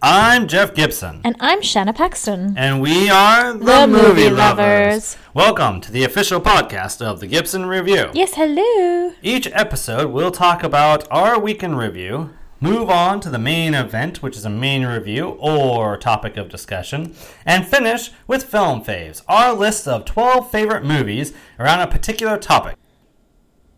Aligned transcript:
I'm 0.00 0.46
Jeff 0.46 0.74
Gibson. 0.74 1.20
And 1.24 1.34
I'm 1.40 1.60
Shanna 1.60 1.92
Paxton. 1.92 2.54
And 2.56 2.80
we 2.80 3.10
are 3.10 3.52
the, 3.52 3.64
The 3.64 3.86
Movie, 3.88 4.02
Movie 4.08 4.30
lovers. 4.30 4.36
Lovers. 4.36 5.16
Welcome 5.34 5.80
to 5.80 5.90
the 5.90 6.04
official 6.04 6.40
podcast 6.40 7.02
of 7.04 7.18
the 7.18 7.26
Gibson 7.26 7.66
Review. 7.66 8.10
Yes, 8.14 8.34
hello. 8.34 9.12
Each 9.22 9.48
episode, 9.52 10.12
we'll 10.12 10.30
talk 10.30 10.62
about 10.62 11.08
our 11.10 11.40
weekend 11.40 11.78
review, 11.78 12.30
move 12.60 12.88
on 12.88 13.18
to 13.20 13.30
the 13.30 13.40
main 13.40 13.74
event, 13.74 14.22
which 14.22 14.36
is 14.36 14.44
a 14.44 14.50
main 14.50 14.86
review 14.86 15.30
or 15.40 15.96
topic 15.96 16.36
of 16.36 16.48
discussion, 16.48 17.16
and 17.44 17.66
finish 17.66 18.12
with 18.28 18.44
film 18.44 18.84
faves, 18.84 19.22
our 19.26 19.52
list 19.52 19.88
of 19.88 20.04
12 20.04 20.48
favorite 20.48 20.84
movies 20.84 21.32
around 21.58 21.80
a 21.80 21.88
particular 21.88 22.38
topic. 22.38 22.76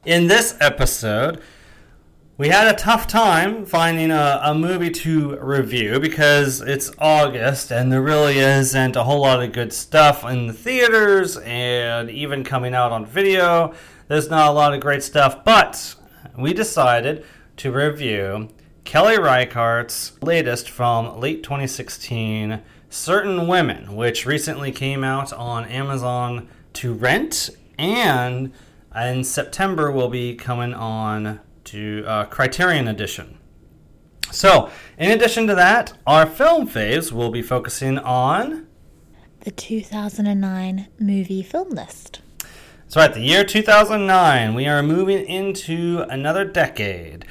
In 0.05 0.27
this 0.27 0.55
episode, 0.61 1.41
we 2.41 2.48
had 2.48 2.75
a 2.75 2.79
tough 2.79 3.07
time 3.07 3.66
finding 3.66 4.11
a, 4.11 4.40
a 4.43 4.54
movie 4.54 4.89
to 4.89 5.36
review 5.40 6.00
because 6.00 6.62
it's 6.62 6.90
August 6.98 7.71
and 7.71 7.93
there 7.93 8.00
really 8.00 8.39
isn't 8.39 8.96
a 8.96 9.04
whole 9.04 9.21
lot 9.21 9.43
of 9.43 9.53
good 9.53 9.75
stuff 9.75 10.25
in 10.25 10.46
the 10.46 10.53
theaters 10.54 11.36
and 11.36 12.08
even 12.08 12.43
coming 12.43 12.72
out 12.72 12.93
on 12.93 13.04
video. 13.04 13.75
There's 14.08 14.31
not 14.31 14.48
a 14.48 14.53
lot 14.53 14.72
of 14.72 14.81
great 14.81 15.03
stuff, 15.03 15.45
but 15.45 15.95
we 16.39 16.54
decided 16.54 17.26
to 17.58 17.71
review 17.71 18.48
Kelly 18.84 19.18
Reichardt's 19.18 20.12
latest 20.22 20.70
from 20.70 21.20
late 21.20 21.43
2016, 21.43 22.62
Certain 22.89 23.48
Women, 23.48 23.95
which 23.95 24.25
recently 24.25 24.72
came 24.72 25.04
out 25.04 25.31
on 25.34 25.67
Amazon 25.67 26.48
to 26.72 26.95
rent 26.95 27.50
and 27.76 28.50
in 28.96 29.25
September 29.25 29.93
will 29.93 30.09
be 30.09 30.34
coming 30.34 30.72
on 30.72 31.40
to 31.64 32.05
uh, 32.06 32.25
Criterion 32.27 32.89
Edition. 32.89 33.39
So, 34.31 34.70
in 34.97 35.11
addition 35.11 35.47
to 35.48 35.55
that, 35.56 35.92
our 36.06 36.27
film 36.27 36.69
faves 36.69 37.11
will 37.11 37.31
be 37.31 37.42
focusing 37.42 37.98
on. 37.98 38.67
The 39.41 39.51
2009 39.51 40.89
movie 40.99 41.43
film 41.43 41.71
list. 41.71 42.21
That's 42.83 42.97
right, 42.97 43.12
the 43.12 43.21
year 43.21 43.45
2009. 43.45 44.55
We 44.55 44.67
are 44.67 44.83
moving 44.83 45.25
into 45.27 46.05
another 46.09 46.45
decade. 46.45 47.25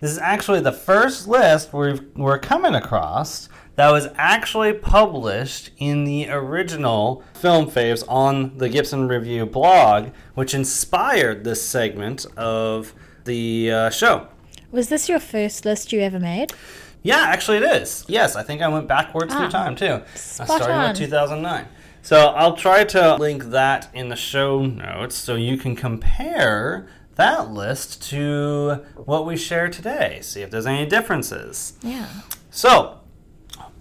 This 0.00 0.12
is 0.12 0.18
actually 0.18 0.60
the 0.60 0.72
first 0.72 1.26
list 1.26 1.72
we've, 1.72 2.00
we're 2.14 2.38
coming 2.38 2.74
across 2.74 3.48
that 3.78 3.90
was 3.92 4.08
actually 4.16 4.72
published 4.72 5.70
in 5.78 6.04
the 6.04 6.28
original 6.30 7.22
Film 7.34 7.70
Faves 7.70 8.02
on 8.08 8.58
the 8.58 8.68
Gibson 8.68 9.06
Review 9.06 9.46
blog, 9.46 10.08
which 10.34 10.52
inspired 10.52 11.44
this 11.44 11.64
segment 11.64 12.26
of 12.36 12.92
the 13.28 13.70
uh, 13.70 13.90
show. 13.90 14.26
Was 14.72 14.88
this 14.88 15.08
your 15.08 15.20
first 15.20 15.64
list 15.64 15.92
you 15.92 16.00
ever 16.00 16.18
made? 16.18 16.52
Yeah, 17.02 17.20
actually, 17.20 17.58
it 17.58 17.62
is. 17.62 18.04
Yes, 18.08 18.34
I 18.34 18.42
think 18.42 18.60
I 18.62 18.68
went 18.68 18.88
backwards 18.88 19.32
through 19.32 19.46
Ah, 19.46 19.50
time 19.50 19.76
too. 19.76 20.00
spot 20.16 20.50
I 20.50 20.56
started 20.56 20.72
on. 20.74 20.88
with 20.88 20.98
2009. 20.98 21.68
So 22.02 22.28
I'll 22.28 22.56
try 22.56 22.84
to 22.84 23.16
link 23.16 23.44
that 23.44 23.88
in 23.94 24.08
the 24.08 24.16
show 24.16 24.64
notes 24.64 25.14
so 25.14 25.34
you 25.36 25.56
can 25.58 25.76
compare 25.76 26.88
that 27.16 27.50
list 27.50 28.02
to 28.10 28.84
what 28.96 29.26
we 29.26 29.36
share 29.36 29.68
today. 29.68 30.18
See 30.22 30.40
if 30.42 30.50
there's 30.50 30.66
any 30.66 30.86
differences. 30.86 31.74
Yeah. 31.82 32.06
So, 32.50 33.00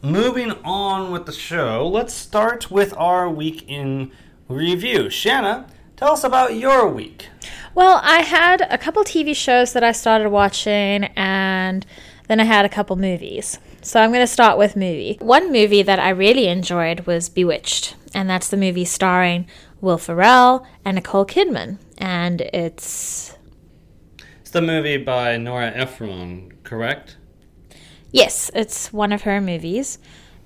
moving 0.01 0.51
on 0.63 1.11
with 1.11 1.25
the 1.25 1.31
show, 1.31 1.87
let's 1.87 2.13
start 2.13 2.69
with 2.71 2.93
our 2.97 3.29
week 3.29 3.63
in 3.67 4.11
review. 4.47 5.09
Shanna, 5.09 5.67
tell 5.97 6.13
us 6.13 6.23
about 6.23 6.55
your 6.55 6.87
week. 6.87 7.27
Well, 7.75 7.99
I 8.03 8.21
had 8.21 8.61
a 8.69 8.77
couple 8.77 9.03
TV 9.03 9.35
shows 9.35 9.73
that 9.73 9.83
I 9.83 9.91
started 9.91 10.29
watching, 10.29 11.05
and 11.15 11.85
then 12.27 12.39
I 12.39 12.45
had 12.45 12.65
a 12.65 12.69
couple 12.69 12.95
movies. 12.95 13.59
So 13.81 13.99
I'm 14.01 14.11
going 14.11 14.23
to 14.23 14.27
start 14.27 14.57
with 14.57 14.75
movie. 14.75 15.17
One 15.21 15.51
movie 15.51 15.83
that 15.83 15.99
I 15.99 16.09
really 16.09 16.47
enjoyed 16.47 17.01
was 17.01 17.29
Bewitched, 17.29 17.95
and 18.13 18.29
that's 18.29 18.47
the 18.49 18.57
movie 18.57 18.85
starring 18.85 19.47
Will 19.81 19.97
Ferrell 19.97 20.65
and 20.83 20.95
Nicole 20.95 21.25
Kidman. 21.25 21.77
And 21.97 22.41
it's 22.41 23.35
It's 24.41 24.53
the 24.53 24.61
movie 24.61 24.95
by 24.95 25.35
Nora 25.35 25.71
Ephron, 25.75 26.53
correct? 26.63 27.17
Yes, 28.11 28.49
it's 28.55 28.93
one 28.93 29.11
of 29.11 29.23
her 29.23 29.41
movies, 29.41 29.99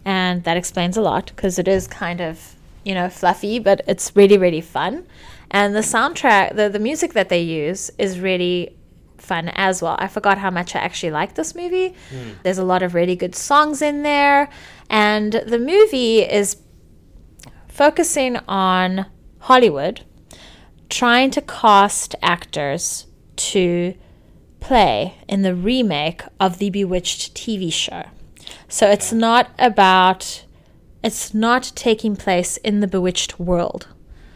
and 0.04 0.44
that 0.44 0.58
explains 0.58 0.98
a 0.98 1.02
lot 1.02 1.28
because 1.28 1.60
it 1.60 1.68
is 1.68 1.86
kind 1.88 2.20
of, 2.20 2.56
you 2.84 2.96
know, 2.96 3.10
fluffy, 3.10 3.60
but 3.60 3.82
it's 3.88 4.16
really, 4.16 4.40
really 4.40 4.62
fun. 4.62 5.06
And 5.52 5.76
the 5.76 5.82
soundtrack, 5.82 6.56
the, 6.56 6.70
the 6.70 6.80
music 6.80 7.14
that 7.14 7.30
they 7.30 7.42
use 7.42 7.92
is 7.98 8.20
really 8.20 8.78
fun 9.18 9.50
as 9.50 9.82
well. 9.82 9.96
I 10.00 10.08
forgot 10.08 10.38
how 10.40 10.50
much 10.50 10.76
I 10.76 10.80
actually 10.80 11.12
like 11.12 11.36
this 11.36 11.54
movie. 11.54 11.94
There's 12.44 12.58
a 12.58 12.64
lot 12.64 12.82
of 12.82 12.96
really 12.96 13.16
good 13.16 13.36
songs 13.36 13.82
in 13.82 14.02
there, 14.04 14.50
and 14.90 15.34
the 15.34 15.60
movie 15.60 16.22
is 16.22 16.58
focusing 17.68 18.38
on 18.48 19.06
Hollywood 19.40 20.02
trying 20.90 21.32
to 21.32 21.42
cast 21.42 22.16
actors 22.22 23.08
to 23.38 23.94
play 24.60 25.16
in 25.28 25.42
the 25.42 25.56
remake 25.56 26.22
of 26.40 26.58
the 26.58 26.70
Bewitched 26.70 27.34
TV 27.34 27.72
show. 27.72 28.04
So 28.68 28.90
it's 28.90 29.12
not 29.14 29.50
about, 29.58 30.46
it's 31.04 31.34
not 31.34 31.72
taking 31.76 32.16
place 32.16 32.58
in 32.58 32.82
the 32.82 32.88
Bewitched 32.88 33.40
world. 33.40 33.88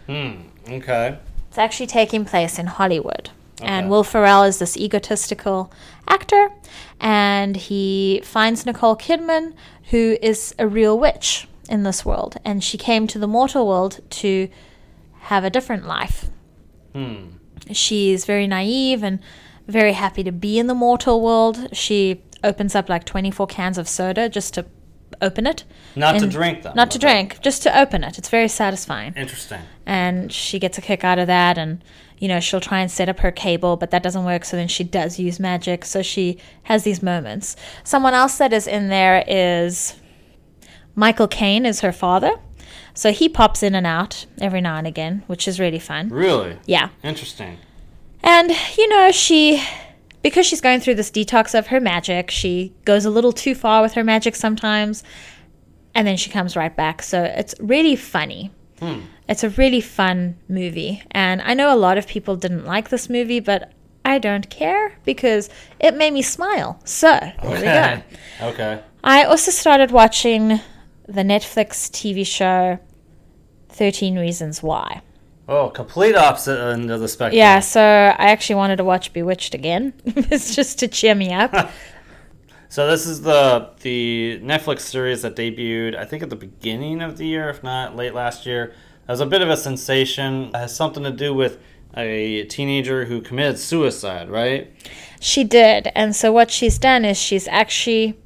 Hmm, 0.07 0.47
okay. 0.69 1.17
It's 1.49 1.57
actually 1.57 1.87
taking 1.87 2.25
place 2.25 2.59
in 2.59 2.67
Hollywood. 2.67 3.29
Okay. 3.61 3.67
And 3.69 3.89
Will 3.89 4.03
Ferrell 4.03 4.43
is 4.43 4.59
this 4.59 4.75
egotistical 4.75 5.71
actor, 6.07 6.49
and 6.99 7.55
he 7.55 8.21
finds 8.23 8.65
Nicole 8.65 8.97
Kidman, 8.97 9.53
who 9.91 10.17
is 10.21 10.53
a 10.59 10.67
real 10.67 10.99
witch 10.99 11.47
in 11.69 11.83
this 11.83 12.05
world. 12.05 12.37
And 12.43 12.63
she 12.63 12.77
came 12.77 13.07
to 13.07 13.19
the 13.19 13.27
mortal 13.27 13.67
world 13.67 14.01
to 14.09 14.49
have 15.21 15.43
a 15.43 15.49
different 15.49 15.87
life. 15.87 16.29
Hmm. 16.93 17.37
She's 17.71 18.25
very 18.25 18.47
naive 18.47 19.03
and 19.03 19.19
very 19.67 19.93
happy 19.93 20.23
to 20.23 20.31
be 20.31 20.59
in 20.59 20.67
the 20.67 20.75
mortal 20.75 21.21
world. 21.21 21.69
She 21.73 22.21
opens 22.43 22.75
up 22.75 22.89
like 22.89 23.05
24 23.05 23.47
cans 23.47 23.77
of 23.77 23.87
soda 23.87 24.29
just 24.29 24.53
to 24.53 24.65
open 25.21 25.47
it. 25.47 25.63
Not 25.95 26.19
to 26.19 26.27
drink 26.27 26.63
them. 26.63 26.73
Not 26.75 26.91
to 26.91 26.99
drink, 26.99 27.39
just 27.41 27.63
to 27.63 27.79
open 27.79 28.03
it. 28.03 28.17
It's 28.17 28.29
very 28.29 28.47
satisfying 28.47 29.13
Interesting. 29.15 29.61
and 29.85 30.31
she 30.31 30.59
gets 30.59 30.77
a 30.77 30.81
kick 30.81 31.03
out 31.03 31.19
of 31.19 31.27
that 31.27 31.57
and 31.57 31.83
you 32.17 32.27
know 32.27 32.39
she'll 32.39 32.61
try 32.61 32.79
and 32.79 32.89
set 32.89 33.09
up 33.09 33.19
her 33.19 33.31
cable 33.31 33.75
but 33.75 33.91
that 33.91 34.01
doesn't 34.01 34.23
work 34.23 34.45
so 34.45 34.55
then 34.55 34.67
she 34.69 34.83
does 34.85 35.19
use 35.19 35.37
magic 35.39 35.83
so 35.83 36.01
she 36.01 36.37
has 36.63 36.83
these 36.83 37.03
moments 37.03 37.57
someone 37.83 38.13
else 38.13 38.37
that 38.37 38.53
is 38.53 38.67
in 38.67 38.87
there 38.87 39.21
is 39.27 39.95
michael 40.95 41.27
caine 41.27 41.65
is 41.65 41.81
her 41.81 41.91
father 41.91 42.31
so 42.93 43.11
he 43.11 43.27
pops 43.27 43.61
in 43.61 43.75
and 43.75 43.85
out 43.85 44.25
every 44.39 44.61
now 44.61 44.77
and 44.77 44.87
again 44.87 45.23
which 45.27 45.45
is 45.45 45.59
really 45.59 45.77
fun 45.79 46.07
Really? 46.09 46.57
yeah 46.65 46.87
Interesting. 47.03 47.57
and, 48.23 48.49
you 48.77 48.87
know, 48.87 49.11
she, 49.11 49.61
because 50.25 50.47
she's 50.47 50.59
going 50.59 50.79
through 50.79 50.95
this 50.95 51.11
detox 51.11 51.53
of 51.53 51.67
her 51.67 51.79
magic, 51.79 52.31
she 52.31 52.73
goes 52.83 53.05
a 53.05 53.11
little 53.11 53.31
too 53.31 53.53
far 53.53 53.83
with 53.83 53.93
her 53.93 54.03
magic 54.03 54.35
sometimes, 54.35 55.03
and 55.93 56.07
then 56.07 56.17
she 56.17 56.31
comes 56.31 56.55
right 56.55 56.75
back. 56.75 57.03
So 57.03 57.21
it's 57.21 57.53
really 57.59 57.95
funny. 57.95 58.49
Hmm. 58.79 59.01
It's 59.29 59.43
a 59.43 59.51
really 59.51 59.81
fun 59.81 60.35
movie. 60.49 61.03
And 61.11 61.43
I 61.43 61.53
know 61.53 61.71
a 61.71 61.77
lot 61.77 61.99
of 61.99 62.07
people 62.07 62.35
didn't 62.37 62.65
like 62.65 62.89
this 62.89 63.07
movie, 63.07 63.39
but 63.39 63.71
I 64.03 64.17
don't 64.17 64.49
care 64.49 64.97
because 65.05 65.47
it 65.79 65.95
made 65.95 66.11
me 66.11 66.23
smile. 66.23 66.79
So 66.85 67.09
there 67.09 67.35
we 67.43 67.61
go. 67.61 68.01
okay. 68.47 68.81
I 69.03 69.25
also 69.25 69.51
started 69.51 69.91
watching 69.91 70.59
the 71.07 71.21
Netflix 71.21 71.87
TV 71.91 72.25
show 72.25 72.79
13 73.69 74.17
Reasons 74.17 74.63
Why. 74.63 75.03
Oh, 75.47 75.69
complete 75.69 76.15
opposite 76.15 76.59
end 76.59 76.89
of 76.89 77.01
the 77.01 77.07
spectrum. 77.07 77.37
Yeah, 77.37 77.59
so 77.59 77.81
I 77.81 78.31
actually 78.31 78.55
wanted 78.55 78.77
to 78.77 78.83
watch 78.83 79.13
Bewitched 79.13 79.53
again. 79.53 79.93
it's 80.05 80.55
just 80.55 80.79
to 80.79 80.87
cheer 80.87 81.15
me 81.15 81.33
up. 81.33 81.71
So 82.67 82.87
this 82.87 83.05
is 83.05 83.21
the 83.21 83.69
the 83.83 84.41
Netflix 84.43 84.81
series 84.81 85.21
that 85.21 85.37
debuted, 85.37 85.95
I 85.95 86.03
think, 86.03 86.23
at 86.23 86.29
the 86.29 86.35
beginning 86.35 87.01
of 87.01 87.17
the 87.17 87.25
year, 87.25 87.47
if 87.47 87.63
not 87.63 87.95
late 87.95 88.13
last 88.13 88.45
year. 88.45 88.65
It 89.07 89.07
was 89.07 89.21
a 89.21 89.25
bit 89.25 89.41
of 89.41 89.49
a 89.49 89.55
sensation. 89.55 90.49
It 90.49 90.55
has 90.57 90.75
something 90.75 91.03
to 91.03 91.11
do 91.11 91.33
with 91.33 91.57
a 91.95 92.43
teenager 92.45 93.05
who 93.05 93.21
committed 93.21 93.59
suicide, 93.59 94.29
right? 94.29 94.73
she 95.21 95.45
did. 95.45 95.89
And 95.95 96.13
so 96.13 96.33
what 96.33 96.51
she's 96.51 96.77
done 96.77 97.05
is 97.05 97.17
she's 97.17 97.47
actually 97.47 98.19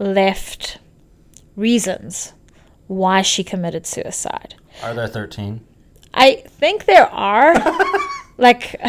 left 0.00 0.78
reasons 1.54 2.32
why 2.88 3.22
she 3.22 3.44
committed 3.44 3.86
suicide. 3.86 4.56
Are 4.82 4.92
there 4.94 5.06
thirteen? 5.06 5.60
I 6.14 6.42
think 6.46 6.86
there 6.86 7.06
are 7.06 7.54
like 8.38 8.80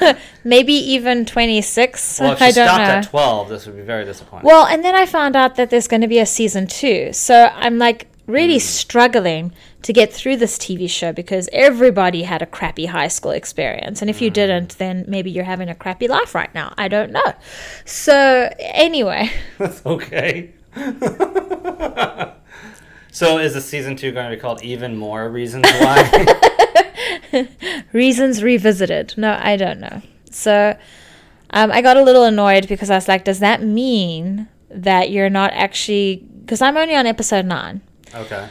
maybe 0.44 0.74
even 0.74 1.24
26. 1.24 2.20
Well, 2.20 2.32
if 2.32 2.38
don't 2.50 2.52
stopped 2.52 2.78
know. 2.78 2.84
at 2.84 3.04
twelve, 3.08 3.48
this 3.48 3.66
would 3.66 3.76
be 3.76 3.82
very 3.82 4.04
disappointing. 4.04 4.46
Well, 4.46 4.66
and 4.66 4.84
then 4.84 4.94
I 4.94 5.06
found 5.06 5.34
out 5.34 5.56
that 5.56 5.70
there's 5.70 5.88
going 5.88 6.02
to 6.02 6.08
be 6.08 6.18
a 6.18 6.26
season 6.26 6.66
two. 6.66 7.12
So 7.12 7.50
I'm 7.54 7.78
like 7.78 8.06
really 8.26 8.54
hmm. 8.54 8.60
struggling 8.60 9.52
to 9.80 9.92
get 9.92 10.12
through 10.12 10.36
this 10.36 10.58
TV 10.58 10.88
show 10.88 11.12
because 11.12 11.48
everybody 11.52 12.22
had 12.24 12.42
a 12.42 12.46
crappy 12.46 12.86
high 12.86 13.08
school 13.08 13.30
experience. 13.30 14.02
And 14.02 14.10
if 14.10 14.20
you 14.20 14.28
hmm. 14.28 14.34
didn't, 14.34 14.78
then 14.78 15.04
maybe 15.08 15.30
you're 15.30 15.44
having 15.44 15.68
a 15.68 15.74
crappy 15.74 16.06
life 16.08 16.34
right 16.34 16.54
now. 16.54 16.74
I 16.76 16.88
don't 16.88 17.10
know. 17.10 17.32
So, 17.84 18.52
anyway, 18.58 19.30
That's 19.56 19.84
okay. 19.86 20.52
So 23.10 23.38
is 23.38 23.54
the 23.54 23.60
season 23.60 23.96
two 23.96 24.12
going 24.12 24.30
to 24.30 24.36
be 24.36 24.40
called 24.40 24.62
Even 24.62 24.96
More 24.96 25.28
Reasons 25.28 25.64
Why? 25.64 26.38
Reasons 27.92 28.42
Revisited. 28.42 29.14
No, 29.16 29.38
I 29.40 29.56
don't 29.56 29.80
know. 29.80 30.02
So 30.30 30.76
um, 31.50 31.72
I 31.72 31.82
got 31.82 31.96
a 31.96 32.02
little 32.02 32.24
annoyed 32.24 32.68
because 32.68 32.90
I 32.90 32.94
was 32.94 33.08
like, 33.08 33.24
does 33.24 33.40
that 33.40 33.62
mean 33.62 34.48
that 34.70 35.10
you're 35.10 35.30
not 35.30 35.52
actually. 35.52 36.24
Because 36.40 36.62
I'm 36.62 36.76
only 36.76 36.94
on 36.94 37.06
episode 37.06 37.44
nine. 37.44 37.82
okay. 38.14 38.48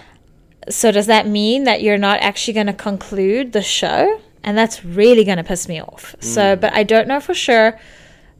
So 0.69 0.91
does 0.91 1.07
that 1.07 1.25
mean 1.25 1.63
that 1.63 1.81
you're 1.81 1.97
not 1.97 2.19
actually 2.19 2.53
going 2.53 2.67
to 2.67 2.73
conclude 2.73 3.53
the 3.53 3.61
show? 3.61 4.19
And 4.43 4.57
that's 4.57 4.83
really 4.83 5.23
going 5.23 5.37
to 5.37 5.43
piss 5.43 5.67
me 5.67 5.81
off. 5.81 6.15
So, 6.19 6.55
but 6.55 6.73
I 6.73 6.83
don't 6.83 7.07
know 7.07 7.19
for 7.19 7.33
sure 7.33 7.79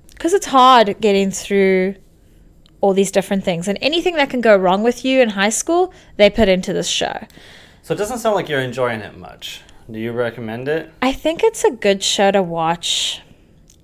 because 0.09 0.33
it's 0.33 0.45
hard 0.47 0.99
getting 0.99 1.31
through 1.31 1.95
all 2.81 2.93
these 2.93 3.11
different 3.11 3.43
things. 3.43 3.67
And 3.67 3.77
anything 3.81 4.15
that 4.15 4.29
can 4.29 4.41
go 4.41 4.55
wrong 4.55 4.83
with 4.83 5.03
you 5.03 5.21
in 5.21 5.29
high 5.29 5.49
school, 5.49 5.93
they 6.17 6.29
put 6.29 6.47
into 6.47 6.73
this 6.73 6.87
show. 6.87 7.25
So 7.81 7.93
it 7.93 7.97
doesn't 7.97 8.19
sound 8.19 8.35
like 8.35 8.49
you're 8.49 8.61
enjoying 8.61 9.01
it 9.01 9.17
much. 9.17 9.61
Do 9.89 9.99
you 9.99 10.11
recommend 10.11 10.67
it? 10.67 10.91
I 11.01 11.13
think 11.13 11.43
it's 11.43 11.63
a 11.63 11.71
good 11.71 12.03
show 12.03 12.31
to 12.31 12.43
watch 12.43 13.21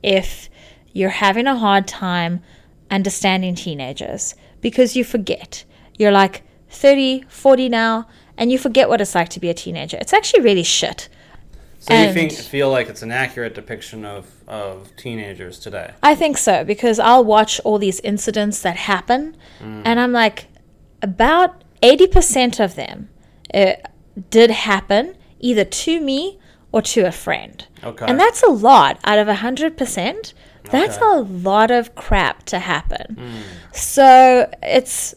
if 0.02 0.50
you're 0.92 1.10
having 1.10 1.48
a 1.48 1.58
hard 1.58 1.88
time 1.88 2.44
understanding 2.92 3.56
teenagers 3.56 4.36
because 4.62 4.96
you 4.96 5.04
forget. 5.04 5.64
You're 5.98 6.12
like 6.12 6.44
30, 6.70 7.24
40 7.30 7.70
now, 7.70 8.08
and 8.38 8.52
you 8.52 8.58
forget 8.58 8.90
what 8.90 9.00
it's 9.00 9.16
like 9.16 9.30
to 9.30 9.40
be 9.40 9.50
a 9.50 9.54
teenager. 9.54 9.98
It's 9.98 10.14
actually 10.14 10.42
really 10.42 10.64
shit. 10.64 11.08
So 11.84 11.94
you 11.94 12.14
think 12.14 12.32
feel 12.32 12.70
like 12.72 12.88
it's 12.88 13.02
an 13.02 13.12
accurate 13.12 13.56
depiction 13.56 14.06
of, 14.06 14.32
of 14.48 14.96
teenagers 14.96 15.60
today? 15.60 15.92
I 16.02 16.16
think 16.16 16.38
so 16.38 16.64
because 16.64 16.98
I'll 16.98 17.26
watch 17.26 17.60
all 17.66 17.78
these 17.78 18.00
incidents 18.00 18.62
that 18.62 18.78
happen, 18.78 19.36
and 19.60 20.00
I'm 20.00 20.14
like, 20.14 20.48
about 21.02 21.62
80% 21.82 22.64
of 22.64 22.76
them 22.76 23.10
uh, 23.54 23.74
did 24.30 24.50
happen 24.50 25.18
either 25.42 25.66
to 25.66 26.00
me 26.00 26.40
or 26.72 26.82
to 26.84 27.02
a 27.02 27.12
friend. 27.12 27.68
Okay. 27.84 28.06
And 28.08 28.18
that's 28.18 28.42
a 28.44 28.50
lot 28.50 28.98
out 29.04 29.20
of 29.20 29.28
100%. 29.28 30.34
That's 30.72 30.98
Okay. 30.98 31.06
a 31.06 31.20
lot 31.20 31.70
of 31.70 31.96
crap 31.96 32.44
to 32.46 32.60
happen. 32.60 33.18
So 33.74 34.50
it's 34.62 35.16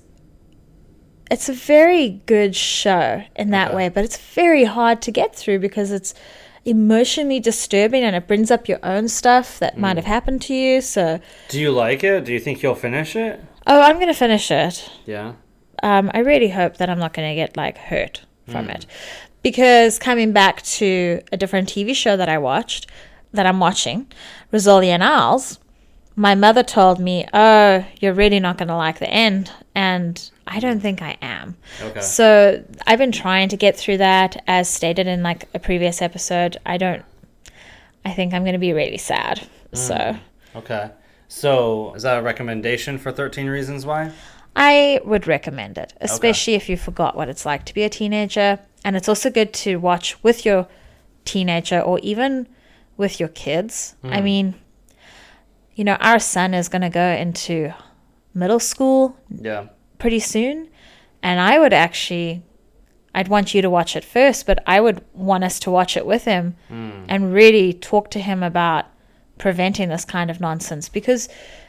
it's 1.31 1.49
a 1.49 1.53
very 1.53 2.23
good 2.27 2.55
show 2.57 3.23
in 3.37 3.51
that 3.51 3.69
Okay. 3.69 3.77
way, 3.77 3.89
but 3.89 4.05
it's 4.05 4.17
very 4.17 4.65
hard 4.65 5.01
to 5.03 5.11
get 5.13 5.35
through 5.35 5.59
because 5.61 5.91
it's 5.93 6.15
emotionally 6.67 7.41
disturbing 7.41 8.03
and 8.03 8.15
it 8.17 8.27
brings 8.27 8.51
up 8.51 8.69
your 8.69 8.81
own 8.83 9.09
stuff 9.09 9.59
that 9.61 9.79
might 9.79 9.97
have 9.97 10.05
happened 10.05 10.43
to 10.43 10.55
you. 10.55 10.81
So, 10.81 11.21
Do 11.49 11.61
you 11.61 11.71
like 11.71 12.05
it? 12.05 12.25
Do 12.25 12.33
you 12.33 12.41
think 12.41 12.63
you'll 12.63 12.75
finish 12.75 13.17
it? 13.17 13.41
oh, 13.69 13.81
I'm 13.81 13.97
going 13.97 14.07
to 14.09 14.15
finish 14.15 14.51
it. 14.51 14.89
Yeah. 15.07 15.33
Um, 15.83 16.11
I 16.15 16.21
really 16.21 16.51
hope 16.51 16.77
that 16.77 16.89
I'm 16.89 16.99
not 16.99 17.13
going 17.13 17.29
to 17.29 17.35
get 17.35 17.57
like 17.57 17.79
hurt 17.79 18.25
from 18.49 18.71
it. 18.71 18.87
Because 19.43 19.99
coming 19.99 20.33
back 20.33 20.63
to 20.63 21.21
a 21.33 21.37
different 21.37 21.69
TV 21.69 21.95
show 21.95 22.17
that 22.17 22.29
I 22.29 22.39
watched, 22.39 22.89
that 23.33 23.45
I'm 23.47 23.59
watching, 23.61 24.07
Rizzoli 24.53 24.87
and 24.87 25.03
Isles, 25.03 25.59
my 26.15 26.35
mother 26.35 26.63
told 26.63 27.01
me, 27.01 27.27
Oh, 27.35 27.85
you're 28.01 28.15
really 28.15 28.41
not 28.41 28.57
going 28.59 28.69
to 28.69 28.77
like 28.77 28.99
the 29.01 29.11
end. 29.11 29.51
And 29.77 30.31
I 30.47 30.59
don't 30.59 30.81
think 30.81 31.03
I 31.03 31.17
am. 31.23 31.57
Okay. 31.81 32.01
So 32.01 32.65
I've 32.87 32.99
been 32.99 33.13
trying 33.13 33.51
to 33.51 33.57
get 33.57 33.77
through 33.77 33.99
that, 33.99 34.43
as 34.49 34.69
stated 34.69 35.07
in 35.07 35.23
like 35.23 35.49
a 35.55 35.59
previous 35.59 36.03
episode. 36.03 36.57
I 36.67 36.79
don't, 36.79 37.05
I 38.05 38.13
think 38.13 38.35
I'm 38.35 38.43
going 38.43 38.55
to 38.55 38.59
be 38.59 38.73
really 38.73 38.99
sad. 38.99 39.47
Mm. 39.73 39.79
So 39.79 40.17
Okay. 40.57 40.91
So 41.29 41.95
is 41.95 42.03
that 42.03 42.19
a 42.19 42.23
recommendation 42.23 42.99
for 42.99 43.13
13 43.13 43.47
Reasons 43.47 43.85
Why? 43.85 44.13
I 44.55 45.01
would 45.05 45.27
recommend 45.27 45.77
it, 45.77 45.93
especially 46.01 46.55
if 46.55 46.69
you 46.69 46.79
forgot 46.79 47.15
what 47.15 47.29
it's 47.29 47.45
like 47.45 47.67
to 47.67 47.75
be 47.75 47.83
a 47.83 47.91
teenager. 47.91 48.59
And 48.85 48.97
it's 48.97 49.09
also 49.09 49.29
good 49.29 49.53
to 49.55 49.77
watch 49.77 50.23
with 50.23 50.47
your 50.47 50.67
teenager 51.27 51.79
or 51.79 51.99
even 51.99 52.49
with 52.97 53.21
your 53.21 53.29
kids. 53.29 53.97
I 54.03 54.21
mm. 54.21 54.25
mean, 54.25 54.55
you 55.75 55.85
know, 55.85 55.97
our 55.97 56.19
son 56.19 56.55
is 56.55 56.69
going 56.69 56.83
to 56.83 56.89
go 56.89 57.07
into 57.07 57.75
middle 58.37 58.61
school 58.61 59.17
Yeah. 59.31 59.67
pretty 59.99 60.21
soon. 60.21 60.69
And 61.23 61.41
I 61.41 61.59
would 61.59 61.73
actually, 61.73 62.43
I'd 63.15 63.29
want 63.29 63.55
you 63.55 63.63
to 63.63 63.71
watch 63.71 63.97
it 63.97 64.05
first, 64.05 64.47
but 64.47 64.63
I 64.67 64.81
would 64.81 65.03
want 65.15 65.43
us 65.43 65.59
to 65.61 65.71
watch 65.71 65.97
it 65.97 66.07
with 66.07 66.25
him 66.25 66.57
hmm. 66.69 67.05
and 67.09 67.33
really 67.33 67.73
talk 67.73 68.11
to 68.11 68.21
him 68.21 68.43
about 68.43 68.85
preventing 69.39 69.89
this 69.89 70.05
kind 70.05 70.31
of 70.31 70.41
nonsense 70.41 70.89
because 70.89 71.29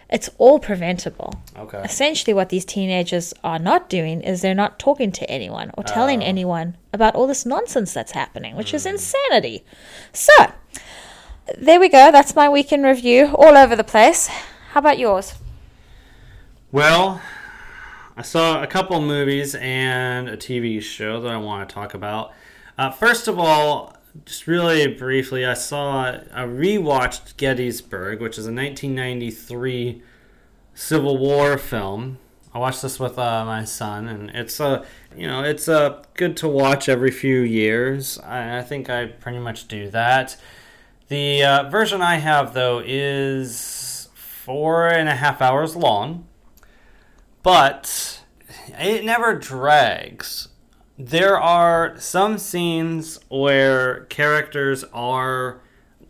it's 0.09 0.29
all 0.37 0.57
preventable 0.57 1.33
Okay. 1.57 1.81
essentially 1.83 2.33
what 2.33 2.47
these 2.47 2.63
teenagers 2.63 3.33
are 3.43 3.59
not 3.59 3.89
doing 3.89 4.21
is 4.21 4.41
they're 4.41 4.55
not 4.55 4.79
talking 4.79 5.11
to 5.11 5.29
anyone 5.29 5.71
or 5.77 5.83
telling 5.83 6.21
ah. 6.21 6.25
anyone 6.25 6.77
about 6.93 7.15
all 7.15 7.27
this 7.27 7.45
nonsense 7.45 7.93
that's 7.93 8.13
happening, 8.13 8.55
which 8.55 8.73
is 8.73 8.83
hmm. 8.83 8.91
insanity. 8.91 9.65
So, 10.13 10.33
there 11.57 11.79
we 11.79 11.89
go. 11.89 12.11
That's 12.11 12.35
my 12.35 12.49
weekend 12.49 12.83
review 12.83 13.33
all 13.35 13.55
over 13.57 13.75
the 13.75 13.83
place. 13.83 14.27
How 14.71 14.79
about 14.79 14.99
yours? 14.99 15.33
Well, 16.77 17.23
I 18.15 18.21
saw 18.21 18.61
a 18.61 18.67
couple 18.67 19.01
movies 19.01 19.55
and 19.55 20.29
a 20.29 20.37
TV 20.37 20.79
show 20.79 21.19
that 21.19 21.31
I 21.31 21.37
want 21.37 21.67
to 21.67 21.73
talk 21.73 21.95
about. 21.95 22.33
Uh, 22.77 22.91
first 22.91 23.27
of 23.27 23.39
all, 23.39 23.97
just 24.25 24.45
really 24.45 24.85
briefly, 24.85 25.43
I 25.43 25.55
saw 25.55 26.03
I 26.03 26.43
rewatched 26.43 27.35
Gettysburg, 27.37 28.21
which 28.21 28.37
is 28.37 28.45
a 28.45 28.53
1993 28.53 30.03
Civil 30.75 31.17
War 31.17 31.57
film. 31.57 32.19
I 32.53 32.59
watched 32.59 32.83
this 32.83 32.99
with 32.99 33.17
uh, 33.17 33.43
my 33.43 33.65
son, 33.65 34.07
and 34.07 34.29
it's 34.29 34.59
a 34.59 34.85
you 35.15 35.25
know 35.25 35.41
it's 35.41 35.67
uh, 35.67 36.03
good 36.13 36.37
to 36.37 36.47
watch 36.47 36.87
every 36.87 37.09
few 37.09 37.39
years. 37.39 38.19
I, 38.19 38.59
I 38.59 38.61
think 38.61 38.87
I 38.87 39.07
pretty 39.07 39.39
much 39.39 39.67
do 39.67 39.89
that. 39.89 40.37
The 41.07 41.43
uh, 41.43 41.69
version 41.71 42.03
I 42.03 42.17
have 42.17 42.53
though 42.53 42.83
is 42.85 44.09
four 44.13 44.87
and 44.87 45.09
a 45.09 45.15
half 45.15 45.41
hours 45.41 45.75
long 45.75 46.26
but 47.47 48.25
it 48.77 49.05
never 49.05 49.33
drags. 49.33 50.49
There 50.99 51.39
are 51.39 51.97
some 51.97 52.37
scenes 52.39 53.21
where 53.29 54.01
characters 54.09 54.83
are, 54.91 55.61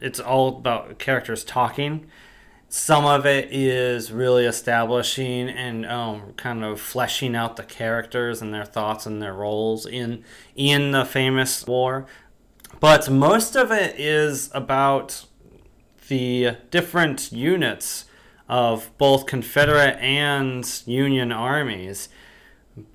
it's 0.02 0.20
all 0.20 0.48
about 0.48 0.98
characters 0.98 1.44
talking. 1.44 2.08
Some 2.70 3.06
of 3.06 3.28
it 3.28 3.50
is 3.52 4.12
really 4.12 4.46
establishing 4.46 5.48
and 5.48 5.86
um, 5.86 6.34
kind 6.38 6.64
of 6.64 6.82
fleshing 6.82 7.36
out 7.36 7.56
the 7.56 7.62
characters 7.62 8.42
and 8.42 8.52
their 8.52 8.66
thoughts 8.66 9.06
and 9.06 9.22
their 9.22 9.36
roles 9.36 9.86
in 9.86 10.24
in 10.56 10.90
the 10.90 11.06
famous 11.06 11.68
war. 11.68 12.08
But 12.80 13.12
most 13.12 13.56
of 13.56 13.72
it 13.72 14.00
is 14.00 14.50
about 14.56 15.28
the 16.08 16.58
different 16.72 17.32
units 17.32 18.07
of 18.50 18.92
both 18.98 19.26
Confederate 19.26 19.98
and 20.00 20.82
Union 20.86 21.32
armies 21.32 22.10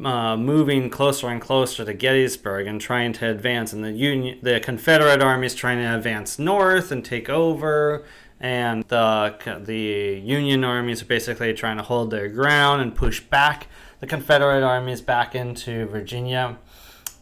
uh, 0.03 0.37
moving 0.37 0.89
closer 0.91 1.29
and 1.29 1.41
closer 1.41 1.85
to 1.85 1.93
Gettysburg 1.93 2.67
and 2.67 2.81
trying 2.81 3.13
to 3.15 3.29
advance, 3.29 3.73
and 3.73 3.83
the 3.83 3.93
Union, 3.93 4.39
the 4.43 4.61
Confederate 4.61 5.23
armies 5.23 5.55
trying 5.55 5.79
to 5.79 5.97
advance 5.97 6.39
north 6.39 6.93
and 6.93 7.05
take 7.05 7.29
over, 7.29 8.05
and 8.41 8.85
the 8.85 9.63
the 9.65 10.21
Union 10.25 10.65
armies 10.65 11.03
are 11.03 11.07
basically 11.07 11.53
trying 11.53 11.77
to 11.77 11.83
hold 11.83 12.11
their 12.11 12.29
ground 12.29 12.81
and 12.81 12.95
push 12.95 13.21
back 13.21 13.67
the 14.01 14.07
Confederate 14.07 14.63
armies 14.63 15.01
back 15.01 15.35
into 15.35 15.87
Virginia. 15.87 16.59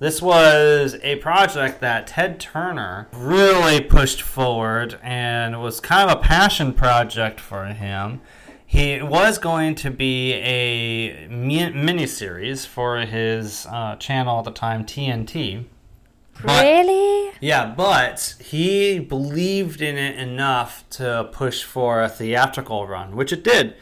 This 0.00 0.22
was 0.22 0.96
a 1.02 1.16
project 1.16 1.82
that 1.82 2.06
Ted 2.06 2.40
Turner 2.40 3.08
really 3.12 3.82
pushed 3.82 4.22
forward 4.22 4.98
and 5.02 5.60
was 5.60 5.78
kind 5.78 6.10
of 6.10 6.16
a 6.16 6.20
passion 6.22 6.72
project 6.72 7.38
for 7.38 7.66
him. 7.66 8.22
He 8.66 9.02
was 9.02 9.36
going 9.36 9.74
to 9.74 9.90
be 9.90 10.32
a 10.32 11.26
mi- 11.28 11.72
miniseries 11.72 12.66
for 12.66 13.00
his 13.00 13.66
uh, 13.66 13.96
channel 13.96 14.38
at 14.38 14.46
the 14.46 14.52
time, 14.52 14.86
TNT. 14.86 15.66
But- 16.42 16.62
really? 16.64 17.32
Yeah, 17.42 17.74
but 17.76 18.36
he 18.40 19.00
believed 19.00 19.82
in 19.82 19.98
it 19.98 20.18
enough 20.18 20.88
to 20.90 21.28
push 21.30 21.62
for 21.62 22.02
a 22.02 22.08
theatrical 22.08 22.86
run, 22.86 23.16
which 23.16 23.34
it 23.34 23.44
did. 23.44 23.74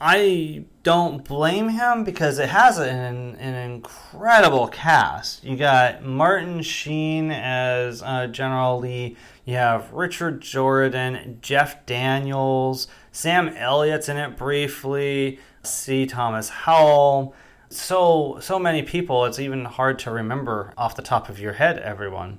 I 0.00 0.64
don't 0.82 1.22
blame 1.24 1.68
him 1.68 2.04
because 2.04 2.38
it 2.38 2.48
has 2.48 2.78
an, 2.78 3.34
an 3.36 3.54
incredible 3.54 4.66
cast. 4.68 5.44
You 5.44 5.58
got 5.58 6.02
Martin 6.02 6.62
Sheen 6.62 7.30
as 7.30 8.02
uh, 8.02 8.26
General 8.28 8.78
Lee. 8.78 9.16
You 9.44 9.56
have 9.56 9.92
Richard 9.92 10.40
Jordan, 10.40 11.38
Jeff 11.42 11.84
Daniels, 11.84 12.88
Sam 13.12 13.48
Elliott's 13.48 14.08
in 14.08 14.16
it 14.16 14.38
briefly. 14.38 15.38
C. 15.62 16.06
Thomas 16.06 16.48
Howell. 16.48 17.34
So 17.68 18.38
so 18.40 18.58
many 18.58 18.82
people. 18.82 19.26
It's 19.26 19.38
even 19.38 19.66
hard 19.66 19.98
to 20.00 20.10
remember 20.10 20.72
off 20.78 20.96
the 20.96 21.02
top 21.02 21.28
of 21.28 21.38
your 21.38 21.52
head. 21.54 21.78
Everyone. 21.78 22.38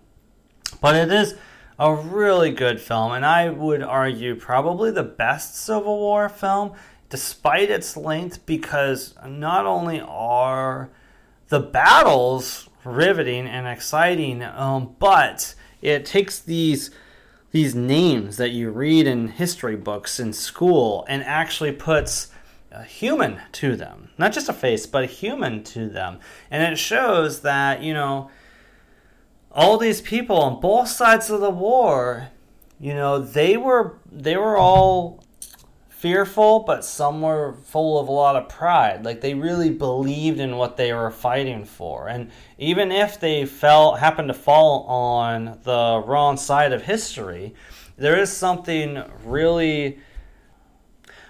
But 0.81 0.95
it 0.95 1.11
is 1.11 1.35
a 1.77 1.93
really 1.93 2.51
good 2.51 2.79
film, 2.79 3.11
and 3.11 3.25
I 3.25 3.49
would 3.49 3.81
argue 3.81 4.35
probably 4.35 4.91
the 4.91 5.03
best 5.03 5.55
Civil 5.55 5.97
War 5.99 6.29
film. 6.29 6.73
Despite 7.11 7.69
its 7.69 7.95
length, 7.95 8.43
because 8.47 9.13
not 9.27 9.67
only 9.67 10.01
are 10.01 10.89
the 11.49 11.59
battles 11.59 12.67
riveting 12.83 13.45
and 13.45 13.67
exciting, 13.67 14.41
um, 14.41 14.95
but 14.97 15.53
it 15.81 16.05
takes 16.05 16.39
these 16.39 16.89
these 17.51 17.75
names 17.75 18.37
that 18.37 18.51
you 18.51 18.69
read 18.69 19.05
in 19.05 19.27
history 19.27 19.75
books 19.75 20.21
in 20.21 20.31
school 20.31 21.05
and 21.09 21.21
actually 21.23 21.73
puts 21.73 22.29
a 22.71 22.81
human 22.81 23.41
to 23.51 23.75
them. 23.75 24.09
Not 24.17 24.31
just 24.31 24.47
a 24.47 24.53
face, 24.53 24.85
but 24.85 25.03
a 25.03 25.07
human 25.07 25.61
to 25.65 25.89
them. 25.89 26.19
And 26.49 26.63
it 26.63 26.77
shows 26.77 27.41
that, 27.41 27.83
you 27.83 27.93
know, 27.93 28.31
all 29.51 29.77
these 29.77 29.99
people 29.99 30.37
on 30.37 30.61
both 30.61 30.87
sides 30.87 31.29
of 31.29 31.41
the 31.41 31.49
war, 31.49 32.29
you 32.79 32.93
know, 32.93 33.19
they 33.19 33.57
were 33.57 33.97
they 34.09 34.37
were 34.37 34.57
all 34.57 35.21
fearful, 36.01 36.61
but 36.61 36.83
some 36.83 37.21
were 37.21 37.53
full 37.67 37.99
of 37.99 38.07
a 38.07 38.11
lot 38.11 38.35
of 38.35 38.49
pride. 38.49 39.05
Like 39.05 39.21
they 39.21 39.35
really 39.35 39.69
believed 39.69 40.39
in 40.39 40.57
what 40.57 40.75
they 40.75 40.91
were 40.91 41.11
fighting 41.11 41.63
for. 41.63 42.07
And 42.07 42.31
even 42.57 42.91
if 42.91 43.19
they 43.19 43.45
fell 43.45 43.93
happened 43.93 44.29
to 44.29 44.33
fall 44.33 44.83
on 44.85 45.59
the 45.61 46.01
wrong 46.03 46.37
side 46.37 46.73
of 46.73 46.81
history, 46.81 47.53
there 47.97 48.19
is 48.19 48.35
something 48.35 49.03
really 49.23 49.99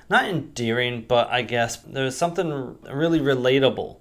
not 0.10 0.24
endearing, 0.24 1.04
but 1.06 1.30
I 1.30 1.42
guess 1.42 1.76
there's 1.76 2.16
something 2.16 2.78
really 2.90 3.20
relatable 3.20 3.98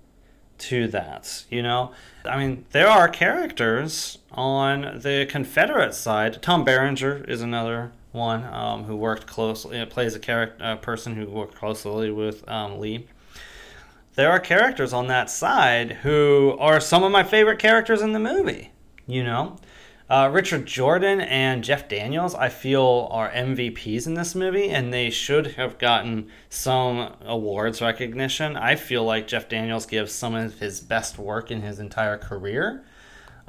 to 0.59 0.87
that, 0.89 1.47
you 1.51 1.63
know? 1.65 1.91
I 2.25 2.39
mean, 2.39 2.65
there 2.71 2.89
are 2.89 3.09
characters 3.09 4.19
on 4.31 5.01
the 5.01 5.27
Confederate 5.29 5.95
side. 5.95 6.41
Tom 6.43 6.65
Berenger 6.65 7.25
is 7.27 7.41
another 7.41 7.91
one 8.13 8.45
um, 8.45 8.85
who 8.85 8.97
worked 8.97 9.27
closely, 9.27 9.85
plays 9.87 10.15
a 10.15 10.19
character, 10.19 10.65
a 10.65 10.77
person 10.77 11.15
who 11.15 11.27
worked 11.27 11.55
closely 11.55 12.11
with 12.11 12.49
um, 12.49 12.79
Lee. 12.79 13.07
There 14.15 14.31
are 14.31 14.41
characters 14.41 14.93
on 14.93 15.07
that 15.07 15.31
side 15.31 15.93
who 16.03 16.57
are 16.59 16.81
some 16.81 17.03
of 17.03 17.13
my 17.13 17.23
favorite 17.23 17.59
characters 17.59 18.03
in 18.03 18.13
the 18.13 18.19
movie. 18.19 18.73
You 19.07 19.25
know, 19.25 19.57
uh, 20.11 20.29
Richard 20.33 20.67
Jordan 20.67 21.21
and 21.21 21.63
Jeff 21.63 21.89
Daniels, 21.89 22.35
I 22.35 22.49
feel, 22.49 23.09
are 23.13 23.31
MVPs 23.31 24.09
in 24.09 24.15
this 24.15 24.35
movie, 24.35 24.69
and 24.69 24.93
they 24.93 25.09
should 25.09 25.53
have 25.53 25.79
gotten 25.79 26.29
some 26.49 27.15
awards 27.25 27.81
recognition. 27.81 28.57
I 28.57 28.75
feel 28.75 29.05
like 29.05 29.29
Jeff 29.29 29.49
Daniels 29.49 29.87
gives 29.87 30.13
some 30.13 30.35
of 30.35 30.59
his 30.59 30.81
best 30.81 31.17
work 31.17 31.53
in 31.53 31.63
his 31.63 31.79
entire 31.79 32.19
career 32.19 32.85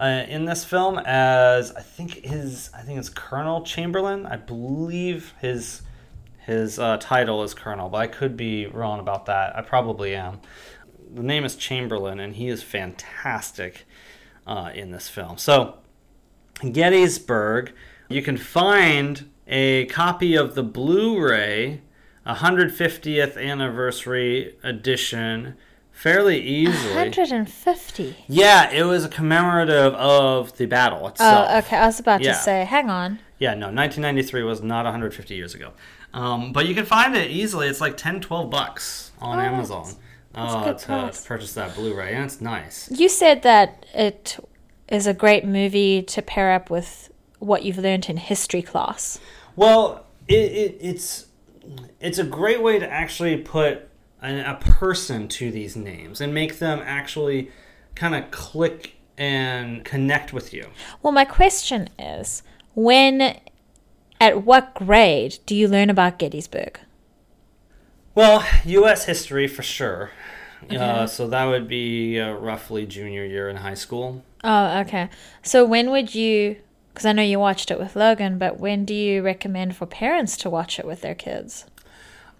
uh, 0.01 0.25
in 0.27 0.45
this 0.45 0.65
film 0.65 0.99
as 1.05 1.71
I 1.73 1.81
think 1.81 2.25
his 2.25 2.71
I 2.73 2.81
think 2.81 2.97
it's 2.97 3.09
Colonel 3.09 3.61
Chamberlain. 3.61 4.25
I 4.25 4.35
believe 4.35 5.33
his 5.39 5.83
his 6.39 6.79
uh, 6.79 6.97
title 6.97 7.43
is 7.43 7.53
Colonel, 7.53 7.87
but 7.87 7.97
I 7.99 8.07
could 8.07 8.35
be 8.35 8.65
wrong 8.65 8.99
about 8.99 9.27
that. 9.27 9.55
I 9.55 9.61
probably 9.61 10.15
am. 10.15 10.39
The 11.13 11.21
name 11.21 11.45
is 11.45 11.55
Chamberlain, 11.55 12.19
and 12.19 12.35
he 12.35 12.47
is 12.47 12.63
fantastic 12.63 13.85
uh, 14.47 14.71
in 14.73 14.89
this 14.89 15.07
film. 15.07 15.37
So 15.37 15.77
Gettysburg, 16.71 17.73
you 18.09 18.23
can 18.23 18.37
find 18.37 19.29
a 19.47 19.85
copy 19.85 20.35
of 20.35 20.55
the 20.55 20.63
Blu-ray 20.63 21.81
150th 22.25 23.37
anniversary 23.37 24.55
edition 24.63 25.57
fairly 26.01 26.41
easily. 26.41 26.95
150. 26.95 28.15
Yeah, 28.27 28.71
it 28.71 28.83
was 28.83 29.05
a 29.05 29.09
commemorative 29.09 29.93
of 29.93 30.57
the 30.57 30.65
battle 30.65 31.07
itself. 31.07 31.47
Oh, 31.49 31.57
okay. 31.59 31.77
I 31.77 31.85
was 31.85 31.99
about 31.99 32.21
Yeah. 32.21 32.31
to 32.33 32.37
say, 32.39 32.65
hang 32.65 32.89
on. 32.89 33.19
Yeah, 33.37 33.53
no, 33.53 33.67
1993 33.67 34.41
was 34.41 34.63
not 34.63 34.85
150 34.85 35.35
years 35.35 35.53
ago. 35.53 35.73
Um, 36.13 36.53
but 36.53 36.65
you 36.65 36.73
can 36.73 36.85
find 36.85 37.15
it 37.15 37.29
easily. 37.29 37.67
It's 37.67 37.79
like 37.81 37.97
10, 37.97 38.19
12 38.21 38.49
bucks 38.49 39.11
on 39.19 39.37
Oh, 39.37 39.41
Amazon 39.41 39.93
uh, 40.33 40.63
good 40.63 40.79
to, 40.79 40.85
price. 40.87 41.21
to 41.21 41.27
purchase 41.27 41.53
that 41.53 41.75
Blu-ray, 41.75 42.13
and 42.15 42.25
it's 42.25 42.41
nice. 42.41 42.89
You 42.91 43.07
said 43.07 43.43
that 43.43 43.85
it 43.93 44.39
is 44.89 45.05
a 45.05 45.13
great 45.13 45.45
movie 45.45 46.01
to 46.01 46.21
pair 46.23 46.51
up 46.51 46.69
with 46.71 47.11
what 47.37 47.63
you've 47.63 47.77
learned 47.77 48.09
in 48.09 48.17
history 48.17 48.63
class. 48.63 49.19
Well, 49.55 50.05
it, 50.27 50.51
it, 50.51 50.77
it's 50.81 51.27
it's 51.99 52.17
a 52.17 52.23
great 52.23 52.61
way 52.63 52.79
to 52.79 52.89
actually 52.91 53.37
put 53.37 53.87
a 54.21 54.57
person 54.61 55.27
to 55.27 55.51
these 55.51 55.75
names 55.75 56.21
and 56.21 56.33
make 56.33 56.59
them 56.59 56.81
actually 56.83 57.49
kind 57.95 58.15
of 58.15 58.29
click 58.31 58.95
and 59.17 59.83
connect 59.83 60.33
with 60.33 60.53
you. 60.53 60.67
Well, 61.01 61.11
my 61.11 61.25
question 61.25 61.89
is 61.97 62.43
when, 62.73 63.39
at 64.19 64.43
what 64.43 64.73
grade 64.73 65.39
do 65.45 65.55
you 65.55 65.67
learn 65.67 65.89
about 65.89 66.19
Gettysburg? 66.19 66.79
Well, 68.13 68.45
U.S. 68.65 69.05
history 69.05 69.47
for 69.47 69.63
sure. 69.63 70.11
Uh, 70.69 71.07
so 71.07 71.27
that 71.27 71.45
would 71.45 71.67
be 71.67 72.19
uh, 72.19 72.33
roughly 72.33 72.85
junior 72.85 73.25
year 73.25 73.49
in 73.49 73.57
high 73.57 73.73
school. 73.73 74.23
Oh, 74.43 74.79
okay. 74.81 75.09
So 75.41 75.65
when 75.65 75.89
would 75.89 76.13
you, 76.13 76.57
because 76.93 77.05
I 77.05 77.13
know 77.13 77.23
you 77.23 77.39
watched 77.39 77.71
it 77.71 77.79
with 77.79 77.95
Logan, 77.95 78.37
but 78.37 78.59
when 78.59 78.85
do 78.85 78.93
you 78.93 79.23
recommend 79.23 79.75
for 79.75 79.85
parents 79.85 80.37
to 80.37 80.49
watch 80.49 80.77
it 80.77 80.85
with 80.85 81.01
their 81.01 81.15
kids? 81.15 81.65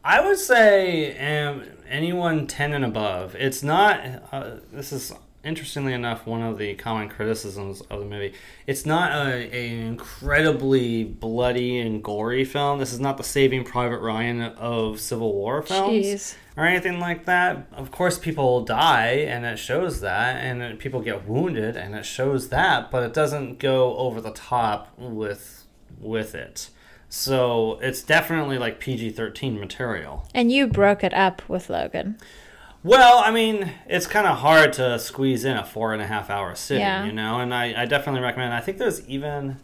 I 0.04 0.26
would 0.26 0.40
say 0.40 1.46
um, 1.46 1.64
anyone 1.88 2.48
10 2.48 2.74
and 2.74 2.86
above. 2.86 3.36
It's 3.36 3.62
not, 3.62 4.00
uh, 4.32 4.56
this 4.72 4.92
is 4.92 5.14
interestingly 5.44 5.94
enough 5.94 6.26
one 6.26 6.42
of 6.42 6.58
the 6.58 6.76
common 6.76 7.10
criticisms 7.10 7.82
of 7.82 8.00
the 8.00 8.06
movie. 8.06 8.34
It's 8.68 8.86
not 8.86 9.12
a, 9.12 9.56
a 9.56 9.70
incredibly 9.70 11.04
bloody 11.04 11.80
and 11.80 12.04
gory 12.04 12.46
film. 12.46 12.80
This 12.80 12.94
is 12.94 13.00
not 13.00 13.18
the 13.18 13.24
Saving 13.24 13.64
Private 13.64 14.00
Ryan 14.00 14.42
of 14.42 15.00
Civil 15.00 15.34
War 15.34 15.62
films 15.62 16.06
Jeez. 16.06 16.36
or 16.58 16.66
anything 16.66 17.00
like 17.00 17.26
that. 17.26 17.68
Of 17.72 17.92
course, 17.92 18.18
people 18.18 18.64
die, 18.64 19.26
and 19.28 19.46
it 19.46 19.58
shows 19.58 20.02
that, 20.02 20.38
and 20.38 20.80
people 20.80 21.02
get 21.02 21.28
wounded, 21.28 21.76
and 21.76 21.96
it 21.96 22.06
shows 22.06 22.50
that, 22.50 22.92
but 22.92 23.04
it 23.04 23.14
doesn't 23.14 23.60
go 23.60 23.96
over 23.98 24.22
the 24.22 24.32
top 24.32 24.94
with 24.98 25.66
with 26.00 26.34
it. 26.34 26.70
So 27.14 27.78
it's 27.82 28.02
definitely 28.02 28.58
like 28.58 28.80
PG 28.80 29.10
thirteen 29.12 29.60
material. 29.60 30.26
And 30.34 30.50
you 30.50 30.66
broke 30.66 31.04
it 31.04 31.14
up 31.14 31.42
with 31.50 31.70
Logan. 31.70 32.18
Well, 32.84 33.20
I 33.20 33.32
mean, 33.32 33.74
it's 33.86 34.08
kind 34.08 34.26
of 34.26 34.38
hard 34.38 34.72
to 34.74 34.98
squeeze 34.98 35.44
in 35.44 35.58
a 35.58 35.66
four 35.66 35.92
and 35.94 36.02
a 36.02 36.08
half 36.08 36.30
hour 36.30 36.56
sitting, 36.56 36.82
Yeah. 36.82 37.04
you 37.06 37.12
know, 37.12 37.40
and 37.42 37.54
I, 37.54 37.82
I 37.84 37.86
definitely 37.86 38.22
recommend. 38.22 38.54
I 38.54 38.62
think 38.62 38.78
there's 38.78 39.06
even, 39.10 39.58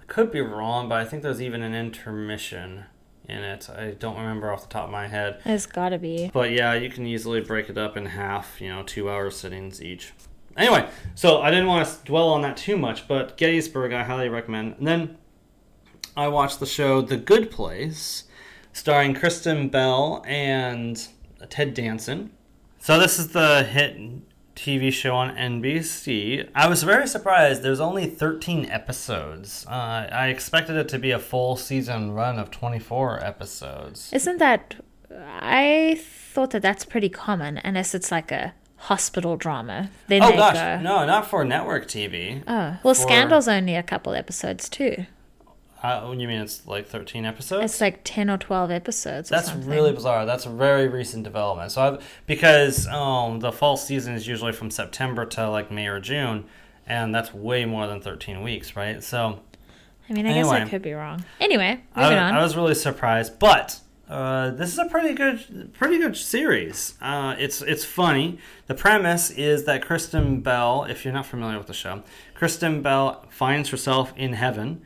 I 0.00 0.04
could 0.06 0.30
be 0.30 0.40
wrong, 0.40 0.88
but 0.88 0.98
I 0.98 1.04
think 1.04 1.24
there's 1.24 1.42
even 1.42 1.62
an 1.62 1.74
intermission 1.74 2.84
in 3.28 3.38
it. 3.38 3.68
I 3.68 3.90
don't 3.98 4.16
remember 4.16 4.52
off 4.52 4.62
the 4.62 4.68
top 4.68 4.84
of 4.84 4.90
my 4.90 5.08
head. 5.08 5.40
It's 5.44 5.66
gotta 5.66 5.98
be. 5.98 6.30
But 6.32 6.52
yeah, 6.52 6.74
you 6.74 6.88
can 6.90 7.04
easily 7.06 7.40
break 7.40 7.68
it 7.68 7.76
up 7.76 7.96
in 7.96 8.06
half, 8.06 8.60
you 8.60 8.68
know, 8.68 8.84
two 8.84 9.10
hour 9.10 9.30
sittings 9.32 9.82
each. 9.82 10.12
Anyway, 10.56 10.88
so 11.16 11.40
I 11.42 11.50
didn't 11.50 11.66
want 11.66 11.86
to 11.88 11.94
dwell 12.04 12.28
on 12.28 12.40
that 12.42 12.56
too 12.56 12.76
much, 12.78 13.08
but 13.08 13.36
Gettysburg 13.36 13.92
I 13.92 14.04
highly 14.04 14.28
recommend. 14.28 14.76
And 14.78 14.86
then 14.86 15.18
I 16.16 16.28
watched 16.28 16.60
the 16.60 16.66
show 16.66 17.00
The 17.00 17.16
Good 17.16 17.50
Place, 17.50 18.24
starring 18.72 19.14
Kristen 19.14 19.68
Bell 19.68 20.22
and 20.26 21.08
Ted 21.48 21.74
Danson. 21.74 22.30
So 22.78 22.98
this 22.98 23.18
is 23.18 23.28
the 23.28 23.62
hit 23.62 23.96
TV 24.54 24.92
show 24.92 25.14
on 25.14 25.34
NBC. 25.34 26.48
I 26.54 26.68
was 26.68 26.82
very 26.82 27.06
surprised. 27.06 27.62
There's 27.62 27.80
only 27.80 28.06
13 28.06 28.66
episodes. 28.66 29.64
Uh, 29.68 30.08
I 30.12 30.28
expected 30.28 30.76
it 30.76 30.88
to 30.90 30.98
be 30.98 31.10
a 31.12 31.18
full 31.18 31.56
season 31.56 32.12
run 32.12 32.38
of 32.38 32.50
24 32.50 33.24
episodes. 33.24 34.12
Isn't 34.12 34.38
that. 34.38 34.76
I 35.10 35.98
thought 36.32 36.50
that 36.50 36.62
that's 36.62 36.84
pretty 36.84 37.08
common, 37.08 37.58
unless 37.64 37.94
it's 37.94 38.10
like 38.10 38.30
a 38.32 38.54
hospital 38.76 39.36
drama. 39.36 39.90
Then 40.08 40.22
Oh 40.22 40.32
gosh, 40.32 40.54
go. 40.54 40.80
no, 40.80 41.06
not 41.06 41.26
for 41.26 41.44
network 41.44 41.86
TV. 41.86 42.42
Oh, 42.46 42.78
well, 42.82 42.94
For- 42.94 43.02
Scandal's 43.02 43.46
only 43.48 43.76
a 43.76 43.82
couple 43.82 44.14
episodes 44.14 44.68
too. 44.68 45.06
Uh, 45.82 46.14
you 46.16 46.28
mean 46.28 46.40
it's 46.40 46.66
like 46.66 46.86
13 46.86 47.24
episodes? 47.24 47.64
It's 47.64 47.80
like 47.80 48.00
10 48.04 48.30
or 48.30 48.38
12 48.38 48.70
episodes 48.70 49.30
or 49.30 49.34
That's 49.34 49.48
something. 49.48 49.68
really 49.68 49.92
bizarre. 49.92 50.24
That's 50.24 50.46
a 50.46 50.50
very 50.50 50.88
recent 50.88 51.24
development. 51.24 51.72
So, 51.72 51.82
I've, 51.82 52.04
because 52.26 52.86
um, 52.86 53.40
the 53.40 53.50
fall 53.50 53.76
season 53.76 54.14
is 54.14 54.28
usually 54.28 54.52
from 54.52 54.70
September 54.70 55.24
to 55.26 55.50
like 55.50 55.72
May 55.72 55.88
or 55.88 55.98
June, 55.98 56.44
and 56.86 57.14
that's 57.14 57.34
way 57.34 57.64
more 57.64 57.86
than 57.86 58.00
13 58.00 58.42
weeks, 58.42 58.76
right? 58.76 59.02
So, 59.02 59.40
I 60.08 60.12
mean, 60.12 60.26
I 60.26 60.34
guess 60.34 60.46
I 60.48 60.68
could 60.68 60.82
be 60.82 60.92
wrong. 60.92 61.24
Anyway, 61.40 61.80
I, 61.94 62.02
moving 62.02 62.18
on. 62.18 62.34
I 62.34 62.42
was 62.42 62.56
really 62.56 62.74
surprised, 62.74 63.38
but 63.38 63.80
uh, 64.08 64.50
this 64.50 64.72
is 64.72 64.78
a 64.78 64.84
pretty 64.84 65.14
good, 65.14 65.72
pretty 65.72 65.98
good 65.98 66.16
series. 66.16 66.94
Uh, 67.00 67.34
it's 67.38 67.62
it's 67.62 67.84
funny. 67.84 68.38
The 68.66 68.74
premise 68.74 69.30
is 69.30 69.64
that 69.64 69.84
Kristen 69.84 70.40
Bell, 70.42 70.84
if 70.84 71.04
you're 71.04 71.14
not 71.14 71.26
familiar 71.26 71.56
with 71.56 71.66
the 71.66 71.74
show, 71.74 72.02
Kristen 72.34 72.82
Bell 72.82 73.24
finds 73.30 73.70
herself 73.70 74.12
in 74.16 74.34
heaven, 74.34 74.82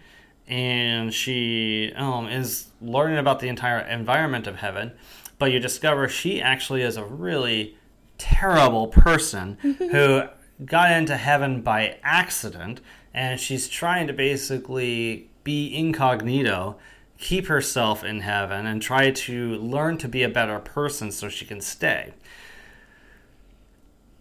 and 0.48 1.12
she 1.12 1.92
um, 1.96 2.28
is 2.28 2.68
learning 2.80 3.18
about 3.18 3.40
the 3.40 3.48
entire 3.48 3.80
environment 3.80 4.46
of 4.46 4.56
heaven. 4.56 4.92
But 5.38 5.52
you 5.52 5.58
discover 5.58 6.08
she 6.08 6.40
actually 6.40 6.82
is 6.82 6.96
a 6.96 7.04
really 7.04 7.76
terrible 8.18 8.88
person 8.88 9.58
who 9.62 10.22
got 10.64 10.90
into 10.92 11.16
heaven 11.16 11.60
by 11.60 11.98
accident 12.02 12.80
and 13.12 13.38
she's 13.38 13.68
trying 13.68 14.06
to 14.06 14.12
basically 14.12 15.28
be 15.44 15.74
incognito 15.74 16.76
keep 17.18 17.46
herself 17.46 18.04
in 18.04 18.20
heaven 18.20 18.66
and 18.66 18.82
try 18.82 19.10
to 19.10 19.56
learn 19.56 19.98
to 19.98 20.08
be 20.08 20.22
a 20.22 20.28
better 20.28 20.58
person 20.58 21.10
so 21.10 21.28
she 21.28 21.44
can 21.44 21.60
stay. 21.60 22.12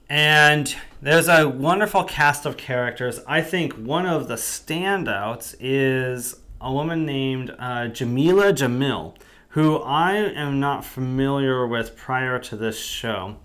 And 0.09 0.75
there's 1.01 1.27
a 1.27 1.49
wonderful 1.49 2.03
cast 2.03 2.45
of 2.45 2.57
characters. 2.57 3.19
I 3.27 3.41
think 3.41 3.73
one 3.73 4.05
of 4.05 4.27
the 4.27 4.35
standouts 4.35 5.55
is 5.59 6.35
a 6.61 6.71
woman 6.71 7.05
named 7.05 7.51
uh, 7.57 7.87
Jameela 7.87 8.53
Jamil, 8.53 9.15
who 9.49 9.77
I 9.77 10.13
am 10.13 10.59
not 10.59 10.85
familiar 10.85 11.65
with 11.65 11.95
prior 11.95 12.37
to 12.39 12.55
this 12.55 12.79
show. 12.79 13.37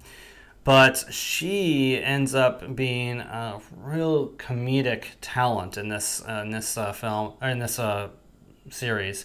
But 0.62 1.07
she 1.11 1.99
ends 2.02 2.35
up 2.35 2.76
being 2.76 3.21
a 3.21 3.61
real 3.75 4.29
comedic 4.29 5.05
talent 5.23 5.79
in 5.79 5.88
this 5.88 6.23
uh, 6.29 6.43
in 6.45 6.50
this 6.50 6.76
uh, 6.76 6.93
film 6.93 7.33
in 7.40 7.61
this 7.61 7.79
uh, 7.79 8.11
series. 8.69 9.25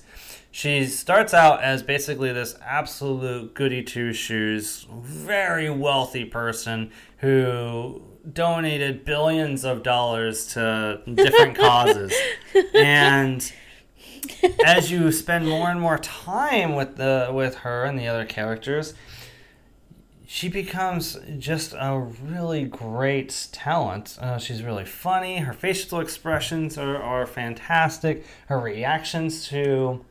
She 0.56 0.86
starts 0.86 1.34
out 1.34 1.62
as 1.64 1.84
basically 1.84 2.32
this 2.32 2.56
absolute 2.66 3.54
goody 3.54 3.84
two 3.84 4.14
shoes, 4.14 4.88
very 4.90 5.70
wealthy 5.70 6.24
person 6.24 6.92
who 7.18 8.02
donated 8.32 9.04
billions 9.04 9.66
of 9.66 9.84
dollars 9.84 10.48
to 10.54 11.02
different 11.14 11.58
causes. 11.60 12.14
And 12.74 13.52
as 14.66 14.90
you 14.90 15.12
spend 15.12 15.46
more 15.46 15.68
and 15.68 15.82
more 15.82 15.98
time 15.98 16.74
with 16.74 16.96
the 16.96 17.32
with 17.34 17.56
her 17.56 17.84
and 17.84 18.00
the 18.00 18.08
other 18.08 18.24
characters, 18.24 18.94
she 20.26 20.48
becomes 20.48 21.18
just 21.38 21.74
a 21.78 22.00
really 22.00 22.64
great 22.64 23.50
talent. 23.52 24.18
Uh, 24.22 24.38
she's 24.38 24.64
really 24.64 24.86
funny. 24.86 25.40
Her 25.40 25.52
facial 25.52 26.00
expressions 26.00 26.78
are, 26.78 26.96
are 26.96 27.26
fantastic. 27.26 28.26
Her 28.48 28.58
reactions 28.58 29.50
to 29.50 30.06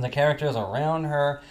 the 0.00 0.08
characters 0.08 0.56
around 0.56 1.04
her. 1.04 1.42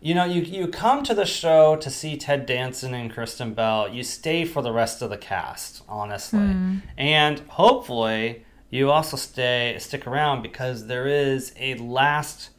You 0.00 0.14
know, 0.14 0.24
you, 0.24 0.42
you 0.42 0.68
come 0.68 1.02
to 1.04 1.14
the 1.14 1.24
show 1.24 1.76
to 1.76 1.88
see 1.88 2.16
Ted 2.16 2.44
Danson 2.44 2.92
and 2.92 3.10
Kristen 3.10 3.54
Bell. 3.54 3.88
You 3.88 4.02
stay 4.02 4.44
for 4.44 4.62
the 4.62 4.72
rest 4.72 5.00
of 5.00 5.08
the 5.08 5.16
cast, 5.16 5.82
honestly. 5.88 6.40
Hmm. 6.40 6.78
And 6.98 7.40
hopefully, 7.40 8.44
you 8.68 8.90
also 8.90 9.16
stay 9.16 9.76
stick 9.78 10.06
around 10.06 10.42
because 10.42 10.88
there 10.88 11.06
is 11.06 11.54
a 11.58 11.76
last 11.76 12.50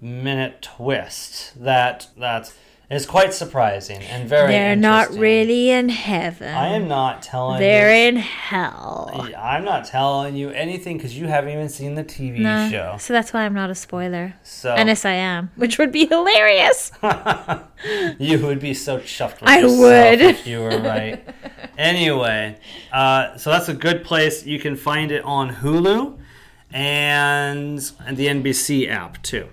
minute 0.00 0.62
twist 0.62 1.60
that 1.62 2.08
that 2.18 2.52
is 2.88 3.04
quite 3.04 3.34
surprising 3.34 4.00
and 4.02 4.28
very 4.28 4.52
They're 4.52 4.76
not 4.76 5.10
really 5.10 5.70
in 5.70 5.88
heaven. 5.88 6.54
I 6.54 6.68
am 6.68 6.86
not 6.86 7.20
telling 7.20 7.58
They're 7.58 7.90
you. 7.92 8.08
in 8.08 8.16
hell. 8.16 9.10
I'm 9.36 9.64
not 9.64 9.86
telling 9.86 10.36
you 10.36 10.50
anything 10.50 10.96
because 10.96 11.18
you 11.18 11.26
haven't 11.26 11.50
even 11.50 11.68
seen 11.68 11.96
the 11.96 12.04
TV 12.04 12.38
No, 12.38 12.68
show. 12.70 12.96
So 13.00 13.12
that's 13.12 13.32
why 13.32 13.40
I'm 13.44 13.54
not 13.54 13.70
a 13.70 13.74
spoiler. 13.74 14.34
So 14.44 14.72
Unless 14.72 15.04
I 15.04 15.12
am, 15.12 15.50
which 15.56 15.78
would 15.78 15.90
be 15.90 16.06
hilarious. 16.06 16.92
you 18.20 18.38
would 18.46 18.60
be 18.60 18.72
so 18.72 18.98
chuffed 19.00 19.40
with 19.40 19.50
I 19.50 19.64
would. 19.64 20.20
if 20.20 20.46
you 20.46 20.60
were 20.60 20.78
right. 20.78 21.24
anyway, 21.76 22.56
uh, 22.92 23.36
so 23.36 23.50
that's 23.50 23.68
a 23.68 23.74
good 23.74 24.04
place. 24.04 24.46
You 24.46 24.60
can 24.60 24.76
find 24.76 25.10
it 25.10 25.24
on 25.24 25.56
Hulu 25.56 26.18
and, 26.72 27.90
and 28.06 28.16
the 28.16 28.26
NBC 28.28 28.88
app 28.88 29.20
too. 29.22 29.48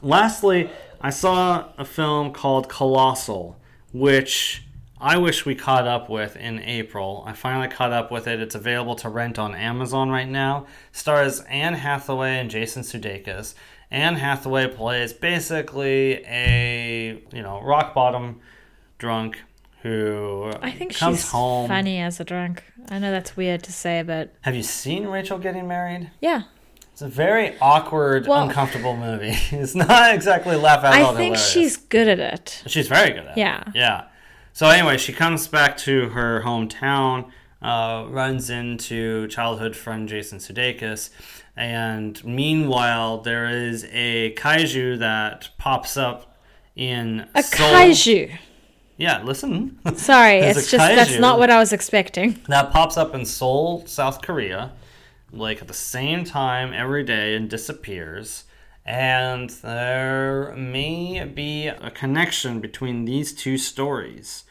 Lastly, 0.00 0.70
I 1.00 1.10
saw 1.10 1.68
a 1.78 1.84
film 1.84 2.32
called 2.32 2.68
Colossal, 2.68 3.56
which 3.92 4.64
I 5.00 5.16
wish 5.16 5.46
we 5.46 5.54
caught 5.54 5.86
up 5.86 6.08
with 6.10 6.36
in 6.36 6.58
April. 6.60 7.22
I 7.26 7.32
finally 7.34 7.68
caught 7.68 7.92
up 7.92 8.10
with 8.10 8.26
it. 8.26 8.40
It's 8.40 8.54
available 8.56 8.96
to 8.96 9.08
rent 9.08 9.38
on 9.38 9.54
Amazon 9.54 10.10
right 10.10 10.28
now. 10.28 10.66
Stars 10.90 11.40
Anne 11.42 11.74
Hathaway 11.74 12.38
and 12.38 12.50
Jason 12.50 12.82
Sudeikis. 12.82 13.54
Anne 13.90 14.16
Hathaway 14.16 14.66
plays 14.68 15.12
basically 15.12 16.24
a 16.26 17.22
you 17.32 17.42
know 17.42 17.62
rock 17.62 17.94
bottom 17.94 18.40
drunk 18.98 19.38
who 19.82 20.50
I 20.60 20.72
think 20.72 20.96
comes 20.96 21.18
she's 21.20 21.30
home. 21.30 21.68
funny 21.68 22.00
as 22.00 22.18
a 22.18 22.24
drunk. 22.24 22.64
I 22.90 22.98
know 22.98 23.12
that's 23.12 23.36
weird 23.36 23.62
to 23.62 23.72
say, 23.72 24.02
but 24.02 24.34
Have 24.40 24.56
you 24.56 24.64
seen 24.64 25.06
Rachel 25.06 25.38
getting 25.38 25.68
married? 25.68 26.10
yeah. 26.20 26.42
It's 26.98 27.02
a 27.04 27.06
very 27.06 27.56
awkward, 27.60 28.26
Well- 28.26 28.42
uncomfortable 28.42 28.96
movie. 28.96 29.36
It's 29.52 29.76
not 29.76 30.12
exactly 30.12 30.56
laugh 30.56 30.82
out 30.82 30.94
loud. 31.00 31.14
I 31.14 31.16
think 31.16 31.36
hilarious. 31.36 31.48
she's 31.48 31.76
good 31.76 32.08
at 32.08 32.18
it. 32.18 32.64
She's 32.66 32.88
very 32.88 33.10
good 33.10 33.24
at 33.28 33.38
Yeah. 33.38 33.60
it. 33.60 33.66
Yeah. 33.76 33.80
Yeah. 33.80 34.02
So 34.52 34.68
anyway, 34.68 34.98
she 34.98 35.12
comes 35.12 35.46
back 35.46 35.76
to 35.86 36.08
her 36.08 36.42
hometown, 36.44 37.26
uh, 37.62 38.04
runs 38.08 38.50
into 38.50 39.28
childhood 39.28 39.76
friend 39.76 40.08
Jason 40.08 40.38
Sudeikis, 40.40 41.10
and 41.56 42.20
meanwhile 42.24 43.18
there 43.18 43.48
is 43.48 43.86
a 43.92 44.32
kaiju 44.34 44.98
that 44.98 45.50
pops 45.56 45.96
up 45.96 46.36
in 46.74 47.28
A 47.32 47.44
Seoul. 47.44 47.74
kaiju. 47.74 48.36
Yeah, 48.96 49.22
listen. 49.22 49.78
Sorry, 49.94 50.38
it's 50.40 50.68
just 50.68 50.84
that's 50.84 51.16
not 51.20 51.38
what 51.38 51.48
I 51.48 51.60
was 51.60 51.72
expecting. 51.72 52.40
that 52.48 52.72
pops 52.72 52.96
up 52.96 53.14
in 53.14 53.24
Seoul, 53.24 53.86
South 53.86 54.20
Korea, 54.20 54.72
like 55.32 55.60
at 55.60 55.68
the 55.68 55.74
same 55.74 56.24
time 56.24 56.72
every 56.72 57.04
day 57.04 57.34
and 57.34 57.48
disappears. 57.48 58.44
And 58.84 59.50
there 59.50 60.54
may 60.56 61.24
be 61.24 61.66
a 61.66 61.90
connection 61.90 62.60
between 62.60 63.04
these 63.04 63.34
two 63.34 63.58
stories. 63.58 64.44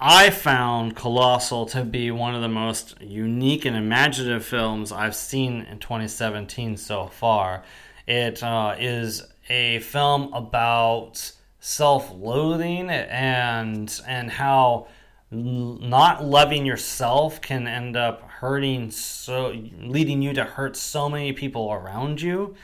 I 0.00 0.30
found 0.30 0.96
Colossal 0.96 1.66
to 1.66 1.84
be 1.84 2.10
one 2.10 2.34
of 2.34 2.42
the 2.42 2.48
most 2.48 3.00
unique 3.00 3.64
and 3.64 3.76
imaginative 3.76 4.44
films 4.44 4.90
I've 4.90 5.14
seen 5.14 5.62
in 5.62 5.78
2017 5.78 6.76
so 6.76 7.06
far. 7.06 7.62
It 8.08 8.42
uh, 8.42 8.74
is 8.80 9.22
a 9.48 9.78
film 9.78 10.32
about 10.32 11.32
self-loathing 11.60 12.90
and 12.90 14.00
and 14.04 14.28
how 14.28 14.88
not 15.30 16.24
loving 16.24 16.66
yourself 16.66 17.40
can 17.40 17.68
end 17.68 17.96
up 17.96 18.28
hurting 18.42 18.90
so 18.90 19.54
leading 19.78 20.20
you 20.20 20.32
to 20.32 20.42
hurt 20.42 20.76
so 20.76 21.08
many 21.08 21.32
people 21.32 21.72
around 21.72 22.20
you 22.20 22.56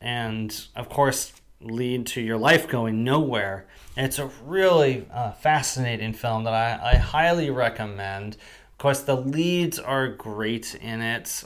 and 0.00 0.64
of 0.74 0.88
course 0.88 1.34
lead 1.60 2.06
to 2.06 2.22
your 2.22 2.38
life 2.38 2.66
going 2.66 3.04
nowhere. 3.04 3.66
It's 3.98 4.18
a 4.18 4.30
really 4.42 5.06
uh, 5.12 5.32
fascinating 5.32 6.14
film 6.14 6.44
that 6.44 6.54
I, 6.54 6.92
I 6.92 6.96
highly 6.96 7.50
recommend. 7.50 8.36
Of 8.72 8.78
course, 8.78 9.00
the 9.02 9.14
leads 9.16 9.78
are 9.78 10.08
great 10.08 10.74
in 10.74 11.02
it. 11.02 11.44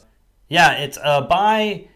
Yeah, 0.48 0.74
it's 0.74 0.96
uh, 1.02 1.22
by 1.22 1.88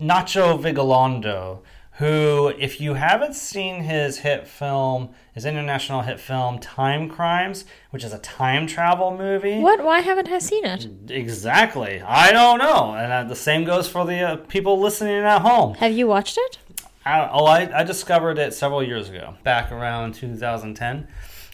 Nacho 0.00 0.58
Vigalondo, 0.58 1.60
who, 1.98 2.52
if 2.58 2.80
you 2.80 2.94
haven't 2.94 3.34
seen 3.34 3.82
his 3.82 4.18
hit 4.18 4.48
film, 4.48 5.10
his 5.32 5.44
international 5.44 6.02
hit 6.02 6.18
film, 6.18 6.58
Timecrimes, 6.58 7.64
which 7.90 8.02
is 8.02 8.12
a 8.12 8.18
time 8.18 8.66
travel 8.66 9.16
movie. 9.16 9.60
What? 9.60 9.84
Why 9.84 10.00
haven't 10.00 10.28
I 10.28 10.40
seen 10.40 10.64
it? 10.64 10.88
Exactly. 11.08 12.00
I 12.00 12.32
don't 12.32 12.58
know. 12.58 12.94
And 12.96 13.12
uh, 13.12 13.24
the 13.24 13.36
same 13.36 13.64
goes 13.64 13.88
for 13.88 14.04
the 14.04 14.20
uh, 14.20 14.36
people 14.36 14.80
listening 14.80 15.18
at 15.18 15.42
home. 15.42 15.74
Have 15.74 15.92
you 15.92 16.08
watched 16.08 16.36
it? 16.36 16.58
I, 17.04 17.28
oh, 17.30 17.44
I, 17.44 17.80
I 17.80 17.84
discovered 17.84 18.38
it 18.38 18.54
several 18.54 18.82
years 18.82 19.08
ago, 19.08 19.34
back 19.44 19.70
around 19.70 20.14
2010. 20.14 21.06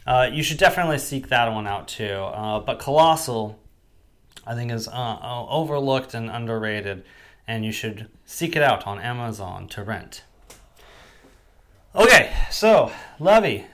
Uh, 0.06 0.30
you 0.32 0.42
should 0.42 0.58
definitely 0.58 0.98
seek 0.98 1.28
that 1.28 1.52
one 1.52 1.66
out 1.66 1.86
too. 1.86 2.14
Uh, 2.14 2.60
but 2.60 2.78
Colossal, 2.78 3.58
I 4.46 4.54
think, 4.54 4.72
is 4.72 4.88
uh, 4.88 4.90
uh, 4.90 5.46
overlooked 5.48 6.14
and 6.14 6.30
underrated, 6.30 7.04
and 7.46 7.64
you 7.64 7.72
should 7.72 8.08
seek 8.24 8.56
it 8.56 8.62
out 8.62 8.86
on 8.86 8.98
Amazon 9.00 9.68
to 9.68 9.82
rent. 9.82 10.24
Okay, 11.94 12.32
so 12.50 12.92
Levy, 13.18 13.66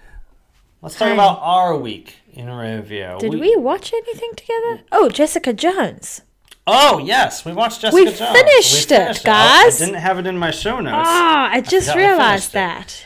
let's 0.83 0.97
talk 0.97 1.09
Hi. 1.09 1.15
about 1.15 1.39
our 1.43 1.77
week 1.77 2.17
in 2.33 2.49
review. 2.51 3.17
Did 3.21 3.35
we, 3.35 3.55
watch 3.57 3.93
anything 3.93 4.31
together? 4.37 4.81
Oh, 4.91 5.09
Jessica 5.09 5.53
Jones. 5.53 6.23
Oh 6.67 6.99
yes, 6.99 7.45
we 7.45 7.53
watched 7.53 7.83
Jessica 7.83 8.05
Jones. 8.05 8.19
We 8.21 8.27
Jones. 8.27 8.39
finished 8.39 8.91
it, 8.93 9.21
Oh, 9.21 9.23
guys. 9.25 9.81
I 9.81 9.85
didn't 9.85 10.01
have 10.01 10.19
it 10.19 10.27
in 10.27 10.37
my 10.39 10.51
show 10.51 10.81
notes. 10.81 11.07
Ah, 11.09 11.49
I 11.53 11.61
just 11.61 11.87
forgot 11.89 11.97
we 11.97 12.03
realized 12.07 12.51
finished 12.51 12.53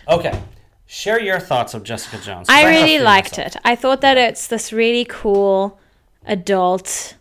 that. 0.07 0.15
Okay, 0.15 0.41
share 0.87 1.21
your 1.21 1.39
thoughts 1.41 1.75
of 1.75 1.83
Jessica 1.85 2.17
Jones. 2.19 2.49
'cause 2.49 2.57
I 2.57 2.61
have 2.61 2.69
a 2.69 2.71
really 2.71 2.97
few 2.97 3.03
liked 3.05 3.33
myself. 3.37 3.57
it. 3.57 3.61
I 3.65 3.77
thought 3.77 4.01
that 4.01 4.17
it's 4.17 4.47
this 4.47 4.73
really 4.73 5.05
cool 5.05 5.79
adult 6.25 7.17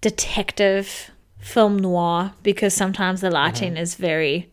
detective 0.00 1.10
film 1.38 1.78
noir 1.78 2.32
because 2.42 2.74
sometimes 2.74 3.20
the 3.20 3.30
lighting 3.30 3.76
is 3.76 3.94
very, 3.94 4.50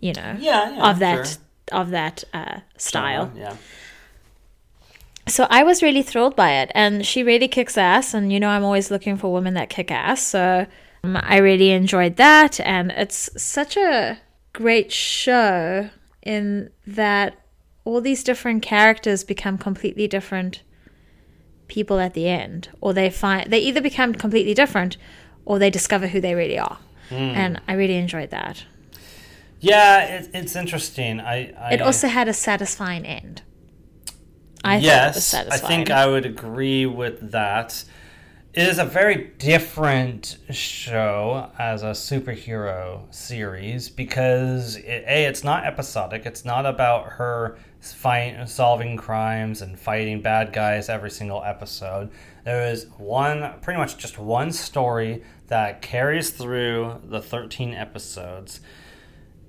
you 0.00 0.12
know, 0.14 0.22
Mm-hmm. 0.22 0.42
Yeah, 0.42 0.70
yeah, 0.74 0.90
of 0.90 0.98
that 0.98 1.26
sure. 1.28 1.36
Of 1.72 1.90
that 1.90 2.24
uh, 2.32 2.60
style. 2.76 3.32
Yeah. 3.36 3.56
So 5.28 5.46
I 5.50 5.64
was 5.64 5.82
really 5.82 6.02
thrilled 6.02 6.36
by 6.36 6.52
it, 6.52 6.70
and 6.74 7.04
she 7.04 7.22
really 7.22 7.48
kicks 7.48 7.76
ass. 7.76 8.14
And 8.14 8.32
you 8.32 8.38
know, 8.38 8.48
I'm 8.48 8.64
always 8.64 8.90
looking 8.90 9.16
for 9.16 9.32
women 9.32 9.54
that 9.54 9.70
kick 9.70 9.90
ass. 9.90 10.22
So 10.22 10.66
um, 11.02 11.18
I 11.20 11.38
really 11.38 11.70
enjoyed 11.70 12.16
that, 12.16 12.60
and 12.60 12.92
it's 12.92 13.30
such 13.40 13.76
a 13.76 14.18
great 14.52 14.92
show 14.92 15.90
in 16.22 16.70
that 16.86 17.38
all 17.84 18.00
these 18.00 18.24
different 18.24 18.62
characters 18.62 19.22
become 19.24 19.58
completely 19.58 20.08
different 20.08 20.62
people 21.68 21.98
at 21.98 22.14
the 22.14 22.28
end, 22.28 22.68
or 22.80 22.92
they 22.92 23.10
find 23.10 23.50
they 23.50 23.58
either 23.58 23.80
become 23.80 24.14
completely 24.14 24.54
different, 24.54 24.96
or 25.44 25.58
they 25.58 25.70
discover 25.70 26.06
who 26.06 26.20
they 26.20 26.34
really 26.34 26.58
are. 26.58 26.78
And 27.10 27.60
I 27.68 27.74
really 27.74 27.96
enjoyed 27.96 28.30
that. 28.30 28.64
Yeah, 29.66 30.04
it, 30.04 30.30
it's 30.32 30.54
interesting. 30.54 31.20
I, 31.20 31.52
I 31.58 31.74
It 31.74 31.82
also 31.82 32.08
had 32.08 32.28
a 32.28 32.32
satisfying 32.32 33.04
end. 33.04 33.42
I 34.64 34.80
thought 34.80 34.84
it 34.84 35.14
was 35.14 35.32
yes, 35.32 35.34
I 35.34 35.58
think 35.58 35.90
I 35.90 36.06
would 36.06 36.26
agree 36.26 36.86
with 36.86 37.30
that. 37.32 37.84
It 38.52 38.66
is 38.66 38.78
a 38.78 38.84
very 38.84 39.32
different 39.38 40.38
show 40.50 41.50
as 41.58 41.82
a 41.82 41.90
superhero 41.90 43.12
series 43.14 43.90
because 43.90 44.76
it, 44.76 45.04
a 45.06 45.24
it's 45.26 45.44
not 45.44 45.64
episodic. 45.64 46.24
It's 46.26 46.44
not 46.44 46.64
about 46.64 47.12
her 47.12 47.58
fight, 47.80 48.48
solving 48.48 48.96
crimes 48.96 49.62
and 49.62 49.78
fighting 49.78 50.22
bad 50.22 50.52
guys 50.52 50.88
every 50.88 51.10
single 51.10 51.42
episode. 51.44 52.10
There 52.44 52.66
is 52.70 52.86
one, 52.96 53.60
pretty 53.60 53.78
much 53.78 53.98
just 53.98 54.18
one 54.18 54.52
story 54.52 55.22
that 55.48 55.82
carries 55.82 56.30
through 56.30 57.02
the 57.04 57.20
thirteen 57.20 57.74
episodes. 57.74 58.60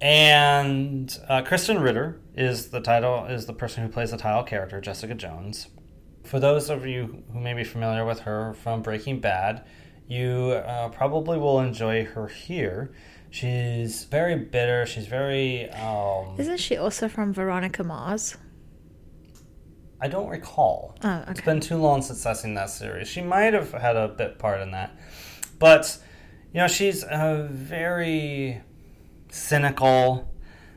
And 0.01 1.17
uh, 1.27 1.41
Krysten 1.41 1.81
Ritter 1.81 2.19
is 2.35 2.69
the 2.69 2.81
title 2.81 3.25
is 3.25 3.45
the 3.45 3.53
person 3.53 3.83
who 3.83 3.89
plays 3.89 4.11
the 4.11 4.17
title 4.17 4.43
character, 4.43 4.79
Jessica 4.79 5.15
Jones. 5.15 5.67
For 6.23 6.39
those 6.39 6.69
of 6.69 6.85
you 6.85 7.23
who 7.33 7.39
may 7.39 7.53
be 7.53 7.63
familiar 7.63 8.05
with 8.05 8.19
her 8.21 8.53
from 8.53 8.81
Breaking 8.81 9.19
Bad, 9.19 9.65
you 10.07 10.51
uh, 10.65 10.89
probably 10.89 11.37
will 11.37 11.59
enjoy 11.59 12.05
her 12.05 12.27
here. 12.27 12.91
She's 13.29 14.03
very 14.05 14.35
bitter. 14.35 14.85
She's 14.85 15.07
very. 15.07 15.69
Um, 15.71 16.35
Isn't 16.37 16.59
she 16.59 16.77
also 16.77 17.07
from 17.09 17.33
Veronica 17.33 17.83
Mars? 17.83 18.37
I 19.99 20.07
don't 20.07 20.29
recall. 20.29 20.95
Oh, 21.03 21.23
It's 21.27 21.39
okay. 21.39 21.45
been 21.45 21.59
too 21.59 21.77
long 21.77 22.01
since 22.03 22.25
I've 22.25 22.37
seen 22.37 22.53
that 22.53 22.69
series. 22.69 23.07
She 23.07 23.21
might 23.21 23.53
have 23.53 23.71
had 23.71 23.95
a 23.95 24.07
bit 24.09 24.37
part 24.37 24.61
in 24.61 24.71
that, 24.71 24.95
but 25.59 25.97
you 26.53 26.59
know, 26.61 26.67
she's 26.67 27.03
a 27.03 27.47
very 27.51 28.61
cynical. 29.37 30.27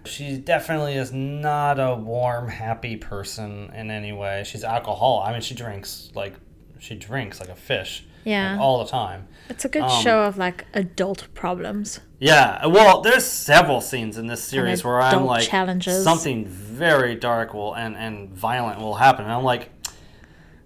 She 0.05 0.39
definitely 0.39 0.95
is 0.95 1.13
not 1.13 1.79
a 1.79 1.95
warm, 1.95 2.49
happy 2.49 2.97
person 2.97 3.71
in 3.75 3.91
any 3.91 4.13
way. 4.13 4.45
She's 4.47 4.65
alcohol. 4.65 5.23
I 5.27 5.33
mean, 5.33 5.41
she 5.43 5.55
drinks 5.55 6.11
like 6.15 6.35
she 6.79 6.95
drinks 6.95 7.41
like 7.41 7.51
a 7.51 7.55
fish, 7.55 8.05
Yeah. 8.25 8.53
like, 8.53 8.61
all 8.61 8.79
the 8.83 8.91
time. 8.91 9.29
It's 9.51 9.67
a 9.67 9.69
good 9.69 9.83
Um, 9.83 10.03
show 10.03 10.23
of 10.23 10.39
like 10.39 10.65
adult 10.73 11.29
problems. 11.35 12.01
Yeah, 12.19 12.65
well, 12.67 13.03
there's 13.03 13.27
several 13.27 13.81
scenes 13.83 14.17
in 14.17 14.27
this 14.27 14.43
series 14.43 14.83
where 14.85 15.01
I'm 15.01 15.27
like, 15.27 15.47
challenges. 15.47 16.03
something 16.05 16.47
very 16.47 17.15
dark 17.15 17.53
will 17.53 17.75
and 17.75 17.97
and 17.97 18.31
violent 18.31 18.81
will 18.81 18.95
happen, 18.95 19.25
and 19.27 19.35
I'm 19.35 19.45
like, 19.45 19.71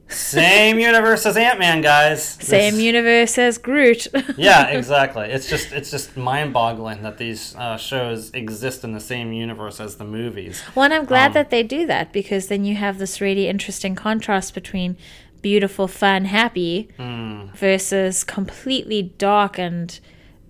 same 0.08 0.78
universe 0.78 1.24
as 1.26 1.36
Ant 1.36 1.58
Man, 1.58 1.80
guys. 1.80 2.22
Same 2.40 2.74
This- 2.74 2.82
universe 2.82 3.38
as 3.38 3.58
Groot. 3.58 4.06
yeah, 4.36 4.68
exactly. 4.68 5.26
It's 5.26 5.48
just 5.48 5.72
it's 5.72 5.90
just 5.90 6.16
mind 6.16 6.52
boggling 6.52 7.02
that 7.02 7.18
these 7.18 7.54
uh, 7.56 7.76
shows 7.76 8.30
exist 8.32 8.84
in 8.84 8.92
the 8.92 9.00
same 9.00 9.32
universe 9.32 9.80
as 9.80 9.96
the 9.96 10.04
movies. 10.04 10.62
Well, 10.74 10.84
and 10.84 10.94
I'm 10.94 11.04
glad 11.06 11.28
Um, 11.28 11.32
that 11.34 11.50
they 11.50 11.62
do 11.62 11.86
that 11.86 12.12
because 12.12 12.48
then 12.48 12.64
you 12.64 12.76
have 12.76 12.98
this 12.98 13.20
really 13.20 13.48
interesting 13.48 13.94
contrast 13.94 14.54
between 14.54 14.96
beautiful, 15.42 15.88
fun, 15.88 16.26
happy 16.26 16.88
Hmm. 16.96 17.46
versus 17.54 18.24
completely 18.24 19.02
dark 19.18 19.58
and 19.58 19.98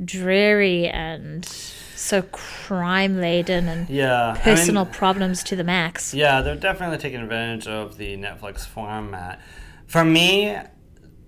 dreary 0.05 0.89
and 0.89 1.49
so 1.97 2.23
crime 2.23 3.21
laden 3.21 3.69
and 3.69 3.89
Yeah, 3.89 4.31
I 4.31 4.33
mean- 4.35 4.43
personal 4.43 4.87
problems 4.87 5.43
to 5.45 5.57
the 5.57 5.65
max. 5.65 6.13
Yeah, 6.15 6.41
they're 6.41 6.57
definitely 6.57 6.99
taking 6.99 7.21
advantage 7.21 7.67
of 7.67 7.97
the 7.97 8.17
Netflix 8.17 8.67
format. 8.67 9.41
For 9.87 10.05
me, 10.05 10.57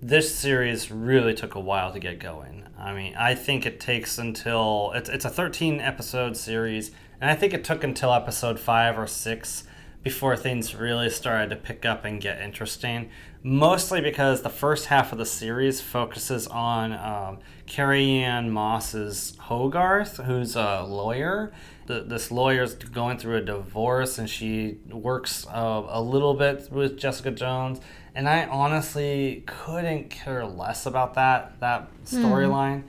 this 0.01 0.33
series 0.35 0.91
really 0.91 1.33
took 1.33 1.55
a 1.55 1.59
while 1.59 1.91
to 1.93 1.99
get 1.99 2.19
going. 2.19 2.65
I 2.77 2.93
mean, 2.93 3.15
I 3.17 3.33
think 3.33 3.65
it 3.65 3.79
takes 3.79 4.17
until 4.17 4.91
it's 4.95 5.09
it's 5.09 5.25
a 5.25 5.29
13 5.29 5.79
episode 5.79 6.37
series, 6.37 6.91
and 7.19 7.29
I 7.31 7.35
think 7.35 7.53
it 7.53 7.63
took 7.63 7.83
until 7.83 8.13
episode 8.13 8.59
5 8.59 8.99
or 8.99 9.07
6 9.07 9.63
before 10.03 10.37
things 10.37 10.75
really 10.75 11.09
started 11.09 11.49
to 11.49 11.55
pick 11.55 11.85
up 11.85 12.05
and 12.05 12.21
get 12.21 12.39
interesting. 12.41 13.09
Mostly 13.49 14.01
because 14.01 14.41
the 14.41 14.49
first 14.49 14.87
half 14.87 15.13
of 15.13 15.17
the 15.17 15.25
series 15.25 15.79
focuses 15.79 16.47
on 16.47 16.91
um, 16.91 17.39
Carrie-Anne 17.65 18.51
Moss's 18.51 19.37
Hogarth, 19.39 20.17
who's 20.17 20.57
a 20.57 20.83
lawyer. 20.83 21.53
The, 21.85 22.01
this 22.01 22.29
lawyer's 22.29 22.73
going 22.73 23.19
through 23.19 23.37
a 23.37 23.41
divorce, 23.41 24.17
and 24.17 24.29
she 24.29 24.79
works 24.89 25.47
uh, 25.47 25.83
a 25.87 26.01
little 26.01 26.33
bit 26.33 26.69
with 26.69 26.99
Jessica 26.99 27.31
Jones. 27.31 27.79
And 28.13 28.27
I 28.27 28.47
honestly 28.47 29.43
couldn't 29.45 30.09
care 30.09 30.45
less 30.45 30.85
about 30.85 31.13
that 31.13 31.57
that 31.61 31.87
storyline. 32.03 32.83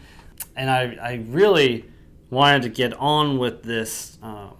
And 0.57 0.69
I, 0.69 0.97
I 1.01 1.25
really 1.29 1.85
wanted 2.31 2.63
to 2.63 2.69
get 2.69 2.95
on 2.95 3.39
with 3.39 3.63
this 3.63 4.19
um, 4.25 4.57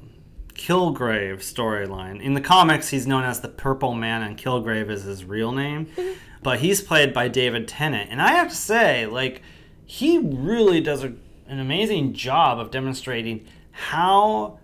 Kilgrave 0.59 1.39
storyline. 1.39 2.21
In 2.21 2.35
the 2.35 2.41
comics, 2.41 2.91
he's 2.91 3.07
known 3.07 3.25
as 3.25 3.41
the 3.41 3.49
Purple 3.49 3.95
Man, 3.95 4.23
and 4.23 4.37
Kilgrave 4.37 4.91
is 4.91 5.05
his 5.05 5.25
real 5.25 5.53
name. 5.53 5.89
but 6.43 6.61
he's 6.61 6.81
played 6.81 7.13
by 7.13 7.29
David 7.29 7.67
Tennant. 7.67 8.11
And 8.11 8.21
I 8.21 8.33
have 8.33 8.49
to 8.49 8.55
say, 8.55 9.07
like, 9.07 9.43
he 9.87 10.19
really 10.19 10.81
does 10.81 11.05
a, 11.05 11.15
an 11.47 11.59
amazing 11.59 12.13
job 12.13 12.59
of 12.59 12.71
demonstrating 12.71 13.47
how 13.71 14.59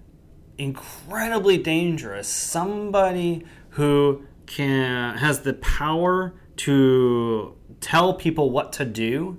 incredibly 0.59 1.59
dangerous 1.59 2.29
somebody 2.29 3.45
who 3.71 4.25
can 4.47 5.17
has 5.17 5.41
the 5.41 5.55
power 5.55 6.35
to 6.57 7.57
tell 7.81 8.15
people 8.15 8.51
what 8.51 8.73
to 8.73 8.85
do 8.85 9.39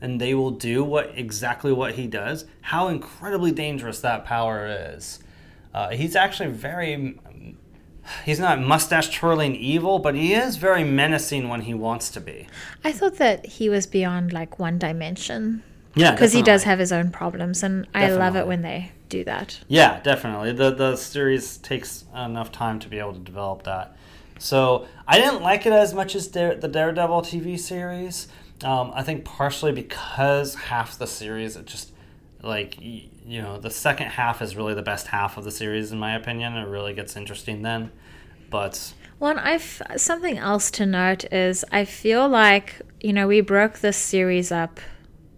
and 0.00 0.20
they 0.20 0.34
will 0.34 0.50
do 0.50 0.84
what 0.84 1.10
exactly 1.16 1.72
what 1.72 1.94
he 1.94 2.06
does 2.06 2.44
how 2.60 2.86
incredibly 2.86 3.50
dangerous 3.50 4.00
that 4.00 4.24
power 4.24 4.66
is 4.94 5.18
uh, 5.74 5.90
he's 5.90 6.16
actually 6.16 6.50
very 6.50 7.18
he's 8.24 8.40
not 8.40 8.60
mustache 8.60 9.10
twirling 9.16 9.54
evil 9.54 9.98
but 9.98 10.14
he 10.14 10.34
is 10.34 10.56
very 10.56 10.82
menacing 10.84 11.48
when 11.48 11.62
he 11.62 11.72
wants 11.74 12.10
to 12.10 12.20
be 12.20 12.46
I 12.82 12.92
thought 12.92 13.16
that 13.16 13.46
he 13.46 13.68
was 13.68 13.86
beyond 13.86 14.32
like 14.32 14.58
one 14.58 14.78
dimension 14.78 15.62
yeah 15.94 16.12
because 16.12 16.32
he 16.32 16.42
does 16.42 16.64
have 16.64 16.78
his 16.78 16.92
own 16.92 17.10
problems, 17.10 17.62
and 17.62 17.86
I 17.94 18.10
love 18.10 18.36
it 18.36 18.46
when 18.46 18.62
they 18.62 18.92
do 19.08 19.24
that. 19.24 19.60
Yeah, 19.68 20.00
definitely. 20.00 20.52
The 20.52 20.70
the 20.70 20.96
series 20.96 21.58
takes 21.58 22.04
enough 22.14 22.50
time 22.50 22.78
to 22.80 22.88
be 22.88 22.98
able 22.98 23.12
to 23.12 23.20
develop 23.20 23.64
that. 23.64 23.96
So 24.38 24.86
I 25.06 25.18
didn't 25.18 25.42
like 25.42 25.66
it 25.66 25.72
as 25.72 25.94
much 25.94 26.16
as 26.16 26.26
Dare, 26.26 26.56
the 26.56 26.68
Daredevil 26.68 27.22
TV 27.22 27.58
series. 27.58 28.28
Um, 28.64 28.90
I 28.94 29.02
think 29.02 29.24
partially 29.24 29.72
because 29.72 30.54
half 30.54 30.96
the 30.98 31.06
series 31.06 31.56
it 31.56 31.66
just 31.66 31.91
like 32.42 32.76
you 32.80 33.40
know 33.40 33.58
the 33.58 33.70
second 33.70 34.08
half 34.08 34.42
is 34.42 34.56
really 34.56 34.74
the 34.74 34.82
best 34.82 35.08
half 35.08 35.36
of 35.36 35.44
the 35.44 35.50
series 35.50 35.92
in 35.92 35.98
my 35.98 36.14
opinion. 36.16 36.54
It 36.56 36.66
really 36.68 36.92
gets 36.94 37.16
interesting 37.16 37.62
then. 37.62 37.90
But 38.50 38.92
One, 39.18 39.38
I 39.38 39.52
f- 39.54 39.80
something 39.96 40.36
else 40.38 40.70
to 40.72 40.86
note 40.86 41.24
is 41.32 41.64
I 41.72 41.84
feel 41.84 42.28
like 42.28 42.80
you 43.00 43.12
know 43.12 43.26
we 43.26 43.40
broke 43.40 43.78
this 43.78 43.96
series 43.96 44.52
up 44.52 44.80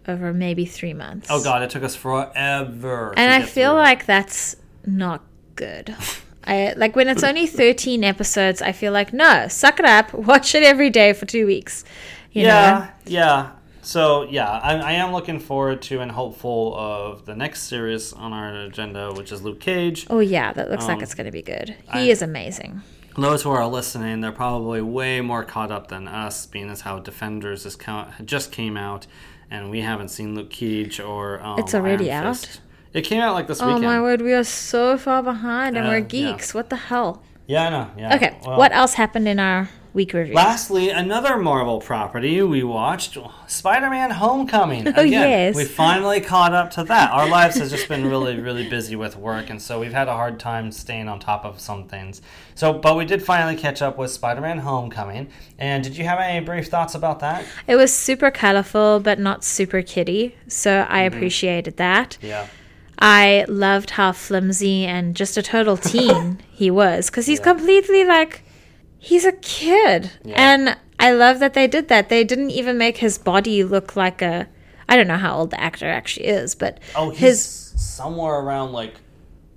over 0.07 0.33
maybe 0.33 0.65
three 0.65 0.93
months. 0.93 1.27
oh 1.31 1.43
god, 1.43 1.61
it 1.63 1.69
took 1.69 1.83
us 1.83 1.95
forever. 1.95 3.13
and 3.17 3.31
I 3.31 3.41
feel 3.45 3.71
through 3.71 3.77
like 3.79 4.05
that's 4.05 4.55
not 4.85 5.21
good. 5.55 5.95
I 6.47 6.73
like 6.77 6.95
when 6.95 7.07
it's 7.07 7.23
only 7.23 7.47
thirteen 7.47 8.03
episodes. 8.03 8.61
I 8.61 8.71
feel 8.71 8.91
like 8.91 9.13
no, 9.13 9.47
suck 9.47 9.79
it 9.79 9.85
up, 9.85 10.13
watch 10.31 10.53
it 10.55 10.63
every 10.63 10.89
day 10.89 11.13
for 11.13 11.25
two 11.25 11.45
weeks. 11.47 11.83
You 12.31 12.43
yeah, 12.43 12.91
know, 13.05 13.11
yeah. 13.11 13.51
So 13.85 14.23
yeah, 14.23 14.49
I, 14.49 14.77
I 14.77 14.91
am 14.93 15.11
looking 15.13 15.39
forward 15.39 15.81
to 15.83 16.01
and 16.01 16.11
hopeful 16.11 16.75
of 16.75 17.25
the 17.25 17.35
next 17.35 17.63
series 17.63 18.13
on 18.13 18.33
our 18.33 18.53
agenda, 18.61 19.13
which 19.13 19.31
is 19.31 19.43
Luke 19.43 19.59
Cage. 19.59 20.07
oh 20.09 20.19
yeah, 20.19 20.51
that 20.53 20.71
looks 20.71 20.85
like 20.87 20.97
Um, 20.97 21.03
it's 21.03 21.13
going 21.13 21.25
to 21.27 21.31
be 21.31 21.43
good. 21.43 21.69
He 21.93 21.99
I- 21.99 22.03
is 22.05 22.21
amazing. 22.21 22.81
Those 23.17 23.43
who 23.43 23.51
are 23.51 23.65
listening, 23.67 24.19
they're 24.19 24.33
probably 24.33 24.81
way 24.81 25.21
more 25.21 25.45
caught 25.45 25.71
up 25.71 25.87
than 25.87 26.05
us, 26.05 26.45
being 26.47 26.69
as 26.69 26.81
how 26.81 26.99
Defenders 26.99 27.65
is 27.65 27.75
count, 27.77 28.09
just 28.25 28.51
came 28.51 28.75
out, 28.75 29.07
and 29.49 29.69
we 29.69 29.79
haven't 29.81 30.09
seen 30.09 30.35
Luke 30.35 30.49
Cage 30.49 30.99
or 30.99 31.39
um, 31.41 31.57
It's 31.59 31.73
already 31.73 32.11
out? 32.11 32.59
It 32.91 33.03
came 33.03 33.21
out 33.21 33.33
like 33.35 33.47
this 33.47 33.61
Oh 33.61 33.67
weekend. 33.67 33.85
Oh 33.85 33.87
my 33.87 34.01
word, 34.01 34.21
we 34.21 34.33
are 34.33 34.43
so 34.43 34.97
far 34.97 35.21
behind, 35.23 35.77
and 35.77 35.85
Uh, 35.85 35.91
we're 35.91 35.97
yeah. 35.99 36.03
geeks. 36.33 36.53
What 36.53 36.69
the 36.69 36.75
hell? 36.75 37.21
Yeah, 37.47 37.67
I 37.67 37.69
know. 37.69 37.89
Yeah. 37.97 38.15
Okay, 38.15 38.37
well, 38.45 38.57
what 38.57 38.73
else 38.73 38.95
happened 38.95 39.27
in 39.29 39.39
our 39.39 39.69
week 39.95 40.13
review? 40.13 40.35
Lastly, 40.35 40.89
another 40.89 41.37
Marvel 41.37 41.79
property 41.79 42.41
we 42.43 42.63
watched, 42.63 43.17
Spider-Man: 43.47 44.11
Homecoming. 44.11 44.87
Oh, 44.95 45.01
Again, 45.01 45.11
yes. 45.11 45.55
we 45.55 45.65
finally 45.65 46.21
caught 46.21 46.53
up 46.53 46.69
to 46.71 46.83
that. 46.83 47.09
Our 47.11 47.27
lives 47.27 47.57
has 47.57 47.71
just 47.71 47.87
been 47.87 48.05
really, 48.07 48.39
really 48.39 48.69
busy 48.69 48.95
with 48.95 49.15
work, 49.17 49.49
and 49.49 49.59
so 49.61 49.79
we've 49.79 49.93
had 49.93 50.07
a 50.07 50.13
hard 50.13 50.39
time 50.39 50.71
staying 50.71 51.07
on 51.07 51.19
top 51.19 51.43
of 51.45 51.59
some 51.59 51.87
things. 51.87 52.21
So, 52.53 52.73
but 52.73 52.95
we 52.95 53.05
did 53.05 53.23
finally 53.23 53.55
catch 53.55 53.81
up 53.81 53.97
with 53.97 54.11
Spider-Man: 54.11 54.59
Homecoming. 54.59 55.29
And 55.57 55.83
did 55.83 55.97
you 55.97 56.03
have 56.03 56.19
any 56.19 56.45
brief 56.45 56.67
thoughts 56.67 56.93
about 56.93 57.19
that? 57.21 57.45
It 57.65 57.75
was 57.77 57.91
super 57.91 58.29
colorful, 58.29 58.99
but 58.99 59.17
not 59.17 59.43
super 59.43 59.81
kiddie, 59.81 60.35
so 60.47 60.85
I 60.89 60.99
Mm-hmm. 61.05 61.15
appreciated 61.17 61.77
that. 61.77 62.17
Yeah. 62.21 62.47
I 62.97 63.45
loved 63.49 63.89
how 63.91 64.13
flimsy 64.13 64.85
and 64.85 65.15
just 65.15 65.35
a 65.37 65.41
total 65.41 65.75
teen 65.75 66.39
he 66.51 66.71
was 66.71 67.09
because 67.09 67.25
he's 67.25 67.39
Yeah. 67.39 67.43
completely 67.53 68.05
like 68.05 68.44
he's 69.05 69.25
a 69.25 69.31
kid. 69.33 70.11
Yeah. 70.23 70.35
And 70.37 70.77
I 70.99 71.11
love 71.11 71.39
that 71.39 71.53
they 71.53 71.67
did 71.67 71.87
that. 71.89 72.09
They 72.09 72.23
didn't 72.23 72.49
even 72.51 72.77
make 72.77 72.97
his 72.97 73.17
body 73.17 73.63
look 73.63 73.95
like 73.95 74.21
a 74.21 74.47
I 74.89 74.95
don't 74.95 75.07
know 75.07 75.17
how 75.17 75.37
old 75.37 75.51
the 75.51 75.59
actor 75.59 75.87
actually 75.89 76.27
is, 76.27 76.55
but 76.55 76.79
Oh, 76.95 77.09
he's 77.09 77.19
his 77.19 77.45
somewhere 77.75 78.35
around 78.35 78.71
like 78.71 78.95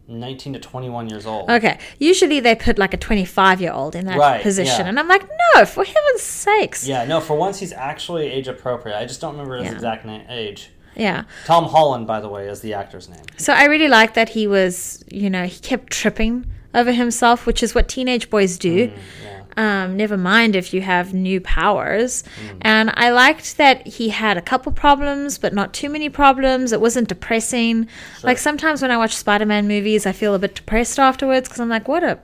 19 0.07 0.55
to 0.55 0.59
21 0.59 1.09
years 1.11 1.27
old. 1.27 1.51
Okay. 1.51 1.79
Usually 1.99 2.41
they 2.41 2.55
put 2.55 2.79
like 2.79 2.95
a 2.95 2.97
25 2.97 3.61
year 3.61 3.73
old 3.73 3.95
in 3.95 4.07
that 4.07 4.17
Right, 4.19 4.43
position. 4.43 4.81
yeah. 4.85 4.89
And 4.89 4.99
I'm 4.99 5.07
like, 5.09 5.29
no, 5.55 5.65
for 5.67 5.85
heaven's 5.85 6.23
sakes. 6.23 6.87
Yeah, 6.89 7.05
no, 7.05 7.21
for 7.21 7.37
once 7.37 7.59
he's 7.59 7.73
actually 7.75 8.31
age 8.31 8.49
appropriate. 8.49 8.97
I 8.97 9.05
just 9.05 9.21
don't 9.21 9.33
remember 9.33 9.57
his 9.59 9.67
Yeah. 9.67 9.73
exact 9.75 10.05
na- 10.07 10.21
age. 10.31 10.71
Yeah. 10.97 11.25
Tom 11.45 11.67
Holland, 11.67 12.07
by 12.07 12.21
the 12.21 12.29
way, 12.29 12.49
is 12.49 12.61
the 12.61 12.73
actor's 12.75 13.09
name. 13.09 13.23
So 13.37 13.53
I 13.53 13.65
really 13.67 13.87
like 13.89 14.15
that 14.15 14.31
he 14.31 14.47
was, 14.47 15.05
you 15.11 15.29
know, 15.31 15.45
he 15.45 15.61
kept 15.61 15.93
tripping 15.93 16.47
over 16.75 16.91
himself, 16.93 17.45
which 17.47 17.63
is 17.63 17.75
what 17.75 17.87
teenage 17.89 18.31
boys 18.31 18.57
do. 18.59 18.89
Mm, 18.89 18.93
yeah. 19.23 19.38
Um, 19.59 19.97
never 19.97 20.16
mind 20.16 20.55
if 20.55 20.73
you 20.73 20.83
have 20.83 21.12
new 21.12 21.40
powers. 21.40 22.23
And 22.62 22.92
I 22.94 23.11
liked 23.11 23.57
that 23.57 23.85
he 23.88 24.11
had 24.11 24.37
a 24.37 24.40
couple 24.40 24.71
problems, 24.71 25.37
but 25.37 25.53
not 25.53 25.75
too 25.75 25.88
many 25.88 26.09
problems. 26.09 26.71
It 26.71 26.81
wasn't 26.81 27.09
depressing. 27.09 27.88
Like 28.23 28.38
sometimes 28.38 28.81
when 28.81 28.92
I 28.92 28.97
watch 28.97 29.16
Spider 29.16 29.47
Man 29.47 29.66
movies, 29.66 30.07
I 30.07 30.12
feel 30.12 30.33
a 30.37 30.38
bit 30.38 30.55
depressed 30.55 31.01
afterwards 31.01 31.49
because 31.49 31.59
I'm 31.59 31.68
like, 31.68 31.88
what 31.88 32.05
a 32.05 32.21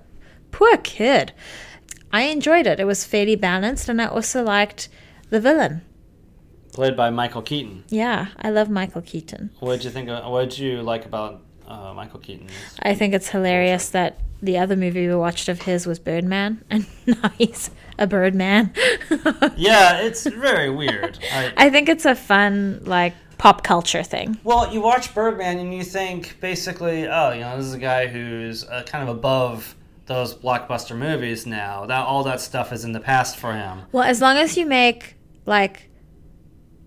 poor 0.53 0.77
kid. 0.77 1.33
I 2.13 2.23
enjoyed 2.23 2.69
it. 2.69 2.79
It 2.79 2.85
was 2.85 3.05
fairly 3.05 3.35
balanced, 3.35 3.89
and 3.89 4.01
I 4.01 4.07
also 4.07 4.45
liked 4.45 4.89
the 5.31 5.41
villain. 5.41 5.83
Played 6.73 6.97
by 6.97 7.11
Michael 7.11 7.43
Keaton. 7.43 7.83
Yeah, 7.89 8.29
I 8.39 8.51
love 8.51 8.71
Michael 8.71 9.03
Keaton. 9.03 9.51
What 9.59 9.73
did 9.73 9.85
you 9.87 9.91
think? 9.91 10.09
What 10.09 10.51
did 10.51 10.59
you 10.59 10.83
like 10.83 11.05
about 11.05 11.43
uh, 11.67 11.93
Michael 11.95 12.21
Keaton? 12.21 12.49
I 12.83 12.95
think 12.95 13.15
it's 13.15 13.29
hilarious 13.29 13.89
that 13.91 14.19
the 14.43 14.59
other 14.59 14.77
movie 14.77 15.07
we 15.09 15.15
watched 15.15 15.49
of 15.49 15.63
his 15.63 15.87
was 15.87 15.99
Birdman, 15.99 16.63
and 16.71 16.87
now 17.07 17.31
he's 17.39 17.71
a 17.99 18.07
Birdman. 18.07 18.73
Yeah, 19.57 20.01
it's 20.01 20.27
very 20.27 20.69
weird. 20.71 21.19
I, 21.33 21.53
I 21.57 21.71
think 21.71 21.89
it's 21.89 22.05
a 22.05 22.15
fun, 22.15 22.81
like, 22.85 23.15
pop 23.39 23.63
culture 23.63 24.03
thing. 24.03 24.39
well, 24.45 24.73
you 24.73 24.81
watch 24.81 25.15
Birdman 25.15 25.59
and 25.59 25.73
you 25.75 25.83
think 25.85 26.39
basically, 26.41 27.07
oh, 27.07 27.33
you 27.33 27.41
know, 27.41 27.57
this 27.57 27.67
is 27.67 27.75
a 27.75 27.79
guy 27.79 28.07
who's 28.07 28.65
uh, 28.65 28.83
kind 28.87 29.09
of 29.09 29.17
above 29.17 29.75
those 30.07 30.35
blockbuster 30.35 30.97
movies 30.97 31.47
now. 31.47 31.87
That 31.87 32.05
all 32.07 32.23
that 32.25 32.41
stuff 32.41 32.73
is 32.73 32.85
in 32.85 32.93
the 32.93 33.01
past 33.01 33.37
for 33.37 33.53
him. 33.55 33.83
Well, 33.93 34.05
as 34.05 34.21
long 34.21 34.37
as 34.37 34.57
you 34.57 34.67
make, 34.67 35.17
like, 35.47 35.89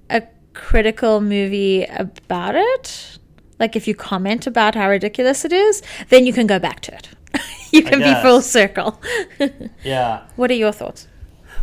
a 0.10 0.24
critical 0.54 1.22
movie 1.22 1.84
about 1.86 2.56
it, 2.56 3.18
like, 3.60 3.76
if 3.76 3.88
you 3.88 3.96
comment 3.96 4.48
about 4.48 4.76
how 4.76 4.90
ridiculous 4.90 5.46
it 5.46 5.54
is, 5.54 5.82
then 6.10 6.26
you 6.26 6.34
can 6.34 6.48
go 6.48 6.60
back 6.60 6.80
to 6.82 6.94
it. 6.94 7.10
you 7.72 7.84
can 7.84 8.00
be 8.00 8.14
full 8.22 8.42
circle. 8.42 9.02
Yeah. 9.84 10.24
what 10.36 10.52
are 10.52 10.56
your 10.56 10.72
thoughts? 10.72 11.08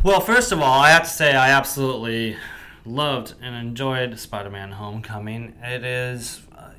Well, 0.02 0.20
first 0.20 0.52
of 0.52 0.60
all, 0.60 0.80
I 0.80 0.90
have 0.90 1.04
to 1.04 1.08
say 1.08 1.34
I 1.34 1.50
absolutely 1.50 2.36
loved 2.84 3.34
and 3.40 3.54
enjoyed 3.54 4.18
Spider-Man: 4.18 4.72
Homecoming. 4.72 5.54
It 5.62 5.84
is 5.84 6.42
uh, 6.56 6.70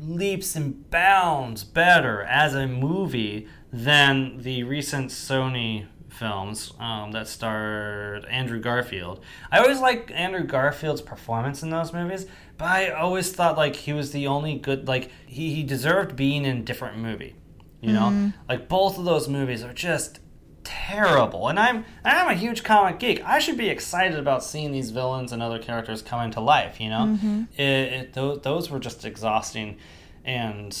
leaps 0.00 0.56
and 0.56 0.90
bounds 0.90 1.64
better 1.64 2.22
as 2.22 2.54
a 2.54 2.66
movie 2.66 3.46
than 3.72 4.38
the 4.38 4.62
recent 4.64 5.10
Sony 5.10 5.86
films 6.08 6.72
um, 6.78 7.12
that 7.12 7.28
starred 7.28 8.24
Andrew 8.26 8.60
Garfield. 8.60 9.20
I 9.50 9.58
always 9.58 9.80
like 9.80 10.10
Andrew 10.14 10.44
Garfield's 10.44 11.02
performance 11.02 11.62
in 11.62 11.70
those 11.70 11.92
movies, 11.92 12.26
but 12.60 12.66
I 12.66 12.90
always 12.90 13.32
thought 13.32 13.56
like 13.56 13.74
he 13.74 13.94
was 13.94 14.12
the 14.12 14.26
only 14.26 14.54
good 14.54 14.86
like 14.86 15.10
he, 15.26 15.54
he 15.54 15.62
deserved 15.62 16.14
being 16.14 16.44
in 16.44 16.58
a 16.58 16.60
different 16.60 16.98
movie. 16.98 17.34
You 17.80 17.94
know, 17.94 18.10
mm-hmm. 18.10 18.28
like 18.46 18.68
both 18.68 18.98
of 18.98 19.06
those 19.06 19.26
movies 19.26 19.64
are 19.64 19.72
just 19.72 20.20
terrible. 20.62 21.48
And 21.48 21.58
I'm 21.58 21.86
I'm 22.04 22.28
a 22.28 22.34
huge 22.34 22.62
comic 22.62 22.98
geek. 22.98 23.24
I 23.24 23.38
should 23.38 23.56
be 23.56 23.70
excited 23.70 24.18
about 24.18 24.44
seeing 24.44 24.72
these 24.72 24.90
villains 24.90 25.32
and 25.32 25.42
other 25.42 25.58
characters 25.58 26.02
come 26.02 26.20
into 26.20 26.40
life. 26.40 26.78
You 26.78 26.90
know, 26.90 26.98
mm-hmm. 26.98 27.42
it, 27.56 27.62
it 27.62 28.12
those, 28.12 28.42
those 28.42 28.70
were 28.70 28.78
just 28.78 29.06
exhausting, 29.06 29.78
and 30.22 30.78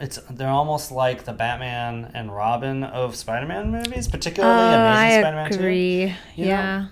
it's 0.00 0.16
they're 0.30 0.48
almost 0.48 0.90
like 0.90 1.24
the 1.24 1.34
Batman 1.34 2.10
and 2.14 2.34
Robin 2.34 2.82
of 2.82 3.14
Spider-Man 3.16 3.70
movies, 3.70 4.08
particularly 4.08 4.54
Oh, 4.54 4.86
I 4.86 5.20
Spider-Man 5.20 5.50
Two. 5.50 5.58
agree. 5.58 6.14
You 6.36 6.46
know? 6.46 6.88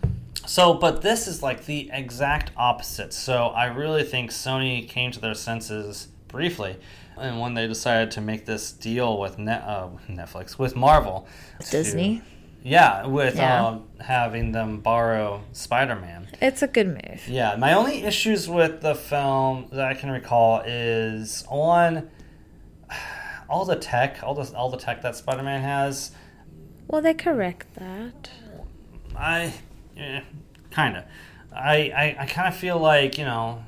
So, 0.46 0.74
but 0.74 1.02
this 1.02 1.26
is 1.26 1.42
like 1.42 1.66
the 1.66 1.90
exact 1.92 2.50
opposite. 2.56 3.12
So, 3.12 3.46
I 3.48 3.66
really 3.66 4.02
think 4.04 4.30
Sony 4.30 4.86
came 4.88 5.10
to 5.12 5.20
their 5.20 5.34
senses 5.34 6.08
briefly, 6.28 6.76
and 7.16 7.40
when 7.40 7.54
they 7.54 7.66
decided 7.66 8.10
to 8.12 8.20
make 8.20 8.44
this 8.46 8.72
deal 8.72 9.18
with 9.18 9.38
Net, 9.38 9.62
uh, 9.62 9.88
Netflix, 10.08 10.58
with 10.58 10.76
Marvel, 10.76 11.26
to- 11.60 11.70
Disney. 11.70 12.22
yeah, 12.62 13.06
with 13.06 13.36
Yeah. 13.36 13.64
Uh, 13.64 13.78
having 14.00 14.52
them 14.52 14.80
borrow 14.80 15.42
Spider-Man. 15.52 16.28
It's 16.42 16.60
a 16.62 16.66
good 16.66 16.88
move. 16.88 17.26
Yeah, 17.28 17.56
my 17.56 17.72
only 17.72 18.02
issues 18.04 18.48
with 18.48 18.80
the 18.82 18.94
film 18.94 19.68
that 19.72 19.84
I 19.86 19.94
can 19.94 20.10
recall 20.10 20.60
is 20.66 21.44
on 21.48 22.08
all 23.48 23.64
the 23.64 23.76
tech, 23.76 24.18
all 24.22 24.34
the 24.34 24.54
all 24.56 24.70
the 24.70 24.76
tech 24.78 25.02
that 25.02 25.16
Spider-Man 25.16 25.62
has. 25.62 26.10
Well, 26.88 27.00
they 27.00 27.14
correct 27.14 27.74
that. 27.76 28.30
I, 29.16 29.54
eh, 29.96 30.20
kind 30.70 30.96
of. 30.96 31.04
I, 31.54 31.92
I, 31.96 32.16
I 32.20 32.26
kind 32.26 32.48
of 32.48 32.56
feel 32.56 32.78
like, 32.78 33.16
you 33.18 33.24
know, 33.24 33.64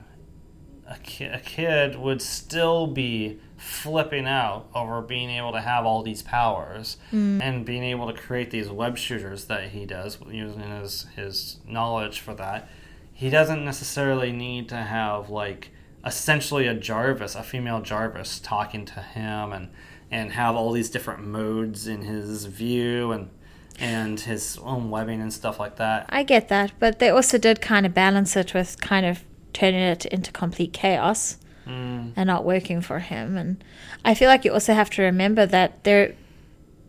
a, 0.89 0.99
ki- 0.99 1.25
a 1.25 1.39
kid 1.41 1.97
would 1.97 2.21
still 2.23 2.87
be 2.87 3.39
flipping 3.57 4.27
out 4.27 4.67
over 4.75 5.01
being 5.03 5.31
able 5.31 5.53
to 5.53 5.61
have 5.61 5.85
all 5.87 6.03
these 6.03 6.23
powers 6.23 6.97
and 7.43 7.65
being 7.65 7.83
able 7.83 8.07
to 8.07 8.13
create 8.13 8.51
these 8.51 8.69
web 8.69 8.97
shooters 8.99 9.47
that 9.47 9.71
he 9.71 9.87
does 9.87 10.19
using 10.31 10.61
his, 10.61 11.07
his 11.17 11.59
knowledge 11.67 12.21
for 12.21 12.35
that. 12.35 12.69
He 13.13 13.31
doesn't 13.31 13.65
necessarily 13.65 14.31
need 14.31 14.69
to 14.69 14.77
have, 14.77 15.31
like, 15.31 15.71
essentially 16.05 16.67
a 16.67 16.75
Jarvis, 16.75 17.35
a 17.35 17.43
female 17.43 17.81
Jarvis, 17.81 18.39
talking 18.39 18.85
to 18.85 19.01
him 19.01 19.53
and, 19.53 19.71
and 20.11 20.33
have 20.33 20.55
all 20.55 20.71
these 20.73 20.91
different 20.91 21.25
modes 21.27 21.87
in 21.87 22.03
his 22.03 22.45
view 22.45 23.11
and 23.13 23.31
and 23.79 24.19
his 24.21 24.59
own 24.63 24.91
webbing 24.91 25.21
and 25.21 25.33
stuff 25.33 25.59
like 25.61 25.77
that. 25.77 26.07
I 26.09 26.23
get 26.23 26.49
that, 26.49 26.73
but 26.79 26.99
they 26.99 27.09
also 27.11 27.39
did 27.39 27.61
kind 27.61 27.85
of 27.87 27.93
balance 27.95 28.37
it 28.37 28.55
with 28.55 28.81
kind 28.81 29.05
of 29.07 29.23
turning 29.53 29.81
it 29.81 30.05
into 30.07 30.33
complete 30.33 30.73
chaos 30.73 31.39
Mm. 31.67 32.13
and 32.15 32.29
not 32.29 32.45
working 32.45 32.81
for 32.81 33.01
him. 33.01 33.37
And 33.37 33.65
I 34.05 34.15
feel 34.15 34.29
like 34.29 34.45
you 34.45 34.53
also 34.53 34.73
have 34.73 34.89
to 34.91 35.03
remember 35.03 35.47
that 35.47 35.83
they're 35.83 36.15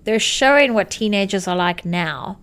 they're 0.04 0.20
showing 0.20 0.76
what 0.76 0.92
teenagers 0.92 1.48
are 1.48 1.56
like 1.56 1.84
now, 1.84 2.38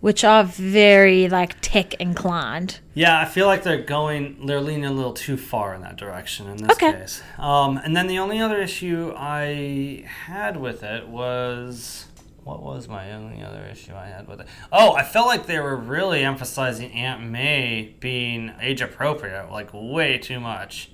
which 0.00 0.22
are 0.22 0.44
very 0.44 1.28
like 1.30 1.56
tech 1.62 1.94
inclined. 1.94 2.80
Yeah, 2.92 3.18
I 3.18 3.24
feel 3.24 3.46
like 3.46 3.62
they're 3.62 3.80
going, 3.82 4.44
they're 4.46 4.60
leaning 4.60 4.84
a 4.84 4.92
little 4.92 5.14
too 5.14 5.38
far 5.38 5.74
in 5.74 5.80
that 5.80 5.96
direction 5.96 6.46
in 6.46 6.58
this 6.58 6.72
Okay. 6.72 6.92
case. 6.92 7.22
Um, 7.38 7.78
and 7.78 7.96
then 7.96 8.06
the 8.06 8.18
only 8.18 8.38
other 8.38 8.60
issue 8.60 9.14
I 9.16 10.04
had 10.26 10.58
with 10.58 10.82
it 10.82 11.08
was. 11.08 12.04
What 12.48 12.62
was 12.62 12.88
my 12.88 13.12
only 13.12 13.42
other 13.42 13.62
issue 13.70 13.94
I 13.94 14.06
had 14.06 14.26
with 14.26 14.40
it? 14.40 14.46
Oh, 14.72 14.94
I 14.94 15.04
felt 15.04 15.26
like 15.26 15.44
they 15.44 15.58
were 15.58 15.76
really 15.76 16.22
emphasizing 16.22 16.90
Aunt 16.92 17.22
May 17.22 17.94
being 18.00 18.54
age 18.58 18.80
appropriate, 18.80 19.52
like 19.52 19.68
way 19.74 20.16
too 20.16 20.40
much. 20.40 20.90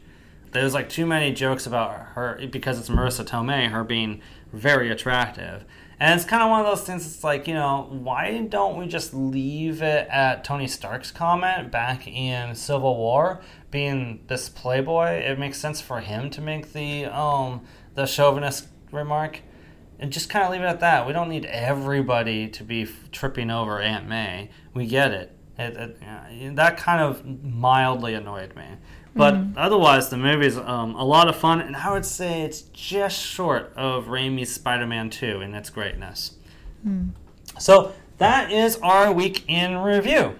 There's 0.50 0.74
like 0.74 0.88
too 0.88 1.06
many 1.06 1.32
jokes 1.32 1.64
about 1.64 1.94
her 2.14 2.44
because 2.50 2.80
it's 2.80 2.88
Marisa 2.88 3.24
Tomei, 3.24 3.70
her 3.70 3.84
being 3.84 4.20
very 4.52 4.90
attractive. 4.90 5.64
And 6.00 6.18
it's 6.18 6.28
kind 6.28 6.42
of 6.42 6.50
one 6.50 6.58
of 6.58 6.66
those 6.66 6.84
things. 6.84 7.06
It's 7.06 7.22
like 7.22 7.46
you 7.46 7.54
know, 7.54 7.86
why 7.88 8.44
don't 8.48 8.76
we 8.76 8.88
just 8.88 9.14
leave 9.14 9.80
it 9.80 10.08
at 10.08 10.42
Tony 10.42 10.66
Stark's 10.66 11.12
comment 11.12 11.70
back 11.70 12.08
in 12.08 12.56
Civil 12.56 12.96
War, 12.96 13.40
being 13.70 14.24
this 14.26 14.48
playboy? 14.48 15.18
It 15.18 15.38
makes 15.38 15.58
sense 15.58 15.80
for 15.80 16.00
him 16.00 16.30
to 16.30 16.40
make 16.40 16.72
the 16.72 17.04
um 17.04 17.60
the 17.94 18.06
chauvinist 18.06 18.66
remark, 18.90 19.42
and 19.98 20.12
just 20.12 20.28
kind 20.28 20.44
of 20.44 20.50
leave 20.50 20.60
it 20.60 20.66
at 20.66 20.80
that. 20.80 21.06
We 21.06 21.12
don't 21.12 21.28
need 21.28 21.44
everybody 21.46 22.48
to 22.48 22.64
be 22.64 22.82
f- 22.82 23.10
tripping 23.12 23.50
over 23.50 23.80
Aunt 23.80 24.08
May. 24.08 24.50
We 24.72 24.86
get 24.86 25.12
it. 25.12 25.36
It, 25.58 25.76
it, 25.76 25.98
yeah, 26.02 26.50
that 26.54 26.76
kind 26.76 27.00
of 27.00 27.24
mildly 27.44 28.14
annoyed 28.14 28.56
me. 28.56 28.64
But 29.16 29.34
otherwise, 29.56 30.08
the 30.08 30.16
movie's 30.16 30.56
um, 30.56 30.96
a 30.96 31.04
lot 31.04 31.28
of 31.28 31.36
fun, 31.36 31.60
and 31.60 31.76
I 31.76 31.92
would 31.92 32.04
say 32.04 32.42
it's 32.42 32.62
just 32.62 33.16
short 33.20 33.72
of 33.76 34.06
Raimi's 34.06 34.52
Spider-Man 34.52 35.10
2 35.10 35.40
in 35.40 35.54
its 35.54 35.70
greatness. 35.70 36.34
So 37.60 37.92
that 38.18 38.50
is 38.50 38.76
our 38.82 39.12
week 39.12 39.44
in 39.46 39.76
review. 39.76 40.36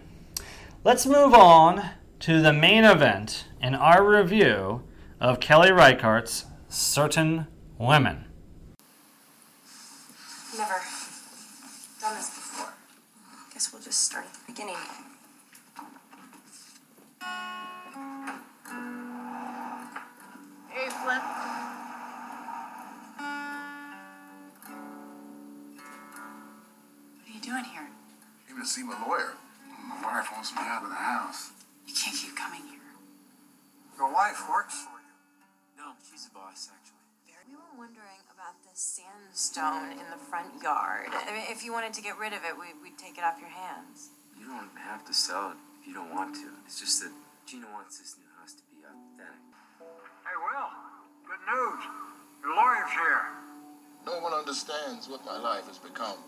Let's 0.83 1.07
move 1.07 1.33
on 1.35 1.91
to 2.21 2.43
the 2.43 2.53
main 2.53 2.85
event 2.85 3.45
in 3.63 3.77
our 3.77 4.05
review 4.05 4.83
of 5.21 5.39
Kelly 5.39 5.71
Reichardt's 5.71 6.47
Certain 6.69 7.47
Women. 7.79 8.24
Never 10.57 10.81
done 12.01 12.15
this 12.15 12.31
before. 12.31 12.73
Guess 13.53 13.73
we'll 13.73 13.83
just 13.83 14.05
start 14.05 14.25
at 14.25 14.33
the 14.35 14.53
beginning. 14.53 14.77
Hey, 20.71 20.89
Flip. 20.91 21.23
What 27.19 27.27
are 27.27 27.35
you 27.35 27.41
doing 27.41 27.65
here? 27.65 27.89
Came 28.47 28.61
to 28.61 28.65
see 28.65 28.85
my 28.85 28.95
lawyer. 29.05 29.35
My 29.89 29.97
wife 30.03 30.29
wants 30.33 30.55
me 30.55 30.61
out 30.63 30.85
of 30.85 30.89
the 30.89 30.95
house. 30.95 31.51
You 31.89 31.95
can't 31.95 32.15
keep 32.17 32.37
coming 32.37 32.63
here. 32.63 32.95
Your 33.99 34.13
wife 34.15 34.49
works 34.49 34.87
for 34.87 35.01
you. 35.03 35.11
No, 35.77 35.95
she's 36.09 36.27
the 36.29 36.35
boss, 36.35 36.71
actually. 36.71 37.03
Very 37.27 37.43
We 37.51 37.57
were 37.57 37.75
wondering 37.77 38.23
about 38.31 38.55
the 38.63 38.64
sandstone 38.75 39.93
in 39.93 40.11
the 40.11 40.19
front 40.19 40.61
yard. 40.61 41.07
I 41.13 41.33
mean, 41.33 41.45
if 41.49 41.65
you 41.65 41.73
wanted 41.73 41.95
to 41.95 42.03
get 42.03 42.19
rid 42.19 42.33
of 42.33 42.43
it, 42.45 42.59
we, 42.59 42.75
we'd 42.83 42.99
take 42.99 43.17
it 43.17 43.23
off 43.25 43.39
your 43.39 43.49
hands. 43.49 44.11
You 44.39 44.47
don't 44.47 44.71
have 44.77 45.05
to 45.07 45.15
sell 45.15 45.51
it 45.53 45.57
if 45.81 45.87
you 45.87 45.95
don't 45.95 46.13
want 46.13 46.35
to. 46.35 46.51
It's 46.67 46.81
just 46.81 47.01
that 47.03 47.13
Gina 47.47 47.67
wants 47.73 47.99
this 47.99 48.17
new 48.19 48.27
house 48.39 48.53
to 48.55 48.63
be 48.75 48.83
authentic. 48.83 49.39
Hey, 49.79 50.37
Will, 50.43 50.71
good 51.23 51.39
news. 51.47 51.85
Your 52.43 52.57
lawyer's 52.57 52.91
here. 52.91 53.23
No 54.07 54.19
one 54.19 54.35
understands 54.35 55.09
what 55.09 55.25
my 55.25 55.39
life 55.39 55.69
has 55.69 55.79
become. 55.79 56.19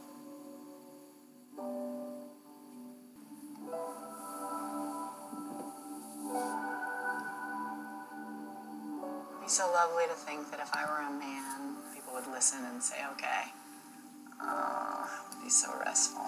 It'd 9.34 9.42
be 9.42 9.48
so 9.48 9.70
lovely 9.72 10.04
to 10.06 10.14
think 10.14 10.50
that 10.52 10.60
if 10.60 10.70
I 10.72 10.84
were 10.86 11.02
a 11.06 11.10
man, 11.10 11.75
people 11.75 11.75
would 12.16 12.26
listen 12.32 12.64
and 12.64 12.82
say, 12.82 12.96
okay. 13.12 13.52
It 14.40 15.36
would 15.36 15.44
be 15.44 15.50
so 15.50 15.68
restful. 15.84 16.24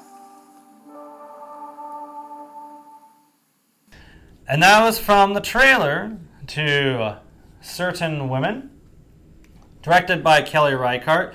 And 4.47 4.63
that 4.63 4.85
was 4.85 4.99
from 4.99 5.33
the 5.33 5.41
trailer 5.41 6.19
to 6.49 7.19
Certain 7.63 8.29
Women, 8.29 8.71
directed 9.83 10.23
by 10.23 10.43
Kelly 10.43 10.75
Reichardt. 10.75 11.35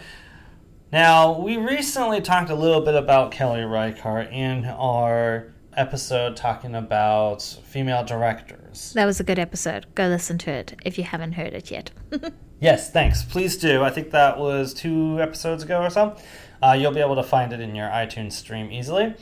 Now, 0.91 1.39
we 1.39 1.57
recently 1.57 2.21
talked 2.21 2.51
a 2.51 2.55
little 2.55 2.81
bit 2.81 2.93
about 2.93 3.31
Kelly 3.31 3.63
Reichardt 3.63 4.31
in 4.31 4.65
our 4.65 5.51
episode 5.75 6.35
talking 6.35 6.75
about 6.75 7.41
female 7.41 8.03
directors. 8.03 8.93
That 8.93 9.05
was 9.05 9.19
a 9.19 9.23
good 9.23 9.39
episode. 9.39 9.87
Go 9.95 10.07
listen 10.07 10.37
to 10.39 10.51
it 10.51 10.75
if 10.85 10.99
you 10.99 11.03
haven't 11.03 11.33
heard 11.33 11.53
it 11.53 11.71
yet. 11.71 11.89
Yes, 12.59 12.91
thanks. 12.91 13.23
Please 13.23 13.57
do. 13.57 13.83
I 13.83 13.89
think 13.89 14.11
that 14.11 14.37
was 14.37 14.73
two 14.73 15.21
episodes 15.21 15.63
ago 15.63 15.81
or 15.81 15.89
so. 15.89 16.15
Uh, 16.61 16.73
you'll 16.73 16.93
be 16.93 17.01
able 17.01 17.15
to 17.15 17.23
find 17.23 17.51
it 17.51 17.59
in 17.59 17.75
your 17.75 17.87
iTunes 17.87 18.33
stream 18.33 18.71
easily. 18.71 19.15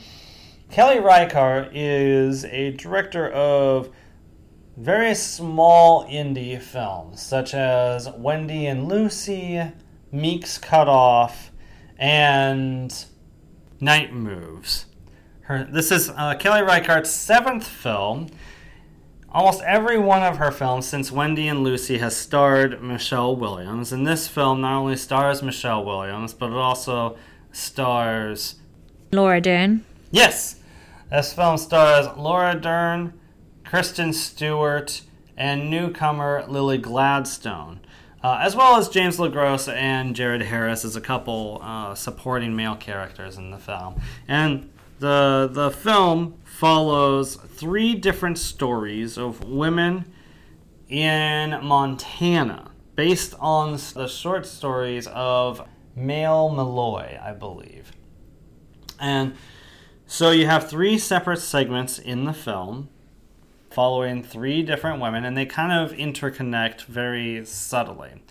Kelly 0.70 1.00
Reichardt 1.00 1.76
is 1.76 2.46
a 2.46 2.72
director 2.72 3.30
of 3.30 3.90
very 4.78 5.14
small 5.16 6.06
indie 6.06 6.62
films, 6.62 7.22
such 7.22 7.54
as 7.54 8.10
Wendy 8.10 8.68
and 8.68 8.88
Lucy, 8.88 9.62
Meek's 10.12 10.58
Cutoff, 10.58 11.52
and 11.98 13.06
Night 13.80 14.14
Moves. 14.14 14.86
Her, 15.42 15.68
this 15.70 15.92
is 15.92 16.10
uh, 16.10 16.36
Kelly 16.36 16.62
Reichardt's 16.62 17.10
seventh 17.10 17.68
film. 17.68 18.28
Almost 19.34 19.62
every 19.64 19.98
one 19.98 20.24
of 20.24 20.38
her 20.38 20.52
films 20.52 20.86
since 20.86 21.10
Wendy 21.10 21.48
and 21.48 21.64
Lucy 21.64 22.00
has 22.00 22.18
starred 22.18 22.84
Michelle 22.84 23.34
Williams, 23.34 23.94
and 23.94 24.06
this 24.06 24.28
film 24.28 24.60
not 24.60 24.78
only 24.78 24.98
stars 24.98 25.42
Michelle 25.42 25.86
Williams, 25.86 26.34
but 26.34 26.50
it 26.50 26.58
also 26.58 27.16
stars 27.54 28.56
Laura 29.14 29.40
Dern. 29.40 29.86
Yes, 30.12 30.58
this 31.10 31.32
film 31.32 31.58
stars 31.58 32.08
Laura 32.18 32.56
Dern, 32.56 33.14
Kristen 33.64 34.12
Stewart, 34.12 35.02
and 35.38 35.70
newcomer 35.70 36.44
Lily 36.50 36.78
Gladstone, 36.78 37.80
uh, 38.22 38.40
as 38.42 38.54
well 38.54 38.76
as 38.76 38.90
James 38.90 39.18
Le 39.18 39.30
Gros 39.30 39.70
and 39.70 40.14
Jared 40.14 40.42
Harris 40.42 40.84
as 40.84 40.98
a 40.98 41.02
couple 41.02 41.62
uh, 41.64 41.96
supporting 41.96 42.54
male 42.54 42.76
characters 42.76 43.38
in 43.38 43.52
the 43.52 43.58
film. 43.58 44.02
And 44.28 44.70
the 45.00 45.50
the 45.50 45.72
film 45.72 46.36
follows 46.62 47.38
three 47.38 47.96
different 47.96 48.38
stories 48.38 49.18
of 49.18 49.44
women 49.44 50.06
in 50.88 51.58
Montana, 51.66 52.70
based 52.96 53.34
on 53.40 53.80
the 53.96 54.08
short 54.08 54.46
stories 54.46 55.08
of 55.08 55.68
Maile 55.96 56.52
Meloy, 56.52 57.20
I 57.20 57.34
believe. 57.34 57.92
And 59.00 59.34
so 60.06 60.30
you 60.30 60.46
have 60.46 60.70
three 60.70 61.00
separate 61.00 61.40
segments 61.40 61.98
in 61.98 62.26
the 62.26 62.34
film 62.34 62.90
following 63.72 64.22
three 64.22 64.62
different 64.62 65.02
women, 65.02 65.26
and 65.26 65.36
they 65.36 65.48
kind 65.48 65.72
of 65.72 65.98
interconnect 65.98 66.86
very 66.86 67.44
subtly. 67.44 68.22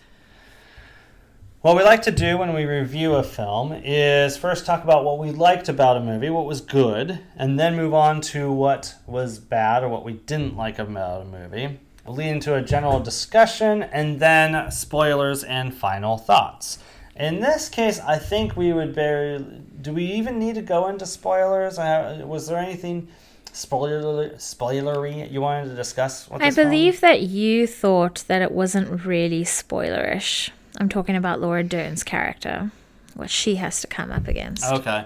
What 1.63 1.77
we 1.77 1.83
like 1.83 2.01
to 2.05 2.11
do 2.11 2.39
when 2.39 2.55
we 2.55 2.65
review 2.65 3.17
a 3.17 3.23
film 3.23 3.75
is 3.85 4.39
first 4.39 4.65
talk 4.65 4.83
about 4.83 5.05
what 5.05 5.19
we 5.19 5.31
liked 5.31 5.69
about 5.69 5.99
a 5.99 6.01
movie, 6.01 6.31
what 6.31 6.47
was 6.47 6.63
good, 6.63 7.19
and 7.37 7.61
then 7.61 7.77
move 7.77 7.93
on 7.93 8.23
to 8.33 8.51
what 8.51 8.95
was 9.07 9.39
bad 9.39 9.83
or 9.83 9.91
what 9.91 10.03
we 10.03 10.15
didn't 10.15 10.57
like 10.57 10.79
about 10.79 11.21
a 11.21 11.25
movie. 11.27 11.79
We'll 12.07 12.17
lead 12.17 12.31
into 12.31 12.55
a 12.55 12.63
general 12.63 12.99
discussion 12.99 13.83
and 13.83 14.21
then 14.21 14.71
spoilers 14.71 15.45
and 15.45 15.75
final 15.75 16.17
thoughts. 16.17 16.79
In 17.15 17.41
this 17.41 17.69
case, 17.69 18.01
I 18.01 18.17
think 18.17 18.57
we 18.57 18.73
would 18.73 18.95
bear. 18.95 19.39
Do 19.39 19.93
we 19.93 20.07
even 20.07 20.39
need 20.39 20.55
to 20.55 20.63
go 20.63 20.89
into 20.89 21.05
spoilers? 21.05 21.79
Uh, 21.79 22.23
was 22.25 22.49
there 22.49 22.57
anything 22.57 23.09
spoiler 23.53 24.31
spoilery 24.37 25.31
you 25.31 25.43
wanted 25.43 25.69
to 25.69 25.77
discuss? 25.77 26.27
I 26.31 26.39
this 26.39 26.55
film? 26.55 26.71
believe 26.71 27.03
that 27.03 27.21
you 27.21 27.67
thought 27.67 28.25
that 28.29 28.41
it 28.41 28.51
wasn't 28.51 29.05
really 29.05 29.45
spoilerish. 29.45 30.49
I'm 30.81 30.89
talking 30.89 31.15
about 31.15 31.43
Laura 31.43 31.63
Dern's 31.63 32.03
character, 32.03 32.73
what 33.15 33.29
she 33.29 33.57
has 33.57 33.83
to 33.83 33.87
come 33.87 34.11
up 34.11 34.27
against. 34.27 34.65
Okay. 34.65 35.05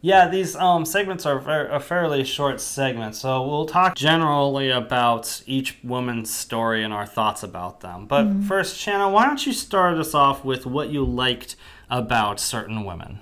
Yeah, 0.00 0.28
these 0.28 0.54
um, 0.54 0.84
segments 0.84 1.26
are 1.26 1.40
ver- 1.40 1.66
a 1.66 1.80
fairly 1.80 2.22
short 2.22 2.60
segment, 2.60 3.16
so 3.16 3.44
we'll 3.44 3.66
talk 3.66 3.96
generally 3.96 4.70
about 4.70 5.42
each 5.46 5.78
woman's 5.82 6.32
story 6.32 6.84
and 6.84 6.94
our 6.94 7.06
thoughts 7.06 7.42
about 7.42 7.80
them. 7.80 8.06
But 8.06 8.42
first, 8.46 8.76
Shanna, 8.76 9.10
why 9.10 9.26
don't 9.26 9.44
you 9.44 9.52
start 9.52 9.98
us 9.98 10.14
off 10.14 10.44
with 10.44 10.64
what 10.64 10.90
you 10.90 11.04
liked 11.04 11.56
about 11.90 12.38
certain 12.38 12.84
women? 12.84 13.18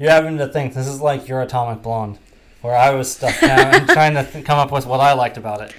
You're 0.00 0.10
having 0.10 0.36
to 0.38 0.48
think. 0.48 0.74
This 0.74 0.88
is 0.88 1.00
like 1.00 1.28
your 1.28 1.40
Atomic 1.40 1.80
Blonde, 1.80 2.18
where 2.60 2.74
I 2.74 2.90
was 2.90 3.12
stuck 3.12 3.38
down 3.38 3.86
trying 3.86 4.14
to 4.14 4.24
th- 4.24 4.44
come 4.44 4.58
up 4.58 4.72
with 4.72 4.84
what 4.84 4.98
I 4.98 5.12
liked 5.12 5.36
about 5.36 5.60
it. 5.60 5.72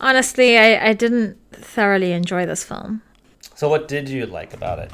Honestly, 0.00 0.58
I, 0.58 0.88
I 0.88 0.92
didn't 0.92 1.38
thoroughly 1.52 2.12
enjoy 2.12 2.46
this 2.46 2.62
film. 2.64 3.02
So, 3.54 3.68
what 3.68 3.88
did 3.88 4.08
you 4.08 4.26
like 4.26 4.52
about 4.52 4.78
it? 4.78 4.90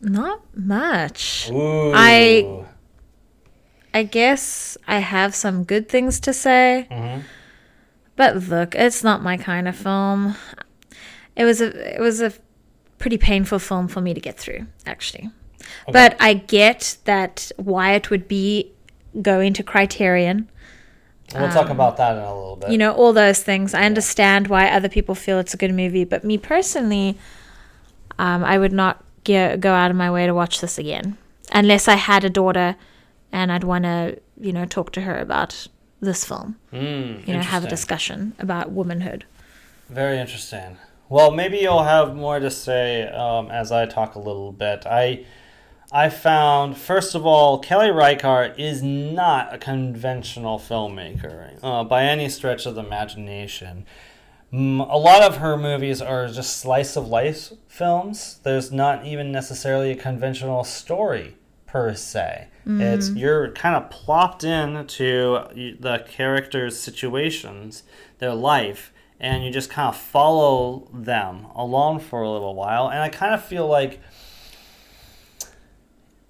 Not 0.00 0.42
much. 0.54 1.50
Ooh. 1.50 1.92
I- 1.94 2.64
I 3.94 4.02
guess 4.02 4.76
I 4.86 4.98
have 4.98 5.34
some 5.34 5.64
good 5.64 5.88
things 5.88 6.20
to 6.20 6.34
say. 6.34 6.86
Mhm. 6.90 7.22
But 8.14 8.36
look, 8.48 8.74
it's 8.74 9.02
not 9.02 9.22
my 9.22 9.38
kind 9.38 9.66
of 9.66 9.74
film. 9.74 10.36
It 11.34 11.44
was 11.44 11.62
a 11.62 11.94
it 11.94 12.00
was 12.00 12.20
a 12.20 12.32
pretty 12.98 13.16
painful 13.16 13.58
film 13.58 13.88
for 13.88 14.02
me 14.02 14.12
to 14.12 14.20
get 14.20 14.36
through, 14.38 14.66
actually. 14.84 15.30
But 15.90 16.14
I 16.20 16.34
get 16.34 16.98
that 17.04 17.50
why 17.56 17.92
it 17.94 18.10
would 18.10 18.28
be 18.28 18.70
going 19.22 19.54
to 19.54 19.62
Criterion. 19.62 20.50
We'll 21.34 21.50
talk 21.50 21.70
about 21.70 21.96
that 21.96 22.16
in 22.16 22.22
a 22.22 22.34
little 22.34 22.56
bit. 22.56 22.70
You 22.70 22.78
know, 22.78 22.92
all 22.92 23.12
those 23.12 23.42
things. 23.42 23.74
I 23.74 23.82
understand 23.84 24.48
why 24.48 24.68
other 24.68 24.88
people 24.88 25.14
feel 25.14 25.38
it's 25.38 25.54
a 25.54 25.56
good 25.56 25.74
movie, 25.74 26.04
but 26.04 26.24
me 26.24 26.38
personally, 26.38 27.18
um, 28.18 28.44
I 28.44 28.58
would 28.58 28.72
not 28.72 29.02
ge- 29.24 29.58
go 29.60 29.72
out 29.72 29.90
of 29.90 29.96
my 29.96 30.10
way 30.10 30.26
to 30.26 30.32
watch 30.34 30.60
this 30.60 30.78
again 30.78 31.16
unless 31.52 31.88
I 31.88 31.94
had 31.96 32.24
a 32.24 32.30
daughter 32.30 32.76
and 33.32 33.50
I'd 33.52 33.64
want 33.64 33.84
to, 33.84 34.18
you 34.40 34.52
know, 34.52 34.64
talk 34.64 34.92
to 34.92 35.00
her 35.02 35.18
about 35.18 35.66
this 36.00 36.24
film. 36.24 36.56
Mm, 36.72 37.26
You 37.26 37.34
know, 37.34 37.40
have 37.40 37.64
a 37.64 37.68
discussion 37.68 38.34
about 38.38 38.70
womanhood. 38.70 39.24
Very 39.88 40.18
interesting. 40.18 40.78
Well, 41.08 41.30
maybe 41.30 41.58
you'll 41.58 41.84
have 41.84 42.14
more 42.16 42.40
to 42.40 42.50
say 42.50 43.08
um, 43.08 43.50
as 43.50 43.70
I 43.72 43.86
talk 43.86 44.14
a 44.14 44.18
little 44.18 44.52
bit. 44.52 44.84
I 44.86 45.24
I 45.92 46.08
found 46.08 46.76
first 46.76 47.14
of 47.14 47.24
all, 47.24 47.58
Kelly 47.58 47.90
Reichardt 47.90 48.58
is 48.58 48.82
not 48.82 49.54
a 49.54 49.58
conventional 49.58 50.58
filmmaker 50.58 51.58
uh, 51.62 51.84
by 51.84 52.04
any 52.04 52.28
stretch 52.28 52.66
of 52.66 52.74
the 52.74 52.84
imagination. 52.84 53.86
Mm, 54.52 54.88
a 54.90 54.96
lot 54.96 55.22
of 55.22 55.38
her 55.38 55.56
movies 55.56 56.00
are 56.02 56.28
just 56.28 56.56
slice 56.58 56.96
of 56.96 57.08
life 57.08 57.52
films. 57.68 58.40
There's 58.42 58.72
not 58.72 59.04
even 59.04 59.32
necessarily 59.32 59.90
a 59.90 59.96
conventional 59.96 60.64
story 60.64 61.36
per 61.66 61.94
se. 61.94 62.48
It's 62.80 63.10
you're 63.10 63.52
kind 63.52 63.76
of 63.76 63.90
plopped 63.90 64.42
into 64.44 65.44
the 65.80 66.04
characters' 66.08 66.78
situations, 66.78 67.84
their 68.18 68.34
life, 68.34 68.92
and 69.20 69.44
you 69.44 69.50
just 69.52 69.70
kind 69.70 69.88
of 69.88 69.96
follow 69.96 70.88
them 70.92 71.46
along 71.54 72.00
for 72.00 72.22
a 72.22 72.30
little 72.30 72.54
while. 72.54 72.88
And 72.88 73.00
I 73.00 73.08
kind 73.08 73.34
of 73.34 73.44
feel 73.44 73.66
like, 73.68 74.00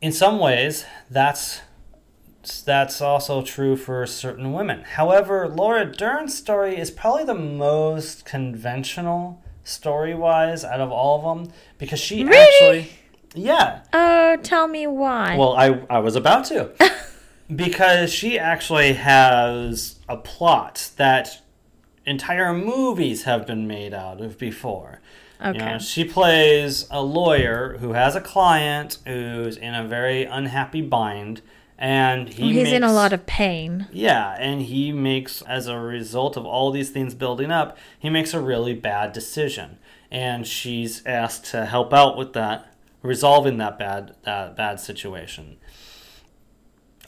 in 0.00 0.12
some 0.12 0.38
ways, 0.38 0.84
that's 1.10 1.62
that's 2.64 3.00
also 3.00 3.42
true 3.42 3.76
for 3.76 4.06
certain 4.06 4.52
women. 4.52 4.82
However, 4.82 5.48
Laura 5.48 5.84
Dern's 5.84 6.36
story 6.36 6.78
is 6.78 6.92
probably 6.92 7.24
the 7.24 7.34
most 7.34 8.24
conventional 8.24 9.42
story 9.64 10.14
wise 10.14 10.64
out 10.64 10.80
of 10.80 10.92
all 10.92 11.18
of 11.18 11.24
them 11.48 11.52
because 11.78 11.98
she 11.98 12.22
Really? 12.22 12.36
actually 12.38 12.90
yeah 13.34 13.82
Oh, 13.92 14.36
tell 14.44 14.68
me 14.68 14.86
why. 14.86 15.36
well, 15.36 15.54
I, 15.56 15.80
I 15.90 15.98
was 15.98 16.14
about 16.14 16.44
to. 16.46 16.70
because 17.54 18.12
she 18.12 18.38
actually 18.38 18.92
has 18.92 19.96
a 20.08 20.16
plot 20.16 20.90
that 20.98 21.42
entire 22.04 22.52
movies 22.52 23.24
have 23.24 23.44
been 23.44 23.66
made 23.66 23.92
out 23.92 24.20
of 24.20 24.38
before. 24.38 25.00
You 25.40 25.50
Okay. 25.50 25.58
know, 25.72 25.78
she 25.78 26.04
plays 26.04 26.86
a 26.90 27.02
lawyer 27.02 27.76
who 27.80 27.92
has 27.92 28.16
a 28.16 28.20
client 28.20 28.98
who's 29.06 29.56
in 29.56 29.74
a 29.74 29.86
very 29.86 30.24
unhappy 30.24 30.80
bind, 30.80 31.42
and 31.78 32.28
he 32.30 32.54
He's 32.54 32.72
in 32.72 32.82
a 32.82 32.92
lot 32.92 33.12
of 33.12 33.26
pain. 33.26 33.86
yeah, 33.92 34.34
and 34.40 34.62
he 34.62 34.92
makes, 34.92 35.42
as 35.42 35.66
a 35.66 35.78
result 35.78 36.36
of 36.38 36.46
all 36.46 36.70
these 36.70 36.88
things 36.90 37.14
building 37.14 37.50
up, 37.50 37.76
he 37.98 38.08
makes 38.08 38.32
a 38.32 38.40
really 38.40 38.72
bad 38.72 39.12
decision, 39.12 39.76
and 40.10 40.46
she's 40.46 41.04
asked 41.04 41.44
to 41.50 41.66
help 41.66 41.92
out 41.92 42.16
with 42.16 42.32
that, 42.32 42.72
resolving 43.02 43.58
that 43.58 43.78
bad 43.78 44.14
that 44.24 44.56
bad 44.56 44.80
situation. 44.80 45.58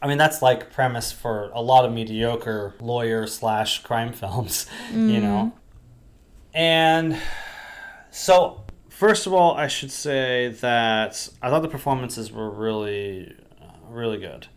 I 0.03 0.07
mean, 0.07 0.19
that's 0.19 0.43
like 0.43 0.71
premise 0.71 1.11
for 1.13 1.51
a 1.55 1.61
lot 1.63 1.85
of 1.85 1.93
mediocre 1.93 2.75
lawyer 2.79 3.27
slash 3.27 3.83
crime 3.83 4.13
films, 4.13 4.67
you 4.93 5.21
know. 5.21 5.53
Mm. 5.55 6.55
And 6.55 7.19
so, 8.11 8.65
first 8.89 9.27
of 9.27 9.33
all, 9.33 9.55
I 9.55 9.69
should 9.69 9.91
say 9.93 10.49
that 10.61 11.29
I 11.43 11.51
thought 11.51 11.63
the 11.63 11.69
performances 11.69 12.33
were 12.33 12.51
really, 12.51 13.35
uh, 13.61 13.73
really 13.89 14.19
good 14.19 14.49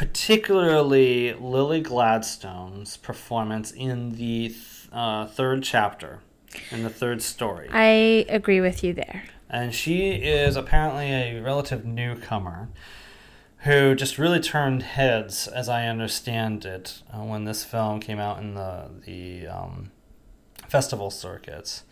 particularly 0.00 1.34
Lily 1.34 1.82
Gladstone's 1.82 2.96
performance 2.96 3.70
in 3.70 4.12
the 4.12 4.48
th- 4.48 4.88
uh, 4.92 5.26
third 5.26 5.62
chapter, 5.62 6.20
in 6.70 6.82
the 6.82 6.88
third 6.88 7.20
story. 7.20 7.68
I 7.70 8.24
agree 8.30 8.62
with 8.62 8.82
you 8.82 8.94
there. 8.94 9.24
and 9.50 9.74
she 9.74 10.12
is 10.12 10.56
apparently 10.56 11.10
a 11.12 11.40
relative 11.42 11.84
newcomer 11.84 12.70
who 13.64 13.94
just 13.94 14.16
really 14.16 14.40
turned 14.40 14.82
heads, 14.84 15.46
as 15.46 15.68
I 15.68 15.86
understand 15.86 16.64
it, 16.64 17.02
uh, 17.12 17.18
when 17.18 17.44
this 17.44 17.62
film 17.62 18.00
came 18.00 18.18
out 18.18 18.38
in 18.40 18.54
the 18.54 18.86
the 19.04 19.48
um, 19.48 19.90
festival 20.66 21.10
circuits. 21.10 21.84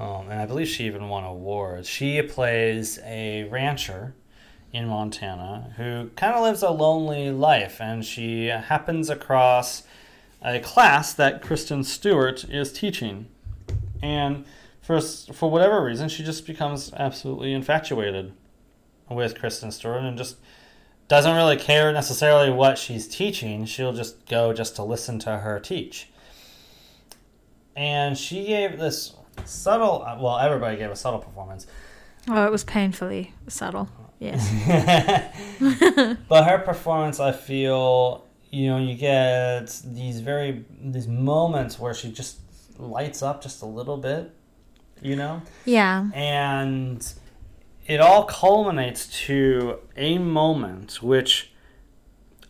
Um, 0.00 0.30
and 0.30 0.40
I 0.40 0.46
believe 0.46 0.66
she 0.66 0.86
even 0.86 1.10
won 1.10 1.24
awards. 1.24 1.86
She 1.86 2.22
plays 2.22 2.98
a 3.04 3.44
rancher 3.44 4.14
in 4.72 4.88
Montana 4.88 5.74
who 5.76 6.08
kind 6.16 6.34
of 6.34 6.42
lives 6.42 6.62
a 6.62 6.70
lonely 6.70 7.30
life, 7.30 7.82
and 7.82 8.02
she 8.02 8.46
happens 8.46 9.10
across 9.10 9.82
a 10.42 10.58
class 10.60 11.12
that 11.12 11.42
Kristen 11.42 11.84
Stewart 11.84 12.44
is 12.44 12.72
teaching. 12.72 13.26
And 14.02 14.46
for, 14.80 15.02
for 15.02 15.50
whatever 15.50 15.84
reason, 15.84 16.08
she 16.08 16.24
just 16.24 16.46
becomes 16.46 16.94
absolutely 16.94 17.52
infatuated 17.52 18.32
with 19.10 19.38
Kristen 19.38 19.70
Stewart 19.70 20.02
and 20.02 20.16
just 20.16 20.36
doesn't 21.08 21.36
really 21.36 21.58
care 21.58 21.92
necessarily 21.92 22.48
what 22.48 22.78
she's 22.78 23.06
teaching. 23.06 23.66
She'll 23.66 23.92
just 23.92 24.26
go 24.26 24.54
just 24.54 24.76
to 24.76 24.82
listen 24.82 25.18
to 25.18 25.38
her 25.38 25.60
teach. 25.60 26.08
And 27.76 28.16
she 28.16 28.46
gave 28.46 28.78
this 28.78 29.14
subtle, 29.44 30.04
well, 30.20 30.38
everybody 30.38 30.76
gave 30.76 30.90
a 30.90 30.96
subtle 30.96 31.20
performance. 31.20 31.66
Oh, 32.28 32.46
it 32.46 32.52
was 32.52 32.64
painfully 32.64 33.34
subtle. 33.48 33.88
Yes. 34.18 34.50
but 36.28 36.44
her 36.44 36.58
performance, 36.58 37.20
I 37.20 37.32
feel, 37.32 38.26
you 38.50 38.68
know, 38.68 38.78
you 38.78 38.94
get 38.94 39.80
these 39.84 40.20
very 40.20 40.64
these 40.80 41.08
moments 41.08 41.78
where 41.78 41.94
she 41.94 42.12
just 42.12 42.38
lights 42.78 43.22
up 43.22 43.42
just 43.42 43.62
a 43.62 43.66
little 43.66 43.96
bit, 43.96 44.30
you 45.00 45.16
know, 45.16 45.42
yeah. 45.64 46.10
and 46.12 47.12
it 47.86 48.00
all 48.00 48.24
culminates 48.24 49.06
to 49.26 49.78
a 49.96 50.18
moment 50.18 51.02
which, 51.02 51.52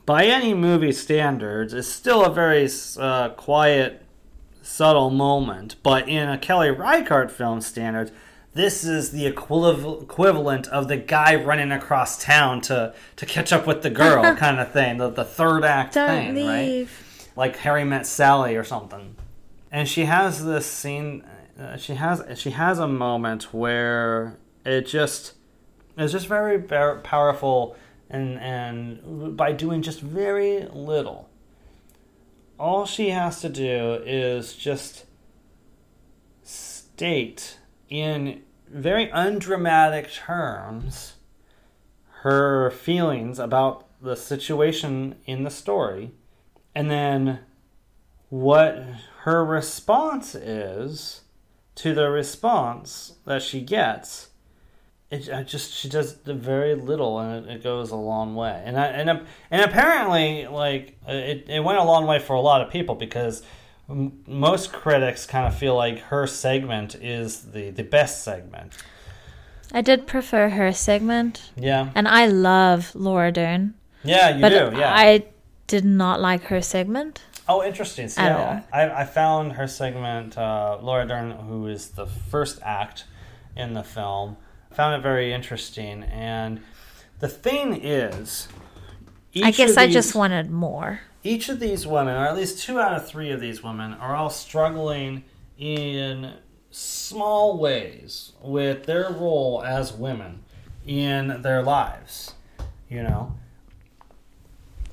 by 0.05 0.24
any 0.24 0.55
movie 0.55 0.93
standards, 0.93 1.72
is 1.72 1.91
still 1.91 2.24
a 2.24 2.32
very 2.32 2.68
uh, 2.99 3.30
quiet, 3.30 3.99
subtle 4.71 5.11
moment. 5.11 5.77
But 5.83 6.09
in 6.09 6.29
a 6.29 6.39
Kelly 6.39 6.71
Reichardt 6.71 7.31
film 7.31 7.61
standards, 7.61 8.12
this 8.53 8.85
is 8.85 9.12
the 9.12 9.31
equiv- 9.31 10.03
equivalent 10.03 10.66
of 10.68 10.89
the 10.89 10.97
guy 10.97 11.35
running 11.37 11.71
across 11.71 12.23
town 12.23 12.61
to, 12.62 12.95
to 13.16 13.27
catch 13.27 13.53
up 13.53 13.66
with 13.66 13.83
the 13.83 13.91
girl 13.91 14.35
kind 14.37 14.59
of 14.59 14.73
thing, 14.73 14.99
the, 14.99 15.11
the 15.11 15.25
third 15.25 15.64
act 15.64 15.95
Don't 15.95 16.35
thing, 16.35 16.47
right? 16.47 16.89
like 17.37 17.57
Harry 17.59 17.85
met 17.85 18.07
Sally 18.07 18.57
or 18.57 18.64
something. 18.64 19.16
And 19.71 19.89
she 19.89 20.07
has 20.07 20.45
this 20.45 20.66
scene. 20.66 21.25
Uh, 21.59 21.77
she 21.77 21.95
has 21.95 22.23
she 22.39 22.51
has 22.51 22.79
a 22.79 22.89
moment 22.89 23.55
where 23.55 24.37
it 24.64 24.83
just 24.83 25.35
is 25.97 26.11
just 26.12 26.27
very, 26.27 26.57
very 26.57 27.01
powerful, 27.01 27.77
and 28.09 28.39
and 28.41 29.37
by 29.37 29.53
doing 29.53 29.83
just 29.83 30.01
very 30.01 30.66
little, 30.73 31.30
all 32.61 32.84
she 32.84 33.08
has 33.08 33.40
to 33.40 33.48
do 33.48 34.02
is 34.04 34.54
just 34.54 35.06
state 36.42 37.58
in 37.88 38.42
very 38.68 39.11
undramatic 39.12 40.12
terms 40.12 41.14
her 42.20 42.70
feelings 42.70 43.38
about 43.38 43.86
the 44.02 44.14
situation 44.14 45.16
in 45.24 45.42
the 45.42 45.50
story 45.50 46.12
and 46.74 46.90
then 46.90 47.40
what 48.28 48.84
her 49.22 49.42
response 49.42 50.34
is 50.34 51.22
to 51.74 51.94
the 51.94 52.11
response 52.11 53.14
that 53.24 53.40
she 53.42 53.62
gets 53.62 54.28
it 55.11 55.28
I 55.32 55.42
just 55.42 55.72
she 55.72 55.88
does 55.88 56.12
very 56.24 56.74
little 56.74 57.18
and 57.18 57.46
it, 57.46 57.56
it 57.56 57.62
goes 57.62 57.90
a 57.90 57.96
long 57.96 58.34
way 58.34 58.62
and 58.64 58.78
I, 58.78 58.86
and 58.86 59.26
and 59.50 59.62
apparently 59.62 60.46
like 60.46 60.96
it, 61.06 61.46
it 61.48 61.64
went 61.64 61.78
a 61.78 61.84
long 61.84 62.06
way 62.06 62.18
for 62.18 62.34
a 62.34 62.40
lot 62.40 62.61
of 62.61 62.70
people 62.70 62.94
because 62.94 63.42
m- 63.88 64.22
most 64.26 64.72
critics 64.72 65.26
kind 65.26 65.46
of 65.46 65.58
feel 65.58 65.74
like 65.74 65.98
her 65.98 66.26
segment 66.26 66.94
is 66.94 67.52
the 67.52 67.70
the 67.70 67.84
best 67.84 68.22
segment 68.24 68.72
I 69.72 69.82
did 69.82 70.08
prefer 70.08 70.48
her 70.48 70.72
segment, 70.72 71.52
yeah 71.56 71.90
and 71.94 72.08
I 72.08 72.26
love 72.26 72.92
Laura 72.94 73.30
Dern, 73.30 73.74
yeah 74.02 74.34
you 74.34 74.40
but 74.40 74.48
do 74.48 74.78
yeah 74.78 74.92
I 74.94 75.24
did 75.70 75.84
not 75.84 76.20
like 76.20 76.42
her 76.46 76.61
segment. 76.61 77.22
Oh, 77.48 77.62
interesting. 77.62 78.08
I, 78.16 78.30
all. 78.32 78.61
I, 78.72 78.90
I 79.02 79.04
found 79.04 79.52
her 79.52 79.68
segment, 79.68 80.36
uh, 80.36 80.78
Laura 80.82 81.06
Dern, 81.06 81.30
who 81.30 81.68
is 81.68 81.90
the 81.90 82.06
first 82.06 82.58
act 82.62 83.04
in 83.56 83.74
the 83.74 83.84
film, 83.84 84.36
found 84.73 84.95
it 84.99 85.03
very 85.03 85.33
interesting. 85.33 86.03
And 86.05 86.61
the 87.18 87.29
thing 87.29 87.81
is, 87.83 88.49
I 89.43 89.51
guess 89.51 89.73
of 89.73 89.79
I 89.79 89.89
just 89.91 90.14
wanted 90.14 90.51
more. 90.51 91.01
each 91.23 91.49
of 91.49 91.61
these 91.61 91.87
women, 91.87 92.16
or 92.16 92.27
at 92.27 92.37
least 92.37 92.62
two 92.64 92.79
out 92.81 92.95
of 92.95 93.07
three 93.09 93.31
of 93.31 93.41
these 93.41 93.62
women, 93.62 93.93
are 93.95 94.14
all 94.16 94.31
struggling 94.31 95.25
in 95.59 96.33
small 96.71 97.59
ways 97.59 98.33
with 98.43 98.85
their 98.87 99.11
role 99.11 99.62
as 99.64 99.93
women 99.93 100.41
in 100.87 101.43
their 101.43 101.62
lives. 101.62 102.35
You 102.89 103.03
know, 103.05 103.37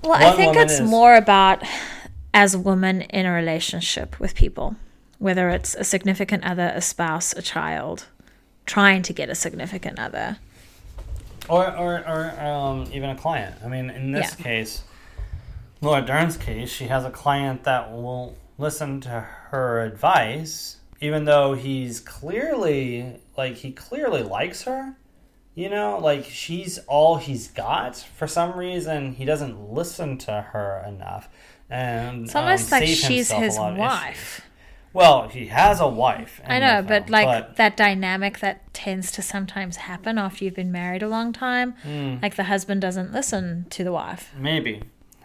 Well, 0.03 0.13
I 0.13 0.35
think 0.35 0.55
it's 0.55 0.73
is- 0.73 0.81
more 0.81 1.15
about 1.15 1.63
as 2.33 2.53
a 2.53 2.59
woman 2.59 3.01
in 3.01 3.25
a 3.25 3.31
relationship 3.31 4.19
with 4.19 4.35
people, 4.35 4.75
whether 5.17 5.49
it's 5.49 5.73
a 5.73 5.83
significant 5.83 6.43
other, 6.43 6.71
a 6.75 6.81
spouse, 6.81 7.33
a 7.33 7.41
child, 7.41 8.05
trying 8.67 9.01
to 9.03 9.13
get 9.13 9.29
a 9.29 9.35
significant 9.35 9.97
other. 9.97 10.37
or 11.49 11.65
or, 11.75 11.97
or 12.07 12.41
um, 12.41 12.87
even 12.93 13.09
a 13.09 13.15
client. 13.15 13.55
I 13.63 13.67
mean, 13.67 13.89
in 13.89 14.11
this 14.11 14.35
Yeah. 14.37 14.43
case, 14.43 14.83
Laura 15.81 16.01
Dern's 16.01 16.37
case, 16.37 16.69
she 16.69 16.85
has 16.85 17.05
a 17.05 17.09
client 17.11 17.63
that 17.63 17.91
will 17.91 18.35
listen 18.57 18.99
to 19.01 19.21
her 19.51 19.81
advice, 19.81 20.77
even 20.99 21.25
though 21.25 21.53
he's 21.53 21.99
clearly 21.99 23.19
like 23.37 23.55
he 23.57 23.71
clearly 23.71 24.23
likes 24.23 24.63
her. 24.63 24.95
You 25.55 25.69
know, 25.69 25.97
like 25.99 26.25
she's 26.25 26.77
all 26.87 27.17
he's 27.17 27.47
got. 27.47 27.95
For 28.15 28.27
some 28.27 28.53
reason, 28.57 29.13
he 29.13 29.25
doesn't 29.25 29.71
listen 29.73 30.17
to 30.19 30.41
her 30.53 30.83
enough, 30.87 31.29
and 31.69 32.25
It's 32.25 32.35
almost 32.35 32.71
um, 32.71 32.79
like 32.79 32.87
she's 32.89 33.31
his 33.31 33.57
wife. 33.57 34.41
Well, 34.97 35.27
he 35.27 35.45
has 35.45 35.79
a 35.79 35.87
wife. 35.87 36.41
I 36.43 36.57
know, 36.57 36.81
but 36.81 37.07
like 37.07 37.55
that 37.57 37.77
dynamic 37.77 38.39
that 38.39 38.73
tends 38.73 39.11
to 39.11 39.21
sometimes 39.21 39.75
happen 39.75 40.17
after 40.17 40.43
you've 40.43 40.55
been 40.55 40.71
married 40.71 41.03
a 41.03 41.07
long 41.07 41.31
time. 41.31 41.73
Hmm. 41.83 42.15
Like 42.19 42.35
the 42.35 42.45
husband 42.45 42.81
doesn't 42.81 43.13
listen 43.13 43.67
to 43.69 43.83
the 43.83 43.91
wife. 43.91 44.31
Maybe, 44.35 44.81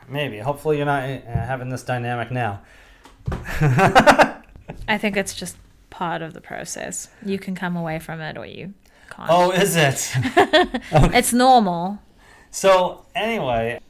maybe. 0.07 0.41
Hopefully, 0.41 0.77
you're 0.77 0.85
not 0.85 1.05
uh, 1.05 1.21
having 1.25 1.71
this 1.71 1.83
dynamic 1.85 2.31
now. 2.31 2.61
I 3.31 4.99
think 4.99 5.17
it's 5.17 5.35
just 5.35 5.57
part 5.89 6.21
of 6.21 6.35
the 6.35 6.43
process. 6.43 7.09
You 7.25 7.39
can 7.39 7.55
come 7.55 7.75
away 7.75 7.99
from 7.99 8.21
it 8.21 8.37
or 8.37 8.45
you 8.45 8.75
can't. 9.09 9.31
Oh, 9.33 9.53
is 9.53 9.75
it? 9.75 10.13
It's 11.15 11.33
normal. 11.33 11.99
so 12.51 13.07
anyway, 13.15 13.81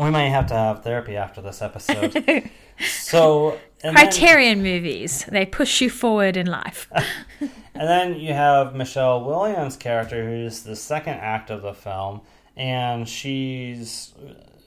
we 0.00 0.10
might 0.10 0.28
have 0.28 0.46
to 0.46 0.54
have 0.54 0.84
therapy 0.84 1.16
after 1.16 1.42
this 1.42 1.60
episode. 1.60 2.48
so 2.80 3.58
and 3.82 3.96
then, 3.96 4.06
Criterion 4.06 4.62
movies, 4.62 5.24
they 5.28 5.46
push 5.46 5.80
you 5.80 5.90
forward 5.90 6.36
in 6.36 6.46
life. 6.46 6.90
and 7.40 7.50
then 7.74 8.14
you 8.16 8.32
have 8.32 8.74
Michelle 8.74 9.24
Williams' 9.24 9.76
character, 9.76 10.24
who's 10.24 10.62
the 10.62 10.76
second 10.76 11.14
act 11.14 11.50
of 11.50 11.62
the 11.62 11.74
film, 11.74 12.20
and 12.56 13.08
she's 13.08 14.12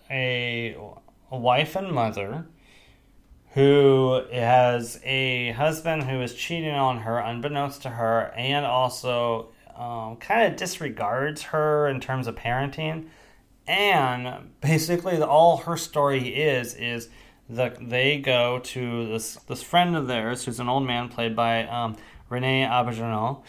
a, 0.09 0.75
a 1.31 1.37
wife 1.37 1.75
and 1.75 1.91
mother 1.91 2.45
who 3.53 4.23
has 4.31 4.99
a 5.03 5.51
husband 5.51 6.03
who 6.03 6.21
is 6.21 6.33
cheating 6.33 6.73
on 6.73 6.99
her 6.99 7.19
unbeknownst 7.19 7.83
to 7.83 7.89
her 7.89 8.33
and 8.35 8.65
also 8.65 9.49
um, 9.77 10.15
kind 10.17 10.51
of 10.51 10.57
disregards 10.57 11.43
her 11.43 11.87
in 11.87 11.99
terms 11.99 12.25
of 12.25 12.35
parenting. 12.35 13.07
And 13.67 14.51
basically, 14.59 15.17
the, 15.17 15.27
all 15.27 15.57
her 15.57 15.77
story 15.77 16.29
is 16.29 16.73
is 16.73 17.09
that 17.49 17.89
they 17.89 18.17
go 18.17 18.59
to 18.59 19.07
this 19.07 19.35
this 19.47 19.61
friend 19.61 19.95
of 19.95 20.07
theirs 20.07 20.45
who's 20.45 20.59
an 20.59 20.69
old 20.69 20.85
man 20.85 21.09
played 21.09 21.35
by 21.35 21.63
um, 21.67 21.97
Rene 22.29 22.65
Auberjonois. 22.65 23.41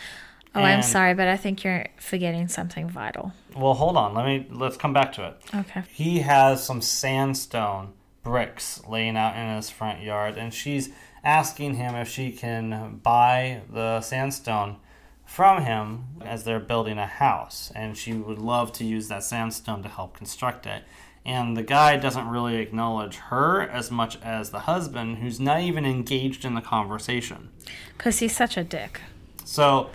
Oh, 0.56 0.62
I'm 0.62 0.82
sorry, 0.82 1.14
but 1.14 1.26
I 1.26 1.36
think 1.36 1.64
you're 1.64 1.86
forgetting 1.98 2.46
something 2.46 2.88
vital. 2.88 3.32
Well, 3.56 3.74
hold 3.74 3.96
on. 3.96 4.14
Let 4.14 4.24
me 4.26 4.46
let's 4.50 4.76
come 4.76 4.92
back 4.92 5.12
to 5.14 5.26
it. 5.28 5.36
Okay. 5.52 5.82
He 5.92 6.20
has 6.20 6.64
some 6.64 6.80
sandstone 6.80 7.92
bricks 8.22 8.80
laying 8.88 9.16
out 9.16 9.36
in 9.36 9.56
his 9.56 9.70
front 9.70 10.02
yard, 10.02 10.36
and 10.36 10.54
she's 10.54 10.90
asking 11.24 11.74
him 11.74 11.94
if 11.96 12.08
she 12.08 12.30
can 12.30 13.00
buy 13.02 13.62
the 13.72 14.00
sandstone 14.00 14.76
from 15.24 15.64
him 15.64 16.04
as 16.24 16.44
they're 16.44 16.60
building 16.60 16.98
a 16.98 17.06
house, 17.06 17.72
and 17.74 17.96
she 17.96 18.12
would 18.12 18.38
love 18.38 18.72
to 18.72 18.84
use 18.84 19.08
that 19.08 19.24
sandstone 19.24 19.82
to 19.82 19.88
help 19.88 20.16
construct 20.16 20.66
it. 20.66 20.84
And 21.26 21.56
the 21.56 21.62
guy 21.62 21.96
doesn't 21.96 22.28
really 22.28 22.56
acknowledge 22.56 23.16
her 23.16 23.62
as 23.62 23.90
much 23.90 24.20
as 24.22 24.50
the 24.50 24.60
husband, 24.60 25.18
who's 25.18 25.40
not 25.40 25.60
even 25.60 25.86
engaged 25.86 26.44
in 26.44 26.54
the 26.54 26.60
conversation. 26.60 27.48
Because 27.96 28.18
he's 28.18 28.36
such 28.36 28.58
a 28.58 28.64
dick. 28.64 29.00
So, 29.44 29.88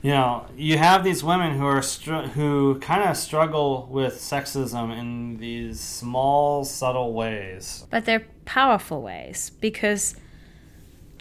you 0.00 0.10
know, 0.10 0.46
you 0.56 0.78
have 0.78 1.02
these 1.02 1.24
women 1.24 1.58
who 1.58 1.66
are 1.66 1.82
str- 1.82 2.28
who 2.34 2.78
kind 2.80 3.08
of 3.08 3.16
struggle 3.16 3.88
with 3.90 4.14
sexism 4.14 4.96
in 4.96 5.38
these 5.38 5.80
small, 5.80 6.64
subtle 6.64 7.12
ways. 7.14 7.84
But 7.90 8.04
they're 8.04 8.26
powerful 8.44 9.02
ways 9.02 9.50
because 9.60 10.14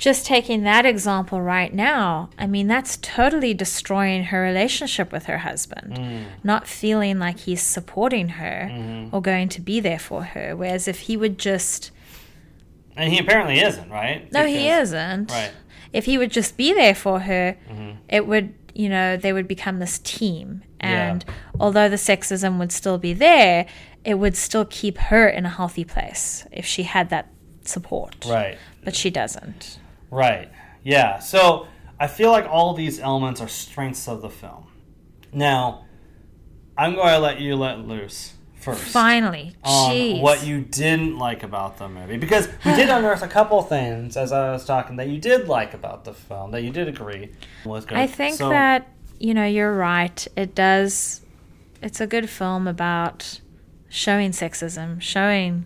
just 0.02 0.26
taking 0.26 0.64
that 0.64 0.84
example 0.84 1.40
right 1.44 1.72
now, 1.72 2.32
I 2.36 2.48
mean, 2.48 2.66
that's 2.66 2.98
totally 2.98 3.54
destroying 3.54 4.24
her 4.26 4.42
relationship 4.42 5.12
with 5.12 5.26
her 5.26 5.38
husband. 5.38 5.94
Mm. 5.94 6.26
Not 6.44 6.68
feeling 6.68 7.20
like 7.20 7.42
he's 7.42 7.62
supporting 7.62 8.30
her 8.30 8.68
mm-hmm. 8.72 9.16
or 9.16 9.22
going 9.22 9.48
to 9.50 9.62
be 9.62 9.80
there 9.80 10.00
for 10.00 10.24
her. 10.24 10.56
Whereas 10.56 10.88
if 10.88 11.02
he 11.02 11.16
would 11.16 11.38
just. 11.38 11.92
And 12.96 13.14
he 13.14 13.20
apparently 13.20 13.60
isn't, 13.60 13.92
right? 13.92 14.30
No, 14.32 14.48
he 14.48 14.70
isn't. 14.70 15.30
Right. 15.30 15.52
If 15.94 16.06
he 16.06 16.18
would 16.18 16.32
just 16.32 16.58
be 16.58 16.74
there 16.74 16.96
for 16.96 17.20
her, 17.20 17.56
mm-hmm. 17.70 17.92
it 18.10 18.26
would, 18.26 18.56
you 18.74 18.90
know, 18.90 19.18
they 19.18 19.32
would 19.32 19.48
become 19.48 19.78
this 19.78 20.00
team. 20.00 20.64
And 20.80 21.24
although 21.60 21.90
the 21.90 21.96
sexism 21.98 22.58
would 22.58 22.72
still 22.72 22.98
be 22.98 23.14
there, 23.14 23.68
it 24.04 24.16
would 24.16 24.36
still 24.36 24.66
keep 24.66 24.98
her 24.98 25.30
in 25.30 25.46
a 25.46 25.50
healthy 25.50 25.84
place 25.84 26.48
if 26.52 26.66
she 26.66 26.84
had 26.84 27.12
that 27.12 27.28
support. 27.66 28.26
Right. 28.28 28.58
But 28.84 28.96
she 28.96 29.12
doesn't. 29.12 29.78
Right. 30.12 30.52
Yeah. 30.84 31.18
So 31.20 31.68
I 32.00 32.06
feel 32.08 32.30
like 32.32 32.46
all 32.46 32.74
these 32.74 33.00
elements 33.00 33.42
are 33.42 33.48
strengths 33.48 34.08
of 34.08 34.22
the 34.22 34.30
film. 34.30 34.68
Now, 35.34 35.86
I'm 36.78 36.96
going 36.96 37.14
to 37.14 37.20
let 37.20 37.40
you 37.40 37.56
let 37.56 37.80
loose 37.80 38.34
first. 38.60 38.82
Finally. 38.84 39.56
on 39.64 39.92
Jeez. 39.92 40.22
what 40.22 40.46
you 40.46 40.62
didn't 40.62 41.18
like 41.18 41.44
about 41.44 41.78
the 41.78 41.88
movie 41.90 42.18
because 42.18 42.48
we 42.66 42.76
did 42.76 42.90
unearth 42.92 43.24
a 43.24 43.28
couple 43.28 43.62
things 43.64 44.16
as 44.18 44.32
I 44.32 44.52
was 44.52 44.66
talking 44.66 44.98
that 44.98 45.08
you 45.08 45.18
did 45.20 45.48
like 45.48 45.74
about 45.74 46.04
the 46.04 46.14
film 46.14 46.52
that 46.52 46.62
you 46.64 46.70
did 46.72 46.88
agree 46.88 47.32
was 47.66 47.86
good. 47.86 47.98
I 47.98 48.08
think 48.08 48.36
So- 48.36 48.50
that, 48.50 48.88
you 49.20 49.34
know, 49.34 49.46
you're 49.46 49.74
right. 49.76 50.28
It 50.36 50.54
does. 50.56 51.22
It's 51.82 52.02
a 52.02 52.08
good 52.08 52.30
film 52.30 52.68
about 52.68 53.40
showing 53.90 54.32
sexism, 54.32 55.02
showing 55.02 55.66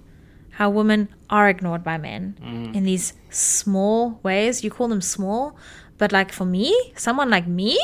how 0.60 0.70
women 0.70 1.08
are 1.30 1.48
ignored 1.50 1.84
by 1.84 1.98
men 1.98 2.24
Mm-hmm. 2.42 2.74
in 2.76 2.84
these 2.84 3.14
small 3.30 4.20
ways. 4.24 4.64
You 4.64 4.70
call 4.72 4.88
them 4.88 5.02
small, 5.02 5.56
but 5.98 6.12
like 6.12 6.32
for 6.32 6.46
me, 6.46 6.68
someone 6.96 7.30
like 7.30 7.48
me, 7.48 7.78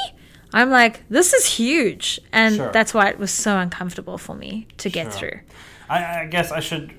I'm 0.53 0.69
like, 0.69 1.03
this 1.09 1.33
is 1.33 1.45
huge. 1.45 2.19
And 2.31 2.55
Sure. 2.55 2.71
that's 2.71 2.93
why 2.93 3.09
it 3.09 3.17
was 3.19 3.31
so 3.31 3.57
uncomfortable 3.57 4.17
for 4.17 4.35
me 4.35 4.67
to 4.77 4.89
get 4.89 5.07
Sure. 5.11 5.19
through. 5.19 5.37
I, 5.89 6.21
I 6.21 6.25
guess 6.25 6.51
I 6.51 6.61
should 6.61 6.93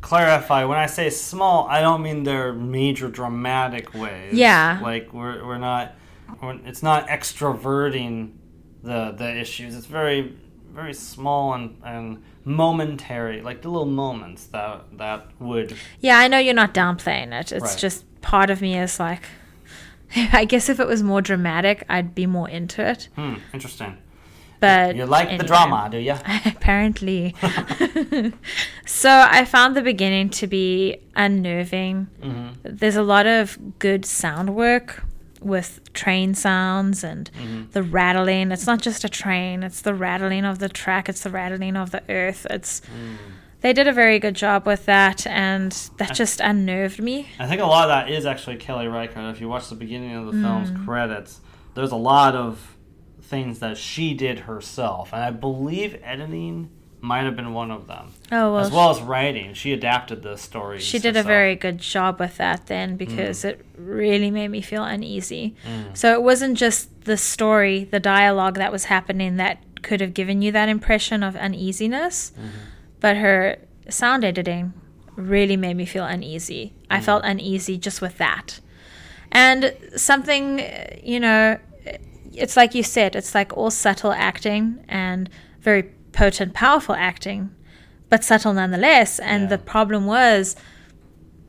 clarify 0.00 0.64
when 0.64 0.78
I 0.78 0.86
say 0.86 1.10
small, 1.10 1.66
I 1.68 1.80
don't 1.80 2.02
mean 2.02 2.24
they're 2.24 2.52
major 2.52 3.08
dramatic 3.08 3.94
ways. 3.94 4.34
Yeah. 4.34 4.80
like 4.82 5.12
we're 5.12 5.44
we're 5.46 5.58
not. 5.58 5.94
We're, 6.40 6.58
it's 6.64 6.82
not 6.82 7.06
extroverting 7.08 8.32
the 8.82 9.12
the 9.12 9.36
issues. 9.40 9.76
It's 9.76 9.86
very 9.86 10.34
very 10.72 10.94
small 10.94 11.54
and 11.54 11.76
and 11.84 12.22
momentary, 12.44 13.40
like 13.42 13.62
the 13.62 13.68
little 13.68 13.86
moments 13.86 14.46
that 14.46 14.82
that 14.98 15.26
would. 15.40 15.74
Yeah, 16.00 16.18
I 16.18 16.28
know 16.28 16.38
you're 16.38 16.54
not 16.54 16.74
downplaying 16.74 17.32
it. 17.38 17.52
It's 17.52 17.62
Right. 17.62 17.78
just 17.78 18.04
part 18.22 18.50
of 18.50 18.60
me 18.60 18.78
is 18.78 18.98
like, 19.00 19.22
I 20.32 20.44
guess 20.44 20.68
if 20.68 20.80
it 20.80 20.86
was 20.86 21.02
more 21.02 21.22
dramatic, 21.22 21.84
I'd 21.88 22.14
be 22.14 22.26
more 22.26 22.48
into 22.48 22.86
it. 22.86 23.08
Hmm, 23.16 23.34
interesting. 23.52 23.98
But 24.60 24.94
You 24.94 25.06
like 25.06 25.38
the 25.38 25.44
drama, 25.44 25.88
do 25.90 25.98
you? 25.98 26.14
apparently. 26.46 27.34
so 28.86 29.10
I 29.10 29.44
found 29.44 29.74
the 29.76 29.82
beginning 29.82 30.30
to 30.30 30.46
be 30.46 30.98
unnerving. 31.16 32.06
Mm-hmm. 32.22 32.48
There's 32.62 32.94
a 32.94 33.02
lot 33.02 33.26
of 33.26 33.58
good 33.80 34.04
sound 34.04 34.54
work 34.54 35.02
with 35.44 35.80
train 35.92 36.34
sounds 36.34 37.02
and 37.04 37.30
Mm-hmm. 37.40 37.70
the 37.72 37.82
rattling. 37.82 38.52
It's 38.52 38.66
not 38.66 38.80
just 38.82 39.04
a 39.04 39.08
train, 39.08 39.62
it's 39.62 39.82
the 39.82 39.94
rattling 39.94 40.44
of 40.44 40.58
the 40.58 40.68
track, 40.68 41.08
it's 41.08 41.22
the 41.22 41.30
rattling 41.30 41.76
of 41.76 41.90
the 41.90 42.02
earth. 42.08 42.46
It's 42.50 42.80
Mm. 42.82 43.16
they 43.60 43.72
did 43.72 43.86
a 43.86 43.92
very 43.92 44.18
good 44.18 44.34
job 44.34 44.66
with 44.66 44.86
that 44.86 45.26
and 45.26 45.72
that 45.98 46.14
just 46.14 46.40
unnerved 46.40 47.00
me. 47.00 47.28
I 47.38 47.46
think 47.46 47.60
a 47.60 47.66
lot 47.66 47.84
of 47.84 47.88
that 47.90 48.10
is 48.10 48.26
actually 48.26 48.56
Kelly 48.56 48.88
Reichardt. 48.88 49.34
If 49.34 49.40
you 49.40 49.48
watch 49.48 49.68
the 49.68 49.74
beginning 49.76 50.14
of 50.16 50.26
the 50.26 50.32
film's 50.32 50.70
Mm. 50.70 50.84
credits, 50.84 51.40
there's 51.74 51.92
a 51.92 51.96
lot 51.96 52.34
of 52.34 52.76
things 53.22 53.60
that 53.60 53.76
she 53.78 54.14
did 54.14 54.40
herself, 54.40 55.12
and 55.12 55.22
I 55.22 55.30
believe 55.30 55.96
editing 56.04 56.68
might 57.02 57.24
have 57.24 57.34
been 57.34 57.52
one 57.52 57.72
of 57.72 57.88
them, 57.88 58.12
Oh 58.30 58.54
well, 58.54 58.58
as 58.58 58.70
well 58.70 58.90
as 58.90 59.02
writing. 59.02 59.54
She 59.54 59.72
adapted 59.72 60.22
the 60.22 60.36
story. 60.36 60.78
she 60.78 61.00
did 61.00 61.16
a 61.16 61.22
very 61.24 61.56
good 61.56 61.78
job 61.78 62.20
with 62.20 62.36
that 62.36 62.68
then 62.68 62.96
because 62.96 63.42
mm. 63.42 63.50
it 63.50 63.66
really 63.76 64.30
made 64.30 64.48
me 64.48 64.62
feel 64.62 64.84
uneasy. 64.84 65.56
Mm. 65.66 65.96
So 65.96 66.12
it 66.12 66.22
wasn't 66.22 66.56
just 66.56 67.04
the 67.04 67.16
story, 67.16 67.84
the 67.84 67.98
dialogue 67.98 68.54
that 68.54 68.70
was 68.70 68.84
happening 68.84 69.36
that 69.36 69.58
could 69.82 70.00
have 70.00 70.14
given 70.14 70.42
you 70.42 70.52
that 70.52 70.68
impression 70.68 71.24
of 71.24 71.34
uneasiness, 71.34 72.30
mm-hmm. 72.38 72.48
but 73.00 73.16
her 73.16 73.58
sound 73.88 74.22
editing 74.22 74.72
really 75.16 75.56
made 75.56 75.74
me 75.76 75.84
feel 75.84 76.04
uneasy. 76.04 76.72
I 76.88 77.00
mm. 77.00 77.02
felt 77.02 77.24
uneasy 77.24 77.78
just 77.78 78.00
with 78.00 78.16
that. 78.18 78.60
And 79.32 79.76
something, 79.96 80.64
you 81.02 81.18
know, 81.18 81.58
it's 82.32 82.56
like 82.56 82.76
you 82.76 82.84
said, 82.84 83.16
it's 83.16 83.34
like 83.34 83.56
all 83.56 83.72
subtle 83.72 84.12
acting 84.12 84.84
and 84.88 85.28
very 85.60 85.90
potent, 86.12 86.54
powerful 86.54 86.94
acting, 86.94 87.50
but 88.08 88.22
subtle 88.24 88.52
nonetheless. 88.52 89.18
And 89.18 89.44
Yeah. 89.44 89.48
the 89.50 89.58
problem 89.58 90.06
was 90.06 90.56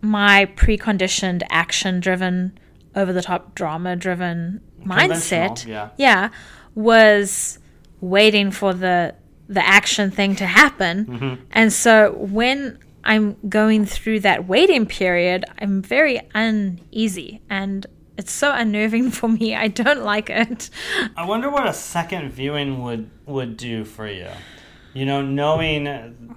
my 0.02 0.46
preconditioned, 0.56 1.44
action 1.50 2.00
driven, 2.00 2.58
over 2.96 3.12
the 3.14 3.22
top, 3.22 3.56
drama 3.56 3.96
driven 3.96 4.62
mindset. 4.86 5.66
Yeah. 5.66 5.90
Yeah. 5.98 6.30
Was 6.76 7.60
waiting 8.02 8.52
for 8.52 8.74
the 8.74 9.16
the 9.50 9.66
action 9.66 10.10
thing 10.10 10.36
to 10.38 10.46
happen. 10.46 11.06
Mm-hmm. 11.06 11.44
And 11.52 11.72
so 11.72 12.14
when 12.14 12.80
I'm 13.04 13.36
going 13.50 13.86
through 13.86 14.22
that 14.22 14.48
waiting 14.48 14.86
period, 14.86 15.44
I'm 15.60 15.82
very 15.82 16.22
uneasy 16.34 17.42
and 17.50 17.86
it's 18.18 18.32
so 18.32 18.52
unnerving 18.52 19.12
for 19.12 19.28
me. 19.30 19.56
I 19.56 19.68
don't 19.68 20.04
like 20.04 20.30
it. 20.30 20.70
I 21.18 21.26
wonder 21.26 21.50
what 21.50 21.68
a 21.68 21.74
second 21.74 22.32
viewing 22.32 22.84
would 22.84 23.10
would 23.26 23.58
do 23.58 23.84
for 23.86 24.08
you. 24.08 24.30
You 24.94 25.06
know, 25.06 25.22
knowing 25.22 25.84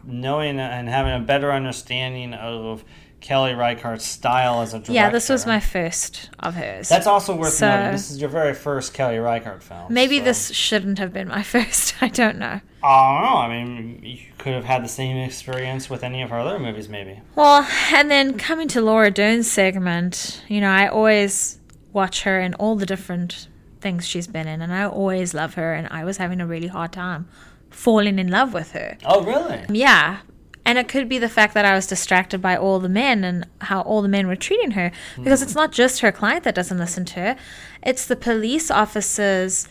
knowing 0.05 0.59
and 0.59 0.89
having 0.89 1.13
a 1.15 1.21
better 1.21 1.53
understanding 1.53 2.33
of 2.35 2.85
Kelly 3.21 3.53
Reichardt's 3.55 4.05
style 4.07 4.61
as 4.63 4.73
a 4.73 4.77
director. 4.79 4.93
Yeah, 4.93 5.11
this 5.11 5.29
was 5.29 5.47
my 5.47 5.59
first 5.59 6.31
of 6.39 6.55
hers. 6.55 6.89
That's 6.89 7.07
also 7.09 7.35
worth 7.35 7.55
So- 7.55 7.69
noting. 7.69 7.93
This 7.93 8.11
is 8.11 8.21
your 8.21 8.31
very 8.31 8.55
first 8.55 8.95
Kelly 8.95 9.19
Reichardt 9.19 9.63
film. 9.63 9.93
Maybe 9.93 10.19
so- 10.19 10.25
this 10.25 10.53
shouldn't 10.53 10.99
have 10.99 11.13
been 11.13 11.29
my 11.29 11.43
first. 11.55 11.95
I 12.01 12.09
don't 12.09 12.39
know. 12.39 12.61
I 12.85 13.13
don't 13.21 13.23
know. 13.31 13.37
I 13.39 13.49
mean, 13.49 14.01
you 14.05 14.19
could 14.39 14.53
have 14.55 14.65
had 14.65 14.85
the 14.85 14.89
same 14.89 15.17
experience 15.17 15.91
with 15.91 16.05
any 16.05 16.23
of 16.23 16.31
her 16.31 16.39
other 16.39 16.59
movies, 16.59 16.89
maybe. 16.89 17.21
Well, 17.35 17.67
and 17.93 18.09
then 18.11 18.39
coming 18.39 18.69
to 18.69 18.81
Laura 18.81 19.11
Dern's 19.11 19.51
segment, 19.51 20.43
you 20.47 20.61
know, 20.61 20.71
I 20.71 20.87
always 20.87 21.59
watch 21.97 22.23
her 22.23 22.39
in 22.39 22.55
all 22.55 22.77
the 22.77 22.87
different 22.87 23.49
things 23.81 24.07
she's 24.07 24.29
been 24.29 24.47
in, 24.47 24.63
and 24.63 24.73
I 24.73 24.85
always 24.85 25.35
love 25.35 25.55
her, 25.55 25.75
and 25.75 25.89
I 25.91 26.05
was 26.05 26.19
having 26.19 26.41
a 26.41 26.47
really 26.47 26.69
hard 26.69 26.93
time 26.93 27.27
falling 27.71 28.19
in 28.19 28.29
love 28.29 28.55
with 28.55 28.73
her. 28.73 28.97
Oh, 29.05 29.25
really? 29.25 29.65
Yeah. 29.71 30.19
And 30.65 30.79
it 30.79 30.89
could 30.89 31.09
be 31.09 31.19
the 31.19 31.29
fact 31.29 31.55
that 31.55 31.65
I 31.65 31.75
was 31.75 31.87
distracted 31.87 32.43
by 32.43 32.57
all 32.57 32.81
the 32.81 32.89
men 32.89 33.25
and 33.25 33.47
how 33.61 33.81
all 33.83 34.03
the 34.03 34.09
men 34.09 34.27
were 34.27 34.37
treating 34.37 34.73
her. 34.73 34.93
Hmm. 35.15 35.25
Because 35.25 35.41
it's 35.43 35.55
not 35.55 35.73
just 35.73 36.01
her 36.01 36.13
client 36.13 36.45
that 36.45 36.55
doesn't 36.55 36.79
listen 36.79 37.05
to 37.07 37.21
her, 37.21 37.37
it's 37.83 38.07
the 38.07 38.17
police 38.17 38.71
officers 38.71 39.69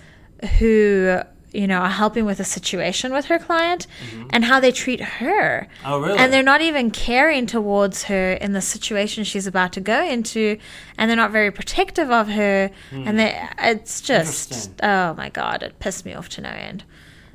who, 0.59 1.19
you 1.55 1.67
know, 1.67 1.79
are 1.79 1.89
helping 1.89 2.25
with 2.25 2.39
a 2.39 2.43
situation 2.43 3.13
with 3.13 3.25
her 3.25 3.39
client 3.39 3.87
and 4.31 4.45
how 4.45 4.59
they 4.59 4.71
treat 4.71 5.01
her. 5.01 5.67
Mm-hmm. 5.81 5.87
Oh, 5.91 5.99
really? 5.99 6.17
And 6.19 6.31
they're 6.33 6.43
not 6.43 6.61
even 6.61 6.91
caring 6.91 7.45
towards 7.47 8.03
her 8.03 8.33
in 8.33 8.51
the 8.53 8.61
situation 8.61 9.23
she's 9.23 9.47
about 9.47 9.71
to 9.73 9.81
go 9.81 10.03
into, 10.03 10.57
and 10.97 11.09
they're 11.09 11.15
not 11.17 11.31
very 11.31 11.51
protective 11.51 12.11
of 12.11 12.27
her. 12.29 12.69
And 12.91 13.17
they, 13.19 13.39
it's 13.59 14.01
just, 14.01 14.65
Hmm. 14.81 14.85
Oh 14.85 15.13
my 15.15 15.29
God, 15.29 15.63
it 15.63 15.79
pissed 15.79 16.05
me 16.05 16.13
off 16.13 16.29
to 16.29 16.41
no 16.41 16.49
end. 16.49 16.83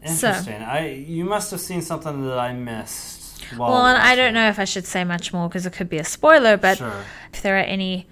So- 0.06 0.28
Interesting. 0.28 0.62
I 0.62 0.88
you 0.94 1.24
must 1.24 1.50
have 1.50 1.60
seen 1.60 1.82
something 1.82 2.26
that 2.26 2.38
I 2.38 2.52
missed. 2.52 3.44
while 3.56 3.70
Well, 3.72 3.86
and 3.86 3.98
I 3.98 4.14
don't 4.16 4.34
know 4.34 4.48
if 4.48 4.58
I 4.58 4.64
should 4.64 4.86
say 4.86 5.02
much 5.04 5.32
more 5.32 5.48
because 5.48 5.66
it 5.66 5.72
could 5.72 5.88
be 5.88 5.98
a 5.98 6.04
spoiler, 6.04 6.56
but 6.56 6.78
Sure. 6.78 7.04
if 7.32 7.42
there 7.42 7.56
are 7.56 7.62
any 7.64 8.06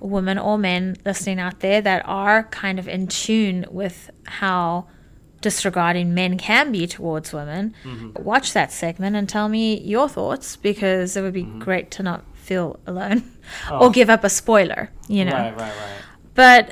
women 0.00 0.38
or 0.38 0.56
men 0.56 0.96
listening 1.04 1.38
out 1.38 1.60
there 1.60 1.80
that 1.82 2.02
are 2.06 2.44
kind 2.44 2.78
of 2.78 2.88
in 2.88 3.06
tune 3.06 3.66
with 3.70 4.10
how 4.24 4.86
disregarding 5.46 6.08
men 6.20 6.32
can 6.38 6.72
be 6.72 6.86
towards 6.86 7.32
women, 7.32 7.64
Mm-hmm. 7.84 8.22
watch 8.30 8.52
that 8.58 8.70
segment 8.72 9.14
and 9.16 9.26
tell 9.28 9.48
me 9.48 9.64
your 9.94 10.08
thoughts 10.08 10.56
because 10.56 11.16
it 11.16 11.22
would 11.22 11.32
be 11.42 11.44
Mm-hmm. 11.44 11.60
great 11.66 11.90
to 11.96 12.02
not 12.02 12.20
feel 12.34 12.68
alone 12.86 13.22
or 13.80 13.90
give 13.98 14.08
up 14.14 14.22
a 14.24 14.28
spoiler, 14.28 14.82
you 15.08 15.24
know. 15.24 15.36
Oh. 15.36 15.42
Right, 15.42 15.56
right, 15.64 15.76
right. 15.84 16.00
But 16.34 16.62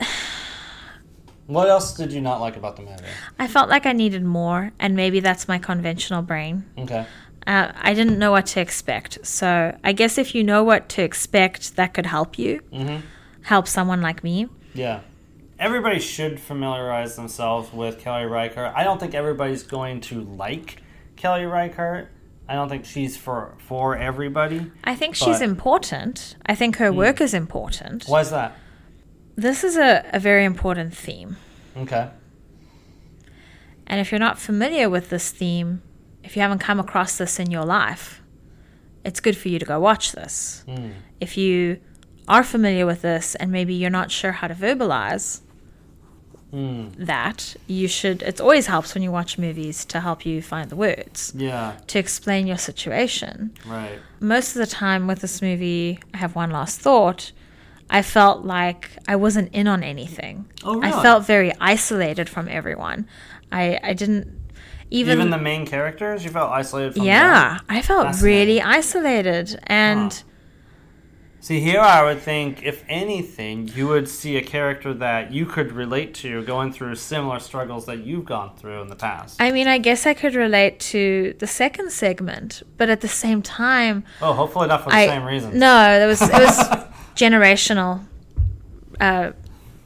What 1.46 1.68
else 1.68 1.94
did 1.94 2.10
you 2.12 2.20
not 2.20 2.40
like 2.40 2.56
about 2.56 2.76
the 2.76 2.82
movie? 2.82 3.02
I 3.38 3.46
felt 3.46 3.68
like 3.68 3.84
I 3.86 3.92
needed 3.92 4.24
more, 4.24 4.72
and 4.78 4.96
maybe 4.96 5.20
that's 5.20 5.46
my 5.46 5.58
conventional 5.58 6.22
brain. 6.22 6.64
Okay. 6.78 7.04
Uh, 7.46 7.70
I 7.76 7.92
didn't 7.92 8.18
know 8.18 8.30
what 8.30 8.46
to 8.54 8.60
expect. 8.60 9.18
So 9.26 9.76
I 9.84 9.92
guess 9.92 10.16
if 10.16 10.34
you 10.34 10.42
know 10.42 10.64
what 10.64 10.88
to 10.94 11.02
expect, 11.02 11.76
that 11.76 11.92
could 11.94 12.06
help 12.06 12.38
you, 12.38 12.60
Mm-hmm. 12.72 12.98
help 13.42 13.68
someone 13.68 14.00
like 14.00 14.24
me. 14.24 14.48
Yeah. 14.74 15.00
Everybody 15.58 16.00
should 16.00 16.40
familiarize 16.40 17.14
themselves 17.16 17.72
with 17.72 17.98
Kelly 17.98 18.26
Reichardt. 18.26 18.74
I 18.74 18.82
don't 18.82 18.98
think 18.98 19.14
everybody's 19.14 19.62
going 19.62 20.00
to 20.02 20.22
like 20.22 20.82
Kelly 21.16 21.44
Reichardt. 21.44 22.08
I 22.48 22.54
don't 22.54 22.68
think 22.68 22.84
she's 22.84 23.16
for 23.16 23.54
for 23.58 23.96
everybody. 23.96 24.70
I 24.82 24.94
think 24.94 25.14
she's 25.14 25.40
important. 25.40 26.36
I 26.44 26.54
think 26.54 26.76
her 26.76 26.90
hmm. 26.90 26.98
work 26.98 27.20
is 27.20 27.32
important. 27.32 28.04
Why 28.06 28.20
is 28.20 28.30
that? 28.30 28.56
This 29.36 29.64
is 29.64 29.76
a, 29.76 30.04
a 30.12 30.18
very 30.18 30.44
important 30.44 30.94
theme. 30.94 31.36
Okay. 31.76 32.10
And 33.86 34.00
if 34.00 34.12
you're 34.12 34.18
not 34.18 34.38
familiar 34.38 34.88
with 34.88 35.10
this 35.10 35.30
theme, 35.30 35.82
if 36.22 36.36
you 36.36 36.42
haven't 36.42 36.58
come 36.58 36.80
across 36.80 37.16
this 37.16 37.38
in 37.38 37.50
your 37.50 37.64
life, 37.64 38.22
it's 39.04 39.20
good 39.20 39.36
for 39.36 39.48
you 39.48 39.58
to 39.58 39.64
go 39.64 39.78
watch 39.80 40.12
this. 40.12 40.64
Hmm. 40.66 40.90
If 41.20 41.36
you 41.36 41.80
are 42.28 42.42
familiar 42.42 42.86
with 42.86 43.02
this 43.02 43.34
and 43.34 43.50
maybe 43.50 43.74
you're 43.74 43.90
not 43.90 44.10
sure 44.10 44.32
how 44.32 44.48
to 44.48 44.54
verbalize 44.54 45.40
Hmm. 46.54 46.88
that, 46.98 47.56
you 47.66 47.88
should. 47.88 48.22
It 48.22 48.40
always 48.40 48.66
helps 48.66 48.94
when 48.94 49.02
you 49.02 49.10
watch 49.10 49.38
movies 49.38 49.84
to 49.86 49.98
help 49.98 50.24
you 50.24 50.40
find 50.40 50.70
the 50.70 50.76
words 50.76 51.32
Yeah. 51.34 51.72
to 51.88 51.98
explain 51.98 52.46
your 52.46 52.58
situation. 52.58 53.50
Right. 53.66 53.98
Most 54.20 54.54
of 54.54 54.60
the 54.60 54.66
time 54.84 55.08
with 55.08 55.20
this 55.20 55.42
movie, 55.42 55.98
I 56.14 56.18
have 56.18 56.36
one 56.36 56.50
last 56.52 56.78
thought. 56.80 57.32
I 57.90 58.02
felt 58.02 58.44
like 58.44 58.90
I 59.08 59.16
wasn't 59.16 59.52
in 59.52 59.66
on 59.66 59.82
anything. 59.82 60.44
Oh, 60.62 60.80
I 60.80 60.92
felt 61.02 61.26
very 61.26 61.50
isolated 61.60 62.28
from 62.28 62.46
everyone. 62.48 63.06
I, 63.50 63.80
I 63.82 63.92
didn't 63.92 64.28
even, 64.90 65.18
Even 65.18 65.30
the 65.30 65.38
main 65.38 65.66
characters, 65.66 66.24
you 66.24 66.30
felt 66.30 66.52
isolated 66.52 66.94
from. 66.94 67.02
yeah, 67.02 67.56
them? 67.58 67.66
I 67.68 67.82
felt 67.82 68.20
really 68.22 68.62
isolated 68.62 69.58
and. 69.66 70.22
See, 71.44 71.60
here 71.60 71.80
I 71.80 72.02
would 72.02 72.22
think, 72.22 72.62
if 72.62 72.82
anything, 72.88 73.68
you 73.68 73.86
would 73.88 74.08
see 74.08 74.38
a 74.38 74.42
character 74.42 74.94
that 74.94 75.30
you 75.30 75.44
could 75.44 75.72
relate 75.72 76.14
to 76.14 76.42
going 76.44 76.72
through 76.72 76.94
similar 76.94 77.38
struggles 77.38 77.84
that 77.84 77.98
you've 77.98 78.24
gone 78.24 78.56
through 78.56 78.80
in 78.80 78.88
the 78.88 78.96
past. 78.96 79.36
I 79.38 79.50
mean, 79.50 79.68
I 79.68 79.76
guess 79.76 80.06
I 80.06 80.14
could 80.14 80.34
relate 80.34 80.80
to 80.80 81.34
the 81.40 81.46
second 81.46 81.92
segment, 81.92 82.62
but 82.78 82.88
at 82.88 83.02
the 83.02 83.08
same 83.08 83.42
time, 83.42 84.04
oh, 84.22 84.32
hopefully 84.32 84.68
not 84.68 84.84
for 84.84 84.88
the 84.88 84.96
I 84.96 85.06
same 85.06 85.22
reason. 85.22 85.58
no, 85.58 85.98
there 85.98 86.08
was 86.08 86.22
it 86.22 86.32
was 86.32 86.56
generational 87.14 88.02
uh, 88.98 89.32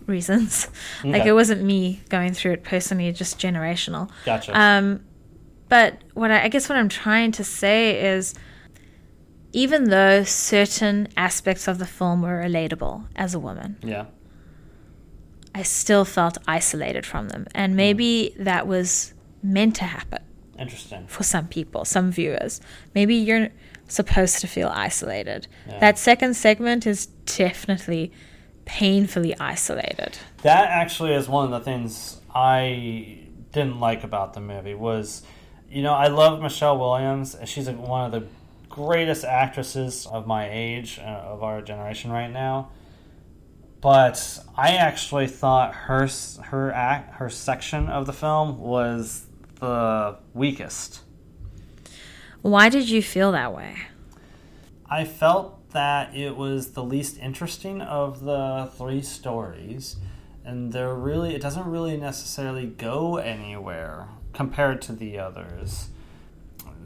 reasons. 0.06 0.68
Like 1.02 1.26
it 1.26 1.32
wasn't 1.32 1.64
me 1.64 2.02
going 2.08 2.34
through 2.34 2.52
it 2.52 2.62
personally, 2.62 3.10
just 3.10 3.36
generational. 3.36 4.08
Gotcha. 4.24 4.56
Um, 4.56 5.00
but 5.68 5.98
what 6.14 6.30
I, 6.30 6.44
I 6.44 6.48
guess 6.50 6.68
what 6.68 6.78
I'm 6.78 6.88
trying 6.88 7.32
to 7.32 7.42
say 7.42 8.00
is, 8.14 8.34
even 9.58 9.90
though 9.90 10.22
certain 10.22 11.08
aspects 11.16 11.66
of 11.66 11.78
the 11.78 11.84
film 11.84 12.22
were 12.22 12.40
relatable 12.40 13.04
as 13.16 13.34
a 13.34 13.40
woman, 13.40 13.76
yeah. 13.82 14.04
I 15.52 15.62
still 15.62 16.04
felt 16.04 16.38
isolated 16.46 17.04
from 17.04 17.28
them, 17.30 17.44
and 17.56 17.74
maybe 17.74 18.32
mm. 18.36 18.44
that 18.44 18.68
was 18.68 19.14
meant 19.42 19.74
to 19.76 19.84
happen 19.84 20.22
Interesting. 20.56 21.08
for 21.08 21.24
some 21.24 21.48
people, 21.48 21.84
some 21.84 22.12
viewers. 22.12 22.60
Maybe 22.94 23.16
you're 23.16 23.48
supposed 23.88 24.38
to 24.42 24.46
feel 24.46 24.68
isolated. 24.68 25.48
Yeah. 25.66 25.80
That 25.80 25.98
second 25.98 26.34
segment 26.34 26.86
is 26.86 27.06
definitely 27.06 28.12
painfully 28.64 29.36
isolated. 29.40 30.18
That 30.42 30.68
actually 30.70 31.14
is 31.14 31.28
one 31.28 31.46
of 31.46 31.50
the 31.50 31.60
things 31.60 32.20
I 32.32 33.26
didn't 33.50 33.80
like 33.80 34.04
about 34.04 34.34
the 34.34 34.40
movie 34.40 34.74
was, 34.74 35.22
you 35.68 35.82
know, 35.82 35.94
I 35.94 36.06
love 36.06 36.40
Michelle 36.40 36.78
Williams. 36.78 37.34
She's 37.46 37.68
one 37.68 38.04
of 38.06 38.12
the 38.12 38.28
greatest 38.78 39.24
actresses 39.24 40.06
of 40.06 40.26
my 40.26 40.48
age, 40.48 41.00
uh, 41.00 41.02
of 41.02 41.42
our 41.42 41.60
generation 41.60 42.12
right 42.12 42.30
now. 42.30 42.70
But 43.80 44.40
I 44.56 44.76
actually 44.76 45.26
thought 45.26 45.74
her 45.74 46.08
her 46.44 46.72
act 46.72 47.14
her 47.14 47.28
section 47.28 47.88
of 47.88 48.06
the 48.06 48.12
film 48.12 48.58
was 48.58 49.26
the 49.60 50.16
weakest. 50.32 51.00
Why 52.42 52.68
did 52.68 52.88
you 52.88 53.02
feel 53.02 53.32
that 53.32 53.52
way? 53.52 53.76
I 54.88 55.04
felt 55.04 55.70
that 55.70 56.14
it 56.16 56.36
was 56.36 56.72
the 56.72 56.82
least 56.82 57.18
interesting 57.18 57.80
of 57.82 58.24
the 58.24 58.70
three 58.76 59.02
stories, 59.02 59.96
and 60.44 60.72
there 60.72 60.94
really 60.94 61.34
it 61.34 61.42
doesn't 61.42 61.66
really 61.66 61.96
necessarily 61.96 62.66
go 62.66 63.16
anywhere 63.16 64.08
compared 64.32 64.80
to 64.82 64.92
the 64.92 65.18
others. 65.18 65.88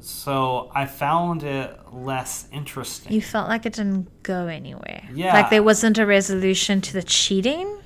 So 0.04 0.70
I 0.74 0.86
found 0.86 1.42
it 1.42 1.78
less 1.92 2.48
interesting. 2.52 3.12
You 3.12 3.22
felt 3.22 3.48
like 3.48 3.66
it 3.66 3.74
didn't 3.74 4.22
go 4.22 4.46
anywhere. 4.46 5.08
Yeah. 5.12 5.32
Like 5.32 5.50
there 5.50 5.62
wasn't 5.62 5.98
a 5.98 6.06
resolution 6.06 6.80
to 6.82 6.92
the 6.92 7.02
cheating? 7.02 7.78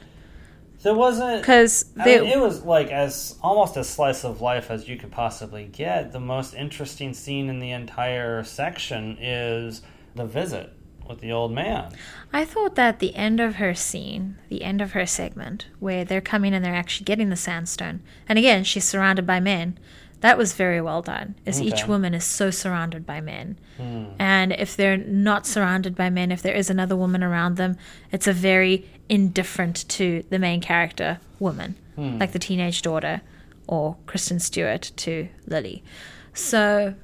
there 0.83 0.95
wasn't 0.95 1.43
Because 1.43 1.87
I 1.99 2.05
there, 2.05 2.23
mean, 2.23 2.31
it 2.33 2.39
was 2.39 2.63
like 2.63 2.93
as 2.93 3.37
almost 3.43 3.77
as 3.77 3.89
slice 3.89 4.25
of 4.25 4.41
life 4.41 4.71
as 4.71 4.89
you 4.89 4.97
could 4.97 5.11
possibly 5.11 5.65
get. 5.65 6.13
The 6.13 6.21
most 6.21 6.55
interesting 6.55 7.13
scene 7.13 7.49
in 7.49 7.59
the 7.59 7.73
entire 7.73 8.45
section 8.45 9.19
is 9.21 9.83
the 10.15 10.25
visit 10.27 10.73
with 11.09 11.21
the 11.21 11.33
old 11.33 11.53
man. 11.53 11.93
I 12.33 12.45
thought 12.45 12.77
that 12.77 13.01
the 13.01 13.17
end 13.17 13.41
of 13.41 13.57
her 13.57 13.75
scene, 13.75 14.37
the 14.49 14.63
end 14.63 14.81
of 14.81 14.93
her 14.93 15.07
segment, 15.07 15.67
where 15.81 16.05
they're 16.05 16.21
coming 16.21 16.55
and 16.55 16.65
they're 16.65 16.75
actually 16.75 17.05
getting 17.05 17.31
the 17.31 17.37
sandstone, 17.37 18.01
and 18.29 18.39
again, 18.39 18.63
she's 18.63 18.85
surrounded 18.85 19.27
by 19.27 19.41
men, 19.41 19.79
that 20.21 20.39
was 20.39 20.55
very 20.55 20.81
well 20.81 21.03
done. 21.03 21.35
As 21.45 21.61
each 21.61 21.87
woman 21.87 22.15
is 22.15 22.25
so 22.25 22.51
surrounded 22.51 23.05
by 23.05 23.21
men. 23.21 23.59
Hmm. 23.77 24.07
And 24.19 24.53
if 24.53 24.77
they're 24.77 24.97
not 24.97 25.47
surrounded 25.47 25.95
by 25.95 26.11
men, 26.11 26.33
if 26.33 26.43
there 26.43 26.55
is 26.55 26.71
another 26.71 26.97
woman 26.97 27.23
around 27.23 27.57
them, 27.57 27.77
it's 28.11 28.27
a 28.27 28.33
very 28.33 28.89
indifferent 29.09 29.89
to 29.91 30.25
the 30.31 30.39
main 30.39 30.61
character 30.61 31.21
woman, 31.39 31.77
hmm. 31.95 32.19
like 32.19 32.33
the 32.33 32.39
teenage 32.39 32.83
daughter 32.83 33.21
or 33.67 33.97
Kristen 34.07 34.41
Stewart 34.41 34.91
to 34.97 35.29
Lily. 35.47 35.85
So 36.33 36.95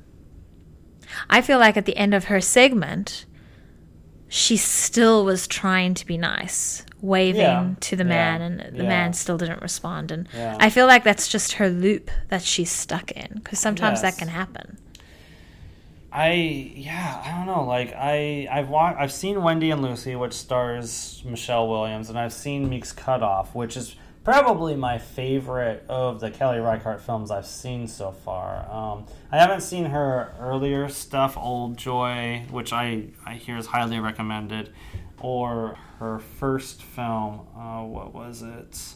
I 1.29 1.43
feel 1.43 1.59
like 1.59 1.77
at 1.77 1.85
the 1.85 1.97
end 1.97 2.15
of 2.15 2.25
her 2.25 2.41
segment, 2.41 3.27
she 4.35 4.57
still 4.57 5.27
was 5.27 5.47
trying 5.47 5.93
to 5.93 6.07
be 6.07 6.17
nice, 6.17 6.87
waving 7.03 7.41
Yeah, 7.43 7.75
to 7.81 7.97
the 7.97 8.03
yeah, 8.05 8.09
man, 8.09 8.41
and 8.41 8.77
the 8.79 8.83
yeah. 8.85 8.89
man 8.89 9.13
still 9.13 9.37
didn't 9.37 9.61
respond. 9.61 10.11
And. 10.11 10.27
I 10.35 10.71
feel 10.71 10.87
like 10.87 11.05
that's 11.05 11.29
just 11.29 11.53
her 11.55 11.69
loop 11.69 12.11
that 12.31 12.41
she's 12.43 12.71
stuck 12.71 13.11
in, 13.11 13.29
because 13.35 13.59
sometimes 13.59 14.01
Yes. 14.03 14.15
that 14.15 14.19
can 14.19 14.29
happen. 14.29 14.79
I 16.11 16.33
yeah, 16.77 17.23
I 17.27 17.37
don't 17.37 17.47
know. 17.47 17.65
Like 17.65 17.95
I 17.97 18.47
I've 18.51 18.69
wa- 18.71 18.95
I've 18.99 19.13
seen 19.13 19.43
Wendy 19.43 19.71
and 19.71 19.83
Lucy, 19.83 20.15
which 20.17 20.35
stars 20.35 21.23
Michelle 21.27 21.69
Williams, 21.69 22.09
and 22.11 22.19
I've 22.19 22.33
seen 22.35 22.69
Meek's 22.69 22.93
Cutoff, 22.93 23.55
which 23.55 23.77
is 23.77 23.97
probably 24.25 24.77
my 24.77 24.99
favorite 24.99 25.85
of 25.89 26.21
the 26.21 26.31
Kelly 26.31 26.59
Reichardt 26.59 27.01
films 27.01 27.31
I've 27.31 27.47
seen 27.47 27.89
so 27.89 28.13
far. 28.13 28.71
Um, 28.71 29.07
I 29.31 29.39
haven't 29.39 29.63
seen 29.63 29.87
her 29.87 30.35
earlier 30.39 30.89
stuff, 30.89 31.37
Old 31.37 31.77
Joy, 31.77 32.47
which 32.51 32.73
I 32.73 33.09
I 33.27 33.35
hear 33.35 33.57
is 33.57 33.67
highly 33.67 33.99
recommended, 33.99 34.73
or 35.21 35.77
her 35.99 36.19
first 36.19 36.83
film. 36.83 37.47
Uh, 37.57 37.83
what 37.83 38.15
was 38.15 38.43
it? 38.43 38.95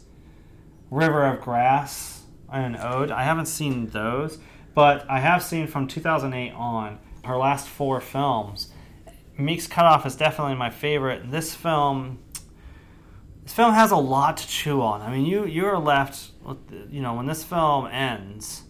River 0.90 1.24
of 1.24 1.40
Grass 1.40 2.24
and 2.52 2.76
Ode. 2.76 3.10
I 3.10 3.24
haven't 3.24 3.46
seen 3.46 3.86
those, 3.86 4.38
but 4.74 5.08
I 5.10 5.18
have 5.20 5.42
seen 5.42 5.66
from 5.66 5.88
2008 5.88 6.52
on 6.52 6.98
her 7.24 7.36
last 7.36 7.66
four 7.66 8.00
films. 8.00 8.72
Meek's 9.36 9.66
Cutoff 9.66 10.06
is 10.06 10.16
definitely 10.16 10.54
my 10.54 10.70
favorite. 10.70 11.30
This 11.30 11.54
film, 11.54 12.20
this 13.46 13.54
film 13.54 13.74
has 13.74 13.92
a 13.92 13.96
lot 13.96 14.38
to 14.38 14.48
chew 14.48 14.82
on. 14.82 15.02
I 15.02 15.10
mean, 15.12 15.24
you 15.24 15.46
you're 15.46 15.78
left, 15.78 16.32
with, 16.44 16.58
you 16.90 17.00
know, 17.00 17.14
when 17.14 17.26
this 17.26 17.44
film 17.44 17.86
ends, 17.86 18.64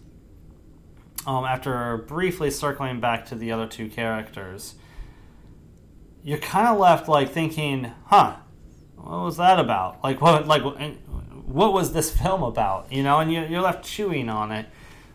um, 1.25 1.45
after 1.45 1.97
briefly 2.07 2.51
circling 2.51 2.99
back 2.99 3.25
to 3.29 3.35
the 3.35 3.51
other 3.51 3.65
two 3.65 3.89
characters, 3.89 4.75
you're 6.23 6.37
kind 6.37 6.67
of 6.67 6.77
left 6.77 7.07
like 7.07 7.31
thinking, 7.31 7.91
huh, 8.05 8.35
what 8.97 9.23
was 9.23 9.37
that 9.37 9.57
about? 9.57 10.03
Like 10.03 10.21
what 10.21 10.45
like 10.45 10.61
what 10.61 11.73
was 11.73 11.93
this 11.93 12.11
film 12.21 12.43
about? 12.43 12.91
You 12.91 13.01
know, 13.01 13.17
and 13.17 13.33
you, 13.33 13.45
you're 13.45 13.61
left 13.61 13.83
chewing 13.83 14.29
on 14.29 14.51
it. 14.51 14.67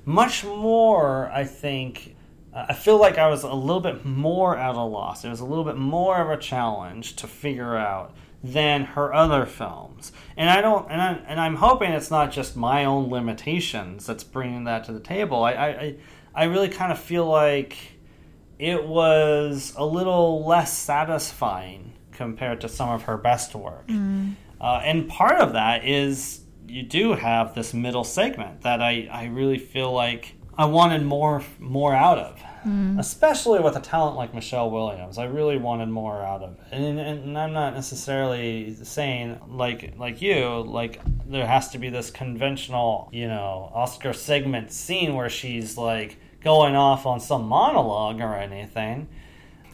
Much 0.05 0.43
more, 0.43 1.31
I 1.31 1.45
think. 1.45 2.17
I 2.53 2.75
feel 2.75 2.99
like 2.99 3.17
I 3.17 3.29
was 3.29 3.45
a 3.45 3.55
little 3.55 3.81
bit 3.81 4.05
more 4.05 4.59
at 4.59 4.75
a 4.75 4.83
loss. 4.83 5.25
It 5.25 5.31
was 5.31 5.39
a 5.39 5.45
little 5.45 5.65
bit 5.65 5.77
more 5.77 6.21
of 6.21 6.31
a 6.31 6.37
challenge 6.37 7.15
to 7.17 7.29
figure 7.29 7.77
out 7.77 8.13
than 8.45 8.85
her 8.85 9.15
other 9.15 9.47
films. 9.47 10.13
And 10.37 10.51
I 10.51 10.61
don't, 10.61 10.91
and 10.91 11.01
I'm, 11.01 11.23
and 11.27 11.41
I'm 11.41 11.57
hoping 11.57 11.93
it's 11.93 12.11
not 12.11 12.33
just 12.33 12.57
my 12.57 12.85
own 12.85 13.09
limitations 13.09 14.05
that's 14.07 14.25
bringing 14.25 14.65
that 14.65 14.85
to 14.85 14.93
the 14.93 15.01
table. 15.01 15.43
I, 15.45 15.53
I, 15.53 15.67
I- 15.69 15.97
I 16.35 16.45
really 16.45 16.71
kind 16.71 16.91
of 16.91 16.99
feel 16.99 17.27
like 17.27 17.77
it 18.59 18.87
was 18.87 19.75
a 19.77 19.85
little 19.85 20.47
less 20.47 20.73
satisfying 20.73 21.93
compared 22.13 22.63
to 22.63 22.71
some 22.71 22.89
of 22.89 23.03
her 23.03 23.19
best 23.19 23.55
work. 23.55 23.85
Uh, 24.61 24.81
and 24.83 25.09
part 25.11 25.39
of 25.41 25.53
that 25.53 25.85
is 25.87 26.41
you 26.67 26.83
do 26.83 27.13
have 27.13 27.55
this 27.55 27.75
middle 27.75 28.03
segment 28.05 28.63
that 28.63 28.81
I, 28.81 29.09
I 29.13 29.25
really 29.27 29.59
feel 29.59 29.93
like 29.93 30.35
I 30.57 30.65
wanted 30.65 31.03
more 31.03 31.43
more 31.59 31.95
out 31.95 32.17
of. 32.19 32.43
Especially 32.99 33.61
with 33.61 33.77
a 33.77 33.81
talent 33.81 34.17
like 34.17 34.35
Michelle 34.35 34.71
Williams, 34.71 35.19
I 35.19 35.25
really 35.25 35.57
wanted 35.57 35.89
more 35.89 36.23
out 36.23 36.43
of 36.43 36.53
it. 36.53 36.59
And, 36.73 36.99
and 36.99 37.39
I'm 37.39 37.53
not 37.53 37.75
necessarily 37.75 38.75
saying 38.83 39.41
like 39.49 39.95
like 39.97 40.23
you 40.23 40.63
like 40.67 41.01
there 41.27 41.47
has 41.47 41.71
to 41.71 41.79
be 41.79 41.89
this 41.89 42.11
conventional 42.11 43.09
you 43.13 43.29
know 43.29 43.71
Oscar 43.75 44.13
segment 44.13 44.73
scene 44.73 45.15
where 45.15 45.31
she's 45.31 45.77
like 45.77 46.19
going 46.43 46.77
off 46.77 47.07
on 47.07 47.21
some 47.21 47.47
monologue 47.47 48.21
or 48.21 48.35
anything. 48.35 49.09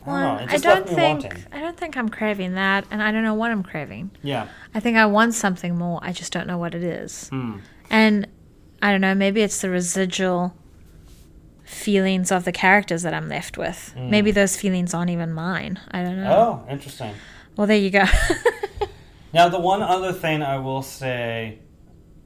I 0.07 0.39
don't. 0.39 0.51
I 0.51 0.57
don't 0.57 0.89
think 0.89 1.22
wanting. 1.24 1.45
I 1.53 1.61
don't 1.61 1.76
think 1.76 1.97
I'm 1.97 2.09
craving 2.09 2.55
that, 2.55 2.86
and 2.91 3.03
I 3.03 3.12
don't 3.12 3.24
know 3.24 3.34
what 3.34 3.51
I'm 3.51 3.62
craving. 3.62 4.11
Yeah. 4.22 4.49
I 4.74 4.80
think 4.80 4.97
I 4.97 5.05
want 5.05 5.34
something 5.34 5.76
more. 5.76 6.01
I 6.03 6.12
just 6.12 6.32
don't 6.32 6.47
know 6.47 6.57
what 6.57 6.74
it 6.74 6.82
is. 6.82 7.28
Hmm. 7.28 7.59
And 7.91 8.26
I 8.80 8.93
don't 8.93 9.01
know, 9.01 9.14
maybe 9.14 9.43
it's 9.43 9.61
the 9.61 9.70
residual 9.70 10.55
feelings 11.69 12.33
of 12.33 12.45
the 12.45 12.53
characters 12.53 13.03
that 13.03 13.14
I'm 13.14 13.29
left 13.29 13.57
with. 13.59 13.95
Maybe 13.97 14.31
those 14.31 14.57
feelings 14.57 14.95
aren't 14.95 15.11
even 15.11 15.33
mine. 15.33 15.79
I 15.91 16.03
don't 16.03 16.16
know. 16.23 16.64
Oh, 16.66 16.73
interesting. 16.73 17.14
Well, 17.57 17.66
there 17.66 17.77
you 17.79 17.91
go. 17.91 18.05
Now, 19.31 19.51
the 19.51 19.61
one 19.61 19.83
other 19.83 20.14
thing 20.14 20.43
I 20.43 20.57
will 20.59 20.81
say 20.81 21.59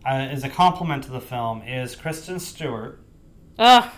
uh, 0.07 0.29
is 0.31 0.45
a 0.45 0.49
compliment 0.49 1.03
to 1.05 1.11
the 1.11 1.21
film 1.21 1.61
is 1.63 1.97
Kristen 1.97 2.39
Stewart. 2.39 3.01
Ugh. 3.59 3.91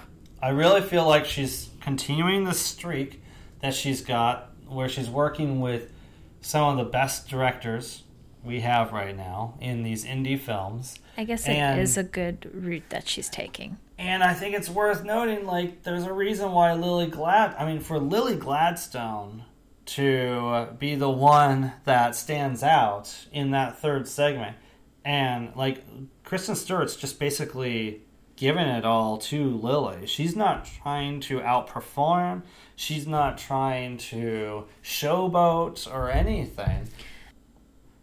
I 0.42 0.49
really 0.49 0.80
feel 0.80 1.07
like 1.07 1.26
she's 1.26 1.68
continuing 1.82 2.45
the 2.45 2.55
streak 2.55 3.22
that 3.61 3.74
she's 3.74 4.01
got, 4.01 4.53
where 4.66 4.88
she's 4.88 5.11
working 5.11 5.61
with 5.61 5.92
some 6.40 6.66
of 6.70 6.76
the 6.82 6.90
best 6.90 7.28
directors 7.28 8.05
we 8.42 8.61
have 8.61 8.90
right 8.92 9.14
now 9.14 9.59
in 9.61 9.82
these 9.82 10.07
indie 10.07 10.38
films. 10.40 10.99
I 11.18 11.24
guess 11.24 11.47
And- 11.47 11.78
it 11.78 11.82
is 11.82 11.99
a 11.99 12.05
good 12.05 12.51
route 12.55 12.88
that 12.88 13.07
she's 13.07 13.28
taking. 13.28 13.76
And 13.99 14.24
I 14.24 14.34
think 14.34 14.55
it's 14.57 14.68
worth 14.68 15.05
noting, 15.05 15.47
like, 15.47 15.84
there's 15.84 16.05
a 16.05 16.12
reason 16.12 16.51
why 16.53 16.72
Lily 16.74 17.07
Glad, 17.07 17.55
I 17.57 17.64
mean, 17.64 17.80
for 17.80 17.99
Lily 17.99 18.36
Gladstone 18.36 19.45
to 19.86 20.68
be 20.78 20.95
the 20.95 21.11
one 21.11 21.72
that 21.84 22.16
stands 22.16 22.62
out 22.62 23.26
in 23.32 23.51
that 23.53 23.78
third 23.78 24.09
segment, 24.09 24.57
and, 25.05 25.55
like, 25.55 25.84
Kristen 26.24 26.57
Stewart's 26.57 26.97
just 26.97 27.20
basically 27.20 28.03
giving 28.36 28.66
it 28.66 28.84
all 28.84 29.18
to 29.18 29.57
Lily. 29.57 30.07
She's 30.07 30.34
not 30.34 30.64
trying 30.64 31.20
to 31.20 31.40
outperform, 31.40 32.42
she's 32.74 33.07
not 33.07 33.38
trying 33.38 33.99
to 33.99 34.64
showboat 34.82 35.86
or 35.92 36.11
anything 36.11 36.88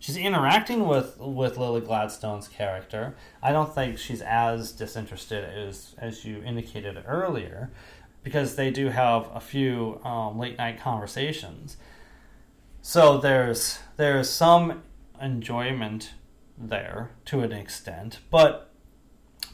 she's 0.01 0.17
interacting 0.17 0.85
with 0.87 1.17
with 1.19 1.57
Lily 1.57 1.79
Gladstone's 1.79 2.49
character. 2.49 3.15
I 3.41 3.53
don't 3.53 3.73
think 3.73 3.97
she's 3.97 4.21
as 4.21 4.73
disinterested 4.73 5.45
as 5.45 5.95
as 5.97 6.25
you 6.25 6.43
indicated 6.43 7.01
earlier, 7.07 7.71
because 8.23 8.55
they 8.55 8.71
do 8.71 8.89
have 8.89 9.29
a 9.33 9.39
few 9.39 10.01
um, 10.03 10.37
late 10.37 10.57
night 10.57 10.79
conversations. 10.79 11.77
So 12.81 13.17
there's 13.19 13.79
there's 13.95 14.29
some 14.29 14.83
enjoyment 15.21 16.13
there 16.57 17.11
to 17.25 17.41
an 17.41 17.53
extent, 17.53 18.19
but 18.29 18.71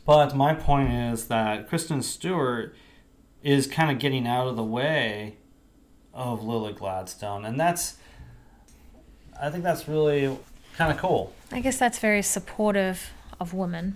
but 0.05 0.35
my 0.35 0.53
point 0.53 0.91
is 0.91 1.27
that 1.27 1.67
Kristen 1.67 2.01
Stewart 2.01 2.73
is 3.43 3.67
kind 3.67 3.91
of 3.91 3.99
getting 3.99 4.25
out 4.25 4.47
of 4.47 4.55
the 4.55 4.63
way 4.63 5.35
of 6.13 6.41
Lily 6.41 6.73
Gladstone, 6.73 7.43
and 7.43 7.59
that's 7.59 7.97
I 9.41 9.49
think 9.49 9.63
that's 9.63 9.87
really 9.87 10.37
kind 10.77 10.91
of 10.91 10.97
cool. 10.97 11.33
I 11.51 11.59
guess 11.59 11.77
that's 11.77 11.99
very 11.99 12.21
supportive 12.21 13.11
of 13.39 13.53
women. 13.53 13.95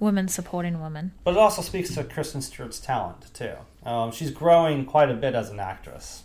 Women 0.00 0.28
supporting 0.28 0.80
women. 0.80 1.12
But 1.24 1.32
it 1.32 1.38
also 1.38 1.60
speaks 1.60 1.94
to 1.94 2.04
Kristen 2.04 2.40
Stewart's 2.40 2.78
talent 2.78 3.32
too. 3.34 3.54
Um, 3.84 4.12
she's 4.12 4.30
growing 4.30 4.84
quite 4.84 5.10
a 5.10 5.14
bit 5.14 5.34
as 5.34 5.50
an 5.50 5.58
actress, 5.60 6.22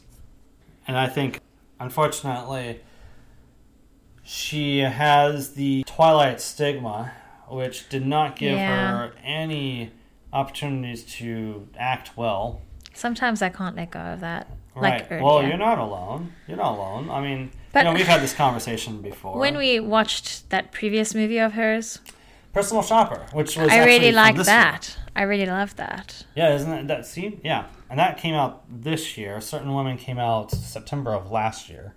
and 0.88 0.97
I 0.97 1.07
think, 1.07 1.39
unfortunately, 1.80 2.82
she 4.24 4.80
has 4.80 5.53
the 5.55 5.84
Twilight 5.86 6.39
stigma, 6.39 7.11
which 7.47 7.89
did 7.89 8.05
not 8.05 8.36
give 8.36 8.57
Yeah. 8.57 8.97
her 8.97 9.13
any 9.24 9.91
opportunities 10.32 11.03
to 11.03 11.67
act 11.78 12.15
well. 12.17 12.61
Sometimes 12.93 13.41
I 13.41 13.49
can't 13.49 13.76
let 13.76 13.91
go 13.91 13.99
of 13.99 14.19
that. 14.21 14.47
Right. 14.76 15.09
Like 15.09 15.21
well, 15.21 15.43
you're 15.43 15.57
not 15.57 15.78
alone. 15.78 16.34
You're 16.47 16.57
not 16.57 16.74
alone. 16.74 17.09
I 17.09 17.21
mean, 17.21 17.51
But- 17.71 17.80
you 17.80 17.86
know, 17.86 17.93
we've 17.93 18.07
had 18.07 18.21
this 18.21 18.34
conversation 18.34 19.01
before. 19.01 19.38
When 19.38 19.57
we 19.57 19.80
watched 19.80 20.49
that 20.49 20.71
previous 20.71 21.13
movie 21.13 21.38
of 21.39 21.53
hers, 21.53 21.99
Personal 22.53 22.84
Shopper, 22.84 23.26
which 23.34 23.57
was 23.57 23.69
I 23.69 23.84
really 23.84 24.11
like 24.11 24.36
this 24.36 24.47
year. 24.47 24.55
that. 24.55 24.97
I 25.15 25.24
really 25.24 25.47
love 25.47 25.76
that. 25.78 26.24
Yeah, 26.36 26.53
isn't 26.53 26.71
it 26.71 26.88
that 26.88 27.05
scene? 27.07 27.41
Yeah, 27.43 27.65
and 27.89 27.97
that 27.99 28.17
came 28.17 28.36
out 28.36 28.63
this 28.69 29.17
year. 29.17 29.41
Certain 29.41 29.74
Women 29.74 29.97
came 29.97 30.19
out 30.19 30.51
September 30.51 31.13
of 31.13 31.32
last 31.32 31.67
year. 31.69 31.95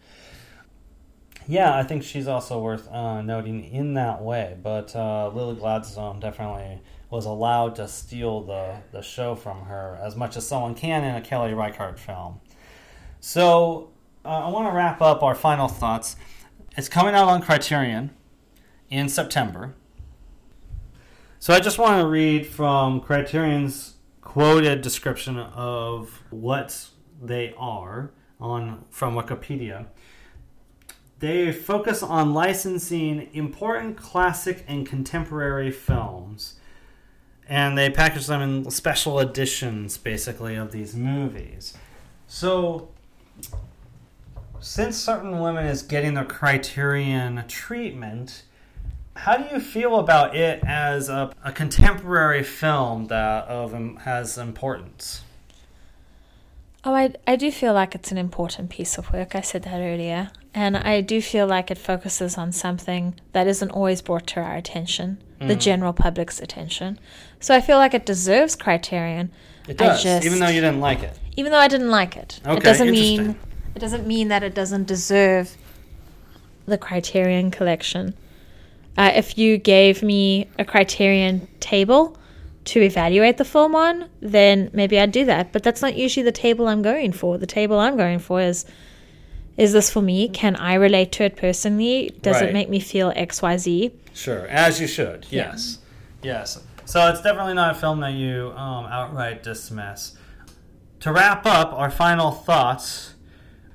Yeah, 1.47 1.77
I 1.77 1.83
think 1.85 2.03
she's 2.03 2.27
also 2.27 2.59
worth 2.59 2.91
uh, 2.91 3.23
noting 3.23 3.65
in 3.65 3.95
that 3.95 4.23
way. 4.23 4.57
But 4.63 4.97
uh, 4.97 5.29
Lily 5.29 5.55
Gladstone 5.57 6.21
definitely 6.21 6.81
was 7.11 7.25
allowed 7.25 7.77
to 7.77 7.87
steal 7.87 8.41
the, 8.43 8.79
the 8.93 9.03
show 9.03 9.35
from 9.35 9.67
her 9.67 9.99
as 10.03 10.17
much 10.17 10.37
as 10.37 10.47
someone 10.47 10.75
can 10.75 11.05
in 11.05 11.15
a 11.15 11.21
Kelly 11.21 11.55
Reichardt 11.55 11.99
film. 12.01 12.41
So 13.27 13.91
uh, 14.25 14.29
I 14.29 14.51
want 14.51 14.69
to 14.69 14.73
wrap 14.73 15.03
up 15.03 15.25
our 15.25 15.35
final 15.35 15.67
thoughts. 15.67 16.15
It's 16.77 16.89
coming 16.89 17.17
out 17.17 17.27
on 17.27 17.43
Criterion 17.43 18.11
in 18.89 19.09
September. 19.09 19.75
So 21.41 21.53
I 21.53 21.59
just 21.59 21.77
want 21.77 22.01
to 22.01 22.07
read 22.07 22.47
from 22.47 23.01
Criterion's 23.01 23.95
quoted 24.21 24.81
description 24.81 25.39
of 25.39 26.23
what 26.31 26.89
they 27.21 27.53
are 27.59 28.13
on 28.39 28.85
from 28.91 29.17
Wikipedia. 29.17 29.87
They 31.19 31.51
focus 31.51 32.05
on 32.05 32.33
licensing 32.33 33.29
important 33.33 33.97
classic 33.97 34.65
and 34.69 34.87
contemporary 34.87 35.73
films. 35.73 36.61
And 37.49 37.77
they 37.77 37.91
package 37.91 38.29
them 38.29 38.41
in 38.41 38.71
special 38.71 39.19
editions, 39.19 39.99
basically, 39.99 40.55
of 40.55 40.71
these 40.71 40.95
movies. 40.95 41.77
So, 42.29 42.91
since 44.67 44.97
Certain 44.97 45.39
Women 45.39 45.65
is 45.65 45.83
getting 45.83 46.15
the 46.15 46.25
Criterion 46.25 47.45
treatment, 47.47 48.43
how 49.15 49.37
do 49.37 49.55
you 49.55 49.61
feel 49.61 50.01
about 50.01 50.35
it 50.35 50.61
as 50.67 51.09
a, 51.09 51.33
a 51.45 51.53
contemporary 51.53 52.43
film 52.43 53.07
that 53.07 53.45
of 53.45 53.73
um, 53.73 53.97
has 53.99 54.37
importance? 54.37 55.23
Oh, 56.85 56.93
I, 56.95 57.15
I 57.29 57.37
do 57.37 57.53
feel 57.53 57.75
like 57.75 57.95
it's 57.95 58.11
an 58.11 58.19
important 58.19 58.71
piece 58.71 58.99
of 58.99 59.13
work. 59.13 59.37
I 59.37 59.41
said 59.41 59.63
that 59.63 59.79
earlier. 59.81 60.31
And 60.53 60.77
I 60.77 61.01
do 61.01 61.23
feel 61.23 61.47
like 61.47 61.71
it 61.71 61.79
focuses 61.79 62.37
on 62.37 62.51
something 62.51 63.15
that 63.33 63.47
isn't 63.47 63.71
always 63.71 64.03
brought 64.03 64.27
to 64.29 64.41
our 64.41 64.57
attention, 64.57 65.19
the 65.39 65.55
Mm. 65.55 65.61
general 65.61 65.93
public's 65.93 66.41
attention. 66.41 66.99
So 67.39 67.55
I 67.55 67.61
feel 67.61 67.77
like 67.77 67.95
it 67.95 68.05
deserves 68.05 68.57
Criterion. 68.57 69.31
It 69.69 69.79
does, 69.79 70.03
just- 70.03 70.27
even 70.27 70.41
though 70.41 70.49
you 70.49 70.61
didn't 70.61 70.81
like 70.81 71.03
it. 71.05 71.17
Even 71.37 71.53
though 71.53 71.59
I 71.59 71.69
didn't 71.69 71.91
like 71.91 72.17
it. 72.17 72.41
Okay, 72.45 72.57
it 72.57 72.63
doesn't 72.65 72.91
mean. 72.91 73.39
It 73.77 73.81
doesn't 73.81 74.07
mean 74.07 74.29
that 74.29 74.43
it 74.43 74.55
doesn't 74.55 74.87
deserve 74.87 75.55
the 76.65 76.79
Criterion 76.79 77.51
collection. 77.51 78.15
Uh, 78.97 79.13
if 79.15 79.37
you 79.37 79.59
gave 79.59 80.03
me 80.03 80.49
a 80.59 80.65
Criterion 80.65 81.47
table 81.61 82.17
to 82.65 82.81
evaluate 82.81 83.37
the 83.37 83.45
film 83.45 83.75
on, 83.77 84.09
then 84.21 84.71
maybe 84.73 84.99
I'd 84.99 85.13
do 85.13 85.27
that. 85.27 85.53
But 85.53 85.63
that's 85.63 85.83
not 85.83 85.95
usually 85.95 86.25
the 86.25 86.33
table 86.33 86.67
I'm 86.69 86.81
going 86.81 87.13
for. 87.13 87.37
The 87.37 87.47
table 87.47 87.79
I'm 87.79 87.97
going 87.99 88.19
for 88.19 88.41
is 88.41 88.65
is 89.59 89.73
this 89.73 89.89
for 89.91 90.03
me? 90.03 90.29
Can 90.29 90.55
I 90.57 90.75
relate 90.75 91.13
to 91.13 91.25
it 91.25 91.37
personally? 91.37 92.15
Does 92.21 92.37
Right. 92.37 92.51
it 92.51 92.53
make 92.53 92.69
me 92.69 92.79
feel 92.79 93.11
XYZ? 93.13 93.91
Sure, 94.13 94.47
as 94.49 94.81
you 94.81 94.87
should. 94.87 95.27
Yes, 95.31 95.79
yes. 96.23 96.63
So 96.85 97.09
it's 97.09 97.23
definitely 97.23 97.55
not 97.55 97.75
a 97.77 97.79
film 97.79 98.01
that 98.01 98.13
you 98.13 98.53
um, 98.57 98.85
outright 98.87 99.43
dismiss. 99.43 100.15
To 101.01 101.13
wrap 101.13 101.47
up, 101.47 101.73
our 101.73 101.91
final 101.91 102.31
thoughts. 102.33 103.15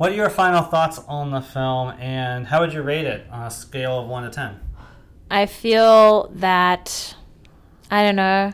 What 0.01 0.13
are 0.13 0.15
your 0.15 0.31
final 0.31 0.63
thoughts 0.63 0.99
on 1.07 1.29
the 1.29 1.41
film, 1.41 1.89
and 1.99 2.47
how 2.47 2.61
would 2.61 2.73
you 2.73 2.81
rate 2.81 3.05
it 3.05 3.27
on 3.29 3.45
a 3.45 3.51
scale 3.51 3.99
of 3.99 4.07
one 4.07 4.23
to 4.23 4.31
ten? 4.31 4.59
I 5.29 5.45
feel 5.45 6.31
that 6.37 7.15
I 7.91 8.01
don't 8.01 8.15
know 8.15 8.51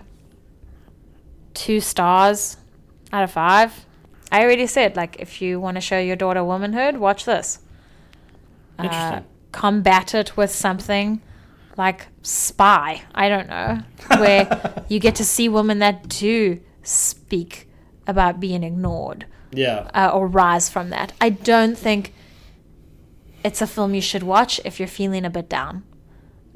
two 1.53 1.79
stars 1.79 2.57
out 3.13 3.23
of 3.23 3.31
five. 3.31 3.85
I 4.29 4.43
already 4.43 4.67
said 4.67 4.97
like 4.97 5.15
if 5.19 5.41
you 5.41 5.57
want 5.61 5.75
to 5.75 5.81
show 5.81 5.97
your 5.97 6.17
daughter 6.17 6.43
womanhood, 6.43 6.97
watch 6.97 7.23
this. 7.23 7.59
Uh, 8.77 9.21
combat 9.53 10.13
it 10.13 10.35
with 10.35 10.51
something 10.51 11.21
like 11.77 12.07
Spy. 12.23 13.03
I 13.15 13.29
don't 13.29 13.47
know 13.47 13.79
where 14.19 14.83
you 14.89 14.99
get 14.99 15.15
to 15.15 15.23
see 15.23 15.47
women 15.47 15.79
that 15.79 16.09
do 16.09 16.59
speak 16.83 17.69
about 18.05 18.41
being 18.41 18.63
ignored 18.63 19.27
yeah. 19.51 19.89
uh, 19.93 20.11
or 20.13 20.27
rise 20.27 20.69
from 20.69 20.89
that. 20.89 21.13
I 21.21 21.29
don't 21.29 21.77
think 21.77 22.13
it's 23.43 23.61
a 23.61 23.67
film 23.67 23.93
you 23.93 24.01
should 24.01 24.23
watch 24.23 24.59
if 24.65 24.79
you're 24.79 24.87
feeling 24.87 25.25
a 25.25 25.29
bit 25.29 25.49
down. 25.49 25.83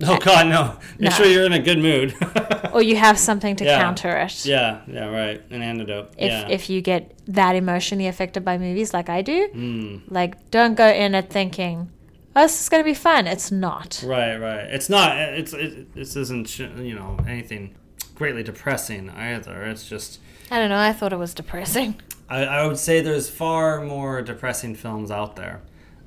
Oh 0.04 0.18
God, 0.18 0.48
no! 0.48 0.80
Make 0.98 1.12
No. 1.12 1.16
sure 1.16 1.26
you're 1.28 1.46
in 1.46 1.54
a 1.54 1.60
good 1.60 1.78
mood. 1.78 2.16
or 2.74 2.82
you 2.82 2.96
have 2.96 3.20
something 3.20 3.56
to 3.58 3.64
Yeah. 3.66 3.80
counter 3.80 4.18
it. 4.18 4.46
yeah, 4.48 4.82
yeah, 4.88 5.06
right. 5.06 5.39
An 5.52 5.62
antidote. 5.62 6.14
If 6.18 6.32
yeah. 6.32 6.48
if 6.50 6.72
you 6.72 6.82
get 6.82 7.14
that 7.28 7.56
emotionally 7.56 8.08
affected 8.08 8.44
by 8.44 8.58
movies 8.58 8.96
like 8.96 9.10
I 9.10 9.22
do, 9.22 9.48
Mm. 9.54 10.02
like 10.10 10.50
don't 10.50 10.74
go 10.74 10.88
in 10.88 11.14
it 11.14 11.30
thinking, 11.30 11.92
"Oh, 12.36 12.42
this 12.42 12.60
is 12.62 12.68
gonna 12.70 12.84
be 12.84 12.96
fun." 12.96 13.28
It's 13.28 13.52
not. 13.52 14.02
Right, 14.04 14.38
right. 14.38 14.66
It's 14.74 14.89
not. 14.89 15.18
It's 15.20 15.54
it, 15.54 15.94
this 15.94 16.16
isn't 16.16 16.58
you 16.58 16.96
know 16.96 17.18
anything 17.28 17.76
greatly 18.16 18.42
depressing 18.42 19.12
either. 19.12 19.62
It's 19.66 19.88
just 19.88 20.20
I 20.50 20.58
don't 20.58 20.70
know. 20.70 20.80
I 20.80 20.94
thought 20.94 21.14
it 21.14 21.20
was 21.20 21.36
depressing. 21.36 21.94
I, 22.32 22.44
I 22.46 22.68
would 22.68 22.78
say 22.78 23.02
there's 23.02 23.30
far 23.30 23.82
more 23.84 24.22
depressing 24.22 24.76
films 24.76 25.12
out 25.12 25.36
there 25.36 25.62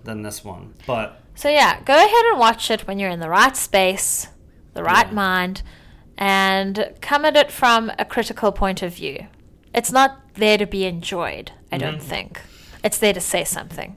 than 0.05 0.23
this 0.23 0.45
one. 0.45 0.75
But 0.87 1.21
So 1.35 1.49
yeah, 1.49 1.81
go 1.85 1.95
ahead 1.95 2.25
and 2.31 2.39
watch 2.39 2.71
it 2.71 2.87
when 2.87 2.99
you're 2.99 3.11
in 3.11 3.21
the 3.21 3.29
right 3.29 3.57
space, 3.57 4.29
the 4.73 4.83
right 4.83 5.09
Yeah. 5.09 5.13
mind, 5.15 5.63
and 6.17 6.93
come 7.01 7.25
at 7.25 7.37
it 7.37 7.51
from 7.51 7.91
a 7.99 8.05
critical 8.05 8.53
point 8.53 8.83
of 8.83 8.95
view. 8.95 9.27
It's 9.75 9.91
not 9.93 10.21
there 10.35 10.59
to 10.59 10.67
be 10.67 10.85
enjoyed. 10.85 11.53
I 11.73 11.79
don't 11.79 11.97
Mm-hmm. 11.99 12.07
think. 12.09 12.41
It's 12.85 12.99
there 12.99 13.13
to 13.15 13.21
say 13.21 13.45
something. 13.45 13.97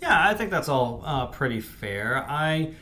yeah, 0.00 0.28
I 0.28 0.34
think 0.34 0.50
that's 0.50 0.68
all 0.68 1.02
uh, 1.04 1.26
pretty 1.26 1.60
fair. 1.60 2.24
I 2.28 2.74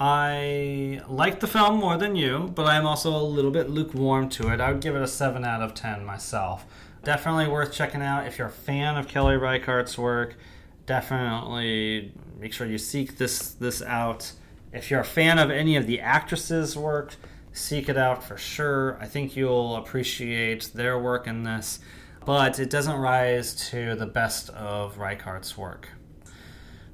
I 0.00 1.00
like 1.06 1.40
the 1.40 1.46
film 1.46 1.78
more 1.78 1.96
than 1.96 2.16
you, 2.16 2.50
but 2.54 2.66
I'm 2.66 2.86
also 2.86 3.14
a 3.14 3.22
little 3.22 3.50
bit 3.52 3.70
lukewarm 3.70 4.28
to 4.30 4.48
it. 4.52 4.60
I 4.60 4.72
would 4.72 4.80
give 4.80 4.96
it 4.96 5.02
a 5.02 5.06
seven 5.06 5.44
out 5.44 5.62
of 5.62 5.74
ten 5.74 6.04
myself. 6.04 6.64
Definitely 7.04 7.48
worth 7.48 7.72
checking 7.72 8.00
out 8.00 8.26
if 8.26 8.38
you're 8.38 8.48
a 8.48 8.50
fan 8.50 8.96
of 8.96 9.08
Kelly 9.08 9.36
Reichardt's 9.36 9.98
work. 9.98 10.36
Definitely 10.86 12.12
make 12.38 12.52
sure 12.52 12.66
you 12.66 12.78
seek 12.78 13.18
this 13.18 13.52
this 13.54 13.82
out. 13.82 14.32
If 14.72 14.90
you're 14.90 15.00
a 15.00 15.04
fan 15.04 15.38
of 15.38 15.50
any 15.50 15.76
of 15.76 15.86
the 15.86 16.00
actresses' 16.00 16.76
work, 16.76 17.16
seek 17.52 17.88
it 17.88 17.98
out 17.98 18.22
for 18.22 18.36
sure. 18.38 18.98
I 19.00 19.06
think 19.06 19.36
you'll 19.36 19.76
appreciate 19.76 20.70
their 20.74 20.98
work 20.98 21.26
in 21.26 21.42
this, 21.42 21.80
but 22.24 22.60
it 22.60 22.70
doesn't 22.70 22.96
rise 22.96 23.54
to 23.70 23.94
the 23.96 24.06
best 24.06 24.50
of 24.50 24.96
Reichardt's 24.96 25.58
work. 25.58 25.88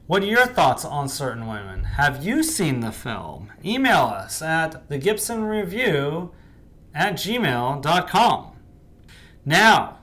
What 0.07 0.23
are 0.23 0.27
your 0.27 0.47
thoughts 0.47 0.87
on 0.87 1.11
certain 1.11 1.47
women? 1.47 1.85
Have 1.85 2.25
you 2.25 2.43
seen 2.43 2.81
the 2.81 2.93
film? 2.93 3.53
Email 3.63 4.07
us 4.07 4.41
at 4.41 4.89
the 4.89 4.97
Gibson 4.97 5.45
Review 5.45 6.33
at 6.95 7.13
gmail.com. 7.13 8.53
Now, 9.45 9.98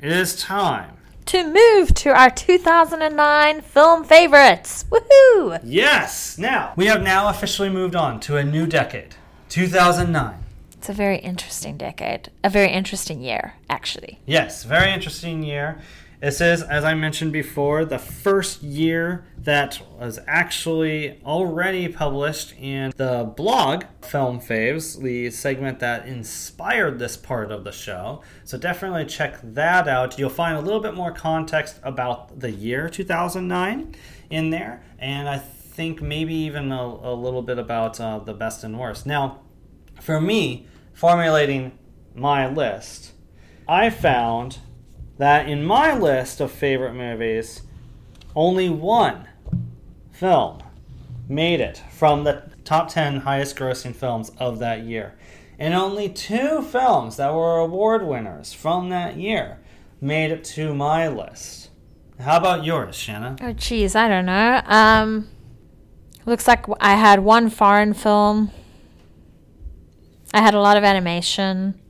it 0.00 0.12
is 0.12 0.36
time. 0.36 0.96
To 1.26 1.44
move 1.44 1.92
to 1.94 2.10
our 2.10 2.30
2009 2.30 3.60
film 3.62 4.04
favorites. 4.04 4.84
Woohoo! 4.90 5.58
Yes! 5.64 6.38
Now, 6.38 6.72
we 6.76 6.86
have 6.86 7.02
now 7.02 7.28
officially 7.28 7.68
moved 7.68 7.96
on 7.96 8.20
to 8.20 8.36
a 8.36 8.44
new 8.44 8.66
decade 8.66 9.16
2009. 9.48 10.34
It's 10.74 10.88
a 10.88 10.92
very 10.92 11.18
interesting 11.18 11.76
decade. 11.76 12.30
A 12.44 12.50
very 12.50 12.70
interesting 12.70 13.20
year, 13.20 13.54
actually. 13.68 14.20
Yes, 14.24 14.62
very 14.62 14.92
interesting 14.92 15.42
year. 15.42 15.78
This 16.18 16.40
is, 16.40 16.62
as 16.62 16.82
I 16.82 16.94
mentioned 16.94 17.32
before, 17.32 17.84
the 17.84 17.98
first 17.98 18.62
year 18.62 19.26
that 19.36 19.82
was 19.98 20.18
actually 20.26 21.20
already 21.22 21.88
published 21.88 22.54
in 22.58 22.94
the 22.96 23.30
blog 23.36 23.84
Film 24.00 24.40
Faves, 24.40 25.00
the 25.00 25.30
segment 25.30 25.78
that 25.80 26.06
inspired 26.06 26.98
this 26.98 27.18
part 27.18 27.52
of 27.52 27.64
the 27.64 27.72
show. 27.72 28.22
So 28.44 28.56
definitely 28.56 29.04
check 29.04 29.38
that 29.42 29.88
out. 29.88 30.18
You'll 30.18 30.30
find 30.30 30.56
a 30.56 30.60
little 30.62 30.80
bit 30.80 30.94
more 30.94 31.12
context 31.12 31.80
about 31.82 32.40
the 32.40 32.50
year 32.50 32.88
2009 32.88 33.94
in 34.30 34.48
there, 34.48 34.82
and 34.98 35.28
I 35.28 35.36
think 35.36 36.00
maybe 36.00 36.32
even 36.32 36.72
a, 36.72 36.82
a 36.82 37.14
little 37.14 37.42
bit 37.42 37.58
about 37.58 38.00
uh, 38.00 38.20
the 38.20 38.32
best 38.32 38.64
and 38.64 38.78
worst. 38.78 39.04
Now, 39.04 39.42
for 40.00 40.18
me, 40.18 40.66
formulating 40.94 41.78
my 42.14 42.48
list, 42.48 43.12
I 43.68 43.90
found 43.90 44.60
that 45.18 45.48
in 45.48 45.64
my 45.64 45.96
list 45.96 46.40
of 46.40 46.50
favorite 46.50 46.94
movies, 46.94 47.62
only 48.34 48.68
one 48.68 49.28
film 50.12 50.62
made 51.28 51.60
it 51.60 51.82
from 51.90 52.24
the 52.24 52.42
top 52.64 52.88
10 52.88 53.18
highest 53.18 53.56
grossing 53.56 53.94
films 53.94 54.30
of 54.38 54.58
that 54.58 54.82
year. 54.82 55.14
And 55.58 55.72
only 55.72 56.08
two 56.08 56.62
films 56.62 57.16
that 57.16 57.32
were 57.32 57.58
award 57.58 58.06
winners 58.06 58.52
from 58.52 58.90
that 58.90 59.16
year 59.16 59.58
made 60.00 60.30
it 60.30 60.44
to 60.44 60.74
my 60.74 61.08
list. 61.08 61.70
How 62.20 62.36
about 62.36 62.64
yours, 62.64 62.94
Shanna? 62.96 63.36
Oh, 63.40 63.52
geez, 63.52 63.94
I 63.94 64.08
don't 64.08 64.26
know. 64.26 64.62
Um, 64.66 65.28
looks 66.24 66.46
like 66.46 66.66
I 66.80 66.94
had 66.94 67.20
one 67.20 67.50
foreign 67.50 67.94
film. 67.94 68.50
I 70.32 70.40
had 70.40 70.54
a 70.54 70.60
lot 70.60 70.76
of 70.76 70.84
animation. 70.84 71.80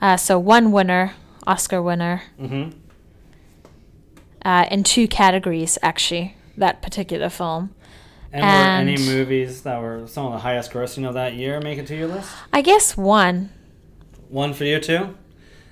Uh, 0.00 0.16
so 0.16 0.38
one 0.38 0.72
winner, 0.72 1.14
Oscar 1.46 1.80
winner, 1.82 2.22
Mm-hmm. 2.40 2.70
uh, 4.44 4.66
in 4.70 4.82
two 4.84 5.08
categories 5.08 5.78
actually. 5.82 6.36
That 6.56 6.82
particular 6.82 7.30
film. 7.30 7.74
And, 8.32 8.88
were 8.88 8.92
any 8.92 8.96
movies 9.08 9.62
that 9.62 9.80
were 9.80 10.06
some 10.06 10.26
of 10.26 10.32
the 10.32 10.38
highest 10.38 10.72
grossing 10.72 11.06
of 11.06 11.14
that 11.14 11.34
year 11.34 11.60
make 11.60 11.78
it 11.78 11.86
to 11.88 11.96
your 11.96 12.06
list? 12.08 12.30
I 12.52 12.62
guess 12.62 12.96
one. 12.96 13.50
One 14.28 14.54
for 14.54 14.64
you 14.64 14.78
too? 14.80 15.16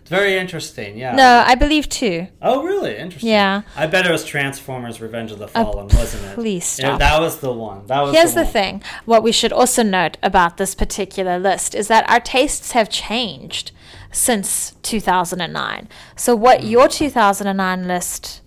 It's 0.00 0.10
very 0.10 0.36
interesting, 0.36 0.98
yeah. 0.98 1.14
No, 1.14 1.44
I 1.46 1.54
believe 1.54 1.88
two. 1.88 2.26
Oh, 2.40 2.64
really? 2.64 2.96
Interesting. 2.96 3.30
Yeah. 3.30 3.62
I 3.76 3.86
bet 3.86 4.06
it 4.06 4.10
was 4.10 4.24
Transformers: 4.24 5.00
Revenge 5.00 5.30
of 5.30 5.38
the 5.38 5.46
Fallen, 5.46 5.86
wasn't 5.86 6.24
it? 6.24 6.34
please 6.34 6.64
stop. 6.64 6.98
that 6.98 7.20
was 7.20 7.38
the 7.38 7.52
one. 7.52 7.86
That 7.86 8.00
was. 8.00 8.12
Here's 8.14 8.34
the 8.34 8.42
one. 8.42 8.52
thing. 8.52 8.82
What 9.04 9.22
we 9.22 9.30
should 9.30 9.52
also 9.52 9.84
note 9.84 10.16
about 10.20 10.56
this 10.56 10.74
particular 10.74 11.38
list 11.38 11.76
is 11.76 11.86
that 11.86 12.08
our 12.10 12.18
tastes 12.18 12.72
have 12.72 12.90
changed 12.90 13.70
since 14.12 14.76
2009. 14.82 15.88
So, 16.16 16.36
Mm. 16.36 16.40
what 16.40 16.64
your 16.64 16.86
2009 16.88 17.88
list 17.88 18.40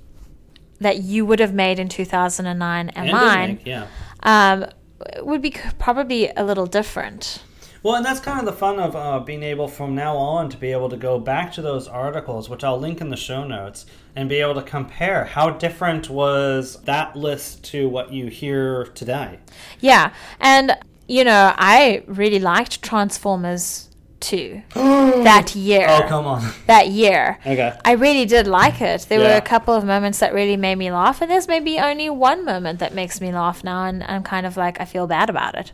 that 0.80 1.00
you 1.04 1.26
would 1.26 1.40
have 1.40 1.54
made 1.54 1.80
in 1.80 1.90
2009 1.90 2.90
and, 2.90 3.10
And 3.10 3.12
mine 3.12 3.56
Disney, 3.56 3.72
yeah. 3.72 3.86
um, 4.24 4.66
would 5.22 5.42
be 5.42 5.56
probably 5.80 6.30
a 6.36 6.44
little 6.44 6.66
different. 6.66 7.42
Well, 7.84 7.96
and 7.96 8.04
that's 8.06 8.20
kind 8.20 8.40
of 8.40 8.46
the 8.46 8.52
fun 8.54 8.80
of 8.80 8.96
uh, 8.96 9.20
being 9.20 9.44
able 9.44 9.68
from 9.68 9.94
now 9.94 10.18
on 10.18 10.50
to 10.50 10.58
be 10.58 10.72
able 10.72 10.90
to 10.90 10.98
go 10.98 11.20
back 11.20 11.54
to 11.54 11.62
those 11.62 11.88
articles, 11.88 12.50
which 12.50 12.64
I'll 12.64 12.80
link 12.80 13.00
in 13.00 13.10
the 13.10 13.16
show 13.18 13.44
notes, 13.44 13.86
and 14.16 14.28
be 14.28 14.38
able 14.38 14.56
to 14.56 14.64
compare 14.64 15.26
how 15.26 15.52
different 15.52 16.10
was 16.10 16.78
that 16.86 17.16
list 17.16 17.64
to 17.66 17.88
what 17.88 18.12
you 18.12 18.28
hear 18.28 18.86
today. 18.96 19.38
Yeah. 19.80 20.14
And, 20.40 20.76
you 21.08 21.24
know, 21.24 21.54
I 21.58 22.04
really 22.08 22.40
liked 22.40 22.82
Transformers 22.82 23.90
2 24.22 24.62
that 24.74 25.56
year. 25.56 25.86
Oh, 25.90 26.06
come 26.08 26.26
on. 26.26 26.42
That 26.68 26.88
year. 26.90 27.38
Okay. 27.46 27.74
I 27.86 27.92
really 27.94 28.26
did 28.26 28.48
like 28.48 28.82
it. 28.82 29.06
There 29.10 29.20
were 29.20 29.36
a 29.36 29.42
couple 29.42 29.74
of 29.74 29.84
moments 29.86 30.20
that 30.20 30.34
really 30.34 30.58
made 30.58 30.76
me 30.76 30.92
laugh, 30.92 31.22
and 31.22 31.30
there's 31.30 31.48
maybe 31.48 31.80
only 31.80 32.10
one 32.10 32.44
moment 32.46 32.80
that 32.80 32.94
makes 32.94 33.22
me 33.22 33.32
laugh 33.32 33.64
now, 33.64 33.86
and 33.86 34.04
I'm 34.04 34.24
kind 34.24 34.46
of 34.46 34.58
like, 34.58 34.80
I 34.82 34.86
feel 34.86 35.06
bad 35.08 35.30
about 35.30 35.56
it. 35.56 35.72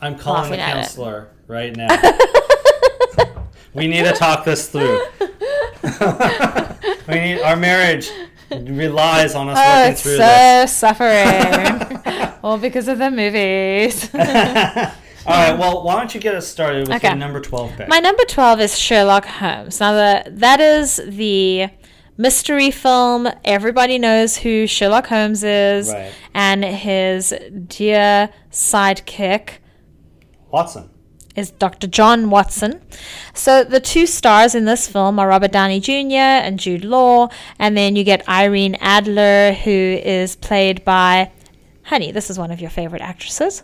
I'm 0.00 0.16
calling 0.18 0.50
the 0.50 0.56
Laughing 0.56 0.60
at 0.60 0.70
it. 0.70 0.80
counselor 0.82 1.28
right 1.46 1.76
now. 1.76 1.88
we 3.74 3.86
need 3.86 4.04
to 4.04 4.12
talk 4.12 4.44
this 4.44 4.68
through. 4.68 5.04
we 7.08 7.14
need 7.20 7.40
our 7.42 7.56
marriage 7.56 8.10
relies 8.50 9.34
on 9.34 9.48
us 9.48 9.58
Oh, 9.60 9.76
working 9.76 9.92
it's 9.92 10.02
through 10.02 10.16
so 10.16 10.18
this. 10.18 10.72
suffering. 10.76 12.36
All 12.42 12.58
because 12.58 12.88
of 12.88 12.98
the 12.98 13.10
movies. 13.10 14.08
All 15.26 15.34
right, 15.34 15.50
um, 15.50 15.58
well, 15.58 15.82
why 15.84 15.96
don't 15.96 16.14
you 16.14 16.20
get 16.20 16.34
us 16.34 16.46
started 16.48 16.88
with 16.88 16.96
Okay. 16.96 17.08
your 17.08 17.16
number 17.16 17.40
12 17.40 17.72
pick? 17.76 17.88
My 17.88 17.98
number 18.00 18.24
12 18.24 18.60
is 18.60 18.78
Sherlock 18.78 19.26
Holmes. 19.26 19.78
Now, 19.80 19.92
the, 19.92 20.30
that 20.30 20.60
is 20.60 21.00
the 21.06 21.68
mystery 22.16 22.70
film. 22.70 23.28
Everybody 23.44 23.98
knows 23.98 24.38
who 24.38 24.66
Sherlock 24.66 25.06
Holmes 25.08 25.42
is, 25.44 25.90
Right. 25.92 26.12
and 26.34 26.64
his 26.64 27.34
dear 27.68 28.30
sidekick 28.50 29.58
Watson. 30.50 30.90
is 31.36 31.50
Dr. 31.50 31.86
John 31.86 32.30
Watson. 32.30 32.80
So 33.34 33.62
the 33.62 33.80
two 33.80 34.06
stars 34.06 34.54
in 34.54 34.64
this 34.64 34.88
film 34.88 35.18
are 35.18 35.28
Robert 35.28 35.52
Downey 35.52 35.80
Jr. 35.80 36.14
and 36.16 36.58
Jude 36.58 36.84
Law, 36.84 37.28
and 37.58 37.76
then 37.76 37.94
you 37.94 38.04
get 38.04 38.26
Irene 38.28 38.76
Adler, 38.80 39.52
who 39.52 39.70
is 39.70 40.34
played 40.36 40.84
by, 40.84 41.30
honey, 41.84 42.10
this 42.10 42.30
is 42.30 42.38
one 42.38 42.50
of 42.50 42.60
your 42.60 42.70
favorite 42.70 43.02
actresses. 43.02 43.62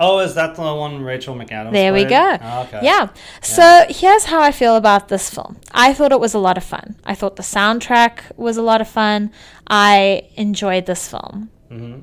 Oh, 0.00 0.20
is 0.20 0.34
that 0.34 0.56
the 0.56 0.62
one 0.62 1.02
Rachel 1.02 1.34
McAdams? 1.34 1.72
There 1.72 1.92
we 1.92 2.04
go. 2.04 2.38
Oh, 2.40 2.62
okay. 2.62 2.80
Yeah. 2.82 3.10
So 3.42 3.84
here's 3.90 4.24
how 4.24 4.40
I 4.40 4.50
feel 4.50 4.76
about 4.76 5.08
this 5.08 5.28
film. 5.28 5.58
I 5.72 5.92
thought 5.92 6.10
it 6.10 6.18
was 6.18 6.32
a 6.32 6.38
lot 6.38 6.56
of 6.56 6.64
fun. 6.64 6.96
I 7.04 7.14
thought 7.14 7.36
the 7.36 7.42
soundtrack 7.42 8.36
was 8.36 8.56
a 8.56 8.62
lot 8.62 8.80
of 8.80 8.88
fun. 8.88 9.30
I 9.68 10.28
enjoyed 10.36 10.86
this 10.86 11.06
film. 11.06 11.50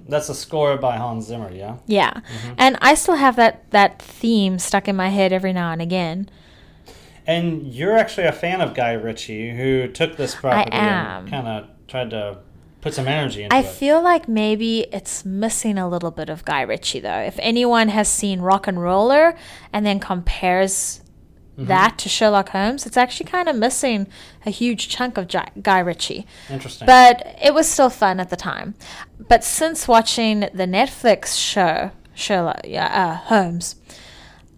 That's 0.08 0.30
a 0.30 0.36
score 0.36 0.78
by 0.78 0.95
Hans 0.95 1.26
Zimmer, 1.26 1.52
yeah? 1.52 1.78
Yeah. 1.88 2.12
Mm-hmm. 2.14 2.54
And 2.58 2.78
I 2.82 2.93
still 2.93 3.16
have 3.16 3.36
that 3.36 3.70
that 3.72 4.02
theme 4.02 4.60
stuck 4.60 4.88
in 4.88 4.95
my 4.95 5.10
head 5.10 5.34
every 5.34 5.52
now 5.52 5.72
and 5.72 5.82
again. 5.82 6.30
And 7.26 7.74
you're 7.74 7.98
actually 7.98 8.28
a 8.28 8.32
fan 8.32 8.62
of 8.62 8.74
Guy 8.74 8.93
Ritchie, 8.93 9.58
who 9.58 9.89
took 9.89 10.16
this 10.16 10.36
property 10.36 10.72
am. 10.72 11.24
and 11.24 11.30
kind 11.30 11.48
of 11.48 11.68
tried 11.88 12.12
to 12.12 12.38
put 12.88 12.94
some 12.96 13.08
energy 13.08 13.44
into 13.44 13.56
I 13.56 13.60
it. 13.60 13.66
feel 13.66 14.02
like 14.02 14.28
maybe 14.28 14.82
it's 14.92 15.24
missing 15.26 15.78
a 15.78 15.88
little 15.90 16.12
bit 16.12 16.30
of 16.30 16.44
Guy 16.46 16.62
Ritchie 16.62 17.00
though. 17.02 17.20
If 17.20 17.38
anyone 17.40 17.90
has 17.90 18.08
seen 18.08 18.40
RocknRolla 18.42 19.38
and 19.74 19.86
then 19.86 20.00
compares 20.00 21.02
Mm-hmm. 21.58 21.70
that 21.70 21.98
to 21.98 22.08
Sherlock 22.08 22.50
Holmes, 22.50 22.86
it's 22.86 22.98
actually 22.98 23.26
kind 23.32 23.50
of 23.50 23.56
missing 23.56 24.06
a 24.46 24.52
huge 24.52 24.90
chunk 24.90 25.18
of 25.18 25.28
Guy 25.64 25.80
Ritchie. 25.80 26.28
Interesting. 26.52 26.86
But 26.86 27.36
it 27.42 27.52
was 27.52 27.68
still 27.68 27.90
fun 27.90 28.20
at 28.20 28.30
the 28.30 28.36
time. 28.36 28.76
But 29.20 29.44
since 29.44 29.88
watching 29.88 30.42
the 30.42 30.68
Netflix 30.68 31.36
show 31.36 31.90
Sherlock 32.14 32.62
yeah, 32.64 32.86
uh, 32.86 33.16
Holmes, 33.16 33.76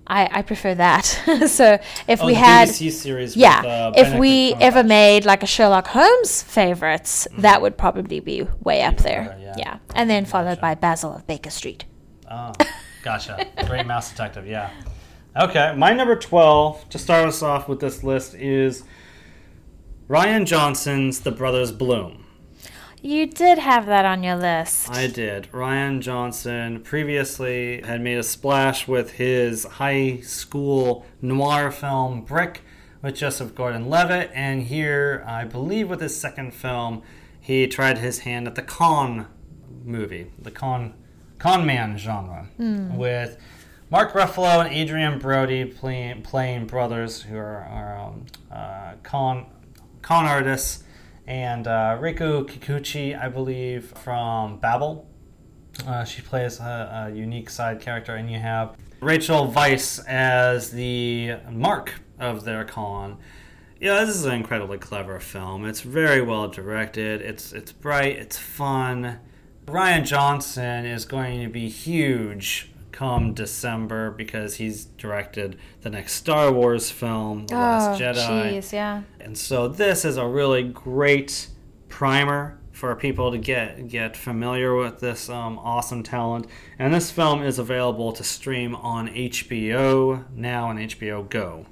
I, 0.09 0.39
I 0.39 0.41
prefer 0.41 0.73
that. 0.75 1.05
so 1.47 1.79
if 2.07 2.21
oh, 2.21 2.25
we 2.25 2.33
the 2.33 2.39
had 2.39 2.81
yeah, 2.81 3.61
with, 3.61 3.65
uh, 3.65 3.91
if 3.95 3.95
Benedict 3.95 4.19
we 4.19 4.53
ever 4.55 4.83
made 4.83 5.25
like 5.25 5.43
a 5.43 5.47
Sherlock 5.47 5.87
Holmes 5.87 6.41
favorites, 6.41 7.27
that 7.37 7.61
would 7.61 7.77
probably 7.77 8.19
be 8.19 8.47
way 8.61 8.81
up 8.81 8.97
there. 8.97 9.37
yeah. 9.39 9.55
yeah. 9.57 9.77
and 9.95 10.09
then 10.09 10.25
followed 10.25 10.59
by 10.59 10.73
Basil 10.75 11.13
of 11.13 11.27
Baker 11.27 11.51
Street. 11.51 11.85
Oh, 12.29 12.53
gotcha. 13.03 13.47
Great 13.67 13.85
Mouse 13.85 14.09
Detective, 14.09 14.47
yeah. 14.47 14.71
Okay, 15.39 15.73
my 15.77 15.93
number 15.93 16.15
12 16.15 16.89
to 16.89 16.97
start 16.97 17.27
us 17.27 17.43
off 17.43 17.69
with 17.69 17.79
this 17.79 18.03
list 18.03 18.33
is 18.33 18.83
Rian 20.09 20.45
Johnson's 20.45 21.19
The 21.19 21.31
Brothers 21.31 21.71
Bloom. 21.71 22.25
You 23.01 23.27
did 23.27 23.59
have 23.59 23.85
that 23.85 24.05
on 24.05 24.23
your 24.23 24.35
list. 24.35 24.89
I 24.89 25.07
did. 25.07 25.49
Rian 25.51 26.01
Johnson 26.01 26.81
previously 26.81 27.81
had 27.81 28.01
made 28.01 28.17
a 28.17 28.23
splash 28.23 28.87
with 28.87 29.11
his 29.11 29.63
high 29.63 30.19
school 30.21 31.05
noir 31.21 31.71
film 31.71 32.21
Brick 32.21 32.61
with 33.01 33.15
Joseph 33.15 33.55
Gordon 33.55 33.89
Levitt, 33.89 34.29
and 34.33 34.63
here, 34.63 35.23
I 35.25 35.45
believe, 35.45 35.89
with 35.89 36.01
his 36.01 36.19
second 36.19 36.53
film, 36.53 37.01
he 37.39 37.65
tried 37.67 37.99
his 37.99 38.19
hand 38.19 38.47
at 38.47 38.55
the 38.55 38.61
con 38.61 39.27
movie, 39.85 40.31
the 40.37 40.51
con 40.51 40.93
con 41.37 41.65
man 41.65 41.97
genre, 41.97 42.49
with 42.97 43.37
Mark 43.89 44.11
Ruffalo 44.11 44.65
and 44.65 44.75
Adrien 44.75 45.19
Brody 45.19 45.63
playing 45.63 46.21
playing 46.23 46.67
brothers 46.67 47.21
who 47.21 47.37
are, 47.37 47.63
are 47.63 47.97
um, 47.97 48.25
uh, 48.51 48.93
con 49.03 49.45
con 50.01 50.25
artists, 50.25 50.83
and 51.29 51.67
uh, 51.67 51.95
Rinko 52.01 52.49
Kikuchi, 52.49 53.17
I 53.17 53.29
believe, 53.29 53.93
from 54.03 54.57
Babel. 54.57 55.07
Uh, 55.87 56.03
she 56.03 56.23
plays 56.23 56.59
a, 56.59 57.07
a 57.11 57.15
unique 57.15 57.51
side 57.51 57.79
character, 57.79 58.15
and 58.15 58.29
you 58.29 58.39
have 58.39 58.75
Rachel 58.99 59.47
Weisz 59.47 60.03
as 60.07 60.71
the 60.71 61.35
mark 61.51 61.93
of 62.19 62.43
their 62.43 62.65
con. 62.65 63.17
Yeah, 63.79 64.03
this 64.03 64.15
is 64.15 64.25
an 64.25 64.33
incredibly 64.33 64.79
clever 64.79 65.19
film. 65.19 65.65
It's 65.65 65.81
very 65.81 66.21
well 66.21 66.47
directed. 66.47 67.21
It's 67.21 67.53
it's 67.53 67.71
bright. 67.71 68.17
It's 68.17 68.37
fun. 68.37 69.19
Ryan 69.67 70.03
Johnson 70.03 70.85
is 70.85 71.05
going 71.05 71.41
to 71.43 71.47
be 71.47 71.69
huge 71.69 72.68
come 72.99 73.33
December 73.33 74.11
because 74.11 74.55
he's 74.55 74.83
directed 74.83 75.57
the 75.83 75.89
next 75.89 76.15
Star 76.15 76.51
Wars 76.51 76.91
film, 76.91 77.47
The 77.47 77.55
Last 77.55 78.01
Jedi. 78.01 78.57
jeez, 78.57 78.73
yeah. 78.73 79.03
And 79.21 79.37
so 79.37 79.69
this 79.69 80.03
is 80.03 80.17
a 80.17 80.27
really 80.27 80.63
great 80.63 81.47
primer 81.87 82.59
for 82.73 82.93
people 82.97 83.31
to 83.31 83.37
get 83.37 83.87
get 83.87 84.17
familiar 84.17 84.75
with 84.75 84.99
this 84.99 85.29
um, 85.29 85.57
awesome 85.59 86.03
talent. 86.03 86.47
And 86.77 86.93
this 86.93 87.09
film 87.09 87.41
is 87.41 87.57
available 87.57 88.11
to 88.11 88.21
stream 88.21 88.75
on 88.75 89.07
HBO 89.07 90.25
now 90.35 90.69
and 90.69 90.79
HBO 90.79 91.29
Go. 91.29 91.67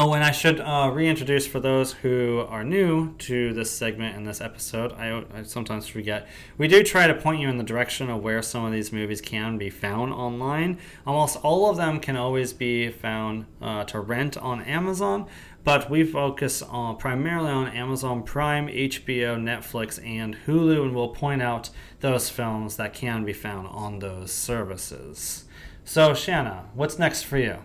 Oh, 0.00 0.12
and 0.12 0.22
I 0.22 0.30
should 0.30 0.60
uh, 0.60 0.92
reintroduce 0.94 1.48
for 1.48 1.58
those 1.58 1.92
who 1.92 2.46
are 2.48 2.62
new 2.62 3.14
to 3.14 3.52
this 3.52 3.68
segment 3.72 4.16
and 4.16 4.24
this 4.24 4.40
episode. 4.40 4.92
I, 4.92 5.24
I 5.34 5.42
sometimes 5.42 5.88
forget. 5.88 6.28
We 6.56 6.68
do 6.68 6.84
try 6.84 7.08
to 7.08 7.14
point 7.14 7.40
you 7.40 7.48
in 7.48 7.58
the 7.58 7.64
direction 7.64 8.08
of 8.08 8.22
where 8.22 8.40
some 8.40 8.64
of 8.64 8.70
these 8.70 8.92
movies 8.92 9.20
can 9.20 9.58
be 9.58 9.70
found 9.70 10.12
online. 10.12 10.78
Almost 11.04 11.38
all 11.42 11.68
of 11.68 11.78
them 11.78 11.98
can 11.98 12.16
always 12.16 12.52
be 12.52 12.92
found 12.92 13.46
uh, 13.60 13.82
to 13.86 13.98
rent 13.98 14.36
on 14.36 14.62
Amazon, 14.62 15.26
but 15.64 15.90
we 15.90 16.04
focus 16.04 16.62
on 16.62 16.96
primarily 16.96 17.50
on 17.50 17.66
Amazon 17.66 18.22
Prime, 18.22 18.68
HBO, 18.68 19.36
Netflix, 19.36 19.98
and 20.06 20.36
Hulu, 20.46 20.80
and 20.80 20.94
we'll 20.94 21.08
point 21.08 21.42
out 21.42 21.70
those 21.98 22.30
films 22.30 22.76
that 22.76 22.94
can 22.94 23.24
be 23.24 23.32
found 23.32 23.66
on 23.66 23.98
those 23.98 24.30
services. 24.30 25.46
So, 25.84 26.14
Shanna, 26.14 26.66
what's 26.72 27.00
next 27.00 27.24
for 27.24 27.36
you? 27.36 27.64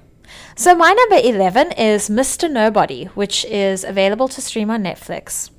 So 0.55 0.75
my 0.75 0.91
number 0.93 1.15
11 1.27 1.73
is 1.73 2.09
Mr. 2.09 2.49
Nobody, 2.49 3.05
which 3.15 3.45
is 3.45 3.83
available 3.83 4.27
to 4.29 4.41
stream 4.41 4.69
on 4.69 4.83
Netflix. 4.83 5.49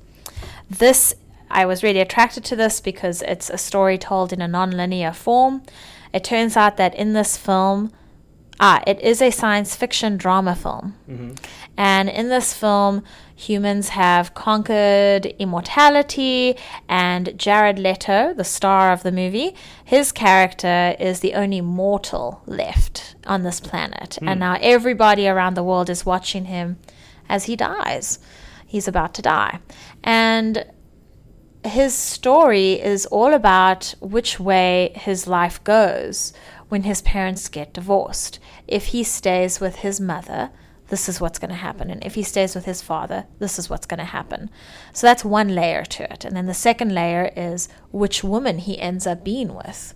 This 0.69 1.15
I 1.49 1.65
was 1.65 1.83
really 1.83 2.01
attracted 2.01 2.43
to 2.45 2.55
this 2.55 2.81
because 2.81 3.21
it's 3.21 3.49
a 3.49 3.57
story 3.57 3.97
told 3.97 4.33
in 4.33 4.41
a 4.41 4.47
non-linear 4.47 5.13
form. 5.13 5.61
It 6.11 6.23
turns 6.23 6.57
out 6.57 6.77
that 6.77 6.95
in 6.95 7.13
this 7.13 7.37
film 7.37 7.93
ah, 8.59 8.81
it 8.87 8.99
is 9.01 9.21
a 9.21 9.31
science 9.31 9.75
fiction 9.75 10.17
drama 10.17 10.55
film. 10.55 10.95
And 11.77 12.09
in 12.09 12.29
this 12.29 12.53
film, 12.53 13.03
humans 13.35 13.89
have 13.89 14.33
conquered 14.33 15.25
immortality, 15.39 16.55
and 16.87 17.37
Jared 17.37 17.77
Leto, 17.79 18.33
the 18.33 18.45
star 18.45 18.93
of 18.93 19.03
the 19.03 19.11
movie, 19.11 19.55
his 19.83 20.11
character 20.13 20.95
is 20.99 21.19
the 21.19 21.33
only 21.33 21.59
mortal 21.61 22.41
left 22.45 23.15
on 23.27 23.43
this 23.43 23.59
planet. 23.59 24.17
And 24.21 24.39
now 24.39 24.57
everybody 24.61 25.27
around 25.27 25.55
the 25.55 25.63
world 25.63 25.89
is 25.89 26.05
watching 26.05 26.45
him 26.45 26.77
as 27.27 27.45
he 27.45 27.55
dies. 27.55 28.19
He's 28.65 28.87
about 28.87 29.13
to 29.15 29.21
die. 29.21 29.59
And 30.03 30.65
his 31.65 31.93
story 31.95 32.73
is 32.73 33.05
all 33.07 33.33
about 33.33 33.95
which 33.99 34.39
way 34.39 34.91
his 34.95 35.27
life 35.27 35.63
goes 35.63 36.31
when 36.69 36.83
his 36.83 37.01
parents 37.01 37.47
get 37.49 37.73
divorced. 37.73 38.39
If 38.67 38.87
he 38.87 39.03
stays 39.03 39.59
with 39.59 39.77
his 39.77 39.99
mother, 39.99 40.51
this 40.89 41.09
is 41.09 41.19
what's 41.19 41.39
going 41.39 41.49
to 41.49 41.55
happen. 41.55 41.89
And 41.89 42.03
if 42.03 42.15
he 42.15 42.23
stays 42.23 42.55
with 42.55 42.65
his 42.65 42.81
father, 42.81 43.25
this 43.39 43.57
is 43.57 43.69
what's 43.69 43.85
going 43.85 43.99
to 43.99 44.05
happen. 44.05 44.49
So 44.93 45.07
that's 45.07 45.25
one 45.25 45.55
layer 45.55 45.83
to 45.83 46.11
it. 46.11 46.25
And 46.25 46.35
then 46.35 46.45
the 46.45 46.53
second 46.53 46.93
layer 46.93 47.31
is 47.35 47.67
which 47.91 48.23
woman 48.23 48.59
he 48.59 48.79
ends 48.79 49.07
up 49.07 49.23
being 49.23 49.55
with. 49.55 49.93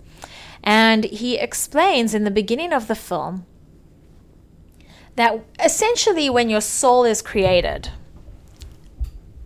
And 0.63 1.05
he 1.05 1.37
explains 1.37 2.13
in 2.13 2.23
the 2.23 2.31
beginning 2.31 2.73
of 2.73 2.87
the 2.87 2.95
film 2.95 3.45
that 5.15 5.43
essentially 5.63 6.29
when 6.29 6.49
your 6.49 6.61
soul 6.61 7.03
is 7.05 7.21
created, 7.21 7.91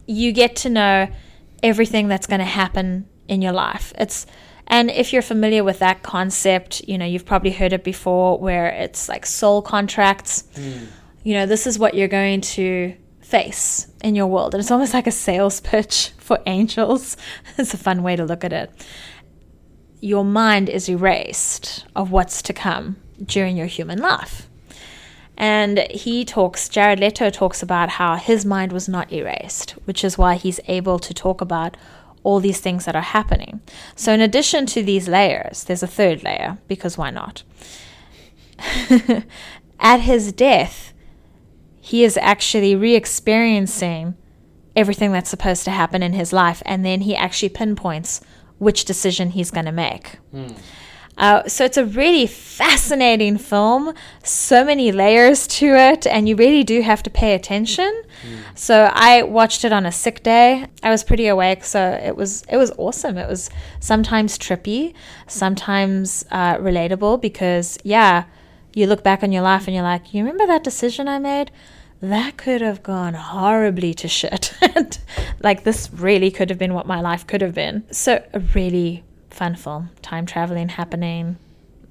you 0.06 0.32
get 0.32 0.56
to 0.58 0.70
know 0.70 1.10
everything 1.62 2.08
that's 2.08 2.28
going 2.28 2.40
to 2.40 2.46
happen 2.46 3.08
in 3.28 3.42
your 3.42 3.54
life. 3.54 3.94
It's 3.98 4.26
and 4.68 4.90
if 4.90 5.14
you're 5.14 5.22
familiar 5.22 5.64
with 5.64 5.80
that 5.80 6.04
concept, 6.04 6.82
you 6.88 6.98
know, 6.98 7.06
you've 7.06 7.26
probably 7.26 7.52
heard 7.52 7.74
it 7.74 7.84
before 7.84 8.40
where 8.40 8.68
it's 8.68 9.10
like 9.10 9.26
soul 9.26 9.62
contracts. 9.62 10.44
Hmm. 10.56 10.86
You 11.24 11.36
know, 11.36 11.46
this 11.46 11.68
is 11.68 11.80
what 11.80 11.94
you're 11.94 12.08
going 12.08 12.42
to 12.42 12.96
face 13.22 13.88
in 14.04 14.16
your 14.16 14.28
world. 14.28 14.54
And 14.54 14.62
it's 14.62 14.72
almost 14.72 14.94
like 14.94 15.08
a 15.08 15.12
sales 15.12 15.60
pitch 15.62 16.12
for 16.18 16.40
angels. 16.46 17.18
it's 17.58 17.74
a 17.74 17.78
fun 17.78 18.04
way 18.04 18.16
to 18.16 18.26
look 18.26 18.44
at 18.44 18.54
it. 18.54 18.72
Your 20.02 20.26
mind 20.26 20.70
is 20.70 20.90
erased 20.90 21.86
of 21.96 22.12
what's 22.12 22.42
to 22.44 22.54
come 22.54 22.98
during 23.24 23.56
your 23.56 23.68
human 23.68 24.00
life. 24.00 24.50
And 25.38 25.80
he 25.90 26.26
talks, 26.26 26.70
Jared 26.70 27.00
Leto 27.00 27.30
talks 27.30 27.64
about 27.64 27.90
how 27.90 28.16
his 28.16 28.46
mind 28.46 28.72
was 28.72 28.88
not 28.88 29.12
erased, 29.12 29.72
which 29.86 30.04
is 30.04 30.18
why 30.18 30.36
he's 30.36 30.60
able 30.68 31.00
to 31.00 31.14
talk 31.14 31.42
about 31.42 31.76
all 32.24 32.40
these 32.40 32.60
things 32.60 32.86
that 32.86 32.96
are 32.96 33.02
happening. 33.02 33.62
So, 33.96 34.14
in 34.14 34.22
addition 34.22 34.66
to 34.68 34.84
these 34.84 35.08
layers, 35.08 35.64
there's 35.64 35.84
a 35.84 35.88
third 35.88 36.24
layer, 36.24 36.58
because 36.68 36.98
why 36.98 37.10
not? 37.10 37.44
At 39.80 40.02
his 40.02 40.32
death, 40.32 40.94
he 41.82 42.04
is 42.04 42.18
actually 42.18 42.76
re 42.76 42.96
experiencing 42.96 44.16
everything 44.76 45.12
that's 45.12 45.30
supposed 45.30 45.66
to 45.66 45.72
happen 45.72 46.02
in 46.02 46.14
his 46.14 46.34
life, 46.34 46.64
and 46.66 46.86
then 46.86 47.02
he 47.02 47.16
actually 47.16 47.50
pinpoints 47.50 48.22
which 48.58 48.86
decision 48.86 49.32
he's 49.32 49.52
going 49.52 49.66
to 49.66 49.72
make. 49.72 50.18
Hmm. 50.32 50.54
Uh, 51.18 51.48
so 51.48 51.64
it's 51.64 51.78
a 51.78 51.86
really 51.86 52.26
fascinating 52.26 53.38
film, 53.38 53.94
so 54.24 54.66
many 54.66 54.92
layers 54.92 55.46
to 55.48 55.68
it, 55.68 56.08
and 56.08 56.28
you 56.28 56.36
really 56.36 56.64
do 56.64 56.82
have 56.82 57.04
to 57.04 57.10
pay 57.10 57.36
attention. 57.36 58.04
So 58.56 58.90
I 58.94 59.24
watched 59.24 59.66
it 59.66 59.72
on 59.72 59.86
a 59.86 59.92
sick 59.92 60.24
day. 60.24 60.68
I 60.82 60.90
was 60.90 61.04
pretty 61.04 61.28
awake, 61.28 61.64
so 61.64 62.00
it 62.04 62.16
was 62.16 62.44
it 62.50 62.58
was 62.58 62.72
awesome. 62.78 63.18
It 63.18 63.28
was 63.28 63.50
sometimes 63.80 64.38
trippy, 64.38 64.94
sometimes 65.28 66.26
uh, 66.32 66.58
relatable 66.58 67.22
because 67.22 67.78
yeah, 67.84 68.24
you 68.74 68.88
look 68.88 69.04
back 69.04 69.24
on 69.24 69.32
your 69.32 69.44
life 69.44 69.68
and 69.68 69.76
you're 69.76 69.84
like, 69.84 70.14
you 70.14 70.24
remember 70.24 70.48
that 70.48 70.64
decision 70.64 71.08
I 71.08 71.20
made? 71.20 71.52
That 72.02 72.38
could 72.38 72.62
have 72.62 72.84
gone 72.84 73.14
horribly 73.14 73.94
to 73.96 74.08
shit. 74.08 74.54
Like 75.42 75.66
this 75.66 75.90
really 75.92 76.32
could 76.32 76.50
have 76.50 76.58
been 76.58 76.74
what 76.74 76.88
my 76.88 77.02
life 77.02 77.28
could 77.28 77.42
have 77.42 77.54
been. 77.54 77.84
So 77.92 78.24
a 78.34 78.40
really 78.40 79.04
fun 79.34 79.56
film. 79.56 79.90
Time 80.02 80.26
traveling 80.26 80.70
happening, 80.70 81.38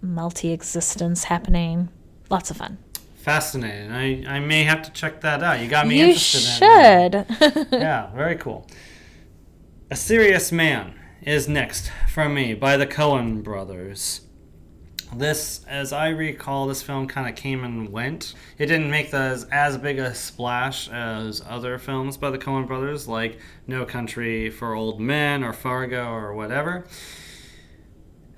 multi 0.00 0.52
existence 0.52 1.24
happening. 1.24 1.88
Lots 2.30 2.50
of 2.50 2.56
fun. 2.56 2.78
Fascinating. 3.16 3.92
I, 3.92 4.36
I 4.36 4.38
may 4.40 4.64
have 4.64 4.82
to 4.82 4.90
check 4.92 5.20
that 5.20 5.42
out. 5.42 5.60
You 5.60 5.68
got 5.68 5.86
me 5.86 5.98
You 5.98 6.06
interested 6.06 6.64
in 6.64 7.14
it. 7.14 7.26
should. 7.42 7.66
Yeah, 7.72 8.10
very 8.14 8.36
cool. 8.36 8.66
A 9.90 9.96
Serious 9.96 10.50
Man 10.50 10.94
is 11.22 11.48
next 11.48 11.90
from 12.12 12.34
me 12.34 12.54
by 12.54 12.76
the 12.76 12.86
Coen 12.86 13.42
brothers. 13.44 14.22
This, 15.14 15.62
as 15.68 15.92
I 15.92 16.08
recall, 16.08 16.66
this 16.66 16.82
film 16.82 17.06
kind 17.06 17.28
of 17.28 17.36
came 17.36 17.64
and 17.64 17.90
went. 17.92 18.32
It 18.56 18.66
didn't 18.66 18.90
make 18.90 19.10
the, 19.10 19.18
as, 19.18 19.44
as 19.52 19.76
big 19.76 19.98
a 19.98 20.14
splash 20.14 20.88
as 20.88 21.42
other 21.46 21.76
films 21.78 22.16
by 22.16 22.30
the 22.30 22.38
Coen 22.38 22.66
brothers, 22.66 23.06
like 23.06 23.38
No 23.66 23.84
Country 23.84 24.48
for 24.48 24.72
Old 24.72 25.00
Men 25.00 25.44
or 25.44 25.52
Fargo 25.52 26.10
or 26.10 26.32
whatever. 26.34 26.86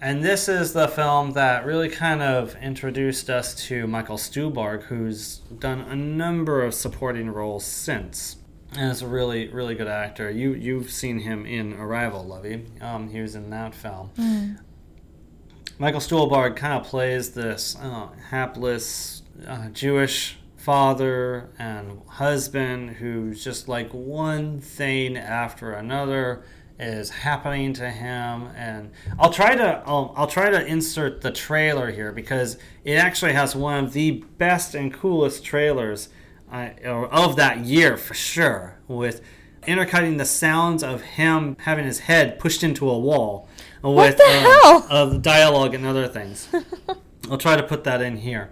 And 0.05 0.22
this 0.22 0.50
is 0.50 0.74
the 0.74 0.86
film 0.86 1.30
that 1.32 1.64
really 1.64 1.88
kind 1.88 2.20
of 2.20 2.55
introduced 2.57 3.30
us 3.30 3.55
to 3.68 3.86
Michael 3.86 4.18
Stuhlbarg, 4.18 4.82
who's 4.82 5.38
done 5.38 5.80
a 5.80 5.96
number 5.96 6.62
of 6.62 6.74
supporting 6.74 7.30
roles 7.30 7.64
since. 7.64 8.36
And 8.76 8.90
is 8.90 9.00
a 9.00 9.07
really, 9.07 9.48
really 9.48 9.74
good 9.74 9.86
actor. 9.86 10.30
You 10.30 10.52
you've 10.52 10.90
seen 10.90 11.20
him 11.20 11.46
in 11.46 11.72
Arrival, 11.72 12.22
Lovey. 12.22 12.66
Um, 12.82 13.09
he 13.09 13.22
was 13.22 13.34
in 13.34 13.48
that 13.48 13.74
film. 13.74 14.11
Michael 15.78 16.00
Stuhlbarg 16.00 16.55
kind 16.55 16.74
of 16.74 16.86
plays 16.86 17.30
this 17.30 17.74
uh, 17.80 18.09
hapless 18.28 19.22
uh, 19.48 19.70
Jewish 19.70 20.36
father 20.59 21.48
and 21.59 22.02
husband 22.09 22.96
who's 22.96 23.42
just 23.42 23.68
like 23.68 23.88
one 23.94 24.61
thing 24.61 25.16
after 25.16 25.72
another 25.72 26.44
is 26.78 27.10
happening 27.10 27.72
to 27.72 27.88
him 27.88 28.48
and 28.56 28.90
I'll 29.18 29.32
try 29.32 29.54
to 29.54 29.82
I'll, 29.86 30.12
I'll 30.16 30.26
try 30.26 30.50
to 30.50 30.66
insert 30.66 31.20
the 31.20 31.30
trailer 31.30 31.90
here 31.90 32.10
because 32.10 32.58
it 32.84 32.94
actually 32.94 33.32
has 33.32 33.54
one 33.54 33.84
of 33.84 33.92
the 33.92 34.24
best 34.38 34.74
and 34.74 34.92
coolest 34.92 35.44
trailers 35.44 36.08
uh, 36.52 36.70
of 36.84 37.36
that 37.36 37.60
year 37.60 37.96
for 37.96 38.14
sure 38.14 38.78
with 38.88 39.20
intercutting 39.66 40.16
the 40.16 40.24
sounds 40.24 40.82
of 40.82 41.02
him 41.02 41.56
having 41.60 41.84
his 41.84 42.00
head 42.00 42.38
pushed 42.38 42.62
into 42.62 42.90
a 42.90 42.98
wall 42.98 43.48
with 43.82 44.16
the 44.16 44.24
uh, 44.24 44.40
hell? 44.40 44.86
of 44.90 45.22
dialogue 45.22 45.74
and 45.74 45.86
other 45.86 46.08
things. 46.08 46.48
I'll 47.30 47.38
try 47.38 47.56
to 47.56 47.62
put 47.62 47.84
that 47.84 48.02
in 48.02 48.18
here. 48.18 48.50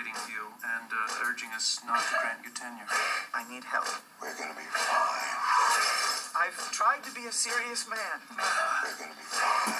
Letters 0.00 0.12
denigrating 0.16 0.28
you 0.28 0.44
and 0.64 0.90
uh, 0.92 1.28
urging 1.28 1.48
us 1.54 1.80
not 1.86 2.00
to 2.00 2.14
grant 2.20 2.38
you 2.44 2.50
tenure. 2.54 2.86
I 3.34 3.44
need 3.50 3.64
help. 3.64 3.86
We're 4.20 4.34
gonna 4.36 4.54
be 4.54 4.66
fine. 4.72 5.36
I've 6.36 6.72
tried 6.72 7.02
to 7.04 7.12
be 7.12 7.26
a 7.26 7.32
serious 7.32 7.88
man. 7.88 8.20
We're 8.30 8.96
gonna 8.98 9.12
be 9.12 9.28
fine. 9.28 9.74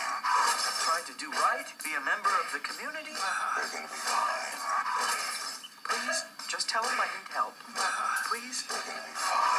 Tried 0.84 1.06
to 1.06 1.14
do 1.18 1.30
right, 1.30 1.66
be 1.84 1.90
a 1.96 2.02
member 2.04 2.30
of 2.30 2.48
the 2.52 2.60
community. 2.60 3.16
We're 3.16 3.70
gonna 3.72 3.88
be 3.88 4.00
fine. 4.04 4.56
Please, 5.88 6.24
just 6.48 6.68
tell 6.68 6.82
him 6.82 6.96
I 7.00 7.08
need 7.08 7.28
help. 7.32 7.54
Please, 8.28 8.64
We're 8.68 8.76
gonna 8.76 9.06
be 9.06 9.14
fine. 9.14 9.49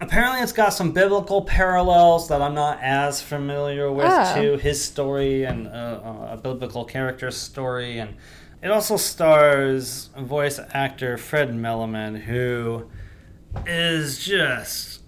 Apparently, 0.00 0.40
it's 0.42 0.52
got 0.52 0.70
some 0.74 0.92
biblical 0.92 1.42
parallels 1.42 2.28
that 2.28 2.42
I'm 2.42 2.54
not 2.54 2.78
as 2.82 3.22
familiar 3.22 3.90
with 3.90 4.06
Oh. 4.08 4.34
to 4.42 4.56
his 4.58 4.84
story 4.84 5.44
and 5.44 5.66
uh, 5.66 5.70
uh, 5.70 6.28
a 6.32 6.36
biblical 6.36 6.84
character's 6.84 7.36
story, 7.36 7.98
and 7.98 8.14
it 8.62 8.70
also 8.70 8.96
stars 8.98 10.10
voice 10.18 10.60
actor 10.72 11.16
Fred 11.16 11.50
Melamed, 11.52 12.20
who 12.24 12.86
is 13.66 14.18
just 14.22 15.00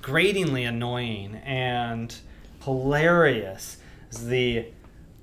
gratingly 0.00 0.64
annoying 0.64 1.36
and 1.44 2.14
hilarious. 2.64 3.76
As 4.10 4.26
the 4.28 4.66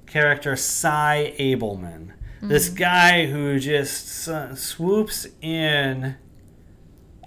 character 0.07 0.55
Sy 0.55 1.33
Ableman, 1.39 2.11
this 2.41 2.69
guy 2.69 3.25
who 3.27 3.59
just 3.59 4.27
uh, 4.27 4.55
swoops 4.55 5.27
in 5.41 6.15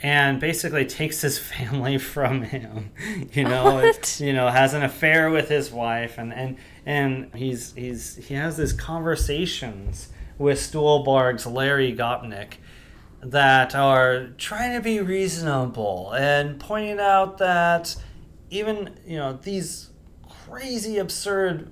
and 0.02 0.40
basically 0.40 0.84
takes 0.84 1.20
his 1.20 1.38
family 1.52 1.98
from 1.98 2.42
him. 2.42 2.90
You 3.32 3.44
know, 3.44 3.74
What? 3.76 4.20
you 4.20 4.32
know, 4.32 4.48
has 4.48 4.74
an 4.74 4.82
affair 4.82 5.30
with 5.30 5.48
his 5.48 5.70
wife, 5.70 6.18
and 6.18 6.32
and 6.34 6.56
and 6.84 7.34
he's 7.34 7.72
he's 7.74 8.16
he 8.16 8.34
has 8.34 8.56
these 8.56 8.72
conversations 8.72 10.08
with 10.38 10.58
Stuhlbarg's 10.58 11.46
Larry 11.46 11.94
Gopnik 11.94 12.54
that 13.22 13.74
are 13.74 14.28
trying 14.36 14.74
to 14.76 14.82
be 14.82 14.98
reasonable 15.00 16.12
and 16.12 16.58
pointing 16.58 16.98
out 16.98 17.38
that 17.38 17.94
even 18.50 18.98
you 19.06 19.16
know 19.16 19.34
these 19.34 19.90
crazy 20.48 20.98
absurd 20.98 21.70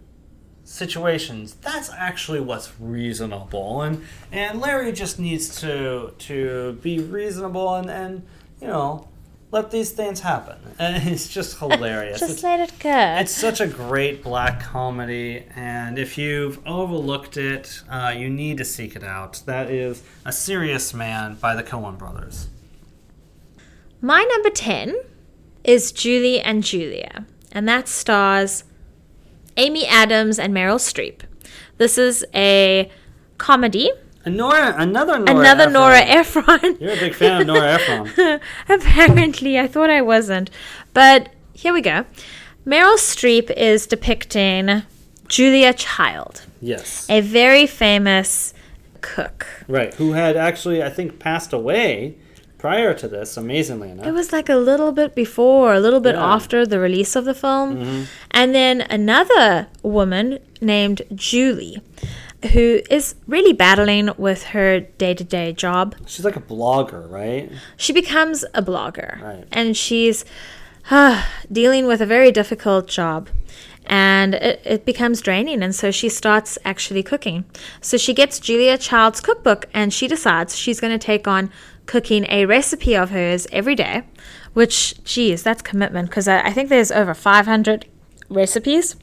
situations 0.70 1.54
that's 1.62 1.90
actually 1.90 2.38
what's 2.40 2.70
reasonable 2.78 3.82
and 3.82 4.04
and 4.30 4.60
larry 4.60 4.92
just 4.92 5.18
needs 5.18 5.60
to 5.60 6.14
to 6.16 6.78
be 6.80 7.00
reasonable 7.00 7.74
and 7.74 7.90
and 7.90 8.22
you 8.60 8.68
know 8.68 9.08
let 9.50 9.72
these 9.72 9.90
things 9.90 10.20
happen 10.20 10.56
and 10.78 11.08
it's 11.12 11.26
just 11.26 11.58
hilarious 11.58 12.20
Just 12.20 12.38
It's- 12.38 12.44
let 12.44 12.60
it 12.60 12.78
go. 12.78 13.16
it's 13.18 13.32
such 13.34 13.60
a 13.60 13.66
great 13.66 14.22
black 14.22 14.60
comedy, 14.62 15.44
and 15.56 15.98
if 15.98 16.16
you've 16.16 16.64
overlooked 16.64 17.36
it, 17.36 17.82
uh, 17.90 18.14
you 18.16 18.30
need 18.30 18.58
to 18.58 18.64
seek 18.64 18.94
it 18.94 19.02
out. 19.02 19.42
That 19.46 19.68
is 19.70 20.04
A 20.24 20.30
Serious 20.30 20.94
Man 20.94 21.34
by 21.34 21.56
the 21.56 21.64
Coen 21.64 21.98
brothers. 21.98 22.46
My 24.00 24.22
number 24.22 24.50
10 24.50 24.94
is 25.64 25.90
Julie 25.92 26.40
and 26.40 26.62
Julia, 26.62 27.26
and 27.52 27.68
that 27.68 27.88
stars 27.88 28.62
Amy 29.56 29.86
Adams 29.86 30.38
and 30.38 30.54
Meryl 30.54 30.78
Streep. 30.78 31.20
This 31.78 31.96
is 31.98 32.24
a 32.34 32.90
comedy. 33.38 33.90
And 34.24 34.36
Nora, 34.36 34.74
another 34.76 35.18
Nora. 35.18 35.30
Another 35.40 35.62
Ephron. 35.64 35.72
Nora 35.72 36.00
Ephron. 36.00 36.76
You're 36.80 36.92
a 36.92 36.96
big 37.00 37.14
fan 37.14 37.40
of 37.40 37.46
Nora 37.46 37.78
Ephron. 37.78 38.40
Apparently, 38.68 39.58
I 39.58 39.66
thought 39.66 39.88
I 39.90 40.02
wasn't. 40.02 40.50
But 40.92 41.30
here 41.54 41.72
we 41.72 41.80
go. 41.80 42.04
Meryl 42.66 42.96
Streep 42.98 43.50
is 43.56 43.86
depicting 43.86 44.82
Julia 45.28 45.72
Child, 45.72 46.42
Yes. 46.60 47.06
a 47.08 47.22
very 47.22 47.66
famous 47.66 48.52
cook. 49.00 49.46
Right. 49.66 49.94
Who 49.94 50.12
had 50.12 50.36
actually, 50.36 50.82
I 50.82 50.90
think, 50.90 51.18
passed 51.18 51.52
away 51.54 52.16
prior 52.60 52.92
to 52.94 53.08
this, 53.08 53.36
amazingly 53.36 53.90
enough. 53.90 54.06
It 54.06 54.12
was 54.12 54.32
like 54.32 54.48
a 54.48 54.56
little 54.56 54.92
bit 54.92 55.14
before, 55.14 55.72
a 55.74 55.80
little 55.80 56.00
bit 56.00 56.14
Yeah. 56.14 56.34
after 56.34 56.66
the 56.66 56.78
release 56.78 57.16
of 57.16 57.24
the 57.24 57.34
film. 57.34 58.06
And 58.30 58.54
then 58.54 58.82
another 58.82 59.66
woman 59.82 60.38
named 60.60 61.02
Julie, 61.14 61.80
who 62.52 62.80
is 62.90 63.14
really 63.26 63.52
battling 63.54 64.10
with 64.18 64.42
her 64.54 64.80
day 64.80 65.14
to 65.14 65.24
day 65.24 65.52
job. 65.52 65.94
She's 66.06 66.24
like 66.24 66.36
a 66.36 66.40
blogger, 66.40 67.10
right? 67.10 67.50
She 67.76 67.92
becomes 67.92 68.44
a 68.54 68.62
blogger. 68.62 69.20
Right. 69.20 69.44
And 69.52 69.76
she's 69.76 70.24
uh, 70.90 71.24
dealing 71.52 71.86
with 71.86 72.00
a 72.02 72.06
very 72.06 72.30
difficult 72.30 72.88
job. 72.88 73.28
And 73.86 74.34
it, 74.34 74.60
it 74.64 74.84
becomes 74.84 75.20
draining. 75.20 75.62
And 75.62 75.74
so 75.74 75.90
she 75.90 76.08
starts 76.08 76.58
actually 76.64 77.02
cooking. 77.02 77.44
So 77.80 77.96
she 77.96 78.14
gets 78.14 78.38
Julia 78.38 78.78
Child's 78.78 79.20
cookbook 79.20 79.66
and 79.74 79.92
she 79.92 80.06
decides 80.06 80.56
she's 80.56 80.78
going 80.80 80.92
to 80.96 81.04
take 81.12 81.26
on 81.26 81.50
cooking 81.90 82.24
a 82.28 82.46
recipe 82.46 82.94
of 82.94 83.10
hers 83.10 83.46
every 83.50 83.74
day 83.74 84.02
which, 84.52 85.02
geez, 85.04 85.42
that's 85.42 85.62
commitment 85.62 86.08
because 86.08 86.26
I, 86.26 86.40
I 86.40 86.52
think 86.52 86.68
there's 86.68 86.90
over 86.90 87.14
500 87.14 87.86
recipes. 88.28 88.96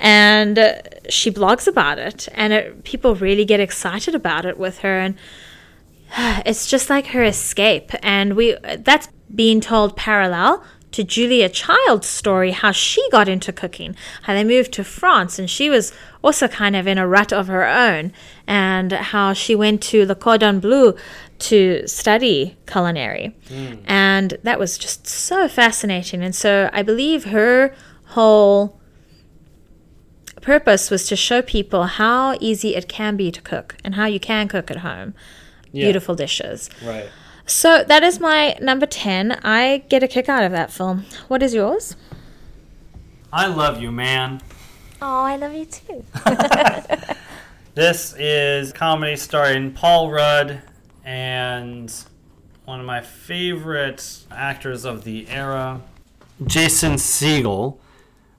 And 0.00 0.58
uh, 0.58 0.74
she 1.08 1.30
blogs 1.30 1.66
about 1.66 1.98
it, 1.98 2.28
and 2.34 2.52
it, 2.52 2.84
people 2.84 3.14
really 3.14 3.44
get 3.44 3.58
excited 3.58 4.14
about 4.14 4.44
it 4.44 4.58
with 4.58 4.78
her. 4.78 4.98
And 4.98 5.16
it's 6.46 6.66
just 6.66 6.90
like 6.90 7.08
her 7.08 7.24
escape. 7.24 7.90
And 8.02 8.36
we 8.36 8.56
that's 8.78 9.08
being 9.34 9.60
told 9.60 9.96
parallel 9.96 10.64
to 10.92 11.04
Julia 11.04 11.48
Child's 11.48 12.06
story, 12.06 12.52
how 12.52 12.72
she 12.72 13.06
got 13.10 13.28
into 13.28 13.52
cooking, 13.52 13.94
how 14.22 14.34
they 14.34 14.44
moved 14.44 14.72
to 14.72 14.84
France, 14.84 15.38
and 15.38 15.48
she 15.48 15.68
was 15.68 15.92
also 16.22 16.48
kind 16.48 16.74
of 16.74 16.86
in 16.86 16.98
a 16.98 17.06
rut 17.06 17.32
of 17.32 17.46
her 17.46 17.66
own, 17.66 18.12
and 18.46 18.92
how 18.92 19.32
she 19.32 19.54
went 19.54 19.82
to 19.82 20.06
Le 20.06 20.14
Cordon 20.14 20.60
Bleu 20.60 20.94
to 21.38 21.86
study 21.86 22.56
culinary. 22.66 23.36
Hmm. 23.48 23.74
And 23.86 24.38
that 24.42 24.58
was 24.58 24.78
just 24.78 25.06
so 25.06 25.46
fascinating. 25.48 26.22
And 26.22 26.34
so 26.34 26.70
I 26.72 26.82
believe 26.82 27.24
her 27.24 27.74
whole 28.06 28.80
purpose 30.40 30.90
was 30.90 31.06
to 31.08 31.16
show 31.16 31.42
people 31.42 31.84
how 31.84 32.36
easy 32.40 32.74
it 32.74 32.88
can 32.88 33.16
be 33.16 33.30
to 33.30 33.42
cook 33.42 33.76
and 33.84 33.94
how 33.94 34.06
you 34.06 34.18
can 34.18 34.48
cook 34.48 34.70
at 34.70 34.78
home 34.78 35.14
beautiful 35.72 36.14
dishes. 36.14 36.70
Right. 36.82 37.08
So 37.48 37.82
that 37.82 38.04
is 38.04 38.20
my 38.20 38.56
number 38.60 38.86
10. 38.86 39.40
I 39.42 39.84
get 39.88 40.02
a 40.02 40.08
kick 40.08 40.28
out 40.28 40.44
of 40.44 40.52
that 40.52 40.70
film. 40.70 41.06
What 41.26 41.42
is 41.42 41.54
yours? 41.54 41.96
I 43.32 43.46
love 43.46 43.80
you, 43.80 43.90
man. 43.90 44.40
Oh, 45.02 45.22
I 45.22 45.36
love 45.36 45.52
you 45.52 45.64
too. 45.64 46.04
This 47.78 48.12
is 48.18 48.70
a 48.70 48.74
comedy 48.74 49.14
starring 49.14 49.72
Paul 49.72 50.10
Rudd 50.10 50.62
and 51.04 51.94
one 52.64 52.80
of 52.80 52.86
my 52.86 53.02
favorite 53.02 54.24
actors 54.32 54.84
of 54.84 55.04
the 55.04 55.28
era, 55.28 55.80
Jason 56.44 56.94
Segel. 56.94 57.78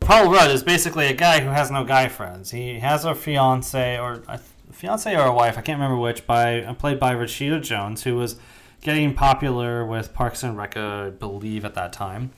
Paul 0.01 0.29
Rudd 0.29 0.51
is 0.51 0.61
basically 0.61 1.07
a 1.07 1.13
guy 1.13 1.39
who 1.39 1.51
has 1.51 1.71
no 1.71 1.85
guy 1.85 2.09
friends. 2.09 2.51
He 2.51 2.79
has 2.81 3.05
a 3.05 3.15
fiance 3.15 3.97
or 3.97 4.23
a 4.27 4.41
fiance 4.73 5.15
or 5.15 5.27
a 5.27 5.33
wife, 5.33 5.57
I 5.57 5.61
can't 5.61 5.79
remember 5.79 5.95
which, 6.01 6.27
by 6.27 6.61
uh, 6.61 6.73
played 6.73 6.99
by 6.99 7.15
Rashida 7.15 7.61
Jones, 7.61 8.03
who 8.03 8.17
was 8.17 8.35
getting 8.81 9.13
popular 9.13 9.85
with 9.85 10.13
Parks 10.13 10.43
and 10.43 10.57
Rec, 10.57 10.77
I 10.77 11.09
believe, 11.09 11.65
at 11.65 11.73
that 11.75 11.93
time. 11.93 12.31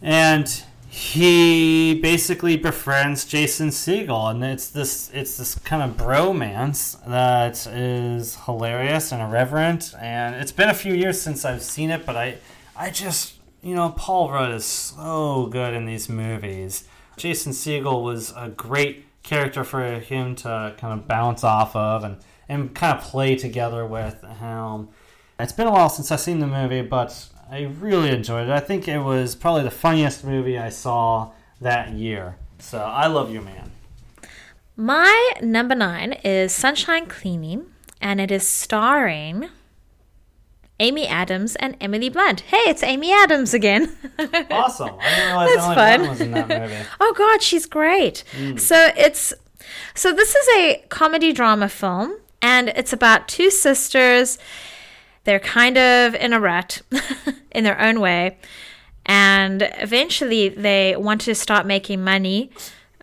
And 0.00 0.62
he 0.88 2.00
basically 2.00 2.56
befriends 2.56 3.26
Jason 3.26 3.68
Segel, 3.68 4.30
and 4.30 4.42
it's 4.42 4.70
this 4.70 5.10
it's 5.12 5.36
this 5.36 5.54
kind 5.56 5.82
of 5.82 5.96
bromance 5.98 7.04
that 7.06 7.66
is 7.66 8.36
hilarious 8.46 9.12
and 9.12 9.20
irreverent. 9.20 9.94
And 10.00 10.34
it's 10.36 10.52
been 10.52 10.70
a 10.70 10.74
few 10.74 10.94
years 10.94 11.20
since 11.20 11.44
I've 11.44 11.62
seen 11.62 11.90
it, 11.90 12.06
but 12.06 12.16
I 12.16 12.38
I 12.74 12.90
just 12.90 13.34
you 13.62 13.74
know 13.74 13.90
Paul 13.90 14.30
Rudd 14.30 14.52
is 14.52 14.64
so 14.64 15.46
good 15.46 15.74
in 15.74 15.84
these 15.84 16.08
movies. 16.08 16.84
Jason 17.18 17.52
Segel 17.52 18.02
was 18.02 18.32
a 18.34 18.48
great 18.48 19.04
character 19.22 19.64
for 19.64 19.84
him 19.98 20.34
to 20.36 20.74
kind 20.78 20.98
of 20.98 21.06
bounce 21.06 21.44
off 21.44 21.76
of 21.76 22.02
and 22.02 22.16
and 22.48 22.74
kind 22.74 22.96
of 22.96 23.04
play 23.04 23.36
together 23.36 23.84
with 23.84 24.22
him. 24.22 24.88
It's 25.40 25.52
been 25.52 25.68
a 25.68 25.70
while 25.70 25.88
since 25.88 26.10
I've 26.10 26.20
seen 26.20 26.40
the 26.40 26.48
movie, 26.48 26.82
but 26.82 27.28
I 27.48 27.62
really 27.62 28.10
enjoyed 28.10 28.48
it. 28.48 28.50
I 28.50 28.58
think 28.58 28.88
it 28.88 28.98
was 28.98 29.36
probably 29.36 29.62
the 29.62 29.70
funniest 29.70 30.24
movie 30.24 30.58
I 30.58 30.68
saw 30.68 31.30
that 31.60 31.92
year. 31.92 32.36
So 32.58 32.78
I 32.78 33.06
love 33.06 33.30
you, 33.30 33.40
man. 33.40 33.70
My 34.76 35.32
number 35.40 35.76
nine 35.76 36.14
is 36.24 36.52
Sunshine 36.52 37.06
Cleaning, 37.06 37.66
and 38.00 38.20
it 38.20 38.32
is 38.32 38.46
starring 38.46 39.48
Amy 40.80 41.06
Adams 41.06 41.54
and 41.56 41.76
Emily 41.80 42.08
Blunt. 42.08 42.40
Hey, 42.40 42.62
it's 42.66 42.82
Amy 42.82 43.12
Adams 43.12 43.54
again. 43.54 43.96
Awesome. 44.50 44.96
I 45.00 45.14
didn't 45.14 45.26
realize 45.26 45.54
That's 45.54 45.62
Emily 45.62 45.74
fun. 45.76 46.00
Blunt 46.00 46.10
was 46.10 46.20
in 46.20 46.30
that 46.32 46.48
movie. 46.48 46.88
oh 47.00 47.14
God, 47.16 47.42
she's 47.42 47.66
great. 47.66 48.24
Hmm. 48.36 48.56
So 48.56 48.90
it's 48.96 49.32
so 49.94 50.12
this 50.12 50.34
is 50.34 50.48
a 50.56 50.84
comedy 50.88 51.32
drama 51.32 51.68
film, 51.68 52.16
and 52.42 52.70
it's 52.70 52.92
about 52.92 53.28
two 53.28 53.50
sisters. 53.50 54.38
They're 55.24 55.40
kind 55.40 55.76
of 55.76 56.14
in 56.14 56.32
a 56.32 56.40
rut 56.40 56.82
in 57.50 57.64
their 57.64 57.80
own 57.80 58.00
way, 58.00 58.38
and 59.06 59.70
eventually 59.78 60.48
they 60.48 60.96
want 60.96 61.22
to 61.22 61.34
start 61.34 61.66
making 61.66 62.02
money, 62.02 62.50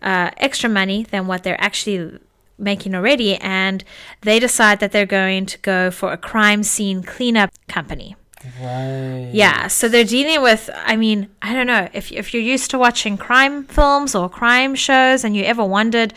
uh, 0.02 0.30
extra 0.36 0.68
money 0.68 1.04
than 1.04 1.26
what 1.26 1.42
they're 1.42 1.60
actually 1.60 2.18
making 2.58 2.94
already, 2.94 3.36
and 3.36 3.84
they 4.22 4.38
decide 4.38 4.80
that 4.80 4.92
they're 4.92 5.06
going 5.06 5.46
to 5.46 5.58
go 5.58 5.90
for 5.90 6.12
a 6.12 6.16
crime 6.16 6.62
scene 6.62 7.02
cleanup 7.02 7.50
company. 7.68 8.16
Right. 8.60 9.30
Yeah, 9.32 9.66
so 9.66 9.88
they're 9.88 10.04
dealing 10.04 10.42
with. 10.42 10.70
I 10.74 10.96
mean, 10.96 11.28
I 11.42 11.52
don't 11.52 11.66
know 11.66 11.88
if 11.92 12.12
if 12.12 12.32
you're 12.32 12.42
used 12.42 12.70
to 12.70 12.78
watching 12.78 13.16
crime 13.16 13.64
films 13.64 14.14
or 14.14 14.28
crime 14.28 14.74
shows, 14.74 15.24
and 15.24 15.36
you 15.36 15.42
ever 15.44 15.64
wondered 15.64 16.14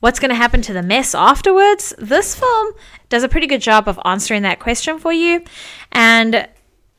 what's 0.00 0.18
going 0.18 0.30
to 0.30 0.34
happen 0.34 0.62
to 0.62 0.72
the 0.72 0.82
mess 0.82 1.14
afterwards. 1.14 1.94
This 1.98 2.34
film 2.34 2.72
does 3.08 3.22
a 3.22 3.28
pretty 3.28 3.46
good 3.46 3.60
job 3.60 3.88
of 3.88 3.98
answering 4.04 4.42
that 4.42 4.60
question 4.60 4.98
for 4.98 5.12
you, 5.12 5.44
and 5.92 6.48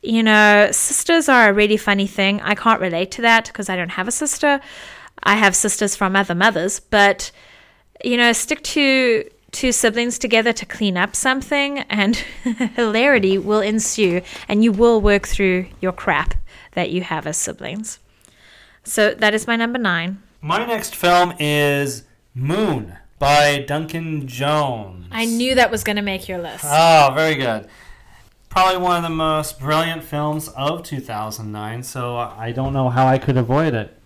you 0.02 0.22
know, 0.22 0.68
sisters 0.72 1.28
are 1.28 1.50
a 1.50 1.52
really 1.52 1.76
funny 1.76 2.06
thing. 2.06 2.40
I 2.40 2.54
can't 2.54 2.80
relate 2.80 3.10
to 3.12 3.22
that 3.22 3.46
because 3.46 3.68
I 3.68 3.76
don't 3.76 3.90
have 3.90 4.08
a 4.08 4.12
sister. 4.12 4.60
I 5.22 5.34
have 5.34 5.54
sisters 5.54 5.94
from 5.94 6.16
other 6.16 6.34
mothers, 6.34 6.80
but 6.80 7.30
you 8.02 8.16
know, 8.16 8.32
stick 8.32 8.62
to 8.62 9.28
two 9.52 9.72
siblings 9.72 10.18
together 10.18 10.52
to 10.52 10.64
clean 10.64 10.96
up 10.96 11.16
something 11.16 11.80
and 11.90 12.16
hilarity 12.76 13.36
will 13.36 13.60
ensue 13.60 14.22
and 14.48 14.62
you 14.64 14.72
will 14.72 15.00
work 15.00 15.26
through 15.26 15.66
your 15.80 15.92
crap 15.92 16.34
that 16.72 16.90
you 16.90 17.02
have 17.02 17.26
as 17.26 17.36
siblings. 17.36 17.98
So 18.84 19.12
that 19.14 19.34
is 19.34 19.46
my 19.46 19.56
number 19.56 19.78
9. 19.78 20.22
My 20.40 20.64
next 20.64 20.94
film 20.94 21.34
is 21.38 22.04
Moon 22.34 22.96
by 23.18 23.64
Duncan 23.66 24.28
Jones. 24.28 25.06
I 25.10 25.24
knew 25.24 25.54
that 25.56 25.70
was 25.70 25.84
going 25.84 25.96
to 25.96 26.02
make 26.02 26.28
your 26.28 26.38
list. 26.38 26.64
Oh, 26.66 27.10
very 27.14 27.34
good. 27.34 27.68
Probably 28.48 28.80
one 28.80 28.96
of 28.96 29.02
the 29.02 29.14
most 29.14 29.60
brilliant 29.60 30.02
films 30.02 30.48
of 30.48 30.82
2009, 30.82 31.82
so 31.82 32.16
I 32.16 32.52
don't 32.52 32.72
know 32.72 32.88
how 32.88 33.06
I 33.06 33.18
could 33.18 33.36
avoid 33.36 33.74
it. 33.74 33.96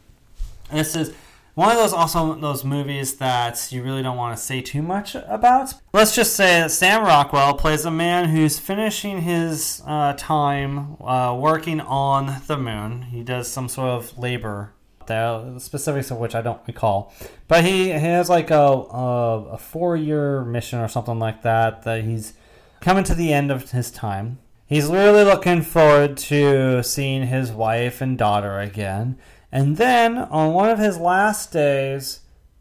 This 0.71 0.97
is 0.97 1.15
one 1.55 1.71
of 1.71 1.77
those 1.77 1.93
also 1.93 2.35
those 2.35 2.65
movies 2.65 3.17
that 3.17 3.71
you 3.71 3.83
really 3.83 4.03
don't 4.03 4.17
want 4.17 4.37
to 4.37 4.43
say 4.43 4.61
too 4.61 4.83
much 4.83 5.15
about. 5.15 5.75
Let's 5.93 6.15
just 6.15 6.35
say 6.35 6.61
that 6.61 6.73
Sam 6.73 7.05
Rockwell 7.05 7.55
plays 7.55 7.85
a 7.85 7.91
man 7.91 8.31
who's 8.31 8.59
finishing 8.59 9.23
his 9.23 9.81
uh, 9.87 10.15
time 10.19 10.97
uh, 11.01 11.37
working 11.39 11.81
on 11.81 12.43
the 12.49 12.59
moon. 12.59 13.03
He 13.03 13.23
does 13.23 13.49
some 13.49 13.69
sort 13.69 13.91
of 13.91 14.19
labor 14.19 14.74
the 15.07 15.59
specifics 15.59 16.11
of 16.11 16.19
which 16.19 16.35
I 16.35 16.43
don't 16.43 16.61
recall. 16.67 17.13
But 17.49 17.65
he, 17.65 17.85
he 17.85 17.91
has 17.91 18.29
like 18.29 18.51
a, 18.51 18.55
a, 18.55 19.45
a 19.53 19.59
four 19.59 19.97
year 19.97 20.45
mission 20.45 20.79
or 20.81 20.89
something 20.89 21.19
like 21.19 21.43
that 21.43 21.83
that 21.83 22.05
he's 22.05 22.35
coming 22.81 23.05
to 23.05 23.15
the 23.15 23.33
end 23.33 23.51
of 23.51 23.71
his 23.71 23.91
time. 23.91 24.39
He's 24.67 24.87
really 24.87 25.25
looking 25.25 25.63
forward 25.63 26.17
to 26.19 26.83
seeing 26.83 27.27
his 27.27 27.53
wife 27.53 28.01
and 28.01 28.17
daughter 28.17 28.59
again. 28.59 29.19
And 29.53 29.77
then 29.77 30.19
on 30.19 30.53
one 30.53 30.71
of 30.71 30.79
his 30.79 30.99
last 30.99 31.53
days, 31.53 32.21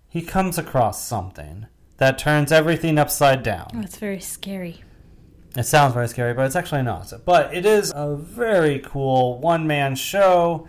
he 0.09 0.21
comes 0.21 0.57
across 0.57 1.03
something 1.03 1.65
that 1.97 2.19
turns 2.19 2.51
everything 2.51 2.97
upside 2.97 3.41
down. 3.41 3.67
Oh, 3.73 3.81
That's 3.81 3.97
very 3.97 4.19
scary. 4.19 4.83
It 5.55 5.63
sounds 5.63 5.93
very 5.93 6.07
scary, 6.07 6.33
but 6.33 6.45
it's 6.45 6.55
actually 6.55 6.81
not. 6.81 7.11
But 7.25 7.53
it 7.53 7.65
is 7.65 7.91
a 7.95 8.15
very 8.15 8.79
cool 8.79 9.39
one 9.39 9.67
man 9.67 9.95
show, 9.95 10.67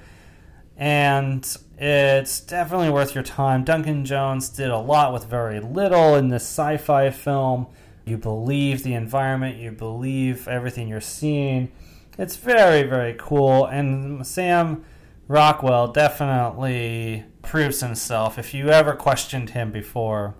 and 0.76 1.56
it's 1.76 2.40
definitely 2.40 2.90
worth 2.90 3.14
your 3.14 3.24
time. 3.24 3.64
Duncan 3.64 4.04
Jones 4.04 4.48
did 4.48 4.70
a 4.70 4.78
lot 4.78 5.12
with 5.12 5.24
very 5.24 5.60
little 5.60 6.14
in 6.14 6.28
this 6.28 6.44
sci 6.44 6.76
fi 6.76 7.10
film. 7.10 7.66
You 8.04 8.18
believe 8.18 8.82
the 8.82 8.94
environment, 8.94 9.56
you 9.56 9.70
believe 9.72 10.46
everything 10.46 10.88
you're 10.88 11.00
seeing. 11.00 11.72
It's 12.18 12.36
very, 12.36 12.82
very 12.84 13.14
cool, 13.18 13.64
and 13.66 14.26
Sam 14.26 14.84
Rockwell 15.26 15.88
definitely 15.88 17.24
proves 17.42 17.80
himself. 17.80 18.38
If 18.38 18.54
you 18.54 18.68
ever 18.68 18.94
questioned 18.94 19.50
him 19.50 19.72
before, 19.72 20.34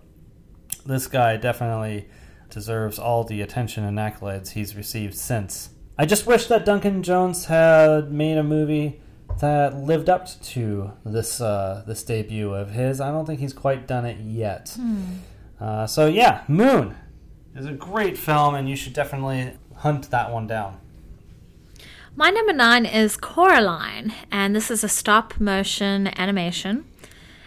this 0.86 1.06
guy 1.06 1.36
definitely 1.36 2.08
deserves 2.50 2.98
all 2.98 3.24
the 3.24 3.40
attention 3.40 3.82
and 3.84 3.98
accolades 3.98 4.50
he's 4.50 4.76
received 4.76 5.14
since. 5.14 5.70
I 5.98 6.06
just 6.06 6.26
wish 6.26 6.46
that 6.46 6.64
Duncan 6.64 7.02
Jones 7.02 7.46
had 7.46 8.12
made 8.12 8.36
a 8.36 8.44
movie 8.44 9.00
that 9.40 9.76
lived 9.76 10.08
up 10.08 10.28
to 10.40 10.92
this 11.04 11.40
uh, 11.40 11.82
this 11.86 12.02
debut 12.02 12.52
of 12.54 12.70
his. 12.70 13.00
I 13.00 13.10
don't 13.10 13.26
think 13.26 13.40
he's 13.40 13.52
quite 13.52 13.86
done 13.86 14.04
it 14.04 14.18
yet. 14.20 14.76
Uh, 15.60 15.86
so 15.86 16.06
yeah, 16.06 16.42
Moon 16.48 16.94
is 17.54 17.66
a 17.66 17.72
great 17.72 18.18
film, 18.18 18.54
and 18.54 18.68
you 18.68 18.76
should 18.76 18.92
definitely 18.92 19.52
hunt 19.76 20.10
that 20.10 20.32
one 20.32 20.46
down. 20.46 20.80
My 22.16 22.30
number 22.30 22.52
nine 22.52 22.86
is 22.86 23.16
Coraline, 23.16 24.14
and 24.30 24.54
this 24.54 24.70
is 24.70 24.84
a 24.84 24.88
stop 24.88 25.40
motion 25.40 26.08
animation. 26.18 26.84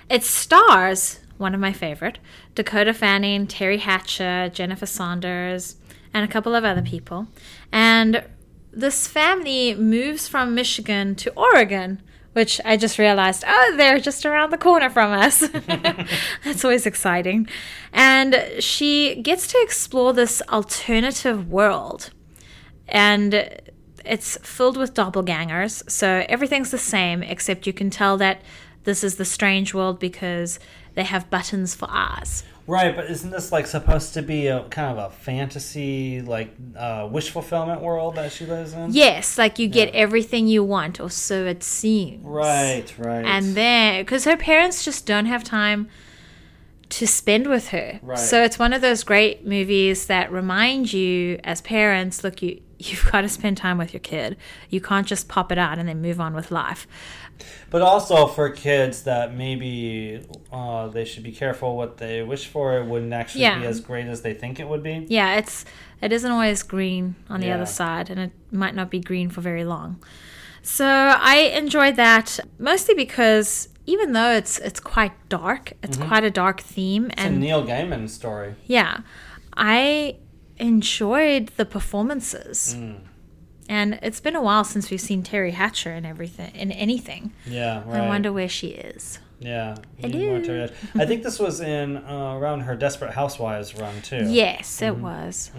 It 0.10 0.24
stars 0.24 1.20
one 1.38 1.54
of 1.54 1.60
my 1.60 1.72
favorite 1.72 2.20
Dakota 2.56 2.94
Fanning, 2.94 3.48
Teri 3.48 3.80
Hatcher, 3.80 4.50
Jennifer 4.50 4.86
Saunders, 4.86 5.76
and 6.14 6.26
a 6.26 6.28
couple 6.28 6.56
of 6.56 6.66
other 6.66 6.82
people. 6.82 7.28
And 7.72 8.24
this 8.78 9.08
family 9.08 9.74
moves 9.74 10.28
from 10.28 10.54
Michigan 10.54 11.16
to 11.16 11.34
Oregon, 11.36 12.02
which 12.34 12.62
I 12.64 12.78
just 12.78 13.00
realized, 13.00 13.44
oh, 13.48 13.74
they're 13.76 14.00
just 14.00 14.24
around 14.24 14.52
the 14.52 14.58
corner 14.58 14.90
from 14.90 15.12
us. 15.12 15.40
That's 16.44 16.64
always 16.64 16.86
exciting. 16.86 17.48
And 17.92 18.46
she 18.60 19.16
gets 19.24 19.48
to 19.48 19.60
explore 19.62 20.14
this 20.14 20.44
alternative 20.50 21.50
world. 21.50 22.12
And 22.88 23.34
it's 24.06 24.38
filled 24.44 24.78
with 24.78 24.94
doppelgangers. 24.94 25.90
So 25.90 26.24
everything's 26.30 26.70
the 26.70 26.78
same, 26.78 27.24
except 27.24 27.66
you 27.66 27.74
can 27.74 27.90
tell 27.90 28.16
that 28.18 28.42
this 28.84 29.04
is 29.04 29.16
the 29.16 29.26
strange 29.26 29.74
world 29.74 30.00
because 30.00 30.60
they 30.94 31.04
have 31.04 31.32
buttons 31.32 31.74
for 31.74 31.88
eyes. 31.90 32.44
Right, 32.68 32.94
but 32.94 33.10
isn't 33.10 33.32
this 33.32 33.54
like 33.54 33.66
supposed 33.66 34.14
to 34.16 34.22
be 34.22 34.48
a 34.48 34.64
kind 34.66 35.00
of 35.00 35.12
a 35.12 35.16
fantasy, 35.16 36.22
like 36.22 36.54
uh, 36.76 37.08
wish 37.10 37.30
fulfillment 37.30 37.82
world 37.82 38.16
that 38.16 38.34
she 38.34 38.46
lives 38.46 38.74
in? 38.74 38.92
Yes, 38.92 39.38
like 39.38 39.58
you 39.58 39.70
get 39.70 39.94
everything 39.96 40.48
you 40.48 40.66
want, 40.66 41.00
or 41.00 41.10
so 41.10 41.46
it 41.46 41.64
seems. 41.64 42.26
Right, 42.26 42.94
right. 42.98 43.26
And 43.26 43.56
then, 43.56 44.02
because 44.04 44.26
her 44.26 44.36
parents 44.36 44.84
just 44.84 45.06
don't 45.06 45.28
have 45.28 45.46
time 45.46 45.88
to 46.90 47.08
spend 47.08 47.48
with 47.48 47.70
her. 47.70 48.00
Right. 48.02 48.20
So 48.20 48.44
it's 48.44 48.60
one 48.60 48.74
of 48.74 48.82
those 48.82 49.04
great 49.04 49.46
movies 49.46 50.08
that 50.08 50.32
remind 50.32 50.92
you 50.92 51.40
as 51.46 51.62
parents, 51.62 52.24
look, 52.24 52.42
you 52.42 52.62
you've 52.80 53.10
got 53.12 53.22
to 53.22 53.30
spend 53.30 53.58
time 53.58 53.78
with 53.78 53.94
your 53.94 54.00
kid. 54.02 54.38
You 54.70 54.82
can't 54.82 55.08
just 55.08 55.28
pop 55.28 55.52
it 55.52 55.58
out 55.58 55.80
and 55.80 55.90
then 55.90 56.02
move 56.02 56.20
on 56.20 56.36
with 56.36 56.52
life. 56.52 56.88
But 57.70 57.82
also 57.82 58.28
for 58.28 58.50
kids 58.50 59.04
that 59.04 59.34
maybe 59.34 60.22
uh, 60.52 60.88
they 60.88 61.06
should 61.06 61.24
be 61.24 61.32
careful 61.32 61.76
what 61.78 61.98
they 61.98 62.24
wish 62.24 62.48
for. 62.48 62.78
It 62.80 62.86
wouldn't 62.86 63.14
actually 63.14 63.42
Yeah. 63.42 63.60
be 63.60 63.66
as 63.66 63.80
great 63.82 64.08
as 64.08 64.22
they 64.22 64.34
think 64.34 64.60
it 64.60 64.68
would 64.68 64.84
be. 64.84 65.06
Yeah, 65.10 65.36
it's 65.36 65.66
it 66.02 66.12
isn't 66.12 66.32
always 66.32 66.64
green 66.64 67.16
on 67.30 67.40
the 67.42 67.48
Yeah. 67.48 67.56
other 67.56 67.66
side, 67.66 68.10
and 68.10 68.20
it 68.20 68.32
might 68.52 68.76
not 68.76 68.90
be 68.90 69.00
green 69.00 69.30
for 69.30 69.42
very 69.42 69.64
long. 69.66 70.02
So 70.62 70.86
I 70.86 71.52
enjoyed 71.56 71.96
that 71.96 72.40
mostly 72.60 72.94
because 72.96 73.70
even 73.86 74.12
though 74.14 74.32
it's 74.32 74.60
it's 74.60 74.80
quite 74.80 75.14
dark, 75.30 75.74
it's 75.84 75.98
quite 75.98 76.24
a 76.26 76.32
dark 76.32 76.60
theme, 76.62 77.04
Mm-hmm. 77.04 77.12
It's 77.12 77.22
a 77.22 77.26
and 77.28 77.40
Neil 77.40 77.64
Gaiman 77.66 78.10
story. 78.10 78.56
yeah, 78.66 79.00
I 79.56 80.18
enjoyed 80.60 81.48
the 81.58 81.66
performances. 81.66 82.76
Mm. 82.78 83.00
And 83.70 84.00
it's 84.02 84.20
been 84.20 84.36
a 84.36 84.42
while 84.42 84.64
since 84.64 84.90
we've 84.90 85.02
seen 85.02 85.24
Teri 85.24 85.52
Hatcher 85.54 85.92
in 85.94 86.06
everything 86.06 86.54
in 86.56 86.72
anything. 86.72 87.34
Yeah, 87.46 87.84
right. 87.86 88.02
I 88.04 88.08
wonder 88.08 88.32
where 88.32 88.48
she 88.50 88.68
is. 88.70 89.20
Yeah. 89.40 89.76
want 90.02 90.46
to- 90.46 90.74
I 90.96 91.06
think 91.06 91.22
this 91.24 91.38
was 91.38 91.60
in 91.62 91.98
uh, 91.98 92.34
around 92.36 92.62
her 92.62 92.76
Desperate 92.76 93.12
Housewives 93.14 93.76
run 93.76 94.02
too. 94.02 94.24
Yes, 94.28 94.80
Mm-hmm. 94.82 94.86
it 95.00 95.04
was. 95.04 95.52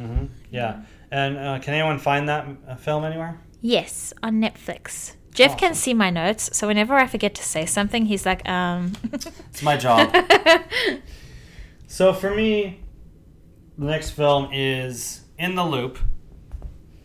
Yeah. 0.51 0.83
And 1.11 1.39
uh, 1.39 1.59
can 1.61 1.75
anyone 1.75 1.99
find 1.99 2.29
that 2.29 2.47
uh, 2.67 2.75
film 2.77 3.05
anywhere? 3.05 3.39
Yes, 3.61 4.13
on 4.23 4.41
Netflix. 4.41 5.15
Jeff 5.33 5.57
can 5.57 5.75
see 5.75 5.95
my 5.95 6.11
notes, 6.11 6.51
so 6.57 6.67
whenever 6.67 6.95
I 6.95 7.07
forget 7.07 7.33
to 7.37 7.43
say 7.45 7.65
something, 7.67 8.07
he's 8.07 8.27
like, 8.27 8.49
um, 8.49 8.93
It's 9.13 9.63
my 9.63 9.77
job. 9.77 10.13
so 11.87 12.13
for 12.13 12.35
me, 12.35 12.81
the 13.77 13.87
next 13.87 14.11
film 14.11 14.49
is 14.53 15.23
In 15.39 15.55
the 15.55 15.65
Loop, 15.65 15.99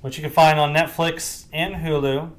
which 0.04 0.18
you 0.18 0.22
can 0.22 0.32
find 0.32 0.60
on 0.60 0.74
Netflix 0.74 1.46
and 1.54 1.76
Hulu. 1.76 2.30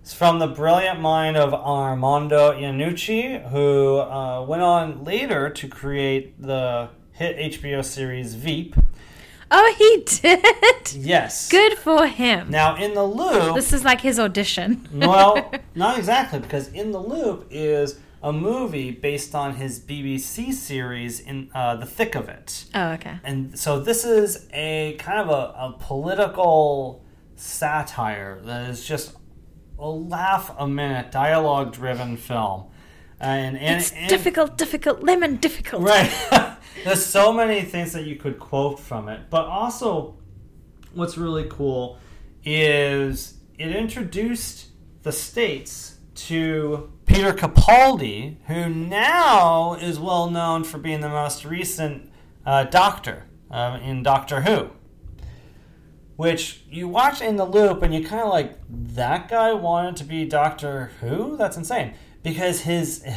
It's 0.00 0.14
from 0.14 0.38
the 0.38 0.46
brilliant 0.46 1.00
mind 1.00 1.36
of 1.36 1.52
Armando 1.52 2.52
Iannucci, 2.52 3.50
who 3.50 3.98
uh, 3.98 4.42
went 4.42 4.62
on 4.62 5.04
later 5.04 5.50
to 5.50 5.68
create 5.68 6.40
the 6.40 6.88
hit 7.12 7.52
HBO 7.60 7.84
series 7.84 8.34
Veep. 8.34 8.74
oh, 9.50 9.74
he 9.76 10.02
did. 10.22 10.94
Yes. 10.94 11.50
Good 11.50 11.76
for 11.76 12.06
him. 12.06 12.48
Now, 12.50 12.74
In 12.76 12.94
the 12.94 13.04
Loop. 13.04 13.54
This 13.54 13.74
is 13.74 13.84
like 13.84 14.00
his 14.00 14.18
audition. 14.18 14.88
well, 14.94 15.52
not 15.74 15.98
exactly, 15.98 16.38
because 16.38 16.68
In 16.68 16.90
the 16.92 17.00
Loop 17.02 17.46
is 17.50 17.98
a 18.22 18.32
movie 18.32 18.90
based 18.90 19.34
on 19.34 19.54
his 19.54 19.78
BBC 19.80 20.52
series 20.52 21.20
in 21.20 21.50
uh, 21.54 21.76
The 21.76 21.86
Thick 21.86 22.14
of 22.14 22.28
It. 22.28 22.64
oh, 22.74 22.90
okay. 22.92 23.18
And 23.24 23.58
so 23.58 23.78
this 23.80 24.04
is 24.04 24.48
a 24.52 24.96
kind 24.98 25.20
of 25.20 25.28
a, 25.28 25.54
a 25.56 25.76
political 25.78 27.04
satire 27.36 28.40
that 28.44 28.68
is 28.70 28.84
just 28.86 29.14
a 29.78 29.88
laugh 29.88 30.52
a 30.58 30.66
minute, 30.66 31.12
dialogue 31.12 31.72
driven 31.72 32.16
film. 32.16 32.64
And, 33.20 33.56
and, 33.58 33.80
It's 33.80 33.92
and- 33.92 34.08
difficult, 34.08 34.58
difficult, 34.58 35.02
lemon 35.02 35.36
difficult. 35.36 35.82
Right. 35.82 36.10
There's 36.84 37.04
so 37.04 37.32
many 37.32 37.62
things 37.62 37.92
that 37.92 38.04
you 38.04 38.16
could 38.16 38.38
quote 38.38 38.78
from 38.80 39.08
it. 39.08 39.30
But 39.30 39.46
also, 39.46 40.16
what's 40.94 41.16
really 41.18 41.46
cool 41.48 41.98
is 42.44 43.34
it 43.58 43.74
introduced 43.74 44.68
the 45.02 45.12
states 45.12 45.98
to 46.14 46.92
Peter 47.18 47.32
Capaldi, 47.32 48.36
who 48.46 48.68
now 48.68 49.74
is 49.74 49.98
well 49.98 50.30
known 50.30 50.62
for 50.62 50.78
being 50.78 51.00
the 51.00 51.08
most 51.08 51.44
recent 51.44 52.12
uh, 52.46 52.62
Doctor 52.62 53.24
um, 53.50 53.80
in 53.80 54.04
Doctor 54.04 54.42
Who. 54.42 54.70
Which 56.14 56.62
you 56.70 56.86
watch 56.86 57.20
in 57.20 57.34
the 57.34 57.44
loop 57.44 57.82
and 57.82 57.92
you 57.92 58.06
kind 58.06 58.22
of 58.22 58.28
like, 58.28 58.56
that 58.70 59.28
guy 59.28 59.52
wanted 59.52 59.96
to 59.96 60.04
be 60.04 60.26
Doctor 60.26 60.92
Who? 61.00 61.36
That's 61.36 61.56
insane. 61.56 61.94
Because 62.22 62.60
his. 62.60 63.04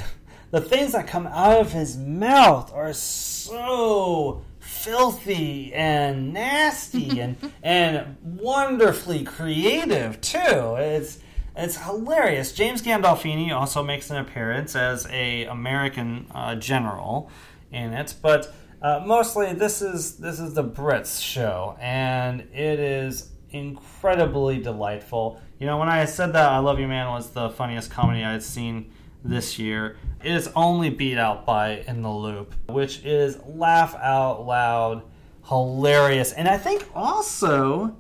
The 0.50 0.60
things 0.60 0.92
that 0.92 1.08
come 1.08 1.28
out 1.28 1.62
of 1.62 1.72
his 1.72 1.96
mouth 1.96 2.74
are 2.74 2.92
so 2.92 4.44
filthy 4.60 5.74
and 5.74 6.34
nasty 6.34 7.22
and 7.22 7.38
and 7.64 8.18
wonderfully 8.22 9.24
creative 9.24 10.20
too. 10.20 10.76
It's 10.78 11.20
it's 11.62 11.78
hilarious. 11.78 12.52
James 12.52 12.82
Gandolfini 12.82 13.52
also 13.52 13.84
makes 13.84 14.10
an 14.10 14.18
appearance 14.18 14.76
as 14.76 15.08
a 15.12 15.46
American 15.46 16.28
uh, 16.34 16.56
general 16.56 17.30
in 17.72 17.94
it, 17.94 18.16
but 18.22 18.54
uh, 18.82 19.04
mostly 19.06 19.54
this 19.54 19.82
is 19.82 20.18
this 20.18 20.40
is 20.40 20.56
the 20.56 20.64
Brits 20.64 21.22
show, 21.22 21.78
and 21.80 22.42
it 22.54 22.80
is 22.80 23.30
incredibly 23.52 24.60
delightful. 24.60 25.40
You 25.60 25.68
know, 25.68 25.78
when 25.78 25.90
I 25.90 26.06
said 26.06 26.34
that 26.34 26.50
I 26.50 26.58
Love 26.58 26.80
You 26.80 26.88
Man 26.88 27.08
was 27.10 27.30
the 27.30 27.52
funniest 27.52 27.92
comedy 27.92 28.24
I 28.24 28.32
had 28.32 28.44
seen 28.44 28.92
this 29.24 29.60
year, 29.60 29.98
it 30.24 30.32
is 30.32 30.50
only 30.56 30.90
beat 30.90 31.20
out 31.20 31.46
by 31.46 31.84
In 31.88 32.02
the 32.02 32.10
Loop, 32.10 32.56
which 32.70 33.06
is 33.06 33.38
laugh 33.46 33.94
out 33.96 34.48
loud, 34.48 35.04
hilarious, 35.48 36.32
and 36.34 36.48
I 36.48 36.58
think 36.58 36.88
also 36.96 37.96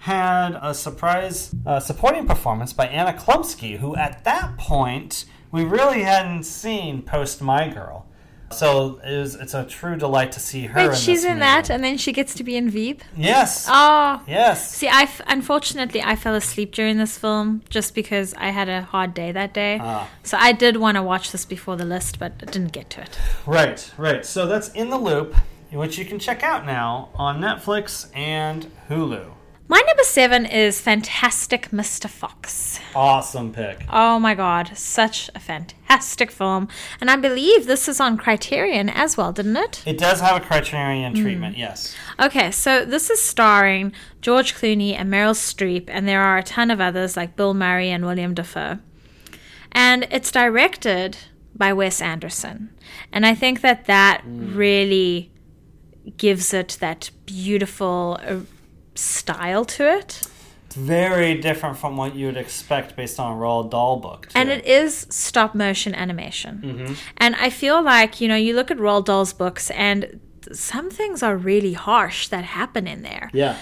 had 0.00 0.58
a 0.62 0.72
surprise 0.74 1.54
uh, 1.66 1.78
supporting 1.78 2.26
performance 2.26 2.72
by 2.72 2.86
Anna 2.86 3.12
Chlumsky, 3.12 3.78
who 3.78 3.94
at 3.96 4.24
that 4.24 4.56
point 4.56 5.26
we 5.52 5.62
really 5.64 6.02
hadn't 6.02 6.44
seen 6.44 7.02
post 7.02 7.42
My 7.42 7.68
Girl. 7.68 8.06
So 8.52 8.98
it 9.04 9.16
was, 9.16 9.36
it's 9.36 9.54
a 9.54 9.64
true 9.64 9.96
delight 9.96 10.32
to 10.32 10.40
see 10.40 10.62
her. 10.66 10.80
in 10.80 10.88
Wait, 10.88 10.96
she's 10.98 11.22
this 11.22 11.24
in 11.24 11.34
movie. 11.34 11.40
that, 11.40 11.70
and 11.70 11.84
then 11.84 11.98
she 11.98 12.12
gets 12.12 12.34
to 12.34 12.42
be 12.42 12.56
in 12.56 12.68
Veep. 12.68 13.04
Yes. 13.16 13.66
Oh, 13.70 14.20
yes. 14.26 14.74
see, 14.74 14.88
I 14.88 15.02
f- 15.02 15.20
unfortunately 15.28 16.02
I 16.02 16.16
fell 16.16 16.34
asleep 16.34 16.72
during 16.72 16.96
this 16.96 17.16
film 17.16 17.62
just 17.68 17.94
because 17.94 18.34
I 18.34 18.48
had 18.48 18.68
a 18.68 18.82
hard 18.82 19.14
day 19.14 19.30
that 19.32 19.54
day. 19.54 19.78
Ah. 19.80 20.08
So 20.24 20.36
I 20.40 20.50
did 20.50 20.78
want 20.78 20.96
to 20.96 21.02
watch 21.02 21.30
this 21.30 21.44
before 21.44 21.76
the 21.76 21.84
list, 21.84 22.18
but 22.18 22.32
I 22.42 22.46
didn't 22.46 22.72
get 22.72 22.90
to 22.90 23.02
it. 23.02 23.18
Right, 23.46 23.88
right. 23.96 24.24
So 24.26 24.46
that's 24.46 24.70
In 24.70 24.88
the 24.90 24.98
Loop, 24.98 25.36
which 25.70 25.96
you 25.98 26.04
can 26.04 26.18
check 26.18 26.42
out 26.42 26.66
now 26.66 27.10
on 27.14 27.40
Netflix 27.40 28.08
and 28.16 28.68
Hulu. 28.88 29.30
My 29.70 29.80
number 29.86 30.02
seven 30.02 30.46
is 30.46 30.80
Fantastic 30.80 31.70
Mr. 31.70 32.10
Fox. 32.10 32.80
Awesome 32.92 33.52
pick. 33.52 33.84
Oh 33.88 34.18
my 34.18 34.34
god, 34.34 34.76
such 34.76 35.30
a 35.32 35.38
fantastic 35.38 36.32
film. 36.32 36.66
And 37.00 37.08
I 37.08 37.14
believe 37.14 37.66
this 37.66 37.88
is 37.88 38.00
on 38.00 38.16
Criterion 38.16 38.88
as 38.88 39.16
well, 39.16 39.30
didn't 39.30 39.56
it? 39.56 39.84
It 39.86 39.96
does 39.96 40.18
have 40.18 40.42
a 40.42 40.44
Criterion 40.44 41.14
treatment, 41.14 41.56
yes. 41.56 41.94
Okay, 42.18 42.50
so 42.50 42.84
this 42.84 43.10
is 43.10 43.22
starring 43.22 43.92
George 44.20 44.56
Clooney 44.56 44.92
and 44.94 45.08
Meryl 45.08 45.36
Streep, 45.36 45.84
and 45.86 46.08
there 46.08 46.20
are 46.20 46.38
a 46.38 46.42
ton 46.42 46.72
of 46.72 46.80
others 46.80 47.16
like 47.16 47.36
Bill 47.36 47.54
Murray 47.54 47.90
and 47.90 48.04
William 48.04 48.34
Dafoe. 48.34 48.80
And 49.70 50.08
it's 50.10 50.32
directed 50.32 51.16
by 51.54 51.72
Wes 51.72 52.02
Anderson. 52.02 52.70
And 53.12 53.24
I 53.24 53.36
think 53.36 53.60
that 53.60 53.84
that 53.84 54.22
really 54.26 55.30
gives 56.16 56.52
it 56.52 56.76
that 56.80 57.12
beautiful 57.24 58.18
uh, 58.26 58.40
style 59.00 59.64
to 59.64 59.90
it. 59.98 60.22
It's 60.66 60.76
very 60.76 61.34
different 61.40 61.76
from 61.78 61.96
what 61.96 62.14
you 62.14 62.26
would 62.26 62.36
expect 62.36 62.94
based 62.94 63.18
on 63.18 63.32
a 63.32 63.40
Roald 63.40 63.70
Dahl 63.70 63.96
book. 63.96 64.28
Too. 64.28 64.38
And 64.38 64.48
it 64.50 64.64
is 64.64 65.06
stop 65.10 65.54
motion 65.54 65.94
animation. 65.94 66.96
And 67.16 67.34
I 67.36 67.50
feel 67.50 67.82
like, 67.82 68.20
you 68.20 68.28
know, 68.28 68.36
you 68.36 68.54
look 68.54 68.70
at 68.70 68.76
Roald 68.78 69.06
Dahl's 69.06 69.32
books 69.32 69.70
and 69.72 70.20
some 70.52 70.88
things 70.90 71.22
are 71.24 71.36
really 71.36 71.72
harsh 71.72 72.28
that 72.28 72.44
happen 72.44 72.86
in 72.86 73.02
there. 73.02 73.30
yeah. 73.32 73.56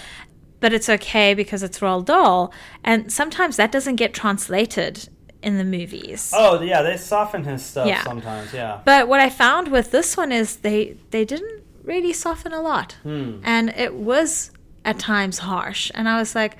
But 0.61 0.73
it's 0.73 0.89
okay 0.89 1.33
because 1.33 1.63
it's 1.63 1.79
Roald 1.79 2.05
Dahl. 2.05 2.51
And 2.83 3.09
sometimes 3.11 3.55
that 3.55 3.71
doesn't 3.71 3.95
get 3.95 4.13
translated 4.13 5.07
in 5.41 5.57
the 5.57 5.63
movies. 5.63 6.33
Oh, 6.35 6.61
yeah, 6.61 6.81
they 6.81 6.97
soften 6.97 7.45
his 7.45 7.63
stuff 7.65 7.87
Yeah. 7.87 8.03
sometimes, 8.03 8.53
yeah. 8.53 8.81
But 8.83 9.07
what 9.07 9.21
I 9.21 9.29
found 9.29 9.69
with 9.71 9.91
this 9.91 10.17
one 10.17 10.33
is 10.33 10.57
they 10.57 10.97
they 11.11 11.23
didn't 11.23 11.63
really 11.83 12.11
soften 12.11 12.51
a 12.53 12.61
lot. 12.61 12.97
Hmm. 13.03 13.39
And 13.43 13.69
it 13.69 13.93
was 13.95 14.51
at 14.85 14.99
times 14.99 15.39
harsh. 15.39 15.91
And 15.93 16.07
I 16.07 16.17
was 16.19 16.35
like, 16.35 16.57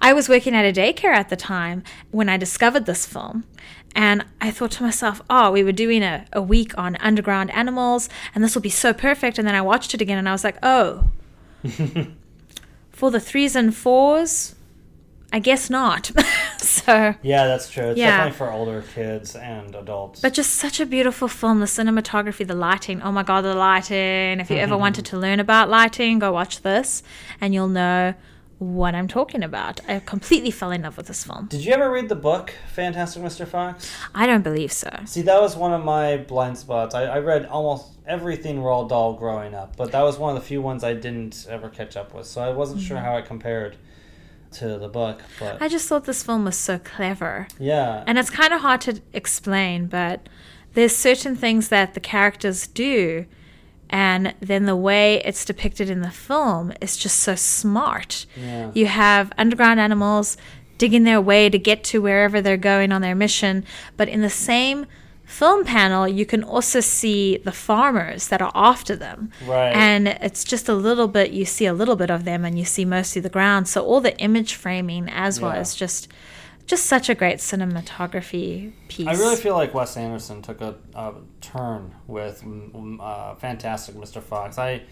I 0.00 0.12
was 0.12 0.28
working 0.28 0.54
at 0.54 0.64
a 0.64 0.72
daycare 0.72 1.14
at 1.14 1.28
the 1.28 1.36
time 1.36 1.82
when 2.10 2.28
I 2.28 2.36
discovered 2.36 2.86
this 2.86 3.06
film. 3.06 3.44
And 3.94 4.24
I 4.40 4.50
thought 4.50 4.70
to 4.72 4.82
myself, 4.82 5.20
oh, 5.28 5.50
we 5.50 5.64
were 5.64 5.72
doing 5.72 6.02
a, 6.02 6.24
a 6.32 6.40
week 6.40 6.76
on 6.78 6.96
underground 6.96 7.50
animals, 7.50 8.08
and 8.34 8.44
this 8.44 8.54
will 8.54 8.62
be 8.62 8.70
so 8.70 8.92
perfect. 8.92 9.38
And 9.38 9.46
then 9.46 9.54
I 9.54 9.62
watched 9.62 9.94
it 9.94 10.00
again 10.00 10.18
and 10.18 10.28
I 10.28 10.32
was 10.32 10.44
like, 10.44 10.56
oh, 10.62 11.10
for 12.92 13.10
the 13.10 13.20
threes 13.20 13.56
and 13.56 13.74
fours, 13.74 14.54
I 15.32 15.38
guess 15.38 15.70
not. 15.70 16.10
so, 16.58 17.14
Yeah, 17.22 17.46
that's 17.46 17.70
true. 17.70 17.90
It's 17.90 17.98
Yeah. 17.98 18.10
definitely 18.10 18.38
for 18.38 18.52
older 18.52 18.82
kids 18.94 19.36
and 19.36 19.74
adults. 19.74 20.20
but 20.20 20.34
just 20.34 20.56
such 20.56 20.80
a 20.80 20.86
beautiful 20.86 21.28
film. 21.28 21.60
The 21.60 21.66
cinematography, 21.66 22.46
the 22.46 22.54
lighting. 22.54 23.02
Oh 23.02 23.12
my 23.12 23.22
God, 23.22 23.42
the 23.42 23.54
lighting. 23.54 24.40
If 24.40 24.50
you 24.50 24.56
ever 24.56 24.76
wanted 24.84 25.04
to 25.06 25.16
learn 25.16 25.40
about 25.40 25.68
lighting, 25.68 26.18
go 26.18 26.32
watch 26.32 26.62
this 26.62 27.02
and 27.40 27.54
you'll 27.54 27.68
know 27.68 28.14
what 28.60 28.94
I'm 28.94 29.08
talking 29.08 29.42
about. 29.42 29.80
I 29.88 30.00
completely 30.00 30.50
fell 30.50 30.70
in 30.70 30.82
love 30.82 30.98
with 30.98 31.06
this 31.06 31.24
film. 31.24 31.46
Did 31.46 31.64
you 31.64 31.72
ever 31.72 31.90
read 31.90 32.10
the 32.10 32.14
book 32.14 32.52
Fantastic 32.74 33.22
Mr. 33.22 33.48
Fox? 33.48 33.90
I 34.14 34.26
don't 34.26 34.42
believe 34.42 34.70
so. 34.70 34.90
See, 35.06 35.22
that 35.22 35.40
was 35.40 35.56
one 35.56 35.72
of 35.72 35.82
my 35.82 36.18
blind 36.18 36.58
spots. 36.58 36.94
I, 36.94 37.04
I 37.04 37.18
read 37.20 37.46
almost 37.46 37.86
everything 38.06 38.58
Roald 38.58 38.90
Dahl 38.90 39.14
growing 39.14 39.54
up, 39.54 39.76
but 39.76 39.92
that 39.92 40.02
was 40.02 40.18
one 40.18 40.36
of 40.36 40.42
the 40.42 40.46
few 40.46 40.60
ones 40.60 40.84
I 40.84 40.92
didn't 40.92 41.46
ever 41.48 41.70
catch 41.70 41.96
up 41.96 42.14
with. 42.14 42.26
So 42.26 42.42
I 42.42 42.50
wasn't 42.50 42.82
sure 42.82 42.98
mm-hmm. 42.98 43.06
how 43.06 43.16
it 43.16 43.24
compared 43.24 43.78
to 44.52 44.78
the 44.78 44.88
book. 44.88 45.22
But. 45.38 45.60
I 45.62 45.68
just 45.68 45.88
thought 45.88 46.04
this 46.04 46.22
film 46.22 46.44
was 46.44 46.56
so 46.56 46.78
clever. 46.78 47.48
yeah, 47.58 48.04
And 48.06 48.18
it's 48.18 48.30
kind 48.30 48.52
of 48.52 48.60
hard 48.60 48.80
to 48.82 49.00
explain, 49.12 49.86
but 49.86 50.28
there's 50.74 50.94
certain 50.94 51.36
things 51.36 51.68
that 51.68 51.94
the 51.94 52.00
characters 52.00 52.66
do, 52.66 53.26
and 53.88 54.34
then 54.40 54.66
the 54.66 54.76
way 54.76 55.20
it's 55.24 55.44
depicted 55.44 55.90
in 55.90 56.00
the 56.00 56.10
film 56.10 56.72
is 56.80 56.96
just 56.96 57.18
so 57.18 57.34
smart. 57.34 58.26
Yeah. 58.36 58.70
You 58.74 58.86
have 58.86 59.32
underground 59.36 59.80
animals 59.80 60.36
digging 60.78 61.04
their 61.04 61.20
way 61.20 61.50
to 61.50 61.58
get 61.58 61.84
to 61.84 62.00
wherever 62.00 62.40
they're 62.40 62.56
going 62.56 62.92
on 62.92 63.02
their 63.02 63.14
mission, 63.14 63.64
but 63.96 64.08
in 64.08 64.22
the 64.22 64.30
same 64.30 64.86
film 65.30 65.64
panel, 65.64 66.06
you 66.08 66.26
can 66.26 66.42
also 66.42 66.80
see 66.80 67.38
the 67.38 67.52
farmers 67.52 68.28
that 68.28 68.42
are 68.42 68.52
after 68.54 68.96
them. 68.96 69.30
Right. 69.46 69.72
And 69.72 70.08
it's 70.08 70.42
just 70.44 70.68
a 70.68 70.74
little 70.74 71.08
bit, 71.08 71.30
you 71.30 71.44
see 71.44 71.66
a 71.66 71.72
little 71.72 71.96
bit 71.96 72.10
of 72.10 72.24
them 72.24 72.44
and 72.44 72.58
you 72.58 72.64
see 72.64 72.84
mostly 72.84 73.22
the 73.22 73.30
ground. 73.30 73.68
So 73.68 73.84
all 73.84 74.00
the 74.00 74.16
image 74.18 74.54
framing 74.54 75.08
as 75.08 75.40
well 75.40 75.54
Yeah. 75.54 75.60
is 75.60 75.74
just 75.74 76.08
just 76.66 76.86
such 76.86 77.08
a 77.08 77.16
great 77.16 77.38
cinematography 77.38 78.72
piece. 78.88 79.06
I 79.08 79.12
really 79.14 79.34
feel 79.36 79.54
like 79.54 79.74
Wes 79.74 79.96
Anderson 79.96 80.40
took 80.40 80.60
a, 80.60 80.76
a 80.94 81.14
turn 81.40 81.94
with 82.06 82.42
mm, 82.42 82.98
uh, 83.00 83.34
Fantastic 83.36 83.96
Mr. 83.96 84.22
Fox. 84.22 84.58
I 84.58 84.82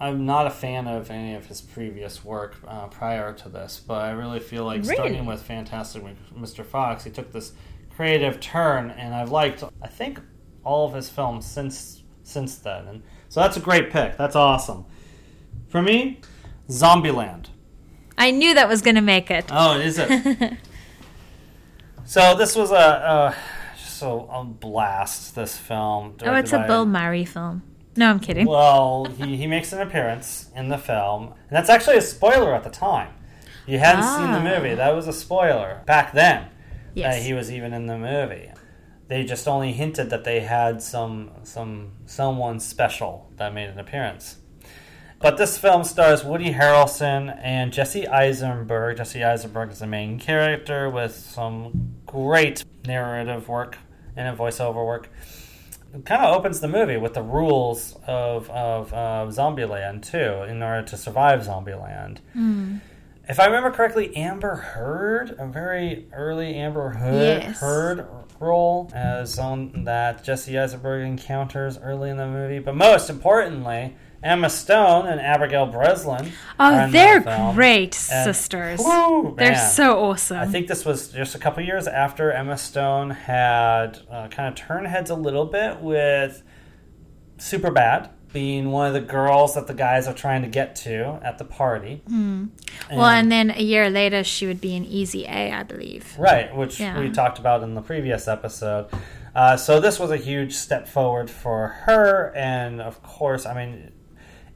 I'm 0.00 0.26
not 0.26 0.46
a 0.46 0.50
fan 0.50 0.86
of 0.88 1.10
any 1.10 1.34
of 1.34 1.46
his 1.46 1.60
previous 1.60 2.24
work 2.24 2.56
uh, 2.66 2.88
prior 2.88 3.32
to 3.32 3.48
this, 3.48 3.80
but 3.86 4.02
I 4.02 4.10
really 4.10 4.40
feel 4.40 4.64
like 4.64 4.82
Really? 4.82 4.94
starting 4.94 5.26
with 5.26 5.42
Fantastic 5.42 6.02
Mr. 6.36 6.64
Fox, 6.64 7.04
he 7.04 7.10
took 7.10 7.32
this 7.32 7.52
creative 7.96 8.40
turn, 8.40 8.90
and 8.90 9.14
I've 9.14 9.30
liked 9.30 9.62
I 9.82 9.86
think 9.88 10.20
all 10.64 10.86
of 10.86 10.94
his 10.94 11.08
films 11.08 11.46
since 11.46 12.02
since 12.22 12.56
then, 12.56 12.86
and 12.88 13.02
so 13.28 13.40
that's 13.40 13.56
a 13.56 13.60
great 13.60 13.90
pick. 13.90 14.16
That's 14.16 14.36
awesome. 14.36 14.84
For 15.68 15.82
me, 15.82 16.20
Zombieland. 16.68 17.46
I 18.16 18.30
knew 18.30 18.54
that 18.54 18.68
was 18.68 18.80
going 18.80 18.94
to 18.94 19.00
make 19.02 19.30
it. 19.30 19.46
Oh, 19.50 19.76
is 19.78 19.98
it? 19.98 20.54
so 22.04 22.36
this 22.36 22.54
was 22.56 22.70
a, 22.70 22.74
a 22.74 23.36
just 23.76 24.02
a, 24.02 24.06
a 24.08 24.44
blast. 24.44 25.34
This 25.34 25.56
film. 25.56 26.16
oh, 26.24 26.34
it's 26.34 26.52
a 26.52 26.58
by- 26.58 26.66
Bill 26.66 26.86
Murray 26.86 27.24
film. 27.24 27.62
No, 27.96 28.10
I'm 28.10 28.18
kidding. 28.20 28.46
Well, 28.46 29.04
he, 29.04 29.36
he 29.36 29.46
makes 29.46 29.72
an 29.72 29.80
appearance 29.80 30.50
in 30.56 30.68
the 30.68 30.78
film, 30.78 31.26
and 31.28 31.50
that's 31.56 31.70
actually 31.70 31.96
a 31.96 32.02
spoiler 32.02 32.52
at 32.52 32.64
the 32.64 32.70
time. 32.70 33.10
You 33.66 33.78
hadn't 33.78 34.02
seen 34.02 34.32
the 34.32 34.38
Ah. 34.50 34.58
movie. 34.58 34.74
That 34.74 34.94
was 34.94 35.06
a 35.06 35.12
spoiler 35.12 35.80
back 35.86 36.12
then. 36.12 36.46
Yes. 36.94 37.16
That 37.16 37.22
he 37.22 37.32
was 37.32 37.50
even 37.50 37.72
in 37.72 37.86
the 37.86 37.98
movie. 37.98 38.50
They 39.08 39.24
just 39.24 39.46
only 39.46 39.72
hinted 39.72 40.10
that 40.10 40.24
they 40.24 40.40
had 40.40 40.82
some 40.82 41.30
some 41.42 41.92
someone 42.06 42.60
special 42.60 43.30
that 43.36 43.52
made 43.52 43.68
an 43.68 43.78
appearance. 43.78 44.38
But 45.20 45.36
this 45.38 45.56
film 45.56 45.84
stars 45.84 46.24
Woody 46.24 46.52
Harrelson 46.52 47.38
and 47.42 47.72
Jesse 47.72 48.06
Eisenberg. 48.06 48.98
Jesse 48.98 49.24
Eisenberg 49.24 49.70
is 49.72 49.78
the 49.78 49.86
main 49.86 50.18
character 50.18 50.90
with 50.90 51.14
some 51.14 51.94
great 52.06 52.64
narrative 52.86 53.48
work 53.48 53.78
and 54.16 54.28
a 54.28 54.36
voiceover 54.38 54.86
work. 54.86 55.08
It 55.94 56.04
kind 56.04 56.24
of 56.24 56.36
opens 56.36 56.60
the 56.60 56.68
movie 56.68 56.96
with 56.96 57.14
the 57.14 57.22
rules 57.22 57.96
of, 58.06 58.50
of 58.50 58.92
uh, 58.92 59.26
Zombieland, 59.30 60.02
too, 60.10 60.42
in 60.50 60.62
order 60.62 60.82
to 60.88 60.96
survive 60.96 61.40
Zombieland. 61.42 62.18
If 63.28 63.40
I 63.40 63.46
remember 63.46 63.70
correctly, 63.70 64.14
Amber 64.16 64.54
Heard, 64.56 65.34
a 65.38 65.46
very 65.46 66.06
early 66.12 66.54
Amber 66.56 66.90
Heard, 66.90 67.42
Yes. 67.42 67.60
Heard 67.60 68.06
role 68.38 68.90
as 68.94 69.32
someone 69.34 69.84
that 69.84 70.22
Jesse 70.24 70.58
Eisenberg 70.58 71.06
encounters 71.06 71.78
early 71.78 72.10
in 72.10 72.18
the 72.18 72.26
movie. 72.26 72.58
But 72.58 72.74
most 72.76 73.08
importantly, 73.08 73.96
Emma 74.22 74.50
Stone 74.50 75.06
and 75.06 75.20
Abigail 75.20 75.66
Breslin. 75.66 76.32
oh, 76.58 76.90
they're 76.90 77.20
great 77.54 77.94
And- 78.12 78.24
sisters. 78.24 78.80
Woo, 78.80 79.34
they're 79.38 79.56
so 79.56 80.04
awesome. 80.04 80.38
I 80.38 80.46
think 80.46 80.66
this 80.66 80.84
was 80.84 81.08
just 81.08 81.34
a 81.34 81.38
couple 81.38 81.62
years 81.62 81.86
after 81.86 82.30
Emma 82.30 82.58
Stone 82.58 83.10
had 83.10 84.00
uh, 84.10 84.28
kind 84.28 84.48
of 84.48 84.54
turned 84.54 84.86
heads 84.88 85.08
a 85.10 85.14
little 85.14 85.46
bit 85.46 85.80
with 85.80 86.42
Superbad 87.38 88.10
being 88.34 88.70
one 88.70 88.86
of 88.88 88.92
the 88.92 89.00
girls 89.00 89.54
that 89.54 89.66
the 89.66 89.72
guys 89.72 90.06
are 90.06 90.12
trying 90.12 90.42
to 90.42 90.48
get 90.48 90.76
to 90.76 91.18
at 91.22 91.38
the 91.38 91.44
party. 91.44 92.02
Hmm. 92.06 92.46
well, 92.92 93.06
and 93.06 93.32
then 93.32 93.50
a 93.50 93.62
year 93.62 93.88
later, 93.88 94.22
she 94.24 94.46
would 94.46 94.60
be 94.60 94.76
an 94.76 94.84
Easy 94.84 95.24
A, 95.24 95.52
I 95.52 95.62
believe. 95.62 96.14
Right, 96.18 96.54
which 96.54 96.78
Yeah. 96.78 96.98
we 97.00 97.08
talked 97.10 97.38
about 97.38 97.62
in 97.62 97.74
the 97.74 97.80
previous 97.80 98.28
episode. 98.28 98.88
Uh, 99.34 99.56
so 99.56 99.80
this 99.80 99.98
was 99.98 100.10
a 100.10 100.16
huge 100.18 100.52
step 100.52 100.86
forward 100.86 101.30
for 101.30 101.68
her, 101.86 102.32
and 102.36 102.80
of 102.82 103.02
course, 103.02 103.46
I 103.46 103.54
mean, 103.54 103.92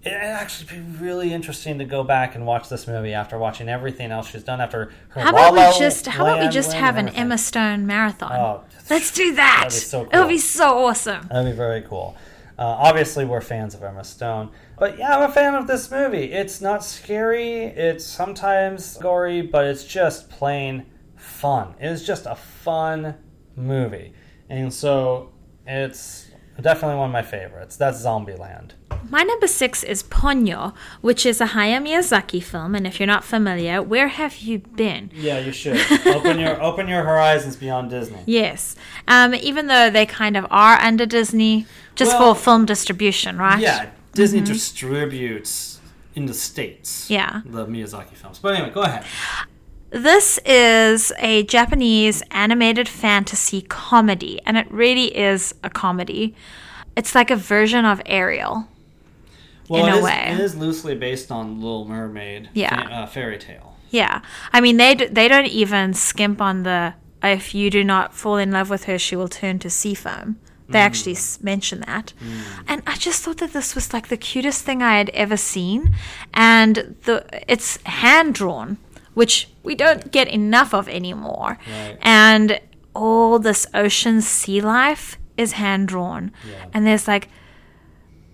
it'd 0.02 0.16
actually 0.18 0.78
be 0.78 0.84
really 1.00 1.32
interesting 1.32 1.78
to 1.78 1.84
go 1.84 2.02
back 2.04 2.34
and 2.34 2.46
watch 2.46 2.68
this 2.68 2.86
movie 2.86 3.12
after 3.14 3.38
watching 3.38 3.68
everything 3.68 4.10
else 4.12 4.28
she's 4.30 4.44
done 4.44 4.60
after 4.60 4.92
her. 5.10 5.20
How 5.20 5.30
about 5.30 5.52
we 5.54 5.78
just 5.78 6.06
How 6.06 6.24
about 6.26 6.40
we 6.40 6.48
just 6.48 6.72
have 6.72 6.96
an. 6.96 7.08
Emma 7.10 7.38
Stone 7.38 7.86
marathon? 7.86 8.32
Oh, 8.32 8.64
Let's 8.90 9.10
do 9.12 9.34
that. 9.34 9.64
That'd 9.68 9.76
be 9.76 9.84
so 9.86 10.00
It'll 10.06 10.20
cool. 10.22 10.28
be 10.28 10.38
so 10.38 10.84
awesome. 10.86 11.26
That'd 11.28 11.52
be 11.52 11.56
very 11.56 11.82
cool. 11.82 12.16
Uh, 12.58 12.64
obviously, 12.64 13.24
we're 13.24 13.40
fans 13.40 13.74
of 13.74 13.84
Emma 13.84 14.02
Stone. 14.02 14.50
But 14.78 14.98
yeah, 14.98 15.16
I'm 15.16 15.30
a 15.30 15.32
fan 15.32 15.54
of 15.54 15.68
this 15.68 15.90
movie. 15.90 16.32
It's 16.32 16.60
not 16.60 16.84
scary, 16.84 17.62
it's 17.62 18.04
sometimes 18.04 18.96
gory, 18.98 19.42
but 19.42 19.64
it's 19.66 19.84
just 19.84 20.28
plain 20.28 20.86
fun. 21.14 21.74
It 21.80 21.86
is 21.86 22.04
just 22.04 22.26
a 22.26 22.34
fun 22.34 23.14
movie. 23.54 24.12
And 24.48 24.72
so 24.72 25.30
it's 25.66 26.27
definitely 26.60 26.96
one 26.96 27.10
of 27.10 27.12
my 27.12 27.22
favorites. 27.22 27.76
That's 27.76 28.02
Zombieland. 28.04 28.72
My 29.10 29.22
number 29.22 29.46
six 29.46 29.82
is 29.82 30.02
Ponyo, 30.02 30.74
which 31.00 31.24
is 31.24 31.40
a 31.40 31.46
Hayao 31.46 31.82
Miyazaki 31.82 32.42
film. 32.42 32.74
And 32.74 32.86
if 32.86 32.98
you're 33.00 33.06
not 33.06 33.24
familiar, 33.24 33.82
where 33.82 34.08
have 34.08 34.38
you 34.38 34.58
been? 34.58 35.10
Yeah, 35.14 35.38
you 35.38 35.52
should. 35.52 35.78
open 36.06 36.38
your 36.38 36.60
open 36.68 36.88
your 36.88 37.04
horizons 37.04 37.56
beyond 37.56 37.90
Disney. 37.90 38.22
Yes. 38.26 38.76
Um, 39.06 39.34
even 39.34 39.68
though 39.68 39.88
they 39.88 40.04
kind 40.04 40.36
of 40.36 40.46
are 40.50 40.78
under 40.78 41.06
Disney, 41.06 41.66
just 41.94 42.18
Well, 42.18 42.34
for 42.34 42.40
film 42.40 42.66
distribution, 42.66 43.38
right? 43.38 43.60
Yeah, 43.60 43.90
Disney 44.12 44.40
distributes 44.40 45.80
in 46.14 46.26
the 46.26 46.34
States. 46.34 47.04
Mm-hmm. 47.04 47.12
Yeah. 47.12 47.40
The 47.44 47.66
Miyazaki 47.66 48.14
films. 48.14 48.38
But 48.40 48.54
anyway, 48.56 48.70
go 48.74 48.82
ahead. 48.82 49.04
This 49.90 50.38
is 50.44 51.12
a 51.18 51.44
Japanese 51.44 52.22
animated 52.30 52.88
fantasy 52.88 53.62
comedy, 53.62 54.40
and 54.44 54.58
it 54.58 54.70
really 54.70 55.16
is 55.16 55.54
a 55.64 55.70
comedy. 55.70 56.34
It's 56.96 57.14
like 57.14 57.30
a 57.30 57.36
version 57.36 57.84
of 57.84 58.02
Ariel. 58.04 58.68
Well, 59.68 59.86
In 59.86 59.92
a 59.92 59.96
is- 59.98 60.04
way. 60.04 60.28
it 60.32 60.40
is 60.40 60.56
loosely 60.56 60.94
based 60.94 61.30
on 61.30 61.60
Little 61.60 61.86
Mermaid. 61.86 62.50
Yeah. 62.54 62.82
fa- 62.86 62.92
uh, 62.92 63.06
fairy 63.06 63.38
tale. 63.38 63.76
Yeah. 63.90 64.20
I 64.52 64.60
mean, 64.60 64.76
they, 64.76 64.94
d- 64.94 65.06
they 65.06 65.28
don't 65.28 65.46
even 65.46 65.94
skimp 65.94 66.40
on 66.42 66.62
the 66.64 66.94
if 67.22 67.54
you 67.54 67.68
do 67.70 67.82
not 67.82 68.14
fall 68.14 68.36
in 68.36 68.52
love 68.52 68.70
with 68.70 68.84
her, 68.84 68.98
she 68.98 69.16
will 69.16 69.28
turn 69.28 69.58
to 69.60 69.70
sea 69.70 69.94
foam. 69.94 70.38
They 70.68 70.78
actually 70.80 71.12
s- 71.12 71.38
mention 71.42 71.80
that. 71.80 72.12
And 72.68 72.82
I 72.86 72.94
just 72.96 73.22
thought 73.22 73.38
that 73.38 73.52
this 73.54 73.74
was 73.74 73.92
like 73.94 74.08
the 74.08 74.16
cutest 74.18 74.64
thing 74.64 74.82
I 74.82 74.98
had 74.98 75.08
ever 75.10 75.36
seen. 75.38 75.94
And 76.34 76.94
the 77.04 77.24
it's 77.50 77.78
hand 77.84 78.34
drawn, 78.34 78.76
which 79.18 79.48
we 79.64 79.74
don't 79.74 80.12
get 80.12 80.28
enough 80.28 80.72
of 80.72 80.88
anymore. 80.88 81.58
Right. 81.68 81.98
And 82.02 82.60
all 82.94 83.40
this 83.40 83.66
ocean 83.74 84.22
sea 84.22 84.60
life 84.60 85.18
is 85.36 85.50
hand 85.52 85.88
drawn. 85.88 86.30
And 86.72 86.86
there's 86.86 87.08
like 87.08 87.28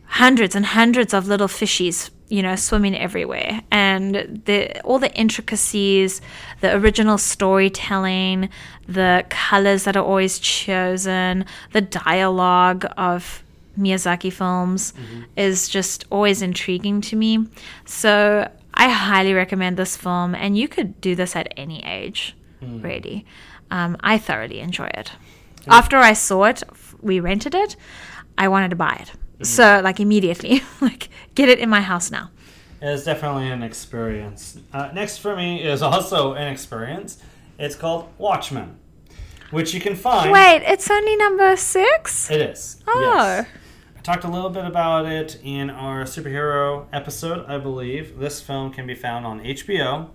hundreds 0.05 0.55
and 0.55 0.67
hundreds 0.67 1.15
of 1.15 1.27
little 1.27 1.49
fishies, 1.49 2.11
you 2.29 2.43
know, 2.43 2.55
swimming 2.55 2.95
everywhere. 2.95 3.63
And 3.71 4.43
the 4.45 4.79
all 4.83 4.99
the 4.99 5.11
intricacies, 5.15 6.21
the 6.61 6.77
original 6.77 7.17
storytelling, 7.17 8.51
the 8.87 9.25
colors 9.31 9.85
that 9.85 9.97
are 9.97 10.05
always 10.05 10.39
chosen, 10.39 11.47
the 11.73 11.81
dialogue 11.81 12.85
of 12.99 13.43
Miyazaki 13.79 14.31
films 14.31 14.93
mm-hmm. 14.93 15.23
is 15.35 15.67
just 15.67 16.05
always 16.11 16.43
intriguing 16.43 17.01
to 17.01 17.17
me. 17.17 17.47
So 17.87 18.51
I 18.75 18.89
highly 18.89 19.33
recommend 19.35 19.77
this 19.77 19.97
film, 19.97 20.35
and 20.35 20.59
you 20.59 20.69
could 20.69 21.01
do 21.01 21.15
this 21.15 21.37
at 21.37 21.53
any 21.57 21.85
age, 21.85 22.37
Hmm. 22.61 22.81
really. 22.83 23.25
Um, 23.71 23.97
I 24.01 24.19
thoroughly 24.19 24.61
enjoy 24.61 24.91
it. 24.95 25.13
After 25.67 25.97
I 25.97 26.13
saw 26.13 26.45
it, 26.45 26.63
we 27.01 27.21
rented 27.21 27.55
it. 27.55 27.77
I 28.37 28.49
wanted 28.49 28.71
to 28.71 28.77
buy 28.77 28.97
it, 29.01 29.11
Hmm. 29.39 29.45
so 29.45 29.81
like 29.83 30.01
immediately, 30.01 30.63
like 30.81 31.09
get 31.35 31.49
it 31.49 31.59
in 31.59 31.69
my 31.71 31.81
house 31.81 32.11
now. 32.11 32.31
It 32.83 32.89
is 32.89 33.05
definitely 33.05 33.49
an 33.49 33.63
experience. 33.63 34.59
Uh, 34.73 34.91
next 34.93 35.19
for 35.19 35.35
me 35.37 35.63
is 35.63 35.81
also 35.83 36.35
an 36.35 36.49
experience. 36.53 37.19
It's 37.59 37.77
called 37.77 38.09
Watchmen, 38.19 38.77
which 39.53 39.73
you 39.73 39.81
can 39.81 39.95
find. 39.95 40.31
Wait, 40.33 40.63
it's 40.67 40.91
only 40.91 41.17
number 41.17 41.57
six. 41.57 42.31
It 42.31 42.41
is. 42.41 42.83
Oh. 42.87 43.01
Yes. 43.01 43.47
Talked 44.05 44.25
a 44.25 44.29
little 44.29 44.51
bit 44.51 44.67
about 44.67 45.07
it 45.07 45.41
in 45.43 45.71
our 45.71 46.05
superhero 46.05 46.87
episode, 46.93 47.47
I 47.47 47.57
believe. 47.57 48.19
This 48.19 48.39
film 48.39 48.71
can 48.71 48.87
be 48.87 48.95
found 48.95 49.25
on 49.25 49.41
HBO. 49.41 50.11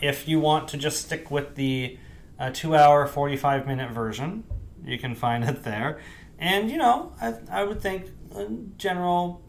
If 0.00 0.26
you 0.26 0.40
want 0.40 0.68
to 0.68 0.78
just 0.78 1.02
stick 1.02 1.30
with 1.30 1.54
the 1.54 1.98
uh, 2.38 2.48
two 2.54 2.74
hour, 2.74 3.06
45 3.06 3.66
minute 3.66 3.90
version, 3.90 4.44
you 4.82 4.98
can 4.98 5.14
find 5.14 5.44
it 5.44 5.64
there. 5.64 6.00
And, 6.38 6.70
you 6.70 6.78
know, 6.78 7.12
I, 7.20 7.34
I 7.50 7.64
would 7.64 7.82
think 7.82 8.06
a 8.34 8.46
general 8.78 9.42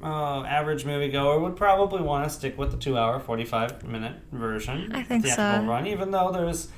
uh, 0.00 0.44
average 0.44 0.84
moviegoer 0.84 1.40
would 1.42 1.56
probably 1.56 2.02
want 2.02 2.22
to 2.22 2.30
stick 2.30 2.56
with 2.56 2.70
the 2.70 2.76
two 2.76 2.96
hour, 2.96 3.18
45 3.18 3.82
minute 3.88 4.18
version. 4.30 4.92
I 4.94 5.02
think 5.02 5.26
so. 5.26 5.64
Run, 5.66 5.88
even 5.88 6.12
though 6.12 6.30
there's 6.30 6.68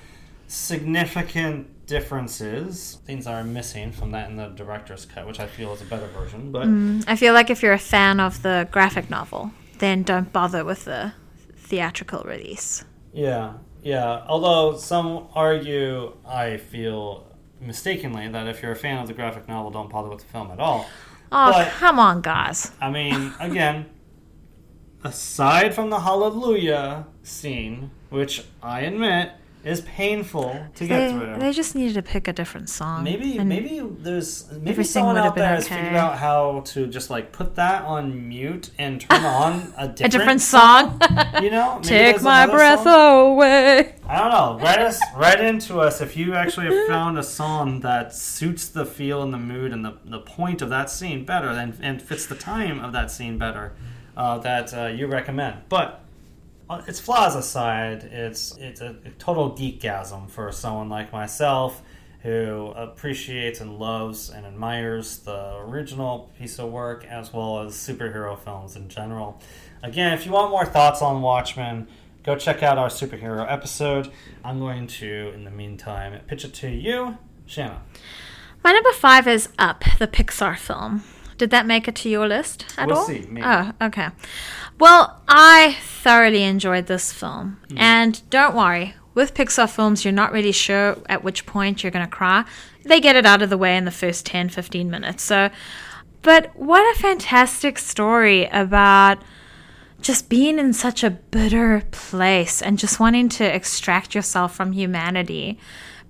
significant 0.53 1.87
differences, 1.87 2.99
things 3.07 3.27
are 3.27 3.43
missing 3.43 3.91
from 3.91 4.11
that 4.13 4.29
in 4.31 4.37
the 4.37 4.49
director's 4.49 5.07
cut, 5.07 5.27
which 5.27 5.41
I 5.41 5.47
feel 5.47 5.73
is 5.73 5.81
a 5.81 5.87
better 5.87 6.07
version. 6.09 6.53
But 6.53 6.67
mm, 6.67 7.05
I 7.07 7.17
feel 7.17 7.33
like 7.33 7.49
if 7.51 7.63
you're 7.63 7.73
a 7.73 7.79
fan 7.79 8.21
of 8.21 8.43
the 8.43 8.69
graphic 8.71 9.09
novel, 9.09 9.51
then 9.79 10.03
don't 10.03 10.31
bother 10.33 10.65
with 10.65 10.85
the 10.85 11.13
theatrical 11.57 12.23
release. 12.25 12.85
yeah, 13.13 13.55
yeah. 13.83 14.23
Although 14.29 14.77
some 14.77 15.29
argue, 15.35 16.13
I 16.27 16.59
feel 16.59 17.27
mistakenly, 17.61 18.29
that 18.29 18.47
if 18.47 18.63
you're 18.63 18.73
a 18.73 18.77
fan 18.77 18.99
of 18.99 19.09
the 19.09 19.15
graphic 19.15 19.49
novel, 19.49 19.71
don't 19.71 19.91
bother 19.91 20.09
with 20.11 20.21
the 20.21 20.27
film 20.27 20.51
at 20.51 20.61
all. 20.61 20.87
Oh, 21.33 21.51
But- 21.53 21.69
come 21.69 21.99
on, 21.99 22.21
guys. 22.21 22.71
I 22.81 22.91
mean, 22.91 23.33
again, 23.41 23.87
aside 25.03 25.75
from 25.75 25.89
the 25.91 26.01
hallelujah 26.01 27.07
scene, 27.23 27.91
which 28.11 28.45
I 28.63 28.81
admit 28.83 29.33
is 29.65 29.81
painful 29.83 30.67
to 30.75 30.87
get 30.87 30.99
They, 30.99 31.13
through. 31.13 31.37
they 31.39 31.53
just 31.53 31.75
needed 31.75 31.95
to 31.95 32.03
pick 32.03 32.27
a 32.29 32.33
different 32.33 32.69
song. 32.69 33.05
Maybe 33.05 33.39
maybe 33.39 33.81
there's 33.81 34.51
maybe 34.53 34.83
someone 34.85 35.17
out 35.17 35.35
there 35.37 35.49
has 35.49 35.67
okay. 35.67 35.77
figured 35.77 35.95
out 35.95 36.19
how 36.19 36.61
to 36.67 36.87
just 36.87 37.11
like 37.11 37.33
put 37.33 37.55
that 37.57 37.85
on 37.85 38.29
mute 38.29 38.71
and 38.79 39.01
turn 39.01 39.25
on 39.25 39.73
a 39.77 39.89
different, 39.89 40.01
a 40.01 40.19
different 40.19 40.41
song. 40.41 41.01
You 41.43 41.51
know, 41.51 41.81
Take 41.83 42.23
my 42.23 42.47
breath 42.47 42.83
song. 42.83 43.33
away. 43.33 43.95
I 44.07 44.19
don't 44.19 44.31
know. 44.31 44.65
Write 44.65 44.81
us 44.81 45.01
write 45.17 45.41
into 45.41 45.79
us 45.81 46.01
if 46.01 46.17
you 46.17 46.35
actually 46.35 46.67
have 46.67 46.89
found 46.89 47.19
a 47.19 47.23
song 47.23 47.81
that 47.81 48.15
suits 48.15 48.69
the 48.69 48.85
feel 48.85 49.23
and 49.23 49.33
the 49.33 49.39
mood 49.39 49.73
and 49.73 49.85
the, 49.85 49.97
the 50.05 50.19
point 50.21 50.61
of 50.61 50.71
that 50.71 50.91
scene 50.91 51.25
better 51.25 51.49
and, 51.49 51.79
and 51.81 52.03
fits 52.03 52.27
the 52.27 52.35
time 52.35 52.81
of 52.85 52.93
that 52.93 53.11
scene 53.11 53.39
better 53.39 53.73
uh, 54.17 54.39
that 54.39 54.75
uh, 54.75 54.87
you 54.87 55.07
recommend. 55.07 55.59
But 55.69 56.02
Uh, 56.71 56.81
its 56.87 57.01
flaws 57.01 57.35
aside, 57.35 58.05
it's 58.05 58.57
it's 58.59 58.81
a, 58.81 58.97
a 59.05 59.11
total 59.19 59.51
geekgasm 59.51 60.31
for 60.31 60.51
someone 60.53 60.89
like 60.89 61.13
myself 61.13 61.83
who 62.23 62.73
appreciates 62.77 63.61
and 63.61 63.79
loves 63.79 64.31
and 64.31 64.47
admires 64.47 65.19
the 65.19 65.57
original 65.59 66.31
piece 66.39 66.59
of 66.59 66.71
work 66.71 67.05
as 67.07 67.33
well 67.33 67.59
as 67.61 67.75
superhero 67.75 68.39
films 68.39 68.77
in 68.77 68.89
general. 68.89 69.41
Again, 69.83 70.13
if 70.13 70.25
you 70.25 70.31
want 70.31 70.51
more 70.51 70.65
thoughts 70.65 71.03
on 71.03 71.21
Watchmen, 71.21 71.89
go 72.23 72.37
check 72.37 72.63
out 72.63 72.79
our 72.79 72.89
superhero 72.89 73.45
episode. 73.51 74.13
I'm 74.45 74.61
going 74.61 74.87
to, 74.87 75.33
in 75.35 75.43
the 75.43 75.51
meantime, 75.51 76.21
pitch 76.29 76.45
it 76.45 76.55
to 76.55 76.69
you, 76.69 77.19
Shanna. 77.45 77.83
My 78.63 78.71
number 78.71 78.93
five 78.93 79.27
is 79.27 79.49
Up, 79.59 79.83
the 79.99 80.07
Pixar 80.07 80.57
film. 80.57 81.03
Did 81.43 81.51
that 81.51 81.67
make 81.67 81.89
it 81.89 81.97
to 81.97 82.09
your 82.09 82.29
list 82.29 82.65
at 82.79 82.87
We'll 82.87 82.99
all? 82.99 83.05
see. 83.05 83.27
Oh, 83.43 83.73
okay. 83.83 84.11
Well, 84.79 85.21
I 85.27 85.77
thoroughly 85.81 86.45
enjoyed 86.45 86.87
this 86.87 87.13
film. 87.13 87.59
Hmm. 87.69 87.79
And 87.79 88.31
don't 88.31 88.55
worry, 88.55 88.95
with 89.13 89.35
Pixar 89.35 89.69
films, 89.69 90.05
you're 90.05 90.13
not 90.13 90.31
really 90.31 90.53
sure 90.53 90.99
at 91.09 91.25
which 91.25 91.45
point 91.45 91.83
you're 91.83 91.91
going 91.91 92.07
to 92.07 92.11
cry. 92.11 92.45
They 92.85 93.01
get 93.01 93.17
it 93.17 93.27
out 93.27 93.43
of 93.43 93.51
the 93.51 93.59
way 93.59 93.77
in 93.77 93.87
the 93.87 93.91
first 93.91 94.25
10, 94.25 94.51
15 94.51 94.89
minutes. 94.89 95.25
So, 95.25 95.51
but 96.23 96.55
what 96.55 96.83
a 96.97 97.01
fantastic 97.01 97.77
story 97.77 98.47
about 98.47 99.19
just 100.01 100.29
being 100.29 100.61
in 100.61 100.73
such 100.73 101.03
a 101.03 101.11
bitter 101.11 101.83
place 101.91 102.63
and 102.63 102.79
just 102.79 103.01
wanting 103.01 103.29
to 103.31 103.45
extract 103.45 104.15
yourself 104.15 104.55
from 104.55 104.71
humanity 104.71 105.59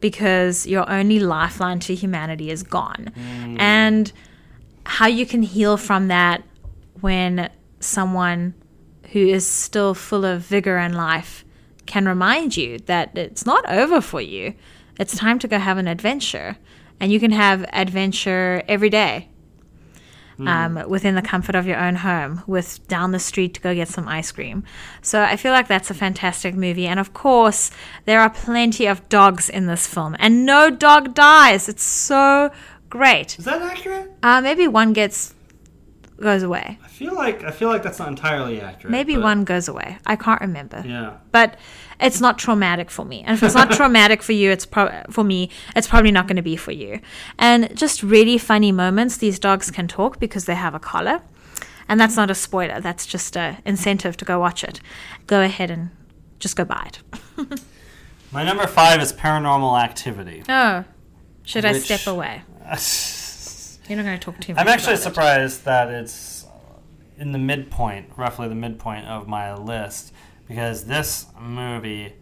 because 0.00 0.66
your 0.66 0.86
only 0.90 1.20
lifeline 1.20 1.78
to 1.78 1.94
humanity 1.94 2.50
is 2.50 2.62
gone. 2.62 3.12
And 3.58 4.12
how 4.84 5.06
you 5.06 5.26
can 5.26 5.42
heal 5.42 5.76
from 5.76 6.08
that 6.08 6.42
when 7.00 7.50
someone 7.80 8.54
who 9.12 9.20
is 9.20 9.46
still 9.46 9.94
full 9.94 10.24
of 10.24 10.42
vigor 10.42 10.76
and 10.76 10.96
life 10.96 11.44
can 11.86 12.06
remind 12.06 12.56
you 12.56 12.78
that 12.80 13.16
it's 13.16 13.44
not 13.44 13.68
over 13.68 14.00
for 14.00 14.20
you. 14.20 14.54
It's 14.98 15.16
time 15.16 15.38
to 15.40 15.48
go 15.48 15.58
have 15.58 15.78
an 15.78 15.88
adventure. 15.88 16.56
And 17.00 17.10
you 17.10 17.18
can 17.18 17.32
have 17.32 17.64
adventure 17.72 18.62
every 18.68 18.88
day 18.88 19.28
um, 20.46 20.88
within 20.88 21.14
the 21.14 21.22
comfort 21.22 21.54
of 21.54 21.66
your 21.66 21.78
own 21.78 21.96
home 21.96 22.42
with 22.46 22.86
down 22.88 23.12
the 23.12 23.18
street 23.18 23.54
to 23.54 23.60
go 23.60 23.74
get 23.74 23.88
some 23.88 24.08
ice 24.08 24.32
cream. 24.32 24.64
So 25.00 25.22
I 25.22 25.36
feel 25.36 25.52
like 25.52 25.68
that's 25.68 25.90
a 25.90 25.94
fantastic 25.94 26.54
movie. 26.54 26.86
And 26.86 26.98
of 26.98 27.12
course, 27.12 27.70
there 28.04 28.20
are 28.20 28.30
plenty 28.30 28.86
of 28.86 29.08
dogs 29.08 29.48
in 29.48 29.66
this 29.66 29.86
film, 29.86 30.16
and 30.18 30.44
no 30.46 30.70
dog 30.70 31.14
dies. 31.14 31.68
It's 31.68 31.84
so 31.84 32.50
great. 32.92 33.38
Is 33.38 33.46
that 33.46 33.62
accurate? 33.62 34.10
Uh, 34.22 34.40
maybe 34.42 34.68
one 34.68 34.92
gets 34.92 35.34
goes 36.20 36.42
away. 36.44 36.78
I 36.84 36.88
feel 36.88 37.14
like 37.14 37.42
I 37.42 37.50
feel 37.50 37.68
like 37.68 37.82
that's 37.82 37.98
not 37.98 38.08
entirely 38.08 38.60
accurate. 38.60 38.90
Maybe 38.92 39.14
but- 39.14 39.24
one 39.24 39.44
goes 39.44 39.66
away. 39.66 39.96
I 40.06 40.14
can't 40.16 40.40
remember. 40.42 40.84
Yeah. 40.86 41.16
But 41.32 41.56
it's 41.98 42.20
not 42.20 42.38
traumatic 42.38 42.90
for 42.90 43.04
me. 43.04 43.22
And 43.26 43.34
if 43.36 43.42
it's 43.42 43.54
not 43.54 43.70
traumatic 43.80 44.22
for 44.22 44.32
you, 44.32 44.50
it's 44.50 44.66
pro- 44.66 45.02
for 45.10 45.24
me, 45.24 45.48
it's 45.74 45.88
probably 45.88 46.12
not 46.12 46.26
going 46.28 46.36
to 46.36 46.42
be 46.42 46.56
for 46.56 46.72
you. 46.72 47.00
And 47.38 47.74
just 47.76 48.02
really 48.02 48.36
funny 48.38 48.72
moments. 48.72 49.16
These 49.16 49.38
dogs 49.38 49.70
can 49.70 49.88
talk 49.88 50.20
because 50.20 50.44
they 50.44 50.54
have 50.54 50.74
a 50.74 50.78
collar. 50.80 51.22
And 51.88 51.98
that's 51.98 52.16
not 52.16 52.30
a 52.30 52.34
spoiler. 52.34 52.80
That's 52.80 53.06
just 53.06 53.36
a 53.36 53.58
incentive 53.64 54.16
to 54.18 54.24
go 54.24 54.38
watch 54.38 54.62
it. 54.64 54.80
Go 55.26 55.42
ahead 55.42 55.70
and 55.70 55.90
just 56.38 56.56
go 56.56 56.64
buy 56.64 56.90
it. 56.90 57.60
My 58.32 58.44
number 58.44 58.66
five 58.66 59.00
is 59.02 59.12
Paranormal 59.12 59.82
Activity. 59.82 60.42
Oh, 60.48 60.84
should 61.44 61.64
I 61.64 61.72
step 61.78 62.06
away? 62.06 62.42
You're 63.88 63.96
not 63.96 64.04
going 64.04 64.18
to 64.18 64.24
talk 64.24 64.40
too 64.40 64.54
much. 64.54 64.60
I'm 64.60 64.68
actually 64.68 64.94
about 64.94 65.00
it. 65.00 65.02
surprised 65.02 65.64
that 65.64 65.88
it's 65.90 66.46
in 67.18 67.32
the 67.32 67.38
midpoint, 67.38 68.10
roughly 68.16 68.48
the 68.48 68.54
midpoint 68.54 69.06
of 69.06 69.28
my 69.28 69.54
list, 69.54 70.12
because 70.48 70.84
this 70.84 71.26
movie 71.40 72.14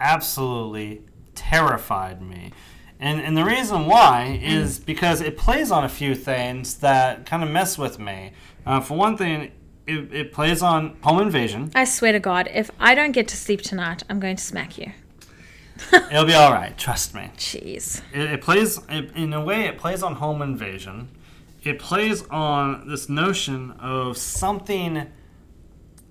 absolutely 0.00 1.02
terrified 1.34 2.22
me. 2.22 2.52
And, 2.98 3.20
and 3.20 3.36
the 3.36 3.44
reason 3.44 3.86
why 3.86 4.38
is 4.42 4.78
because 4.78 5.20
it 5.20 5.36
plays 5.36 5.70
on 5.70 5.84
a 5.84 5.88
few 5.88 6.14
things 6.14 6.76
that 6.76 7.26
kind 7.26 7.42
of 7.42 7.50
mess 7.50 7.76
with 7.76 7.98
me. 7.98 8.32
Uh, 8.64 8.80
for 8.80 8.96
one 8.96 9.16
thing, 9.16 9.50
it, 9.86 10.12
it 10.12 10.32
plays 10.32 10.62
on 10.62 10.96
home 11.02 11.20
invasion. 11.20 11.72
I 11.74 11.84
swear 11.84 12.12
to 12.12 12.20
God, 12.20 12.48
if 12.52 12.70
I 12.78 12.94
don't 12.94 13.12
get 13.12 13.26
to 13.28 13.36
sleep 13.36 13.62
tonight, 13.62 14.04
I'm 14.08 14.20
going 14.20 14.36
to 14.36 14.42
smack 14.42 14.78
you. 14.78 14.92
It'll 16.10 16.24
be 16.24 16.34
all 16.34 16.52
right, 16.52 16.76
trust 16.76 17.14
me. 17.14 17.30
Jeez. 17.36 18.02
it, 18.12 18.32
it 18.32 18.40
plays 18.40 18.80
it, 18.88 19.14
in 19.16 19.32
a 19.32 19.44
way 19.44 19.66
it 19.66 19.78
plays 19.78 20.02
on 20.02 20.16
home 20.16 20.42
invasion 20.42 21.08
it 21.62 21.78
plays 21.78 22.26
on 22.28 22.88
this 22.88 23.08
notion 23.08 23.70
of 23.72 24.16
something 24.16 25.06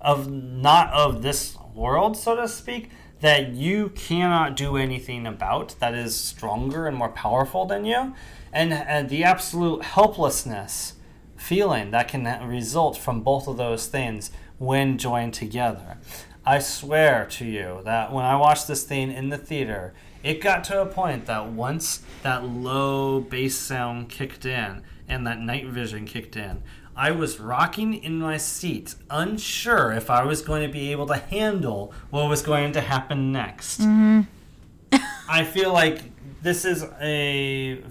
of 0.00 0.30
not 0.30 0.92
of 0.92 1.22
this 1.22 1.56
world 1.74 2.16
so 2.16 2.34
to 2.36 2.48
speak 2.48 2.90
that 3.20 3.52
you 3.52 3.90
cannot 3.90 4.56
do 4.56 4.76
anything 4.76 5.26
about 5.26 5.76
that 5.78 5.94
is 5.94 6.16
stronger 6.16 6.86
and 6.86 6.96
more 6.96 7.08
powerful 7.08 7.64
than 7.66 7.84
you 7.84 8.14
and, 8.52 8.72
and 8.72 9.08
the 9.08 9.22
absolute 9.22 9.82
helplessness 9.82 10.94
feeling 11.36 11.90
that 11.90 12.08
can 12.08 12.24
result 12.46 12.96
from 12.96 13.20
both 13.20 13.46
of 13.48 13.56
those 13.56 13.86
things 13.86 14.30
when 14.58 14.98
joined 14.98 15.34
together. 15.34 15.98
I 16.44 16.58
swear 16.58 17.26
to 17.32 17.44
you 17.44 17.80
that 17.84 18.12
when 18.12 18.24
I 18.24 18.36
watched 18.36 18.66
this 18.66 18.82
thing 18.82 19.12
in 19.12 19.28
the 19.28 19.38
theater, 19.38 19.94
it 20.22 20.40
got 20.40 20.64
to 20.64 20.82
a 20.82 20.86
point 20.86 21.26
that 21.26 21.48
once 21.48 22.02
that 22.22 22.44
low 22.44 23.20
bass 23.20 23.56
sound 23.56 24.08
kicked 24.08 24.44
in 24.44 24.82
and 25.08 25.26
that 25.26 25.38
night 25.38 25.66
vision 25.66 26.04
kicked 26.04 26.36
in, 26.36 26.62
I 26.96 27.10
was 27.10 27.40
rocking 27.40 27.94
in 27.94 28.18
my 28.18 28.36
seat, 28.36 28.94
unsure 29.08 29.92
if 29.92 30.10
I 30.10 30.24
was 30.24 30.42
going 30.42 30.66
to 30.66 30.72
be 30.72 30.92
able 30.92 31.06
to 31.06 31.16
handle 31.16 31.94
what 32.10 32.28
was 32.28 32.42
going 32.42 32.72
to 32.72 32.80
happen 32.80 33.32
next. 33.32 33.80
Mm-hmm. 33.80 34.22
I 35.28 35.44
feel 35.44 35.72
like 35.72 36.02
this 36.42 36.64
is 36.64 36.84
a 37.00 37.82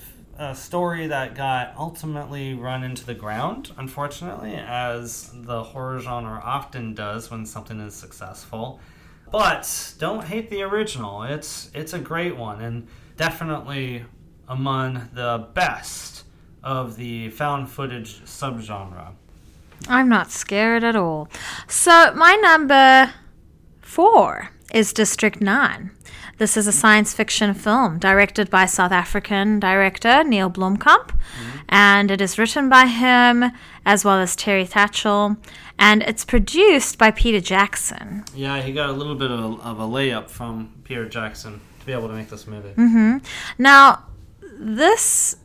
a 0.42 0.56
story 0.56 1.06
that 1.06 1.36
got 1.36 1.74
ultimately 1.78 2.56
run 2.56 2.84
into 2.84 3.06
the 3.06 3.14
ground, 3.14 3.72
unfortunately, 3.78 4.56
as 4.56 5.30
the 5.34 5.64
horror 5.64 6.00
genre 6.00 6.42
often 6.44 6.96
does 6.96 7.30
when 7.30 7.46
something 7.46 7.80
is 7.80 7.94
successful. 7.94 8.80
But 9.32 9.94
don't 10.00 10.26
hate 10.26 10.50
the 10.50 10.64
original. 10.64 11.24
It's 11.24 11.70
it's 11.76 11.94
a 11.94 12.00
great 12.00 12.36
one 12.36 12.60
and 12.60 12.88
definitely 13.18 14.04
among 14.48 15.10
the 15.14 15.48
best 15.54 16.24
of 16.64 16.98
the 16.98 17.30
found 17.30 17.70
footage 17.70 18.22
subgenre. 18.26 19.14
I'm 19.88 20.10
not 20.10 20.32
scared 20.32 20.84
at 20.84 20.96
all. 20.96 21.30
So, 21.68 22.14
my 22.16 22.36
number 22.36 23.14
four 23.80 24.50
is 24.74 24.94
District 24.94 25.40
9. 25.40 25.92
This 26.42 26.58
is 26.58 26.66
a 26.66 26.72
science 26.72 27.14
fiction 27.14 27.54
film 27.54 28.00
directed 28.00 28.50
by 28.50 28.66
South 28.66 28.92
African 28.92 29.60
director 29.60 30.24
Neil 30.24 30.50
Blomkamp, 30.50 31.12
and 31.70 32.10
it 32.10 32.20
is 32.20 32.40
written 32.40 32.68
by 32.68 32.88
him 32.88 33.52
as 33.86 34.04
well 34.04 34.18
as 34.18 34.36
Terri 34.36 34.68
Tatchell, 34.68 35.38
and 35.78 36.02
it's 36.02 36.26
produced 36.26 36.98
by 36.98 37.12
Peter 37.12 37.40
Jackson. 37.40 38.26
Yeah, 38.34 38.60
he 38.60 38.74
got 38.74 38.90
a 38.90 38.92
little 38.92 39.14
bit 39.14 39.30
of 39.30 39.40
a, 39.40 39.62
of 39.62 39.80
a 39.80 39.84
layup 39.84 40.32
from 40.32 40.74
Peter 40.84 41.08
Jackson 41.08 41.62
to 41.80 41.86
be 41.86 41.92
able 41.92 42.08
to 42.08 42.16
make 42.16 42.30
this 42.30 42.48
movie. 42.48 42.70
Mm-hmm. 42.70 43.18
Now, 43.60 44.06
this 44.58 45.36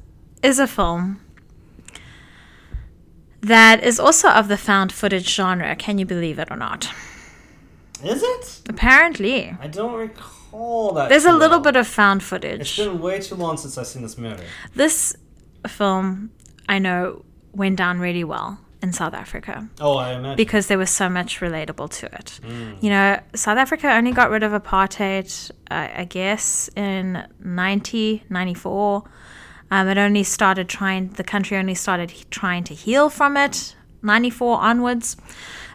is 0.43 0.59
a 0.59 0.67
film 0.67 1.21
that 3.43 3.85
is 3.85 4.01
also 4.01 4.31
of 4.31 4.49
the 4.49 4.57
found 4.57 4.93
footage 4.93 5.29
genre. 5.29 5.77
Can 5.77 5.99
you 5.99 6.07
believe 6.07 6.39
it 6.39 6.51
or 6.51 6.57
not? 6.57 6.89
Is 8.03 8.23
it? 8.23 8.63
Apparently. 8.67 9.55
I 9.61 9.67
don't 9.67 9.93
recall 9.93 10.36
that. 10.95 11.09
There's 11.09 11.25
a 11.25 11.33
little 11.33 11.59
well. 11.59 11.73
bit 11.73 11.77
of 11.77 11.87
found 11.87 12.23
footage. 12.23 12.61
It's 12.61 12.77
been 12.77 13.01
way 13.01 13.21
too 13.21 13.35
long 13.35 13.57
since 13.57 13.77
I've 13.79 13.87
seen 13.87 14.03
this 14.03 14.17
movie. 14.19 14.43
This 14.75 15.15
film, 15.67 16.31
I 16.69 16.79
know, 16.79 17.25
went 17.53 17.77
down 17.77 17.99
really 17.99 18.25
well 18.25 18.59
in 18.83 18.93
South 18.93 19.15
Africa 19.15 19.69
Oh, 19.81 19.97
I 19.97 20.13
imagine. 20.13 20.37
because 20.37 20.67
there 20.67 20.77
was 20.79 20.91
so 20.91 21.09
much 21.09 21.41
relatable 21.41 21.91
to 22.01 22.07
it. 22.15 22.41
You 22.83 22.91
know, 22.91 23.19
South 23.35 23.57
Africa 23.59 23.91
only 23.93 24.13
got 24.13 24.31
rid 24.31 24.43
of 24.43 24.53
apartheid, 24.53 25.51
I 25.71 26.03
I 26.03 26.05
guess, 26.05 26.69
in 26.77 27.27
90, 27.41 28.25
94. 28.29 29.03
Um, 29.71 29.89
it 29.89 29.99
only 29.99 30.23
started 30.23 30.69
trying, 30.69 31.09
the 31.11 31.25
country 31.25 31.57
only 31.57 31.75
started 31.75 32.11
he- 32.13 32.25
trying 32.31 32.63
to 32.65 32.75
heal 32.75 33.09
from 33.11 33.37
it 33.37 33.75
94 34.03 34.61
onwards. 34.61 35.17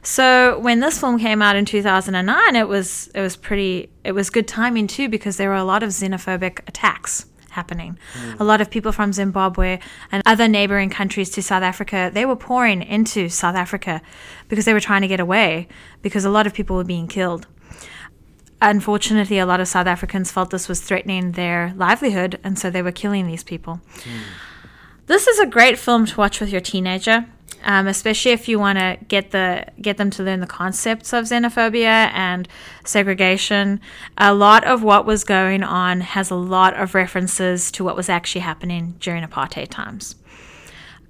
So 0.04 0.58
when 0.60 0.80
this 0.80 1.00
film 1.00 1.20
came 1.20 1.42
out 1.42 1.56
in 1.56 1.66
2009, 1.66 2.56
it 2.56 2.68
was 2.68 3.10
it 3.14 3.22
was 3.22 3.36
pretty 3.36 3.90
it 4.04 4.14
was 4.14 4.30
good 4.30 4.48
timing 4.48 4.88
too 4.88 5.10
because 5.10 5.38
there 5.38 5.50
were 5.50 5.56
a 5.56 5.64
lot 5.64 5.84
of 5.84 5.90
xenophobic 5.90 6.68
attacks 6.68 7.26
happening. 7.52 7.98
A 8.40 8.44
lot 8.44 8.62
of 8.62 8.70
people 8.70 8.92
from 8.92 9.14
Zimbabwe 9.14 9.80
and 10.12 10.24
other 10.26 10.48
neighboring 10.48 10.90
countries 10.90 11.30
to 11.32 11.44
South 11.44 11.64
Africa, 11.64 12.10
they 12.12 12.26
were 12.26 12.36
pouring 12.36 12.82
into 12.82 13.30
South 13.30 13.56
Africa 13.56 14.02
because 14.48 14.66
they 14.66 14.74
were 14.74 14.80
trying 14.80 15.02
to 15.02 15.08
get 15.08 15.20
away 15.20 15.68
because 16.02 16.26
a 16.26 16.30
lot 16.30 16.48
of 16.48 16.54
people 16.54 16.76
were 16.76 16.84
being 16.84 17.08
killed. 17.08 17.48
Unfortunately, 18.62 19.38
a 19.38 19.46
lot 19.46 19.60
of 19.60 19.68
South 19.68 19.88
Africans 19.88 20.32
felt 20.32 20.50
this 20.50 20.70
was 20.70 20.82
threatening 20.82 21.34
their 21.34 21.74
livelihood 21.76 22.40
and 22.44 22.58
so 22.58 22.70
they 22.70 22.82
were 22.82 22.92
killing 22.92 23.28
these 23.28 23.44
people. 23.44 23.82
Hmm. 24.04 24.20
This 25.08 25.28
is 25.28 25.40
a 25.40 25.46
great 25.46 25.78
film 25.78 26.06
to 26.06 26.18
watch 26.18 26.40
with 26.40 26.52
your 26.52 26.62
teenager, 26.62 27.26
um, 27.64 27.88
especially 27.88 28.32
if 28.32 28.48
you 28.48 28.60
want 28.60 28.78
to 28.80 28.98
get 29.08 29.32
the 29.32 29.66
get 29.82 29.98
them 29.98 30.10
to 30.12 30.24
learn 30.24 30.40
the 30.40 30.48
concepts 30.48 31.14
of 31.14 31.26
xenophobia 31.26 32.12
and 32.14 32.48
segregation. 32.84 33.80
A 34.18 34.34
lot 34.34 34.64
of 34.64 34.84
what 34.84 35.06
was 35.06 35.24
going 35.24 35.64
on 35.64 36.02
has 36.02 36.30
a 36.30 36.36
lot 36.36 36.76
of 36.76 36.96
references 36.96 37.72
to 37.72 37.84
what 37.84 37.96
was 37.96 38.10
actually 38.10 38.42
happening 38.42 38.96
during 39.00 39.24
apartheid 39.24 39.70
times. 39.70 40.16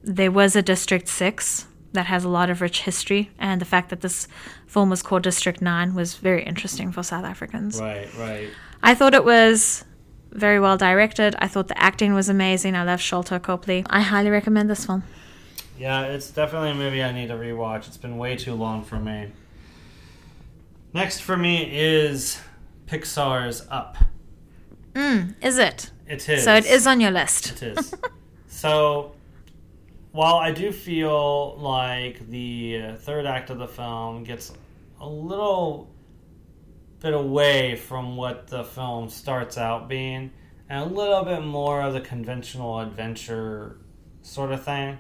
There 0.04 0.32
was 0.32 0.56
a 0.56 0.62
District 0.62 1.08
Six 1.08 1.68
that 1.94 2.06
has 2.06 2.24
a 2.24 2.30
lot 2.30 2.50
of 2.50 2.62
rich 2.62 2.84
history, 2.84 3.32
and 3.38 3.60
the 3.60 3.66
fact 3.66 3.90
that 3.90 4.02
this 4.02 4.28
film 4.66 4.90
was 4.90 5.02
called 5.02 5.24
District 5.24 5.62
Nine 5.62 5.94
was 5.94 6.16
very 6.16 6.44
interesting 6.44 6.92
for 6.92 7.04
South 7.04 7.26
Africans. 7.26 7.80
Right, 7.80 8.08
right. 8.18 8.50
I 8.82 8.96
thought 8.96 9.14
it 9.14 9.26
was 9.26 9.86
very 10.32 10.60
well 10.60 10.78
directed. 10.78 11.36
I 11.40 11.48
thought 11.48 11.68
the 11.68 11.82
acting 11.82 12.14
was 12.14 12.30
amazing. 12.30 12.76
I 12.76 12.84
love 12.84 13.00
Sharlto 13.00 13.42
Copley. 13.42 13.84
I 13.90 14.02
highly 14.02 14.30
recommend 14.30 14.70
this 14.70 14.86
film. 14.86 15.04
Yeah, 15.82 16.04
it's 16.04 16.30
definitely 16.30 16.70
a 16.70 16.76
movie 16.76 17.04
I 17.04 17.12
need 17.12 17.30
to 17.30 17.34
rewatch. 17.34 17.88
It's 17.88 17.98
been 17.98 18.20
way 18.20 18.36
too 18.36 18.54
long 18.54 18.84
for 18.84 19.00
me. 19.00 19.32
Next 20.94 21.22
for 21.22 21.36
me 21.36 21.68
is 21.76 22.40
Pixar's 22.86 23.66
Up. 23.68 23.98
Mm, 24.94 25.34
is 25.42 25.58
it? 25.58 25.90
It 26.08 26.30
is. 26.30 26.44
So 26.44 26.54
it 26.54 26.68
is 26.68 26.86
on 26.86 27.02
your 27.02 27.10
list. 27.10 27.64
It 27.64 27.80
is. 27.80 27.96
so, 28.48 29.16
while 30.12 30.36
I 30.36 30.52
do 30.52 30.72
feel 30.72 31.58
like 31.58 32.30
the 32.30 32.94
third 33.00 33.26
act 33.26 33.50
of 33.50 33.58
the 33.58 33.68
film 33.68 34.24
gets 34.24 34.54
a 35.00 35.10
little 35.10 35.90
bit 37.00 37.16
away 37.16 37.76
from 37.76 38.18
what 38.18 38.46
the 38.46 38.64
film 38.64 39.10
starts 39.10 39.58
out 39.58 39.90
being, 39.90 40.30
and 40.70 40.92
a 40.92 40.94
little 40.94 41.24
bit 41.24 41.44
more 41.44 41.82
of 41.82 41.94
the 41.94 42.02
conventional 42.02 42.82
adventure 42.82 43.78
sort 44.22 44.52
of 44.52 44.64
thing, 44.64 45.00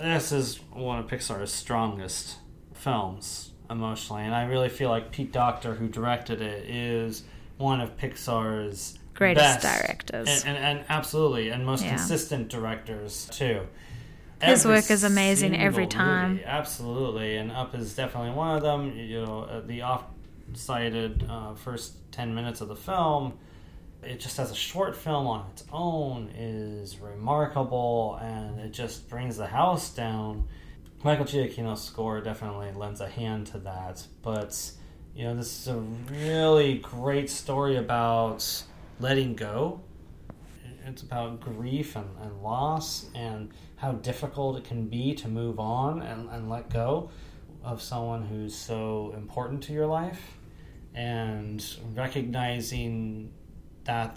this 0.00 0.32
is 0.32 0.60
one 0.72 0.98
of 0.98 1.06
Pixar's 1.06 1.52
strongest 1.52 2.36
films 2.74 3.52
emotionally, 3.70 4.22
and 4.22 4.34
I 4.34 4.44
really 4.44 4.68
feel 4.68 4.88
like 4.90 5.12
Pete 5.12 5.32
Docter, 5.32 5.74
who 5.74 5.88
directed 5.88 6.40
it, 6.40 6.64
is 6.68 7.24
one 7.58 7.80
of 7.80 7.96
Pixar's 7.96 8.98
Greatest 9.14 9.60
directors. 9.60 10.44
and, 10.44 10.56
and, 10.56 10.78
and 10.78 10.86
absolutely, 10.88 11.48
and 11.50 11.66
most 11.66 11.84
Yeah. 11.84 11.96
consistent 11.96 12.48
directors 12.48 13.26
too. 13.32 13.66
His 14.40 14.64
Every 14.64 14.76
work 14.76 14.90
is 14.92 15.02
amazing 15.02 15.56
every 15.56 15.88
time. 15.88 16.34
movie, 16.34 16.44
absolutely, 16.44 17.36
and 17.36 17.50
Up 17.50 17.74
is 17.74 17.94
definitely 17.96 18.30
one 18.30 18.54
of 18.56 18.62
them. 18.62 18.96
You 18.96 19.24
know, 19.26 19.40
uh, 19.42 19.60
the 19.66 19.82
off-cited 19.82 21.26
uh, 21.28 21.54
first 21.54 21.94
ten 22.12 22.34
minutes 22.34 22.60
of 22.60 22.68
the 22.68 22.76
film, 22.76 23.32
it 24.02 24.20
just 24.20 24.38
as 24.38 24.50
a 24.50 24.54
short 24.54 24.96
film 24.96 25.26
on 25.26 25.46
its 25.50 25.64
own 25.72 26.30
is 26.36 26.98
remarkable, 26.98 28.18
and 28.22 28.60
it 28.60 28.70
just 28.70 29.08
brings 29.08 29.36
the 29.36 29.46
house 29.46 29.90
down. 29.90 30.48
Michael 31.02 31.24
Giacchino's 31.24 31.82
score 31.82 32.20
definitely 32.20 32.72
lends 32.72 33.00
a 33.00 33.08
hand 33.08 33.46
to 33.48 33.58
that, 33.60 34.06
but 34.22 34.72
you 35.14 35.24
know, 35.24 35.34
this 35.34 35.60
is 35.60 35.68
a 35.68 35.76
really 35.76 36.78
great 36.78 37.28
story 37.28 37.76
about 37.76 38.62
letting 39.00 39.34
go. 39.34 39.80
It's 40.86 41.02
about 41.02 41.40
grief 41.40 41.96
and, 41.96 42.08
and 42.22 42.42
loss 42.42 43.10
and 43.14 43.50
how 43.76 43.92
difficult 43.92 44.56
it 44.56 44.64
can 44.64 44.88
be 44.88 45.14
to 45.16 45.28
move 45.28 45.60
on 45.60 46.00
and, 46.02 46.30
and 46.30 46.48
let 46.48 46.70
go 46.70 47.10
of 47.62 47.82
someone 47.82 48.22
who's 48.22 48.54
so 48.54 49.12
important 49.16 49.62
to 49.64 49.72
your 49.72 49.86
life 49.86 50.38
and 50.94 51.64
recognizing 51.94 53.30
that 53.88 54.16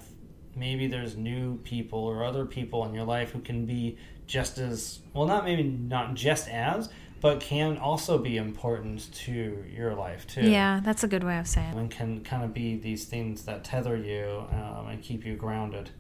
maybe 0.56 0.85
there's 0.88 1.15
new 1.18 1.57
people 1.64 1.99
or 1.99 2.23
other 2.23 2.45
people 2.45 2.85
in 2.85 2.93
your 2.93 3.06
life 3.06 3.31
who 3.31 3.39
can 3.39 3.65
be 3.65 3.98
just 4.27 4.57
as 4.57 4.99
well 5.14 5.26
not 5.26 5.43
maybe 5.45 5.64
not 5.64 6.14
just 6.14 6.48
as 6.49 6.89
but 7.22 7.39
can 7.39 7.77
also 7.77 8.18
be 8.18 8.35
important 8.38 9.14
to 9.14 9.64
your 9.76 9.93
life 9.93 10.26
too 10.27 10.41
Yeah, 10.49 10.81
that's 10.84 11.03
a 11.03 11.07
good 11.07 11.23
way 11.23 11.38
of 11.39 11.48
saying 11.48 11.69
it. 11.73 11.77
and 11.77 11.89
can 11.91 12.22
kind 12.23 12.43
of 12.43 12.53
be 12.53 12.76
these 12.77 13.06
things 13.06 13.43
that 13.45 13.64
tether 13.64 13.95
you 13.95 14.45
um, 14.52 14.88
and 14.88 15.02
keep 15.02 15.23
you 15.26 15.35
grounded. 15.35 15.91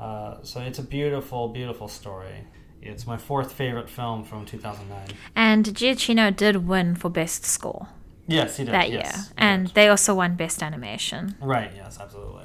Uh, 0.00 0.38
so 0.42 0.60
it's 0.60 0.80
a 0.80 0.82
beautiful, 0.82 1.48
beautiful 1.48 1.86
story. 1.86 2.38
It's 2.82 3.06
my 3.06 3.16
fourth 3.16 3.52
favorite 3.52 3.88
film 3.88 4.24
from 4.24 4.44
2009. 4.44 5.16
And 5.36 5.64
Giacchino 5.66 6.34
did 6.36 6.66
win 6.68 6.96
for 6.96 7.08
best 7.08 7.44
score 7.46 7.86
Yes, 8.26 8.56
he 8.56 8.64
did. 8.64 8.74
that 8.74 8.90
yes, 8.90 9.04
year, 9.16 9.22
he 9.26 9.32
and 9.38 9.66
did. 9.66 9.74
they 9.76 9.88
also 9.88 10.14
won 10.16 10.34
best 10.34 10.60
animation. 10.62 11.36
right, 11.40 11.70
yes, 11.76 11.98
absolutely, 12.00 12.43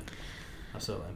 absolutely. 0.79 1.07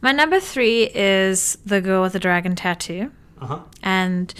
My 0.00 0.12
number 0.12 0.38
three 0.38 0.84
is 0.94 1.58
The 1.66 1.80
Girl 1.80 2.02
with 2.02 2.12
the 2.12 2.20
Dragon 2.20 2.54
Tattoo. 2.54 3.10
Uh 3.40 3.46
huh. 3.46 3.60
and 3.82 4.32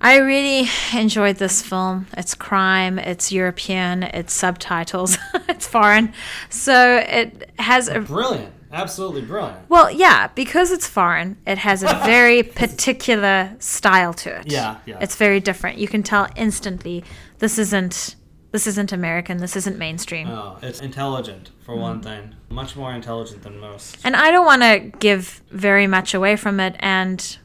I 0.00 0.18
really 0.18 0.68
enjoyed 0.94 1.36
this 1.36 1.60
film. 1.60 2.06
It's 2.16 2.34
crime, 2.34 2.98
it's 3.00 3.30
European, 3.32 4.04
it's 4.04 4.32
subtitles, 4.32 5.18
it's 5.48 5.66
foreign. 5.66 6.12
So 6.48 6.96
it 7.06 7.50
has 7.58 7.88
a 7.88 8.00
Brilliant, 8.00 8.52
absolutely 8.72 9.22
brilliant. 9.22 9.68
well, 9.68 9.90
yeah, 9.90 10.28
because 10.34 10.70
it's 10.70 10.86
foreign, 10.86 11.36
it 11.46 11.58
has 11.58 11.82
a 11.82 11.88
very 12.06 12.42
particular 12.44 13.54
style 13.58 14.14
to 14.14 14.38
it. 14.38 14.50
Yeah, 14.52 14.76
yeah. 14.86 14.98
It's 15.00 15.16
very 15.16 15.40
different. 15.40 15.76
You 15.78 15.88
can 15.88 16.02
tell 16.04 16.28
instantly 16.36 17.02
this 17.38 17.58
isn't 17.58 18.14
this 18.50 18.66
isn't 18.66 18.92
American, 18.92 19.38
this 19.38 19.56
isn't 19.56 19.78
mainstream. 19.78 20.28
Oh, 20.28 20.58
it's 20.62 20.80
intelligent 20.80 21.50
for 21.60 21.76
one 21.76 22.00
thing, 22.00 22.34
much 22.48 22.76
more 22.76 22.92
intelligent 22.94 23.42
than 23.42 23.58
most. 23.60 23.98
And 24.04 24.16
I 24.16 24.30
don't 24.30 24.46
want 24.46 24.62
to 24.62 24.78
give 24.98 25.42
very 25.50 25.86
much 25.86 26.14
away 26.14 26.36
from 26.36 26.58
it. 26.60 26.74
And 26.78 27.36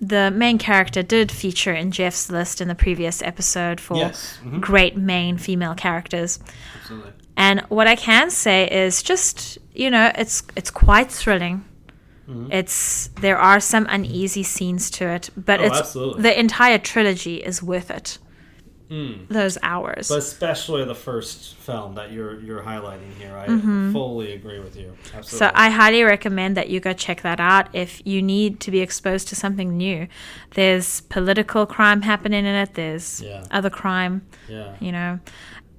the 0.00 0.30
main 0.30 0.58
character 0.58 1.02
did 1.02 1.32
feature 1.32 1.72
in 1.74 1.90
Jeff's 1.90 2.30
list 2.30 2.60
in 2.60 2.68
the 2.68 2.74
previous 2.74 3.22
episode 3.22 3.80
for 3.80 3.96
Yes, 3.96 4.38
mhm. 4.44 4.60
great 4.60 4.96
main 4.96 5.38
female 5.38 5.74
characters. 5.74 6.38
Absolutely. 6.80 7.12
And 7.36 7.60
what 7.68 7.86
I 7.86 7.96
can 7.96 8.30
say 8.30 8.68
is 8.70 9.02
just, 9.02 9.58
you 9.74 9.90
know, 9.90 10.10
it's 10.16 10.42
it's 10.56 10.70
quite 10.70 11.10
thrilling. 11.10 11.64
It's 12.50 13.08
there 13.20 13.38
are 13.38 13.60
some 13.60 13.86
uneasy 13.88 14.42
scenes 14.42 14.90
to 14.92 15.06
it, 15.08 15.30
but 15.36 15.60
Mm-hmm. 15.60 15.62
Oh, 15.62 15.66
it's 15.66 15.78
absolutely. 15.80 16.22
the 16.22 16.40
entire 16.40 16.78
trilogy 16.78 17.36
is 17.36 17.62
worth 17.62 17.88
it. 17.90 18.18
Those 18.88 19.58
hours. 19.62 20.06
Mm. 20.06 20.10
But 20.10 20.18
especially 20.18 20.84
the 20.84 20.94
first 20.94 21.56
film 21.56 21.94
that 21.96 22.12
you're 22.12 22.40
you're 22.40 22.62
highlighting 22.62 23.12
here, 23.18 23.36
I 23.36 23.46
fully 23.92 24.32
agree 24.32 24.60
with 24.60 24.76
you. 24.76 24.92
Absolutely. 25.14 25.20
Mm-hmm. 25.20 25.36
So 25.38 25.50
I 25.54 25.70
highly 25.70 26.02
recommend 26.04 26.56
that 26.56 26.68
you 26.68 26.78
go 26.80 26.92
check 26.92 27.22
that 27.22 27.40
out 27.40 27.68
if 27.74 28.00
you 28.06 28.22
need 28.22 28.60
to 28.60 28.70
be 28.70 28.80
exposed 28.80 29.28
to 29.28 29.34
something 29.36 29.76
new. 29.76 30.06
There's 30.54 31.00
political 31.02 31.66
crime 31.66 32.02
happening 32.02 32.44
in 32.44 32.54
it. 32.54 32.74
There's 32.74 33.20
Yeah. 33.20 33.44
other 33.50 33.70
crime. 33.70 34.22
yeah, 34.48 34.74
You 34.80 34.92
know, 34.92 35.18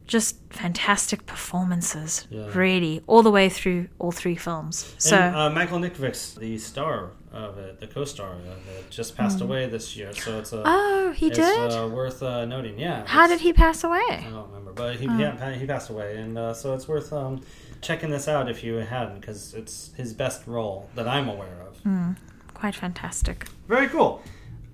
just 0.07 0.37
fantastic 0.49 1.25
performances. 1.25 2.27
Yeah. 2.29 2.47
Really, 2.53 3.03
all 3.07 3.23
the 3.23 3.31
way 3.31 3.49
through 3.49 3.87
all 3.99 4.11
three 4.11 4.35
films. 4.35 4.93
So 4.97 5.15
and, 5.17 5.35
uh, 5.35 5.49
Michael 5.49 5.79
Nyqvist, 5.79 6.39
the 6.39 6.57
star 6.57 7.11
of 7.31 7.57
it, 7.57 7.79
the 7.79 7.87
co-star 7.87 8.33
of 8.33 8.67
it, 8.69 8.89
just 8.89 9.15
passed 9.17 9.41
away 9.41 9.67
this 9.67 9.95
year. 9.97 10.13
So 10.13 10.39
it's 10.39 10.53
a 10.53 10.57
Mm. 10.57 10.63
oh, 10.65 11.11
he 11.11 11.29
did. 11.29 11.71
uh, 11.71 11.87
worth 11.91 12.23
uh, 12.23 12.45
noting. 12.45 12.79
Yeah. 12.79 13.05
How 13.05 13.27
did 13.27 13.41
he 13.41 13.53
pass 13.53 13.83
away? 13.83 14.01
I 14.09 14.29
don't 14.29 14.47
remember, 14.49 14.71
but 14.73 14.95
he 14.95 15.07
Oh. 15.09 15.17
yeah, 15.17 15.53
he 15.53 15.65
passed 15.65 15.89
away, 15.89 16.17
and 16.17 16.37
uh, 16.37 16.53
so 16.53 16.73
it's 16.73 16.87
worth 16.87 17.11
um, 17.13 17.41
checking 17.81 18.09
this 18.09 18.27
out 18.27 18.49
if 18.49 18.63
you 18.63 18.75
hadn't, 18.75 19.19
because 19.19 19.53
it's 19.53 19.91
his 19.95 20.13
best 20.13 20.47
role 20.47 20.89
that 20.95 21.07
I'm 21.07 21.27
aware 21.29 21.57
of. 21.67 21.77
Hmm. 21.79 22.11
Quite 22.53 22.75
fantastic. 22.75 23.45
Very 23.67 23.87
cool. 23.87 24.23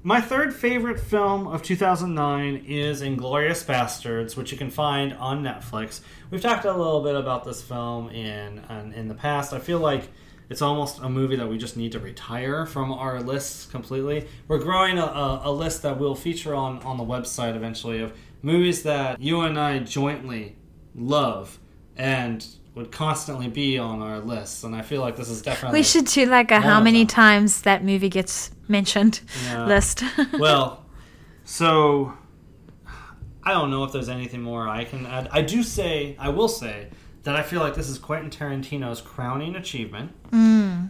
My 0.05 0.19
third 0.19 0.53
favorite 0.53 0.99
film 0.99 1.47
of 1.47 1.63
2009 1.63 2.65
is 2.67 3.01
Inglourious 3.01 3.63
Basterds, 3.63 4.35
which 4.35 4.51
you 4.51 4.57
can 4.57 4.69
find 4.69 5.13
on 5.13 5.41
Netflix. 5.41 6.01
We've 6.29 6.41
talked 6.41 6.65
a 6.65 6.73
little 6.73 7.01
bit 7.01 7.15
about 7.15 7.45
this 7.45 7.61
film 7.61 8.09
in 8.09 8.59
in, 8.93 9.07
the 9.07 9.13
past. 9.13 9.53
I 9.53 9.59
feel 9.59 9.79
like 9.79 10.09
it's 10.49 10.61
almost 10.61 10.99
a 10.99 11.07
movie 11.07 11.37
that 11.37 11.47
we 11.47 11.57
just 11.57 11.77
need 11.77 11.93
to 11.93 11.99
retire 11.99 12.65
from 12.65 12.91
our 12.91 13.21
lists 13.21 13.65
completely. 13.65 14.27
We're 14.49 14.57
growing 14.57 14.97
a, 14.97 15.05
a, 15.05 15.41
a 15.45 15.51
list 15.53 15.83
that 15.83 15.97
we'll 15.97 16.15
feature 16.15 16.53
on, 16.53 16.79
on 16.79 16.97
the 16.97 17.05
website 17.05 17.55
eventually 17.55 18.01
of 18.01 18.11
movies 18.41 18.83
that 18.83 19.21
you 19.21 19.39
and 19.39 19.57
I 19.57 19.79
jointly 19.79 20.57
love 20.93 21.59
and 21.95 22.45
would 22.75 22.91
constantly 22.91 23.47
be 23.47 23.77
on 23.77 24.01
our 24.01 24.19
lists. 24.19 24.63
And 24.63 24.75
I 24.75 24.81
feel 24.81 25.01
like 25.01 25.15
this 25.15 25.29
is 25.29 25.41
definitely 25.41 25.79
We 25.79 25.83
should 25.83 26.05
do 26.05 26.25
like 26.25 26.51
a 26.51 26.59
how 26.59 26.79
many 26.79 27.05
times 27.05 27.61
that 27.61 27.83
movie 27.83 28.09
gets 28.09 28.51
mentioned 28.67 29.21
Yeah. 29.45 29.65
list. 29.65 30.03
well, 30.39 30.85
so 31.45 32.13
I 33.43 33.51
don't 33.51 33.69
know 33.69 33.83
if 33.83 33.91
there's 33.91 34.09
anything 34.09 34.41
more 34.41 34.67
I 34.67 34.85
can 34.85 35.05
add. 35.05 35.29
I 35.31 35.41
do 35.41 35.61
say, 35.63 36.15
I 36.17 36.29
will 36.29 36.47
say 36.47 36.87
that 37.23 37.35
I 37.35 37.43
feel 37.43 37.59
like 37.59 37.75
this 37.75 37.89
is 37.89 37.97
Quentin 37.99 38.29
Tarantino's 38.29 39.01
crowning 39.01 39.55
achievement. 39.55 40.11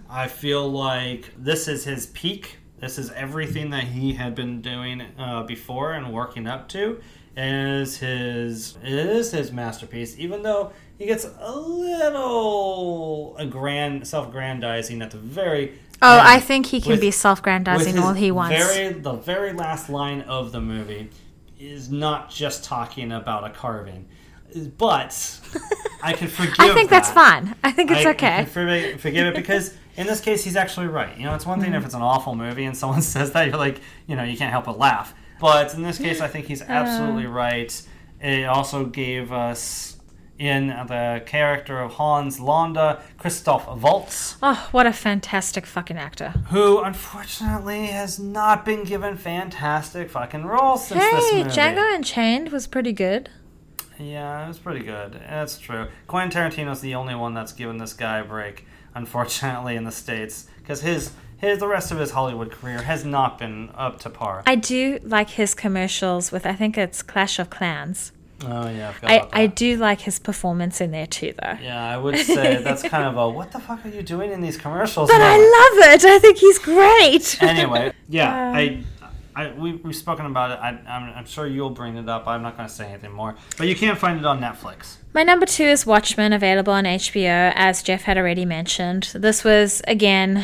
I 0.10 0.28
feel 0.28 0.70
like 0.72 1.32
this 1.38 1.68
is 1.68 1.84
his 1.84 2.08
peak. 2.08 2.58
This 2.80 2.98
is 2.98 3.12
everything 3.12 3.72
that 3.72 3.86
he 3.86 4.14
had 4.14 4.36
been 4.36 4.62
doing 4.62 5.02
uh, 5.18 5.44
before 5.44 5.94
and 5.94 6.14
working 6.14 6.48
up 6.48 6.70
to. 6.70 7.02
Is 7.36 7.98
his 7.98 8.78
it 8.84 8.94
is 8.94 9.32
his 9.32 9.52
masterpiece, 9.52 10.18
even 10.20 10.44
though 10.44 10.72
he 10.98 11.06
gets 11.06 11.26
a 11.40 11.52
little 11.58 13.36
a 13.38 13.46
grand 13.46 14.08
self-aggrandizing 14.08 15.02
at 15.02 15.12
the 15.12 15.18
very 15.18 15.74
oh, 16.02 16.20
I 16.22 16.40
think 16.40 16.68
he 16.68 16.82
can 16.82 16.92
with- 16.92 17.02
be 17.02 17.12
self-grandizing 17.12 17.98
all 18.00 18.14
he 18.14 18.32
wants. 18.32 18.56
Very, 18.58 18.94
the 18.94 19.14
very 19.14 19.54
last 19.54 19.90
line 19.90 20.22
of 20.22 20.52
the 20.52 20.62
movie 20.62 21.10
is 21.60 21.90
not 21.90 22.30
just 22.30 22.64
talking 22.64 23.12
about 23.12 23.46
a 23.46 23.50
carving, 23.50 24.08
but 24.78 25.40
I 26.02 26.14
can 26.14 26.28
forgive. 26.40 26.56
I 26.60 26.74
think 26.74 26.90
that's 26.90 27.10
fine. 27.12 27.56
I 27.64 27.72
think 27.72 27.90
it's 27.92 28.06
I 28.06 28.10
okay. 28.12 28.36
can 28.38 28.46
forgive, 28.48 29.02
forgive 29.02 29.28
it 29.28 29.36
because 29.36 29.74
in 29.96 30.08
this 30.08 30.20
case 30.20 30.44
he's 30.44 30.56
actually 30.56 30.88
right. 30.88 31.18
You 31.18 31.24
know, 31.26 31.36
it's 31.36 31.46
one 31.46 31.60
thing 31.60 31.70
Mm-hmm. 31.70 31.78
if 31.80 31.86
it's 31.86 31.94
an 31.96 32.02
awful 32.02 32.36
movie 32.36 32.66
and 32.66 32.76
someone 32.76 33.02
says 33.14 33.32
that 33.32 33.48
you're 33.48 33.58
like, 33.58 33.80
you 34.08 34.16
know, 34.16 34.24
you 34.24 34.38
can't 34.38 34.52
help 34.52 34.66
but 34.66 34.78
laugh. 34.78 35.14
But 35.40 35.74
in 35.74 35.84
this 35.84 35.98
case, 35.98 36.22
I 36.22 36.28
think 36.28 36.46
he's 36.48 36.62
Uh. 36.62 36.66
absolutely 36.70 37.26
right. 37.28 37.82
It 38.22 38.46
also 38.46 38.86
gave 38.86 39.32
us 39.34 39.93
in 40.48 40.68
the 40.68 41.22
character 41.26 41.80
of 41.80 41.94
Hans 41.94 42.40
Landa, 42.40 43.02
Christoph 43.18 43.68
Waltz 43.82 44.36
Oh, 44.44 44.68
what 44.72 44.86
a 44.86 44.94
fantastic 44.94 45.66
fucking 45.66 45.98
actor. 45.98 46.30
who 46.50 46.82
unfortunately 46.82 47.88
has 47.88 48.20
not 48.20 48.66
been 48.66 48.84
given 48.84 49.18
fantastic 49.18 50.10
fucking 50.10 50.46
roles 50.46 50.88
since 50.88 51.02
this 51.02 51.30
Hey, 51.32 51.44
movie. 51.44 51.50
Django 51.50 51.96
Unchained 51.96 52.50
was 52.52 52.68
pretty 52.68 52.92
good. 52.94 53.30
Yeah, 54.00 54.44
it 54.44 54.48
was 54.48 54.58
pretty 54.60 54.84
good. 54.84 55.14
That's 55.30 55.58
true. 55.60 55.88
Quentin 56.08 56.32
Tarantino's 56.52 56.82
the 56.82 56.96
only 56.96 57.16
one 57.16 57.34
that's 57.34 57.54
given 57.54 57.78
this 57.78 57.94
guy 57.94 58.18
a 58.20 58.24
break, 58.24 58.66
unfortunately, 58.96 59.76
in 59.76 59.84
the 59.84 59.92
states, 59.92 60.48
because 60.58 60.82
his 60.82 61.12
his 61.38 61.60
the 61.60 61.68
rest 61.68 61.92
of 61.92 62.00
his 62.00 62.12
Hollywood 62.12 62.52
career 62.52 62.82
has 62.84 63.06
not 63.06 63.38
been 63.38 63.70
up 63.76 64.00
to 64.00 64.10
par. 64.10 64.44
I 64.48 64.56
do 64.56 65.00
like 65.04 65.30
his 65.32 65.54
commercials 65.54 66.32
with 66.32 66.46
I 66.46 66.54
think 66.54 66.78
it's 66.78 67.02
Clash 67.04 67.38
of 67.38 67.50
Clans. 67.50 68.12
Oh 68.46 68.70
yeah, 68.70 68.94
I 69.04 69.20
I. 69.20 69.30
I 69.44 69.48
do 69.48 69.78
like 69.78 70.02
his 70.02 70.20
performance 70.20 70.82
in 70.82 70.92
there 70.92 71.08
too 71.08 71.34
though. 71.42 71.58
Yeah, 71.62 71.84
I 71.84 71.98
would 71.98 72.18
say 72.18 72.58
that's 72.64 72.84
kind 72.84 73.06
of 73.06 73.18
a 73.18 73.30
what 73.30 73.52
the 73.52 73.60
fuck 73.60 73.86
are 73.86 73.90
you 73.90 74.02
doing 74.04 74.32
in 74.32 74.42
these 74.42 74.58
commercials? 74.58 75.10
But? 75.10 75.22
I 75.22 75.38
love 75.38 75.94
it. 75.94 76.06
I 76.06 76.20
think 76.20 76.38
he's 76.38 76.60
great. 76.60 77.42
anyway, 77.42 77.94
yeah, 78.10 78.50
Um, 78.50 78.56
I, 78.56 78.84
I 79.36 79.52
we 79.54 79.74
we've 79.74 79.96
spoken 79.96 80.26
about 80.26 80.52
it. 80.52 80.60
I, 80.62 80.70
I'm, 80.88 81.14
I'm 81.18 81.26
sure 81.26 81.48
you'll 81.48 81.70
bring 81.72 81.98
it 81.98 82.08
up. 82.08 82.28
I'm 82.28 82.42
not 82.42 82.56
going 82.58 82.70
to 82.70 82.74
say 82.74 82.88
anything 82.90 83.12
more, 83.12 83.36
but 83.58 83.68
you 83.68 83.76
can't 83.76 83.98
find 83.98 84.20
it 84.20 84.26
on 84.26 84.40
Netflix. 84.40 84.98
My 85.14 85.22
number 85.24 85.46
two 85.46 85.66
is 85.66 85.86
Watchmen, 85.86 86.34
available 86.34 86.74
on 86.74 86.86
HBO, 86.86 87.52
as 87.56 87.84
Jeff 87.84 88.04
had 88.04 88.18
already 88.18 88.46
mentioned. 88.46 89.12
This 89.14 89.44
was, 89.44 89.84
again, 89.88 90.44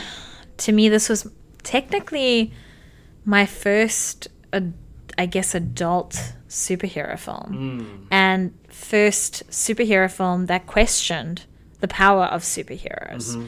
to 0.58 0.72
me, 0.72 0.90
this 0.90 1.10
was 1.10 1.28
technically 1.64 2.52
my 3.26 3.48
first, 3.48 4.28
ad- 4.54 4.74
I 5.18 5.26
guess, 5.26 5.56
adult 5.56 6.34
superhero 6.50 7.18
film. 7.18 7.54
Hmm. 7.54 8.08
And 8.12 8.54
first 8.70 9.44
superhero 9.50 10.12
film 10.12 10.48
that 10.48 10.68
questioned 10.68 11.46
the 11.80 11.88
power 11.88 12.26
of 12.26 12.42
superheroes. 12.42 13.36
Mm-hmm. 13.36 13.46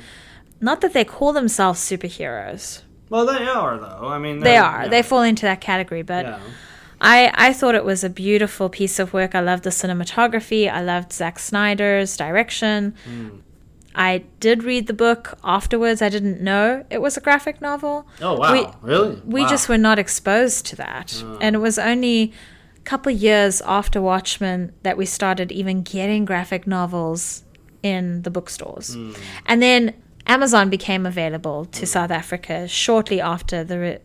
Not 0.62 0.82
that 0.82 0.94
they 0.94 1.04
call 1.04 1.34
themselves 1.34 1.80
superheroes. 1.80 2.84
Well, 3.10 3.26
they 3.26 3.46
are 3.48 3.78
though. 3.78 4.08
I 4.08 4.20
mean, 4.20 4.40
They 4.40 4.52
they're- 4.52 4.54
yeah, 4.62 4.88
They 4.88 5.02
fall 5.02 5.22
into 5.24 5.46
that 5.46 5.60
category, 5.62 6.02
but 6.04 6.26
Yeah. 6.26 6.40
I, 7.02 7.32
I 7.34 7.52
thought 7.54 7.74
it 7.76 7.84
was 7.84 8.04
a 8.04 8.10
beautiful 8.10 8.70
piece 8.70 9.00
of 9.00 9.12
work. 9.12 9.34
I 9.34 9.40
loved 9.40 9.64
the 9.64 9.72
cinematography. 9.72 10.72
I 10.72 10.82
loved 10.82 11.12
Zack 11.12 11.40
Snyder's 11.40 12.16
direction. 12.16 12.94
Hmm. 13.06 13.30
I 13.96 14.24
did 14.40 14.64
read 14.64 14.88
the 14.88 14.94
book 14.94 15.38
afterwards. 15.44 16.02
I 16.02 16.08
didn't 16.10 16.40
know 16.42 16.86
it 16.90 17.02
was 17.02 17.18
a 17.18 17.22
graphic 17.22 17.60
novel. 17.60 18.08
Oh 18.22 18.36
wow, 18.38 18.54
We, 18.54 18.90
really? 18.90 19.22
we 19.26 19.42
Wow. 19.42 19.50
just 19.50 19.68
were 19.68 19.78
not 19.80 20.00
exposed 20.00 20.66
to 20.68 20.76
that. 20.78 21.12
Hmm. 21.12 21.38
And 21.42 21.56
it 21.56 21.60
was 21.60 21.78
only 21.80 22.32
couple 22.92 23.10
years 23.10 23.62
after 23.62 24.02
Watchmen 24.02 24.74
that 24.84 24.98
we 24.98 25.06
started 25.06 25.50
even 25.50 25.82
getting 25.82 26.26
graphic 26.26 26.68
novels 26.68 27.44
in 27.82 28.22
the 28.24 28.30
bookstores. 28.30 28.96
Hmm. 28.96 29.14
And 29.46 29.62
then 29.62 29.94
Amazon 30.28 30.70
became 30.70 31.06
available 31.06 31.64
to 31.78 31.80
hmm. 31.80 31.86
South 31.86 32.12
Africa 32.12 32.68
shortly 32.68 33.22
after 33.22 33.64
the 33.64 33.80
re- 33.80 34.00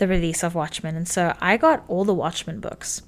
the 0.00 0.08
release 0.08 0.42
of 0.42 0.56
Watchmen. 0.56 0.96
And 0.96 1.06
so 1.06 1.22
I 1.40 1.56
got 1.56 1.84
all 1.86 2.04
the 2.04 2.18
Watchmen 2.24 2.58
books. 2.58 3.02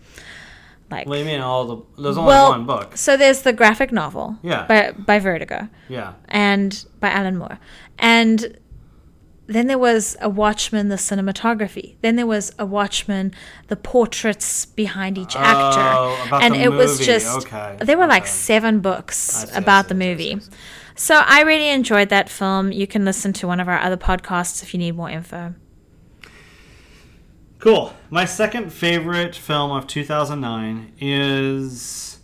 Like 0.93 1.09
What 1.09 1.15
do 1.17 1.21
you 1.23 1.27
mean? 1.33 1.41
All 1.41 1.65
the 1.73 1.79
there's 2.01 2.17
only 2.17 2.29
well, 2.29 2.51
one 2.51 2.65
book. 2.65 2.97
so 2.97 3.17
there's 3.17 3.43
the 3.43 3.53
graphic 3.53 3.91
novel 3.91 4.37
Yeah. 4.45 4.65
by, 4.69 4.93
by 4.93 5.19
Vertigo 5.19 5.69
Yeah. 5.89 6.13
and 6.29 6.71
by 7.01 7.11
Alan 7.11 7.37
Moore. 7.37 7.59
And 7.99 8.57
then 9.47 9.69
there 9.69 9.79
was 9.79 10.17
a 10.21 10.29
Watchmen, 10.29 10.89
the 10.89 10.97
cinematography. 10.97 11.97
Then 12.03 12.17
there 12.17 12.27
was 12.27 12.53
a 12.59 12.67
Watchmen, 12.67 13.33
the 13.69 13.77
portraits 13.77 14.67
behind 14.67 15.19
each 15.19 15.37
oh, 15.37 15.41
actor. 15.41 15.81
Oh, 15.81 16.25
about 16.27 16.43
and 16.43 16.57
it 16.57 16.71
was 16.71 16.99
just 16.99 17.47
Okay, 17.47 17.77
there 17.81 17.97
were 17.97 18.07
like 18.07 18.27
seven 18.27 18.81
books 18.81 19.17
see, 19.19 19.57
about 19.57 19.89
the 19.89 19.95
movie. 19.95 20.31
see, 20.31 20.37
I 20.37 20.39
see. 20.39 20.51
So 20.99 21.23
I 21.27 21.43
really 21.43 21.69
enjoyed 21.69 22.09
that 22.09 22.31
film. 22.31 22.73
You 22.73 22.87
can 22.87 23.05
listen 23.05 23.33
to 23.35 23.47
one 23.47 23.61
of 23.61 23.69
our 23.69 23.79
other 23.79 23.99
podcasts 23.99 24.63
if 24.63 24.73
you 24.73 24.79
need 24.79 24.97
more 24.97 25.11
info. 25.11 25.55
Cool. 27.59 27.95
My 28.11 28.25
second 28.25 28.73
favorite 28.73 29.35
film 29.37 29.73
of 29.73 29.87
2009 29.87 30.93
is 30.99 32.19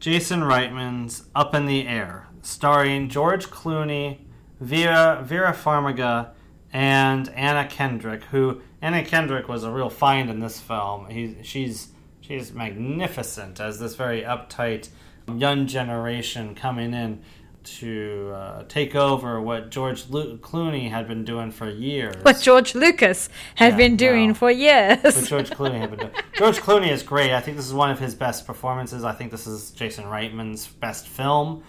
Jason 0.00 0.40
Reitman's 0.40 1.24
Up 1.34 1.54
in 1.54 1.64
the 1.64 1.86
Air, 1.86 2.28
starring 2.42 3.08
George 3.08 3.46
Clooney, 3.46 4.18
Vera 4.60 5.22
Vera 5.24 5.54
Farmiga, 5.54 6.33
and 6.74 7.28
Anna 7.30 7.66
Kendrick. 7.66 8.24
Who 8.24 8.60
Anna 8.82 9.02
Kendrick 9.04 9.48
was 9.48 9.62
a 9.64 9.70
real 9.70 9.88
find 9.88 10.28
in 10.28 10.40
this 10.40 10.60
film. 10.60 11.08
He, 11.08 11.36
she's 11.42 11.88
she's 12.20 12.52
magnificent 12.52 13.60
as 13.60 13.78
this 13.78 13.94
very 13.94 14.22
uptight 14.22 14.88
young 15.34 15.66
generation 15.66 16.54
coming 16.54 16.92
in 16.92 17.22
to 17.64 18.30
uh, 18.34 18.62
take 18.68 18.94
over 18.94 19.40
what 19.40 19.70
George 19.70 20.10
Lu- 20.10 20.36
Clooney 20.36 20.90
had 20.90 21.08
been 21.08 21.24
doing 21.24 21.50
for 21.50 21.66
years. 21.70 22.22
What 22.22 22.38
George 22.42 22.74
Lucas 22.74 23.30
had 23.54 23.72
Yeah, 23.72 23.76
been 23.78 23.96
doing 23.96 24.28
wow. 24.28 24.34
for 24.34 24.50
years. 24.50 25.02
what 25.02 25.24
George 25.24 25.48
Clooney 25.48 25.78
had 25.80 25.88
been 25.90 26.00
doing. 26.00 26.12
George 26.34 26.58
Clooney 26.58 26.90
is 26.90 27.02
great. 27.02 27.32
I 27.32 27.40
think 27.40 27.56
this 27.56 27.66
is 27.66 27.72
one 27.72 27.90
of 27.90 27.98
his 27.98 28.14
best 28.14 28.46
performances. 28.46 29.02
I 29.02 29.12
think 29.12 29.30
this 29.30 29.46
is 29.46 29.70
Jason 29.70 30.04
Reitman's 30.04 30.66
best 30.66 31.08
film. 31.08 31.62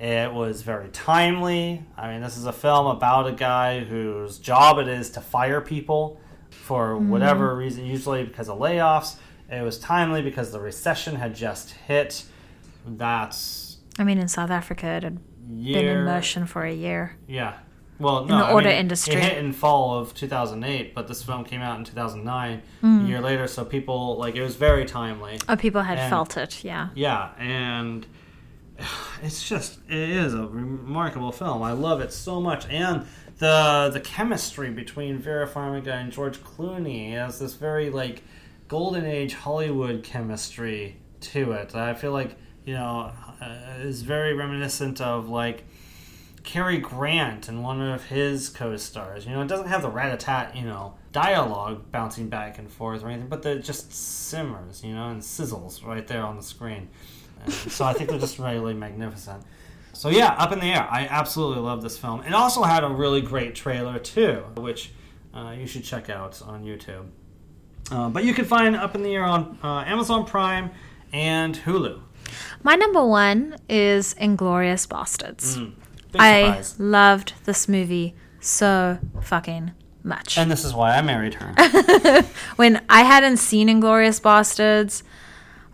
It 0.00 0.32
was 0.32 0.62
very 0.62 0.88
timely. 0.88 1.84
I 1.96 2.10
mean, 2.10 2.22
this 2.22 2.38
is 2.38 2.46
a 2.46 2.52
film 2.52 2.86
about 2.86 3.26
a 3.26 3.32
guy 3.32 3.80
whose 3.80 4.38
job 4.38 4.78
it 4.78 4.88
is 4.88 5.10
to 5.10 5.20
fire 5.20 5.60
people 5.60 6.18
for 6.48 6.96
whatever 6.96 7.54
reason, 7.54 7.84
usually 7.84 8.24
because 8.24 8.48
of 8.48 8.58
layoffs. 8.58 9.16
It 9.50 9.62
was 9.62 9.78
timely 9.78 10.22
because 10.22 10.52
the 10.52 10.60
recession 10.60 11.16
had 11.16 11.34
just 11.34 11.72
hit. 11.72 12.24
That's 12.86 13.78
I 13.98 14.04
mean, 14.04 14.18
in 14.18 14.28
South 14.28 14.50
Africa, 14.50 14.86
it 14.86 15.02
had 15.02 15.18
been 15.46 15.84
in 15.86 16.04
motion 16.04 16.46
for 16.46 16.64
a 16.64 16.72
year. 16.72 17.16
Yeah. 17.28 17.54
Well, 17.98 18.24
no, 18.24 18.38
the 18.38 18.44
I 18.44 18.52
auto 18.52 18.68
mean, 18.68 18.78
industry. 18.78 19.14
It 19.16 19.22
hit 19.22 19.38
in 19.38 19.52
fall 19.52 19.98
of 19.98 20.14
2008, 20.14 20.94
but 20.94 21.06
this 21.06 21.22
film 21.22 21.44
came 21.44 21.60
out 21.60 21.78
in 21.78 21.84
2009, 21.84 22.62
Hmm. 22.80 23.04
a 23.04 23.08
year 23.08 23.20
later. 23.20 23.46
So 23.46 23.62
people 23.66 24.16
like 24.16 24.36
it 24.36 24.42
was 24.42 24.56
very 24.56 24.86
timely. 24.86 25.38
Oh, 25.48 25.56
people 25.56 25.82
had 25.82 25.98
And- 25.98 26.08
felt 26.08 26.38
it. 26.38 26.64
Yeah. 26.64 26.88
Yeah, 26.94 27.28
and 27.38 28.06
it's 29.22 29.46
just 29.46 29.78
it 29.88 30.10
is 30.10 30.34
a 30.34 30.46
remarkable 30.46 31.32
film. 31.32 31.62
I 31.62 31.72
love 31.72 32.00
it 32.00 32.12
so 32.12 32.40
much, 32.40 32.66
and 32.68 33.06
the 33.38 33.90
the 33.92 34.00
chemistry 34.00 34.70
between 34.70 35.18
Vera 35.18 35.48
Farmiga 35.48 35.94
and 35.94 36.12
George 36.12 36.38
Clooney 36.42 37.12
has 37.12 37.38
this 37.38 37.54
very 37.54 37.90
like 37.90 38.22
golden 38.68 39.04
age 39.04 39.34
Hollywood 39.34 40.02
chemistry 40.02 40.96
to 41.20 41.52
it. 41.52 41.74
I 41.74 41.94
feel 41.94 42.12
like 42.12 42.36
you 42.64 42.74
know 42.74 43.12
uh, 43.40 43.78
is 43.80 44.02
very 44.02 44.34
reminiscent 44.34 45.00
of 45.00 45.28
like. 45.28 45.64
Cary 46.42 46.78
Grant 46.78 47.48
and 47.48 47.62
one 47.62 47.82
of 47.82 48.04
his 48.06 48.48
co-stars. 48.48 49.26
You 49.26 49.32
know, 49.32 49.42
it 49.42 49.46
doesn't 49.46 49.68
have 49.68 49.82
the 49.82 49.90
rat-a-tat, 49.90 50.56
you 50.56 50.64
know, 50.64 50.94
dialogue 51.12 51.92
bouncing 51.92 52.30
back 52.30 52.58
and 52.58 52.72
forth 52.72 53.04
or 53.04 53.10
anything, 53.10 53.28
but 53.28 53.44
it 53.44 53.62
just 53.62 53.92
simmers, 53.92 54.82
you 54.82 54.94
know, 54.94 55.10
and 55.10 55.20
sizzles 55.20 55.84
right 55.84 56.08
there 56.08 56.24
on 56.24 56.38
the 56.38 56.42
screen. 56.42 56.88
So 57.70 57.84
I 57.84 57.92
think 57.92 58.10
they're 58.10 58.18
just 58.18 58.38
really 58.38 58.74
magnificent. 58.74 59.42
So 59.92 60.08
yeah, 60.08 60.28
Up 60.38 60.52
in 60.52 60.60
the 60.60 60.66
Air. 60.66 60.88
I 60.90 61.06
absolutely 61.06 61.62
love 61.62 61.82
this 61.82 61.98
film. 61.98 62.22
It 62.22 62.32
also 62.32 62.62
had 62.62 62.84
a 62.84 62.88
really 62.88 63.20
great 63.20 63.54
trailer 63.54 63.98
too, 63.98 64.44
which 64.56 64.92
uh, 65.34 65.54
you 65.58 65.66
should 65.66 65.84
check 65.84 66.08
out 66.08 66.40
on 66.42 66.64
YouTube. 66.64 67.06
Uh, 67.90 68.08
but 68.08 68.24
you 68.24 68.32
can 68.32 68.44
find 68.44 68.76
Up 68.76 68.94
in 68.94 69.02
the 69.02 69.14
Air 69.14 69.24
on 69.24 69.58
uh, 69.62 69.84
Amazon 69.86 70.24
Prime 70.24 70.70
and 71.12 71.56
Hulu. 71.56 72.00
My 72.62 72.76
number 72.76 73.04
one 73.04 73.56
is 73.68 74.14
Inglourious 74.14 74.86
Basterds. 74.86 75.74
Big 76.12 76.20
I 76.20 76.62
loved 76.78 77.34
this 77.44 77.68
movie 77.68 78.14
so 78.40 78.98
fucking 79.22 79.72
much. 80.02 80.38
And 80.38 80.50
this 80.50 80.64
is 80.64 80.74
why 80.74 80.96
I 80.96 81.02
married 81.02 81.34
her. 81.34 82.22
when 82.56 82.82
I 82.88 83.02
hadn't 83.02 83.36
seen 83.36 83.68
Inglourious 83.68 84.20
Basterds 84.20 85.02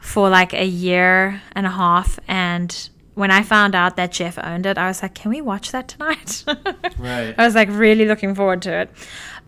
for 0.06 0.30
like 0.30 0.54
a 0.54 0.64
year 0.64 1.42
and 1.52 1.66
a 1.66 1.70
half, 1.70 2.18
and 2.28 2.88
when 3.14 3.32
I 3.32 3.42
found 3.42 3.74
out 3.74 3.96
that 3.96 4.12
Jeff 4.12 4.38
owned 4.38 4.64
it, 4.64 4.78
I 4.78 4.86
was 4.86 5.02
like, 5.02 5.14
"Can 5.14 5.30
we 5.30 5.40
watch 5.40 5.72
that 5.72 5.88
tonight?" 5.88 6.44
Right. 6.98 7.34
I 7.36 7.44
was 7.44 7.54
like 7.54 7.68
really 7.70 8.06
looking 8.06 8.34
forward 8.34 8.62
to 8.62 8.72
it. 8.72 8.90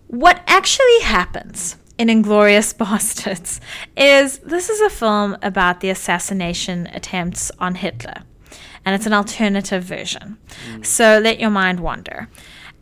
What 0.08 0.42
actually 0.46 1.00
happens 1.00 1.76
in 1.96 2.08
Inglourious 2.08 2.74
Basterds 2.80 3.60
is 3.96 4.38
this 4.40 4.68
is 4.68 4.80
a 4.80 4.90
film 4.90 5.36
about 5.42 5.80
the 5.80 5.90
assassination 5.90 6.88
attempts 6.88 7.52
on 7.60 7.76
Hitler, 7.76 8.24
and 8.84 8.96
it's 8.96 9.06
an 9.06 9.12
alternative 9.12 9.84
version. 9.84 10.38
Mm. 10.72 10.84
So 10.84 11.20
let 11.22 11.38
your 11.38 11.50
mind 11.50 11.78
wander. 11.80 12.28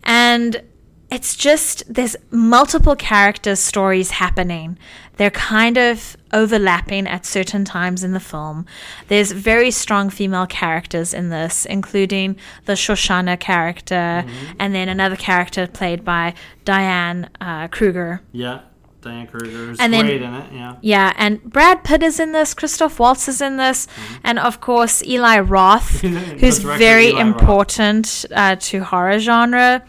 And 0.02 0.62
it's 1.10 1.36
just 1.36 1.82
there's 1.92 2.16
multiple 2.30 2.96
characters 2.96 3.60
stories 3.60 4.10
happening 4.12 4.76
they're 5.18 5.30
kind 5.30 5.78
of 5.78 6.16
overlapping 6.32 7.06
at 7.06 7.24
certain 7.24 7.64
times 7.64 8.02
in 8.02 8.12
the 8.12 8.20
film 8.20 8.66
there's 9.08 9.30
very 9.32 9.70
strong 9.70 10.10
female 10.10 10.46
characters 10.46 11.14
in 11.14 11.28
this 11.30 11.64
including 11.66 12.36
the 12.64 12.74
Shosanna 12.74 13.36
character 13.38 14.24
and 14.58 14.74
then 14.74 14.88
another 14.88 15.16
character 15.16 15.66
played 15.66 16.04
by 16.04 16.34
diane 16.64 17.30
uh, 17.40 17.68
kruger 17.68 18.20
Yeah. 18.32 18.60
Diane 19.02 19.28
Kruger 19.28 19.70
is 19.70 19.78
And 19.78 19.92
then- 19.92 20.06
great 20.06 20.20
in 20.20 20.34
it. 20.34 20.52
Yeah. 20.52 20.74
yeah, 20.80 21.12
and 21.16 21.40
Brad 21.44 21.84
Pitt 21.84 22.02
is 22.02 22.18
in 22.18 22.32
this, 22.32 22.54
Christoph 22.54 22.98
Waltz 22.98 23.28
is 23.28 23.40
in 23.40 23.56
this, 23.56 23.86
and 24.24 24.36
of 24.36 24.60
course 24.60 25.00
Eli 25.04 25.38
Roth, 25.38 26.00
who's 26.40 26.58
very 26.58 27.10
Eli 27.10 27.20
important 27.20 28.24
uh, 28.34 28.56
to 28.56 28.82
horror 28.82 29.20
genre. 29.20 29.84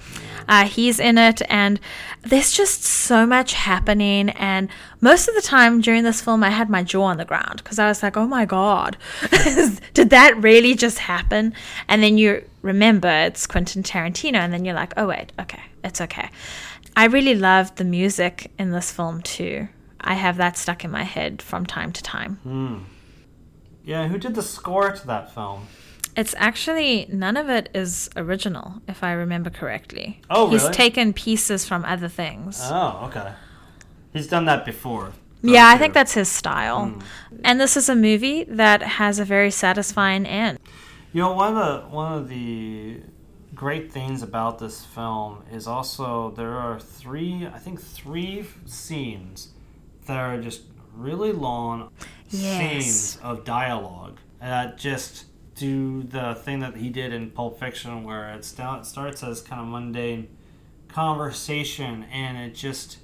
Uh, 0.47 0.65
he's 0.65 0.99
in 0.99 1.17
it, 1.17 1.41
and 1.49 1.79
there's 2.21 2.51
just 2.51 2.83
so 2.83 3.25
much 3.25 3.53
happening. 3.53 4.29
And 4.29 4.69
most 5.01 5.27
of 5.27 5.35
the 5.35 5.41
time 5.41 5.81
during 5.81 6.03
this 6.03 6.21
film, 6.21 6.43
I 6.43 6.49
had 6.49 6.69
my 6.69 6.83
jaw 6.83 7.03
on 7.03 7.17
the 7.17 7.25
ground 7.25 7.57
because 7.63 7.79
I 7.79 7.87
was 7.87 8.01
like, 8.03 8.17
"Oh 8.17 8.27
my 8.27 8.45
god, 8.45 8.97
did 9.93 10.09
that 10.11 10.35
really 10.37 10.75
just 10.75 10.99
happen?" 10.99 11.53
And 11.87 12.01
then 12.03 12.17
you 12.17 12.43
remember 12.61 13.09
it's 13.09 13.45
Quentin 13.47 13.83
Tarantino, 13.83 14.37
and 14.37 14.53
then 14.53 14.65
you're 14.65 14.75
like, 14.75 14.93
"Oh 14.97 15.07
wait, 15.07 15.31
okay, 15.39 15.61
it's 15.83 16.01
okay." 16.01 16.29
I 16.95 17.05
really 17.05 17.35
loved 17.35 17.77
the 17.77 17.83
music 17.83 18.51
in 18.57 18.71
this 18.71 18.91
film 18.91 19.21
too. 19.21 19.67
I 20.01 20.15
have 20.15 20.37
that 20.37 20.57
stuck 20.57 20.83
in 20.83 20.91
my 20.91 21.03
head 21.03 21.41
from 21.41 21.65
time 21.65 21.91
to 21.91 22.01
time. 22.01 22.39
Yeah. 23.83 24.07
Who 24.07 24.17
did 24.17 24.35
the 24.35 24.41
score 24.43 24.91
to 24.91 25.07
that 25.07 25.33
film? 25.33 25.67
It's 26.17 26.33
actually 26.37 27.05
none 27.09 27.37
of 27.37 27.47
it 27.47 27.69
is 27.75 28.09
original, 28.17 28.81
if 28.87 29.03
I 29.03 29.11
remember 29.11 29.49
correctly. 29.51 30.19
Oh, 30.29 30.49
He's 30.49 30.63
really? 30.63 30.73
taken 30.73 31.13
pieces 31.13 31.65
from 31.65 31.85
other 31.85 32.07
things. 32.09 32.59
Oh, 32.63 33.05
okay. 33.05 33.31
He's 34.13 34.27
done 34.27 34.45
that 34.45 34.65
before. 34.65 35.11
yeah, 35.43 35.67
I 35.67 35.77
think 35.77 35.93
that's 35.93 36.13
his 36.15 36.27
style. 36.27 36.87
Hmm. 36.87 36.99
And 37.43 37.61
this 37.61 37.77
is 37.77 37.87
a 37.87 37.95
movie 37.95 38.43
that 38.45 38.81
has 38.81 39.19
a 39.19 39.25
very 39.25 39.51
satisfying 39.51 40.25
end. 40.25 40.57
You 41.13 41.21
know, 41.21 41.33
one 41.33 41.55
of 41.55 41.83
the 41.83 41.87
one 41.95 42.13
of 42.13 42.27
the 42.29 43.01
great 43.53 43.91
things 43.91 44.23
about 44.23 44.57
this 44.59 44.83
film 44.85 45.43
is 45.51 45.67
also 45.67 46.31
there 46.31 46.53
are 46.57 46.79
three, 46.79 47.45
I 47.47 47.59
think, 47.59 47.79
three 47.79 48.45
scenes 48.65 49.49
that 50.07 50.17
are 50.17 50.41
just 50.41 50.61
really 50.95 51.31
long 51.31 51.91
Yes. 52.29 52.57
scenes 52.57 53.19
of 53.23 53.45
dialogue 53.45 54.17
that 54.41 54.77
just 54.77 55.25
do 55.57 56.03
the 56.03 56.35
thing 56.35 56.59
that 56.59 56.75
he 56.77 56.89
did 56.89 57.11
in 57.13 57.31
Pulp 57.31 57.59
Fiction, 57.59 58.03
where 58.03 58.29
it, 58.33 58.45
sta- 58.45 58.83
starts 58.83 59.23
as 59.23 59.41
kind 59.41 59.61
of 59.61 59.67
mundane 59.67 60.27
conversation 60.87 62.05
and 62.11 62.37
it 62.37 62.55
just 62.55 62.97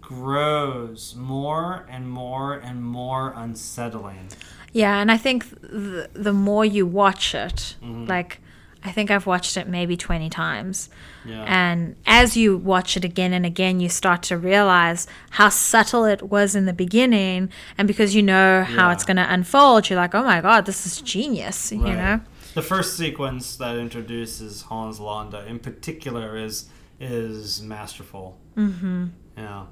grows 0.00 1.14
more 1.16 1.86
and 1.88 2.08
more 2.10 2.54
and 2.54 2.84
more 2.84 3.32
unsettling. 3.36 4.28
Yeah, 4.72 4.98
and 5.00 5.10
I 5.10 5.16
think 5.16 5.48
the, 5.60 6.10
the 6.12 6.32
more 6.32 6.64
you 6.64 6.86
watch 6.86 7.34
it, 7.34 7.76
Mm-hmm. 7.82 8.06
like, 8.06 8.40
I 8.86 8.92
think 8.92 9.10
I've 9.10 9.26
watched 9.26 9.56
it 9.56 9.66
maybe 9.66 9.96
20 9.96 10.28
times. 10.28 10.90
Yeah. 11.24 11.44
And 11.48 11.96
as 12.06 12.36
you 12.36 12.56
watch 12.58 12.96
it 12.98 13.04
again 13.04 13.32
and 13.32 13.46
again, 13.46 13.80
you 13.80 13.88
start 13.88 14.22
to 14.24 14.36
realize 14.36 15.06
how 15.30 15.48
subtle 15.48 16.04
it 16.04 16.22
was 16.30 16.54
in 16.54 16.66
the 16.66 16.72
beginning. 16.74 17.48
And 17.78 17.88
because 17.88 18.14
you 18.14 18.22
know 18.22 18.62
how 18.62 18.88
Yeah. 18.88 18.92
it's 18.92 19.04
going 19.04 19.16
to 19.16 19.32
unfold, 19.32 19.88
you're 19.88 19.98
like, 19.98 20.14
oh 20.14 20.22
my 20.22 20.42
God, 20.42 20.66
this 20.66 20.84
is 20.86 21.00
genius, 21.00 21.72
you 21.72 21.78
know? 21.78 22.20
The 22.52 22.62
first 22.62 22.96
sequence 22.96 23.56
that 23.56 23.76
introduces 23.78 24.62
Hans 24.62 25.00
Landa 25.00 25.44
in 25.46 25.58
particular 25.58 26.36
is 26.36 26.66
is 27.00 27.60
masterful. 27.62 28.38
Mm-hmm. 28.56 29.06
Yeah. 29.36 29.64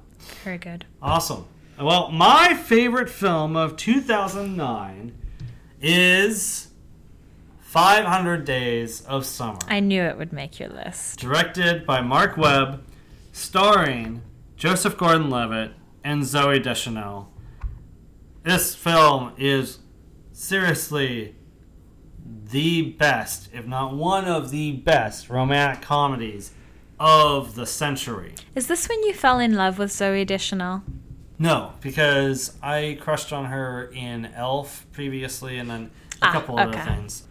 Very 0.43 0.57
good. 0.57 0.85
Awesome. 1.01 1.45
Well, 1.79 2.11
my 2.11 2.53
favorite 2.55 3.09
film 3.09 3.55
of 3.55 3.77
2009 3.77 5.13
is 5.81 6.67
500 7.77 8.45
Days 8.45 9.01
of 9.01 9.25
Summer. 9.25 9.57
I 9.67 9.79
knew 9.79 10.03
it 10.03 10.15
would 10.15 10.31
make 10.31 10.59
your 10.59 10.69
list. 10.69 11.17
Directed 11.19 11.87
by 11.87 12.01
Marc 12.01 12.37
Webb, 12.37 12.83
starring 13.31 14.21
Joseph 14.55 14.95
Gordon 14.95 15.31
Levitt 15.31 15.71
and 16.03 16.21
Zooey 16.21 16.61
Deschanel. 16.61 17.31
This 18.43 18.75
film 18.75 19.31
is 19.39 19.79
seriously 20.33 21.33
the 22.51 22.91
best, 22.91 23.49
if 23.51 23.65
not 23.65 23.95
one 23.95 24.25
of 24.25 24.51
the 24.51 24.73
best, 24.73 25.27
romantic 25.31 25.81
comedies 25.81 26.51
of 26.99 27.55
the 27.55 27.65
century. 27.65 28.35
Is 28.53 28.67
this 28.67 28.87
when 28.87 29.01
you 29.01 29.15
fell 29.15 29.39
in 29.39 29.55
love 29.55 29.79
with 29.79 29.89
Zooey 29.89 30.27
Deschanel? 30.27 30.83
No, 31.39 31.73
because 31.81 32.55
I 32.61 32.99
crushed 33.01 33.33
on 33.33 33.45
her 33.45 33.85
in 33.95 34.27
Elf 34.27 34.85
previously, 34.91 35.57
and 35.57 35.67
then 35.71 35.89
a 36.21 36.27
Ah, 36.27 36.31
couple 36.33 36.59
other 36.59 36.77
things. 36.77 37.23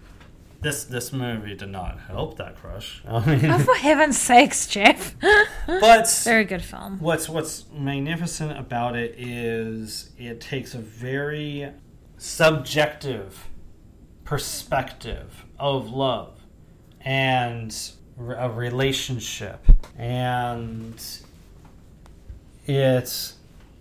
This 0.62 0.84
this 0.84 1.12
movie 1.12 1.54
did 1.56 1.70
not 1.70 1.98
help 2.00 2.36
that 2.38 2.56
crush. 2.56 3.02
I 3.08 3.36
mean, 3.36 3.50
Oh, 3.50 3.58
for 3.58 3.74
heaven's 3.74 4.16
sakes, 4.18 4.66
Jeff. 4.66 5.14
but 5.66 6.08
Very 6.24 6.44
good 6.44 6.62
film. 6.62 6.98
what's 7.00 7.28
what's 7.28 7.64
magnificent 7.72 8.56
about 8.58 8.96
it 8.96 9.14
is 9.18 10.10
it 10.16 10.40
takes 10.40 10.74
a 10.74 10.78
very 10.78 11.70
subjective 12.16 13.48
perspective 14.24 15.44
of 15.58 15.90
love 15.90 16.38
and 17.00 17.76
a 18.18 18.48
relationship 18.48 19.64
and 19.98 21.04
it 22.66 23.32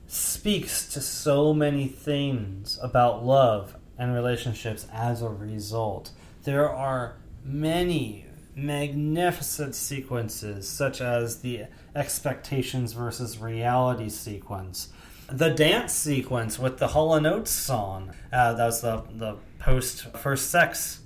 speaks 0.08 0.92
to 0.94 1.00
so 1.00 1.54
many 1.54 1.88
things 1.88 2.80
about 2.82 3.24
love 3.24 3.76
and 3.98 4.14
relationships 4.14 4.88
as 4.92 5.22
a 5.22 5.30
result 5.30 6.10
there 6.44 6.70
are 6.70 7.18
many 7.44 8.26
magnificent 8.56 9.76
sequences, 9.76 10.68
such 10.68 11.02
as 11.02 11.40
the 11.42 11.64
expectations 11.96 12.94
versus 12.94 13.38
reality 13.40 14.10
sequence. 14.10 14.90
The 15.30 15.50
dance 15.50 15.94
sequence 15.94 16.60
with 16.60 16.78
the 16.78 16.88
Hall 16.90 17.16
and 17.16 17.26
Oates 17.26 17.52
song. 17.52 18.12
Uh, 18.34 18.54
that 18.54 18.66
was 18.66 18.82
the, 18.82 19.04
the 19.14 19.38
post 19.60 20.04
first 20.18 20.50
sex, 20.52 21.00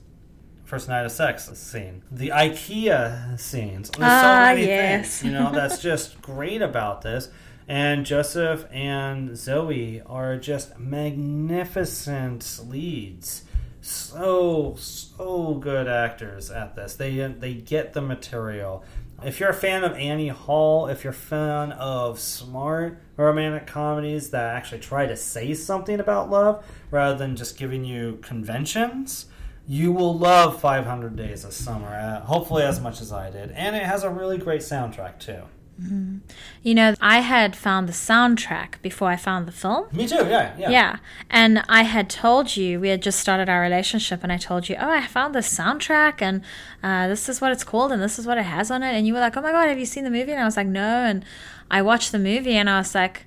first 0.64 0.88
night 0.90 1.06
of 1.06 1.12
sex 1.12 1.46
scene. 1.58 2.02
The 2.12 2.30
IKEA 2.30 3.40
scenes. 3.40 3.92
There's 3.92 4.12
so 4.12 4.18
Ah, 4.18 4.46
many 4.56 4.66
yes. 4.66 5.20
things, 5.20 5.24
you 5.32 5.38
know, 5.38 5.52
that's 5.52 5.80
just 5.82 6.22
great 6.22 6.62
about 6.64 7.04
this. 7.04 7.30
And 7.68 8.06
Joseph 8.06 8.66
and 8.72 9.36
Zoe 9.38 10.02
are 10.06 10.38
just 10.38 10.80
magnificent 10.80 12.60
leads. 12.68 13.44
So 13.86 14.76
so 14.80 15.54
good 15.62 15.88
actors 15.88 16.50
at 16.50 16.76
this. 16.76 16.96
They 16.96 17.18
they 17.18 17.54
get 17.54 17.94
the 17.94 18.02
material. 18.02 18.84
If 19.24 19.40
you're 19.40 19.52
a 19.52 19.54
fan 19.54 19.84
of 19.84 19.94
Annie 19.94 20.30
Hall, 20.30 20.88
if 20.88 21.04
you're 21.04 21.12
a 21.12 21.16
fan 21.16 21.72
of 21.74 22.20
smart 22.20 22.98
romantic 23.16 23.68
comedies 23.68 24.32
that 24.32 24.56
actually 24.56 24.80
try 24.80 25.06
to 25.06 25.16
say 25.16 25.54
something 25.54 26.00
about 26.00 26.32
love 26.32 26.66
rather 26.90 27.16
than 27.16 27.36
just 27.36 27.60
giving 27.60 27.86
you 27.86 28.18
conventions, 28.24 29.28
you 29.68 29.92
will 29.92 30.18
love 30.18 30.60
500 30.60 31.16
Days 31.16 31.46
of 31.46 31.54
Summer. 31.54 31.90
Uh, 31.90 32.26
hopefully, 32.26 32.64
as 32.64 32.82
much 32.82 33.02
as 33.02 33.12
I 33.14 33.30
did, 33.30 33.52
and 33.52 33.76
it 33.76 33.84
has 33.84 34.04
a 34.04 34.10
really 34.10 34.40
great 34.40 34.62
soundtrack 34.62 35.20
too. 35.20 35.44
You 35.78 36.74
know, 36.74 36.96
I 37.02 37.20
had 37.20 37.56
found 37.56 37.90
the 37.90 37.94
soundtrack 37.94 38.82
before 38.82 39.10
I 39.10 39.18
found 39.18 39.46
the 39.46 39.52
film. 39.52 39.88
Me 39.92 40.08
too. 40.08 40.16
Yeah, 40.16 40.54
yeah. 40.58 40.70
Yeah. 40.70 40.98
And 41.30 41.64
I 41.68 41.84
had 41.84 42.10
told 42.10 42.56
you, 42.56 42.80
we 42.80 42.90
had 42.90 43.02
just 43.02 43.20
started 43.20 43.50
our 43.50 43.62
relationship, 43.62 44.24
and 44.24 44.32
I 44.32 44.38
told 44.38 44.70
you, 44.70 44.78
oh, 44.80 44.90
I 44.90 45.06
found 45.06 45.36
the 45.36 45.40
soundtrack, 45.40 46.22
and 46.22 46.42
uh, 46.82 47.08
this 47.10 47.28
is 47.28 47.42
what 47.42 47.52
it's 47.52 47.66
called, 47.66 47.92
and 47.92 48.02
this 48.02 48.18
is 48.18 48.26
what 48.26 48.38
it 48.38 48.44
has 48.46 48.72
on 48.72 48.84
it. 48.84 48.94
And 48.94 49.06
you 49.06 49.14
were 49.14 49.20
like, 49.20 49.36
oh 49.36 49.42
my 49.42 49.52
God, 49.52 49.68
have 49.68 49.78
you 49.78 49.86
seen 49.86 50.06
the 50.06 50.10
movie? 50.10 50.32
And 50.32 50.42
I 50.42 50.46
was 50.46 50.56
like, 50.56 50.68
no. 50.68 51.04
And 51.04 51.26
I 51.70 51.82
watched 51.82 52.12
the 52.14 52.20
movie, 52.20 52.56
and 52.56 52.70
I 52.70 52.78
was 52.78 52.96
like, 52.96 53.26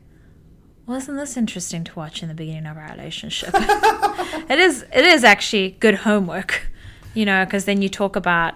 wasn't 0.87 1.19
this 1.19 1.37
interesting 1.37 1.85
to 1.85 1.95
watch 1.95 2.23
in 2.23 2.29
the 2.29 2.35
beginning 2.35 2.66
of 2.66 2.79
our 2.79 2.91
relationship? 2.91 3.51
it 3.55 4.59
is. 4.59 4.87
It 4.95 5.05
is 5.05 5.23
actually 5.23 5.73
good 5.81 5.97
homework, 5.97 6.70
you 7.12 7.27
know, 7.27 7.45
because 7.45 7.66
then 7.66 7.83
you 7.83 7.91
talk 7.91 8.16
about, 8.16 8.55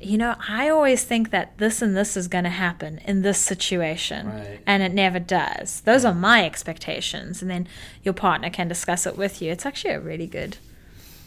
you 0.00 0.16
know, 0.18 0.34
I 0.48 0.68
always 0.68 1.04
think 1.04 1.30
that 1.30 1.58
this 1.58 1.82
and 1.82 1.96
this 1.96 2.16
is 2.16 2.28
going 2.28 2.44
to 2.44 2.50
happen 2.50 2.98
in 3.04 3.22
this 3.22 3.38
situation, 3.38 4.26
Right. 4.28 4.60
and 4.66 4.82
it 4.82 4.92
never 4.94 5.18
does. 5.18 5.80
Those 5.82 6.04
are 6.04 6.14
my 6.14 6.44
expectations, 6.44 7.42
and 7.42 7.50
then 7.50 7.66
your 8.02 8.14
partner 8.14 8.50
can 8.50 8.68
discuss 8.68 9.06
it 9.06 9.16
with 9.18 9.40
you. 9.42 9.50
It's 9.52 9.66
actually 9.66 9.94
a 9.94 10.00
really 10.00 10.26
good. 10.26 10.56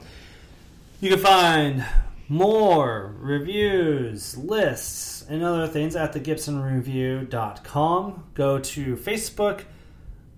You 0.99 1.11
can 1.11 1.19
find 1.19 1.85
more 2.27 3.15
reviews, 3.18 4.35
lists, 4.38 5.18
and 5.30 5.43
other 5.43 5.68
things 5.68 5.95
at 5.95 6.11
thegibsonreview.com. 6.14 8.23
Go 8.34 8.60
to 8.60 8.95
Facebook 8.95 9.65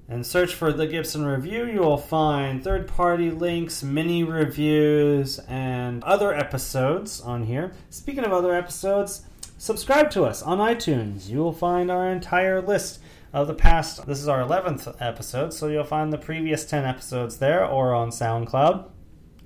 and 0.09 0.25
search 0.25 0.53
for 0.53 0.73
The 0.73 0.85
Gibson 0.85 1.25
Review. 1.25 1.65
You 1.65 1.79
will 1.79 1.97
find 1.97 2.61
third 2.61 2.89
party 2.89 3.31
links, 3.31 3.81
mini 3.81 4.23
reviews, 4.23 5.39
and 5.47 6.03
other 6.03 6.33
episodes 6.33 7.21
on 7.21 7.45
here. 7.45 7.71
Speaking 7.89 8.25
of 8.25 8.33
other 8.33 8.53
episodes, 8.53 9.21
subscribe 9.57 10.11
to 10.11 10.25
us 10.25 10.43
on 10.43 10.57
iTunes. 10.57 11.29
You 11.29 11.39
will 11.39 11.53
find 11.53 11.89
our 11.89 12.09
entire 12.09 12.61
list 12.61 12.99
of 13.31 13.47
the 13.47 13.53
past. 13.53 14.05
This 14.05 14.19
is 14.19 14.27
our 14.27 14.41
11th 14.41 14.97
episode, 14.99 15.53
so 15.53 15.67
you'll 15.67 15.85
find 15.85 16.11
the 16.11 16.17
previous 16.17 16.65
10 16.65 16.83
episodes 16.83 17.37
there 17.37 17.65
or 17.65 17.93
on 17.93 18.09
SoundCloud. 18.09 18.89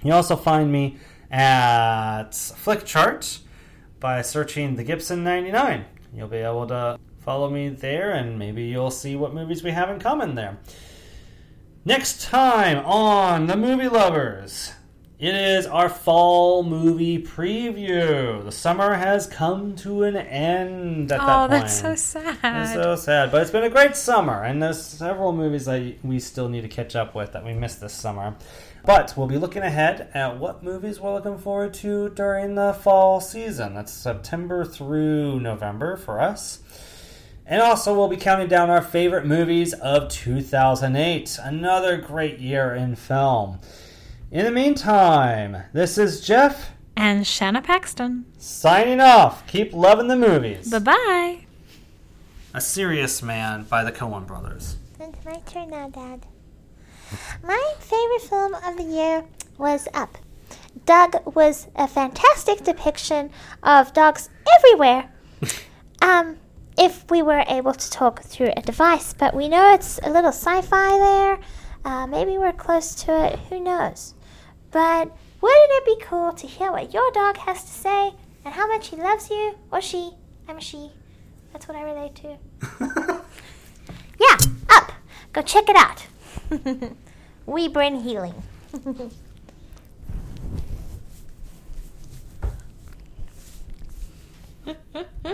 You 0.04 0.14
also 0.14 0.36
find 0.36 0.72
me 0.72 0.98
at 1.30 2.32
Flickchart 2.32 3.42
by 4.06 4.22
searching 4.22 4.76
the 4.76 4.84
Gibson 4.84 5.23
99. 5.23 5.84
You'll 6.14 6.27
be 6.27 6.38
able 6.38 6.68
to 6.68 6.99
follow 7.22 7.49
me 7.49 7.69
there 7.69 8.11
and 8.11 8.38
maybe 8.38 8.61
you'll 8.61 8.91
see 8.91 9.15
what 9.15 9.34
movies 9.34 9.64
we 9.64 9.72
have 9.72 9.90
in 9.90 9.99
common 9.99 10.36
there. 10.36 10.60
Next 11.86 12.22
time 12.22 12.86
on 12.86 13.48
The 13.48 13.57
Movie 13.57 13.90
Lovers, 13.90 14.73
it 15.18 15.34
is 15.34 15.65
our 15.65 15.90
fall 15.90 16.61
movie 16.61 17.18
preview. 17.18 18.44
The 18.44 18.52
summer 18.52 18.94
has 18.94 19.26
come 19.26 19.76
to 19.77 20.03
an 20.03 20.15
end 20.15 21.11
at 21.11 21.19
oh, 21.19 21.26
that 21.26 21.40
Oh, 21.40 21.48
that's 21.48 21.80
so 21.80 21.95
sad. 21.95 22.38
It's 22.44 22.73
so 22.73 22.95
sad, 22.95 23.32
but 23.32 23.41
it's 23.41 23.49
been 23.49 23.64
a 23.64 23.72
great 23.72 23.95
summer, 23.95 24.44
and 24.44 24.61
there's 24.61 24.86
several 24.86 25.34
movies 25.34 25.65
that 25.65 25.95
we 26.03 26.19
still 26.19 26.48
need 26.48 26.61
to 26.61 26.68
catch 26.68 26.95
up 26.95 27.15
with 27.15 27.32
that 27.32 27.44
we 27.44 27.56
missed 27.56 27.82
this 27.82 27.94
summer. 27.94 28.36
But 28.86 29.14
we'll 29.18 29.28
be 29.28 29.38
looking 29.38 29.64
ahead 29.64 30.10
at 30.14 30.38
what 30.38 30.64
movies 30.64 30.99
we're 30.99 31.14
looking 31.14 31.38
forward 31.40 31.74
to 31.76 32.10
during 32.10 32.56
the 32.56 32.74
fall 32.74 33.20
season. 33.20 33.74
That's 33.74 33.91
September 33.91 34.64
through 34.64 35.40
November 35.40 35.98
for 35.98 36.20
us. 36.22 36.60
And 37.48 37.62
also, 37.62 37.95
we'll 37.95 38.07
be 38.07 38.18
counting 38.18 38.48
down 38.48 38.70
our 38.70 38.82
favorite 38.82 39.26
movies 39.26 39.74
of 39.74 40.10
2008. 40.10 41.38
Another 41.44 41.98
great 41.98 42.40
year 42.40 42.74
in 42.74 42.95
film. 42.95 43.60
In 44.32 44.45
the 44.45 44.52
meantime, 44.52 45.64
this 45.74 45.98
is 45.98 46.22
Jeff 46.26 46.72
And 46.98 47.26
Shanna 47.26 47.62
Paxton. 47.62 48.26
signing 48.38 48.99
off. 48.99 49.45
Keep 49.48 49.74
loving 49.74 50.07
the 50.07 50.16
movies. 50.16 50.70
Bye 50.72 50.80
bye. 50.80 51.45
A 52.53 52.62
Serious 52.62 53.22
Man 53.22 53.64
by 53.64 53.84
the 53.84 53.91
Coen 53.91 54.26
Brothers. 54.26 54.78
It's 54.99 55.26
my 55.26 55.40
turn 55.45 55.70
now, 55.70 55.90
Dad. 55.90 56.26
My 57.44 57.73
favorite 57.80 58.22
film 58.22 58.56
of 58.56 58.77
the 58.77 58.84
year 58.84 59.26
was 59.57 59.88
Up. 59.94 60.18
Dug 60.86 61.36
was 61.36 61.68
a 61.76 61.88
fantastic 61.88 62.64
depiction 62.64 63.32
of 63.64 63.94
dogs 63.94 64.30
everywhere. 64.57 65.11
um, 66.02 66.38
if 66.77 67.10
we 67.10 67.22
were 67.22 67.44
able 67.48 67.73
to 67.73 67.90
talk 67.90 68.22
through 68.22 68.52
a 68.56 68.61
device, 68.61 69.14
but 69.14 69.34
we 69.34 69.48
know 69.48 69.73
it's 69.73 69.99
a 70.03 70.10
little 70.10 70.32
sci-fi 70.32 70.98
there. 70.98 71.40
Uh, 71.84 72.07
maybe 72.07 72.38
we're 72.38 72.52
close 72.53 72.95
to 72.95 73.26
it. 73.26 73.40
Who 73.49 73.60
knows? 73.60 74.14
But 74.72 75.15
wouldn't 75.41 75.72
it 75.72 75.86
be 75.86 76.06
cool 76.06 76.34
to 76.34 76.48
hear 76.48 76.72
what 76.72 76.94
your 76.94 77.10
dog 77.11 77.38
has 77.38 77.64
to 77.64 77.72
say 77.72 78.14
and 78.44 78.53
how 78.53 78.68
much 78.68 78.90
he 78.90 78.95
loves 78.95 79.30
you 79.30 79.56
or 79.72 79.82
she? 79.82 80.11
I'm 80.48 80.57
a 80.57 80.61
she. 80.61 80.91
That's 81.53 81.68
what 81.68 81.77
I 81.77 81.84
relate 81.84 82.15
to. 82.15 82.38
yeah, 84.19 84.38
up. 84.69 84.91
Go 85.32 85.41
check 85.41 85.69
it 85.69 85.76
out. 85.76 86.07
we 87.45 87.68
bring 87.68 88.02
healing. 88.02 88.41